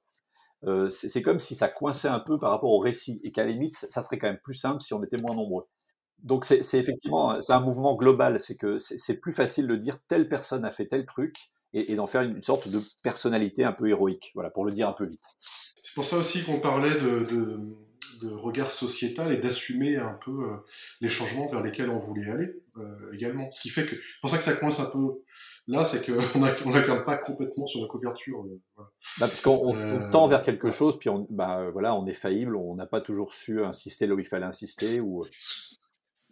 euh, 0.64 0.88
c'est 0.88 1.22
comme 1.22 1.38
si 1.38 1.54
ça 1.54 1.68
coinçait 1.68 2.08
un 2.08 2.18
peu 2.18 2.38
par 2.38 2.50
rapport 2.50 2.70
au 2.70 2.80
récit 2.80 3.20
et 3.22 3.30
qu'à 3.30 3.44
la 3.44 3.52
limite, 3.52 3.76
ça 3.76 4.02
serait 4.02 4.18
quand 4.18 4.26
même 4.26 4.40
plus 4.42 4.54
simple 4.54 4.82
si 4.82 4.94
on 4.94 5.04
était 5.04 5.16
moins 5.16 5.36
nombreux. 5.36 5.68
Donc 6.24 6.44
c'est 6.44 6.74
effectivement 6.74 7.40
c'est 7.40 7.52
un 7.52 7.60
mouvement 7.60 7.94
global, 7.94 8.40
c'est 8.40 8.56
que 8.56 8.78
c'est 8.78 9.14
plus 9.14 9.32
facile 9.32 9.68
de 9.68 9.76
dire 9.76 10.00
telle 10.08 10.28
personne 10.28 10.64
a 10.64 10.72
fait 10.72 10.86
tel 10.86 11.06
truc 11.06 11.36
et, 11.72 11.94
d'en 11.94 12.08
faire 12.08 12.22
une, 12.22 12.42
sorte 12.42 12.68
de 12.68 12.80
personnalité 13.04 13.62
un 13.62 13.72
peu 13.72 13.88
héroïque, 13.88 14.32
voilà, 14.34 14.50
pour 14.50 14.64
le 14.64 14.72
dire 14.72 14.88
un 14.88 14.92
peu 14.92 15.06
vite. 15.06 15.22
C'est 15.38 15.94
pour 15.94 16.04
ça 16.04 16.16
aussi 16.16 16.44
qu'on 16.44 16.58
parlait 16.58 17.00
de, 17.00 17.58
de, 18.22 18.30
regard 18.30 18.70
sociétal 18.70 19.32
et 19.32 19.36
d'assumer 19.36 19.96
un 19.96 20.18
peu 20.24 20.30
euh, 20.30 20.56
les 21.00 21.08
changements 21.08 21.46
vers 21.46 21.62
lesquels 21.62 21.90
on 21.90 21.98
voulait 21.98 22.30
aller 22.30 22.62
euh, 22.76 23.12
également. 23.12 23.50
Ce 23.52 23.60
qui 23.60 23.68
fait 23.68 23.86
que 23.86 23.96
c'est 23.96 24.20
pour 24.20 24.30
ça 24.30 24.36
que 24.36 24.42
ça 24.42 24.54
coince 24.54 24.80
un 24.80 24.86
peu 24.86 25.22
Là, 25.66 25.84
c'est 25.84 26.04
qu'on 26.04 26.18
on 26.66 26.70
n'incarne 26.70 27.04
pas 27.04 27.16
complètement 27.16 27.66
sur 27.66 27.80
la 27.80 27.86
couverture. 27.86 28.40
Euh, 28.40 28.60
voilà. 28.74 28.90
bah, 29.18 29.28
parce 29.28 29.40
qu'on 29.40 30.10
tend 30.10 30.26
vers 30.26 30.42
quelque 30.42 30.70
chose, 30.70 30.98
puis 30.98 31.08
on, 31.08 31.26
bah, 31.30 31.70
voilà, 31.70 31.94
on 31.94 32.06
est 32.06 32.14
faillible, 32.14 32.56
on 32.56 32.74
n'a 32.74 32.86
pas 32.86 33.00
toujours 33.00 33.34
su 33.34 33.62
insister 33.62 34.06
là 34.06 34.14
où 34.14 34.18
il 34.18 34.26
fallait 34.26 34.46
insister. 34.46 35.00
Ou... 35.00 35.26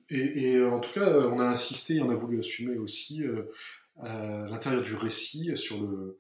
Et, 0.09 0.53
et, 0.53 0.65
en 0.65 0.81
tout 0.81 0.93
cas, 0.93 1.09
on 1.29 1.39
a 1.39 1.45
insisté, 1.45 2.01
on 2.01 2.11
a 2.11 2.15
voulu 2.15 2.41
assumer 2.41 2.79
aussi 2.79 3.23
à 4.01 4.47
l'intérieur 4.49 4.83
du 4.83 4.95
récit 4.95 5.57
sur 5.57 5.83
le 5.83 6.19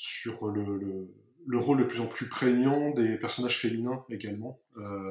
sur 0.00 0.48
le, 0.48 0.78
le, 0.78 1.08
le, 1.46 1.58
rôle 1.58 1.78
de 1.78 1.84
plus 1.84 2.00
en 2.00 2.06
plus 2.06 2.28
prégnant 2.28 2.90
des 2.90 3.16
personnages 3.18 3.58
féminins 3.58 4.04
également. 4.10 4.60
Euh, 4.76 5.10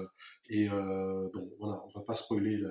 et 0.50 0.70
euh, 0.70 1.30
bon, 1.34 1.50
voilà, 1.60 1.84
on 1.86 2.00
va 2.00 2.06
pas 2.06 2.16
spoiler 2.16 2.58
la, 2.58 2.70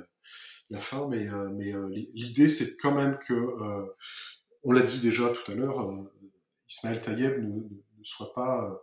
la 0.71 0.79
fin, 0.79 1.09
mais, 1.09 1.29
euh, 1.29 1.49
mais 1.53 1.73
l'idée 2.15 2.49
c'est 2.49 2.77
quand 2.79 2.95
même 2.95 3.19
que 3.19 3.35
on 4.65 4.73
l'a 4.73 4.83
dit 4.83 5.01
déjà 5.01 5.31
tout 5.31 5.51
à 5.51 5.55
l'heure, 5.55 5.81
euh, 5.81 6.13
Ismaël 6.69 7.01
Tayeb 7.01 7.43
ne, 7.43 7.63
soit 8.03 8.33
pas 8.35 8.65
euh, 8.65 8.75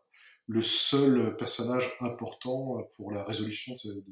le 0.48 0.62
seul 0.62 1.36
personnage 1.38 1.96
important 2.02 2.80
euh, 2.80 2.84
pour 2.96 3.12
la 3.12 3.24
résolution 3.24 3.76
de, 3.84 4.04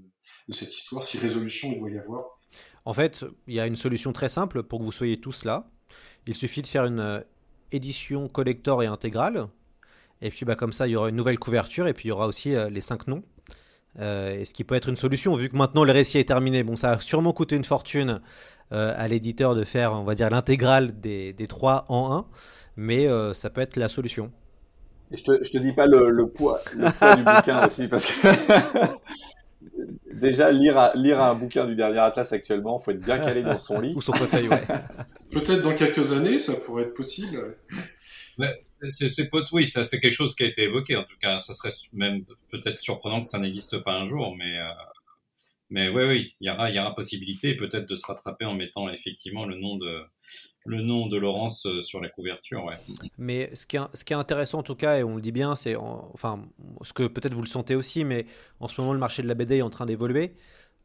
de, 0.48 0.54
cette 0.54 0.76
histoire, 0.76 1.04
si 1.04 1.18
résolution 1.18 1.72
il 1.72 1.80
doit 1.80 1.90
y 1.90 1.98
avoir. 1.98 2.40
En 2.86 2.94
fait, 2.94 3.26
il 3.48 3.56
y 3.56 3.60
a 3.60 3.68
une 3.68 3.76
solution 3.76 4.14
très 4.14 4.30
simple 4.30 4.64
pour 4.64 4.80
que 4.80 4.84
vous 4.84 4.92
soyez 4.92 5.20
tous 5.20 5.46
là. 5.46 5.68
Il 6.28 6.36
suffit 6.36 6.62
de 6.62 6.68
faire 6.68 6.86
une 6.86 7.24
édition 7.72 8.28
collector 8.28 8.84
et 8.84 8.86
intégrale. 8.86 9.48
Et 10.24 10.30
puis 10.30 10.46
bah, 10.46 10.56
comme 10.56 10.72
ça, 10.72 10.88
il 10.88 10.92
y 10.92 10.96
aura 10.96 11.10
une 11.10 11.16
nouvelle 11.16 11.38
couverture 11.38 11.88
et 11.88 11.94
puis 11.94 12.08
il 12.08 12.10
y 12.10 12.12
aura 12.12 12.28
aussi 12.28 12.56
les 12.72 12.82
cinq 12.82 13.08
noms. 13.08 13.24
Euh, 14.00 14.40
et 14.40 14.46
ce 14.46 14.54
qui 14.54 14.64
peut 14.64 14.76
être 14.76 14.90
une 14.90 14.96
solution, 14.96 15.36
vu 15.36 15.50
que 15.50 15.56
maintenant 15.56 15.84
le 15.84 15.92
récit 15.92 16.18
est 16.18 16.28
terminé. 16.28 16.64
Bon, 16.64 16.76
ça 16.76 16.92
a 16.92 17.00
sûrement 17.00 17.34
coûté 17.34 17.56
une 17.56 17.64
fortune 17.64 18.22
euh, 18.72 18.94
à 18.98 19.08
l'éditeur 19.08 19.56
de 19.56 19.64
faire, 19.64 19.94
on 19.94 20.04
va 20.04 20.16
dire, 20.16 20.30
l'intégrale 20.30 21.00
des, 21.00 21.34
des 21.34 21.48
trois 21.48 21.86
en 21.90 22.16
un, 22.16 22.26
mais 22.76 23.08
euh, 23.08 23.34
ça 23.34 23.50
peut 23.50 23.62
être 23.62 23.76
la 23.76 23.90
solution. 23.90 24.32
Et 25.12 25.18
je 25.18 25.24
te, 25.24 25.44
je 25.44 25.52
te 25.52 25.58
dis 25.60 25.74
pas 25.74 25.86
le, 25.86 26.10
le 26.10 26.28
poids, 26.28 26.60
le 26.76 26.92
poids 26.92 27.16
du 27.16 27.24
bouquin 27.36 27.68
aussi, 27.68 27.88
parce 27.88 28.06
que 28.06 28.28
déjà 30.14 30.52
lire, 30.52 30.92
lire 30.96 31.22
un 31.22 31.36
bouquin 31.36 31.66
du 31.66 31.76
dernier 31.76 32.00
Atlas 32.00 32.34
actuellement, 32.34 32.80
faut 32.80 32.92
être 32.92 33.02
bien 33.02 33.20
calé 33.20 33.44
dans 33.44 33.60
son 33.60 33.80
lit. 33.82 33.94
Ou 33.96 34.02
son 34.02 34.14
fauteuil, 34.14 34.48
ouais. 34.48 34.64
Peut-être 35.30 35.62
dans 35.62 35.76
quelques 35.76 36.14
années, 36.14 36.40
ça 36.40 36.54
pourrait 36.66 36.84
être 36.84 36.96
possible. 36.96 37.58
C'est 38.90 39.30
oui, 39.52 39.66
c'est 39.66 40.00
quelque 40.00 40.12
chose 40.12 40.36
qui 40.36 40.44
a 40.44 40.48
été 40.48 40.64
évoqué. 40.64 40.96
En 40.96 41.04
tout 41.04 41.18
cas, 41.20 41.40
ça 41.40 41.54
serait 41.54 41.74
même 41.92 42.26
peut-être 42.50 42.80
surprenant 42.80 43.22
que 43.22 43.30
ça 43.30 43.40
n'existe 43.40 43.80
pas 43.80 43.94
un 43.94 44.06
jour, 44.06 44.36
mais 44.36 44.60
euh, 44.60 46.08
oui, 46.08 46.34
il 46.40 46.48
y 46.48 46.80
aura, 46.80 46.96
possibilité 46.96 47.56
peut-être 47.56 47.88
de 47.88 47.96
se 47.96 48.06
rattraper 48.06 48.46
en 48.46 48.54
mettant 48.54 48.90
effectivement 48.90 49.46
le 49.46 49.58
nom 49.58 49.78
de, 49.78 51.18
Laurence 51.18 51.66
euh, 51.66 51.82
sur 51.82 52.02
la 52.02 52.10
couverture. 52.10 52.72
Mais 53.18 53.54
ce 53.54 53.66
qui, 53.66 53.78
est, 53.78 54.14
intéressant 54.14 54.60
en 54.60 54.64
tout 54.64 54.76
cas, 54.76 54.98
et 55.00 55.04
on 55.04 55.16
le 55.16 55.22
dit 55.22 55.32
bien, 55.32 55.56
c'est 55.56 55.76
enfin 55.76 56.46
ce 56.82 56.94
que 56.94 57.08
peut-être 57.08 57.34
vous 57.34 57.42
le 57.42 57.48
sentez 57.48 57.76
aussi, 57.76 58.04
mais 58.06 58.26
en 58.60 58.68
ce 58.68 58.80
moment 58.80 58.94
le 58.94 59.00
marché 59.00 59.22
de 59.22 59.28
la 59.28 59.36
BD 59.36 59.58
est 59.58 59.62
en 59.62 59.70
train 59.70 59.86
d'évoluer. 59.86 60.34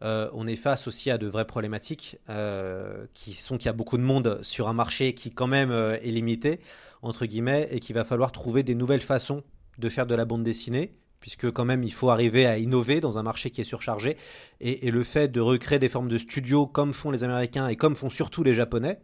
Euh, 0.03 0.31
on 0.33 0.47
est 0.47 0.57
face 0.57 0.87
aussi 0.87 1.11
à 1.11 1.19
de 1.19 1.27
vraies 1.27 1.47
problématiques 1.47 2.19
euh, 2.29 3.07
qui 3.15 3.35
sont 3.35 3.59
qu'il 3.59 3.67
y 3.67 3.69
a 3.69 3.73
beaucoup 3.73 3.99
de 3.99 4.03
monde 4.03 4.39
sur 4.43 4.69
un 4.69 4.73
marché 4.73 5.13
qui 5.13 5.31
quand 5.31 5.49
même 5.49 5.73
est 5.73 6.11
limité 6.13 6.61
entre 7.03 7.27
guillemets 7.27 7.69
et 7.73 7.81
qu'il 7.81 7.95
va 7.97 8.05
falloir 8.05 8.31
trouver 8.31 8.63
des 8.63 8.77
nouvelles 8.77 9.01
façons 9.01 9.43
de 9.79 9.89
faire 9.89 10.07
de 10.07 10.15
la 10.15 10.25
bande 10.25 10.45
dessinée 10.45 10.95
puisque 11.21 11.51
quand 11.51 11.65
même 11.65 11.83
il 11.83 11.93
faut 11.93 12.11
arriver 12.11 12.47
à 12.47 12.59
innover 12.59 13.01
dans 13.01 13.19
un 13.19 13.23
marché 13.23 13.51
qui 13.51 13.61
est 13.61 13.65
surchargé 13.65 14.17
et, 14.61 14.91
le 14.91 15.03
fait 15.03 15.29
de 15.29 15.41
recréer 15.41 15.79
des 15.79 15.89
formes 15.89 16.09
de 16.09 16.19
studio 16.19 16.67
comme 16.67 16.93
font 16.93 17.11
les 17.11 17.25
Américains 17.25 17.69
et 17.69 17.77
comme 17.77 17.97
font 17.97 18.11
surtout 18.11 18.43
les 18.43 18.55
Japonais 18.55 19.01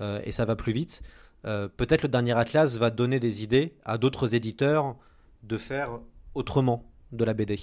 euh, 0.00 0.20
et 0.24 0.32
ça 0.32 0.44
va 0.44 0.56
plus 0.56 0.72
vite. 0.72 1.02
Euh, 1.44 1.68
peut-être 1.68 2.02
le 2.02 2.08
dernier 2.08 2.36
Atlas 2.36 2.76
va 2.76 2.90
donner 2.90 3.20
des 3.20 3.42
idées 3.42 3.74
à 3.84 3.98
d'autres 3.98 4.34
éditeurs 4.34 4.96
de 5.42 5.56
faire 5.56 6.00
autrement 6.34 6.90
de 7.12 7.24
la 7.24 7.34
BD. 7.34 7.58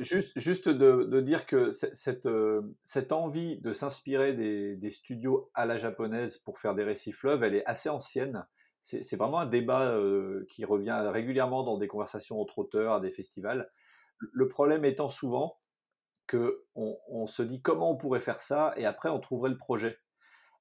Juste, 0.00 0.68
de, 0.68 1.20
dire 1.20 1.46
que 1.46 1.70
cette, 1.70 2.26
euh, 2.26 2.62
cette 2.84 3.12
envie 3.12 3.58
de 3.60 3.72
s'inspirer 3.72 4.34
des, 4.34 4.90
studios 4.90 5.50
à 5.54 5.66
la 5.66 5.78
japonaise 5.78 6.38
pour 6.38 6.58
faire 6.58 6.74
des 6.74 6.84
récits 6.84 7.12
fleuves, 7.12 7.42
elle 7.42 7.54
est 7.54 7.66
assez 7.66 7.88
ancienne. 7.88 8.46
C'est 8.82 9.16
vraiment 9.16 9.40
un 9.40 9.46
débat 9.46 9.98
qui 10.48 10.64
revient 10.64 11.02
régulièrement 11.08 11.64
dans 11.64 11.76
des 11.76 11.88
conversations 11.88 12.40
entre 12.40 12.60
auteurs, 12.60 12.92
à 12.92 13.00
des 13.00 13.10
festivals. 13.10 13.68
Le 14.18 14.48
problème 14.48 14.84
étant 14.84 15.08
souvent 15.08 15.58
que 16.28 16.64
on 16.76 17.26
se 17.26 17.42
dit 17.42 17.60
comment 17.60 17.90
on 17.90 17.96
pourrait 17.96 18.20
faire 18.20 18.40
ça 18.40 18.74
et 18.76 18.86
après 18.86 19.08
on 19.08 19.18
trouverait 19.18 19.50
le 19.50 19.58
projet. 19.58 19.98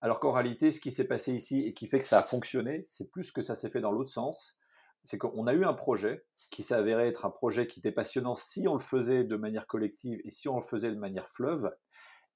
Alors 0.01 0.19
qu'en 0.19 0.31
réalité, 0.31 0.71
ce 0.71 0.79
qui 0.79 0.91
s'est 0.91 1.07
passé 1.07 1.33
ici 1.33 1.61
et 1.65 1.73
qui 1.73 1.87
fait 1.87 1.99
que 1.99 2.05
ça 2.05 2.19
a 2.19 2.23
fonctionné, 2.23 2.83
c'est 2.87 3.09
plus 3.09 3.31
que 3.31 3.41
ça 3.41 3.55
s'est 3.55 3.69
fait 3.71 3.81
dans 3.81 3.91
l'autre 3.91 4.11
sens. 4.11 4.59
C'est 5.05 5.17
qu'on 5.17 5.47
a 5.47 5.53
eu 5.53 5.63
un 5.63 5.73
projet 5.73 6.25
qui 6.51 6.63
s'est 6.63 6.73
avéré 6.73 7.07
être 7.07 7.25
un 7.25 7.29
projet 7.29 7.67
qui 7.67 7.79
était 7.79 7.91
passionnant 7.91 8.35
si 8.35 8.67
on 8.67 8.73
le 8.73 8.79
faisait 8.79 9.23
de 9.23 9.35
manière 9.35 9.67
collective 9.67 10.19
et 10.23 10.29
si 10.29 10.49
on 10.49 10.57
le 10.57 10.63
faisait 10.63 10.91
de 10.91 10.99
manière 10.99 11.29
fleuve. 11.29 11.71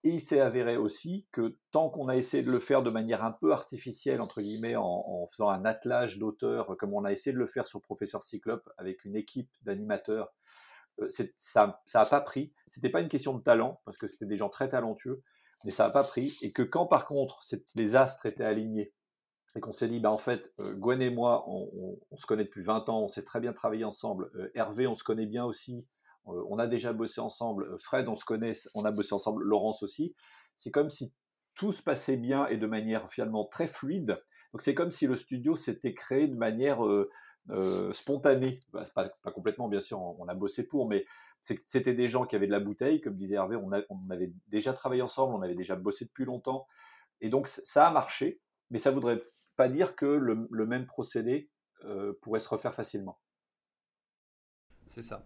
Et 0.03 0.11
il 0.11 0.21
s'est 0.21 0.39
avéré 0.39 0.77
aussi 0.77 1.27
que 1.33 1.57
tant 1.71 1.89
qu'on 1.89 2.07
a 2.07 2.15
essayé 2.15 2.41
de 2.41 2.51
le 2.51 2.59
faire 2.59 2.83
de 2.83 2.89
manière 2.89 3.23
un 3.23 3.33
peu 3.33 3.51
artificielle, 3.51 4.21
entre 4.21 4.41
guillemets, 4.41 4.77
en, 4.77 5.27
faisant 5.27 5.49
un 5.49 5.65
attelage 5.65 6.19
d'auteurs, 6.19 6.77
comme 6.77 6.93
on 6.93 7.03
a 7.03 7.11
essayé 7.11 7.33
de 7.33 7.39
le 7.39 7.47
faire 7.47 7.67
sur 7.67 7.81
Professeur 7.81 8.23
Cyclope 8.23 8.69
avec 8.77 9.03
une 9.03 9.17
équipe 9.17 9.49
d'animateurs, 9.63 10.31
euh, 11.01 11.09
ça 11.37 11.81
n'a 11.93 12.05
pas 12.05 12.21
pris. 12.21 12.53
C'était 12.67 12.89
pas 12.89 13.01
une 13.01 13.09
question 13.09 13.33
de 13.33 13.43
talent, 13.43 13.81
parce 13.83 13.97
que 13.97 14.07
c'était 14.07 14.25
des 14.25 14.37
gens 14.37 14.49
très 14.49 14.69
talentueux, 14.69 15.21
mais 15.65 15.71
ça 15.71 15.85
n'a 15.85 15.89
pas 15.89 16.05
pris. 16.05 16.37
Et 16.41 16.53
que 16.53 16.63
quand 16.63 16.85
par 16.85 17.05
contre 17.05 17.43
les 17.75 17.97
astres 17.97 18.25
étaient 18.25 18.45
alignés 18.45 18.93
et 19.55 19.59
qu'on 19.59 19.73
s'est 19.73 19.87
dit, 19.87 19.99
bah, 19.99 20.11
en 20.11 20.17
fait, 20.17 20.53
euh, 20.59 20.75
Gwen 20.75 21.01
et 21.01 21.09
moi, 21.09 21.45
on, 21.47 22.17
se 22.17 22.25
connaît 22.25 22.43
depuis 22.43 22.63
20 22.63 22.89
ans, 22.89 23.01
on 23.01 23.07
s'est 23.07 23.23
très 23.23 23.39
bien 23.39 23.53
travaillé 23.53 23.83
ensemble. 23.83 24.29
Euh, 24.35 24.51
Hervé, 24.53 24.85
on 24.87 24.95
se 24.95 25.03
connaît 25.03 25.25
bien 25.25 25.45
aussi, 25.45 25.87
euh, 26.27 26.43
on 26.49 26.59
a 26.59 26.67
déjà 26.67 26.93
bossé 26.93 27.19
ensemble. 27.19 27.75
Fred, 27.79 28.07
on 28.07 28.15
se 28.15 28.25
connaît, 28.25 28.53
on 28.75 28.85
a 28.85 28.91
bossé 28.91 29.13
ensemble. 29.13 29.43
Laurence 29.43 29.81
aussi. 29.81 30.13
C'est 30.55 30.71
comme 30.71 30.89
si 30.89 31.13
tout 31.55 31.71
se 31.71 31.81
passait 31.81 32.17
bien 32.17 32.47
et 32.47 32.57
de 32.57 32.67
manière 32.67 33.09
finalement 33.09 33.45
très 33.45 33.67
fluide. 33.67 34.21
Donc 34.53 34.61
c'est 34.61 34.75
comme 34.75 34.91
si 34.91 35.07
le 35.07 35.15
studio 35.15 35.55
s'était 35.55 35.93
créé 35.93 36.27
de 36.27 36.35
manière 36.35 36.79
spontanée. 37.91 38.59
Bah, 38.71 38.85
pas, 38.93 39.09
complètement, 39.33 39.67
bien 39.67 39.81
sûr, 39.81 39.99
on, 39.99 40.27
a 40.27 40.35
bossé 40.35 40.67
pour, 40.67 40.87
mais 40.87 41.05
c'était 41.41 41.93
des 41.93 42.07
gens 42.07 42.25
qui 42.25 42.35
avaient 42.35 42.47
de 42.47 42.51
la 42.51 42.59
bouteille, 42.59 43.01
comme 43.01 43.15
disait 43.15 43.35
Hervé, 43.35 43.55
on, 43.55 44.09
avait 44.09 44.31
déjà 44.47 44.73
travaillé 44.73 45.01
ensemble, 45.01 45.33
on 45.33 45.41
avait 45.41 45.55
déjà 45.55 45.75
bossé 45.75 46.05
depuis 46.05 46.25
longtemps. 46.25 46.67
Et 47.21 47.29
donc 47.29 47.47
ça 47.47 47.87
a 47.87 47.91
marché, 47.91 48.41
mais 48.69 48.79
ça 48.79 48.91
voudrait 48.91 49.21
pas 49.59 49.67
dire 49.67 49.93
que 49.97 50.05
le, 50.05 50.65
même 50.65 50.85
procédé 50.85 51.49
euh, 51.83 52.13
pourrait 52.21 52.39
se 52.39 52.47
refaire 52.47 52.73
facilement. 52.73 53.19
C'est 54.91 55.01
ça. 55.01 55.25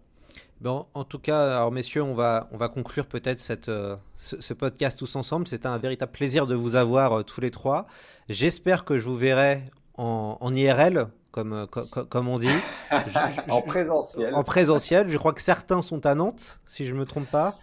Bon, 0.60 0.88
en 0.96 1.04
tout 1.04 1.20
cas, 1.20 1.58
alors 1.58 1.72
messieurs, 1.72 2.02
on 2.02 2.16
va, 2.16 2.50
on 2.52 2.58
va 2.58 2.68
conclure 2.68 3.06
peut-être 3.06 3.40
cette, 3.40 3.70
euh, 3.70 3.96
ce, 4.16 4.56
podcast 4.56 4.98
tous 4.98 5.16
ensemble. 5.16 5.48
C'était 5.48 5.68
un 5.68 5.78
véritable 5.78 6.12
plaisir 6.12 6.48
de 6.48 6.56
vous 6.56 6.76
avoir 6.76 7.20
euh, 7.20 7.24
tous 7.24 7.42
les 7.42 7.52
trois. 7.52 7.86
J'espère 8.28 8.86
que 8.86 8.98
je 8.98 9.08
vous 9.08 9.16
verrai 9.16 9.66
en, 10.00 10.40
en 10.42 10.52
IRL 10.52 11.10
comme, 11.30 11.68
comme, 11.68 11.88
comme 11.88 12.28
on 12.28 12.40
dit. 12.40 12.48
en 13.50 13.62
présentiel. 13.62 14.34
En 14.34 14.44
présentiel. 14.44 15.10
Je 15.10 15.18
crois 15.20 15.34
que 15.34 15.44
certains 15.44 15.84
sont 15.84 16.08
à 16.08 16.16
Nantes, 16.16 16.60
si 16.66 16.86
je 16.86 16.96
ne 16.96 17.02
me 17.02 17.06
trompe 17.06 17.30
pas. 17.30 17.60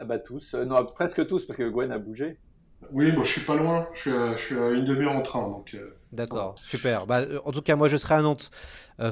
Ah 0.00 0.04
bah 0.04 0.18
tous. 0.18 0.54
Non, 0.54 0.84
presque 0.84 1.24
tous, 1.28 1.46
parce 1.46 1.56
que 1.56 1.68
Gwen 1.68 1.92
a 1.92 1.98
bougé. 2.00 2.40
Oui, 2.90 3.12
bon, 3.12 3.22
je 3.22 3.30
suis 3.30 3.40
pas 3.42 3.54
loin. 3.56 3.86
Je 3.94 4.00
suis 4.00 4.12
à, 4.12 4.36
je 4.36 4.42
suis 4.42 4.58
à 4.58 4.70
une 4.70 4.84
demi-heure 4.84 5.12
en 5.12 5.22
train. 5.22 5.48
donc. 5.48 5.74
Euh, 5.74 5.96
D'accord, 6.12 6.54
super. 6.58 7.06
Bah, 7.06 7.20
euh, 7.20 7.38
en 7.44 7.52
tout 7.52 7.62
cas, 7.62 7.74
moi, 7.76 7.88
je 7.88 7.96
serai 7.96 8.14
à 8.14 8.22
Nantes, 8.22 8.50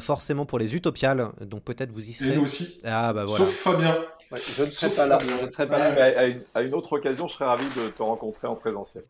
forcément 0.00 0.44
pour 0.44 0.58
les 0.58 0.74
Utopiales. 0.76 1.30
Donc 1.40 1.62
peut-être 1.62 1.92
vous 1.92 2.08
y 2.10 2.12
serez. 2.12 2.32
Et 2.32 2.36
nous 2.36 2.42
aussi. 2.42 2.80
Ah 2.84 3.12
bah 3.12 3.24
voilà. 3.24 3.44
Sauf 3.44 3.54
Fabien. 3.54 4.04
je 4.30 4.64
ne 4.64 4.70
serai 4.70 4.90
pas 4.94 5.06
là. 5.06 5.18
Je 5.20 5.44
ne 5.44 5.50
serai 5.50 5.66
pas 5.66 5.78
là, 5.78 5.92
mais 5.92 6.36
à 6.54 6.62
une 6.62 6.74
autre 6.74 6.92
occasion, 6.92 7.26
je 7.26 7.34
serai 7.34 7.46
ravi 7.46 7.64
de 7.76 7.88
te 7.88 8.02
rencontrer 8.02 8.48
en 8.48 8.54
présentiel. 8.54 9.04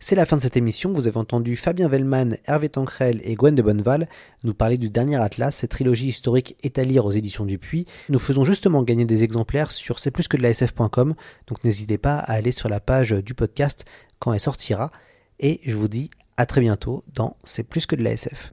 C'est 0.00 0.14
la 0.14 0.26
fin 0.26 0.36
de 0.36 0.42
cette 0.42 0.56
émission. 0.56 0.92
Vous 0.92 1.08
avez 1.08 1.16
entendu 1.16 1.56
Fabien 1.56 1.88
Vellman, 1.88 2.36
Hervé 2.44 2.68
Tancrel 2.68 3.20
et 3.24 3.34
Gwen 3.34 3.56
de 3.56 3.62
Bonneval 3.62 4.08
nous 4.44 4.54
parler 4.54 4.78
du 4.78 4.90
dernier 4.90 5.16
Atlas, 5.16 5.52
cette 5.52 5.72
trilogie 5.72 6.06
historique 6.06 6.56
est 6.62 6.78
à 6.78 6.84
lire 6.84 7.04
aux 7.04 7.10
éditions 7.10 7.44
du 7.44 7.58
Puy. 7.58 7.84
Nous 8.08 8.20
faisons 8.20 8.44
justement 8.44 8.84
gagner 8.84 9.06
des 9.06 9.24
exemplaires 9.24 9.72
sur 9.72 9.98
c'est 9.98 10.12
plus 10.12 10.28
que 10.28 10.36
de 10.36 10.42
la 10.42 10.54
sf.com, 10.54 11.16
donc 11.48 11.64
n'hésitez 11.64 11.98
pas 11.98 12.16
à 12.16 12.34
aller 12.34 12.52
sur 12.52 12.68
la 12.68 12.78
page 12.78 13.10
du 13.10 13.34
podcast 13.34 13.86
quand 14.20 14.32
elle 14.32 14.38
sortira. 14.38 14.92
Et 15.40 15.60
je 15.66 15.74
vous 15.74 15.88
dis 15.88 16.10
à 16.36 16.46
très 16.46 16.60
bientôt 16.60 17.02
dans 17.14 17.36
C'est 17.42 17.64
plus 17.64 17.84
que 17.84 17.96
de 17.96 18.04
la 18.04 18.12
SF. 18.12 18.52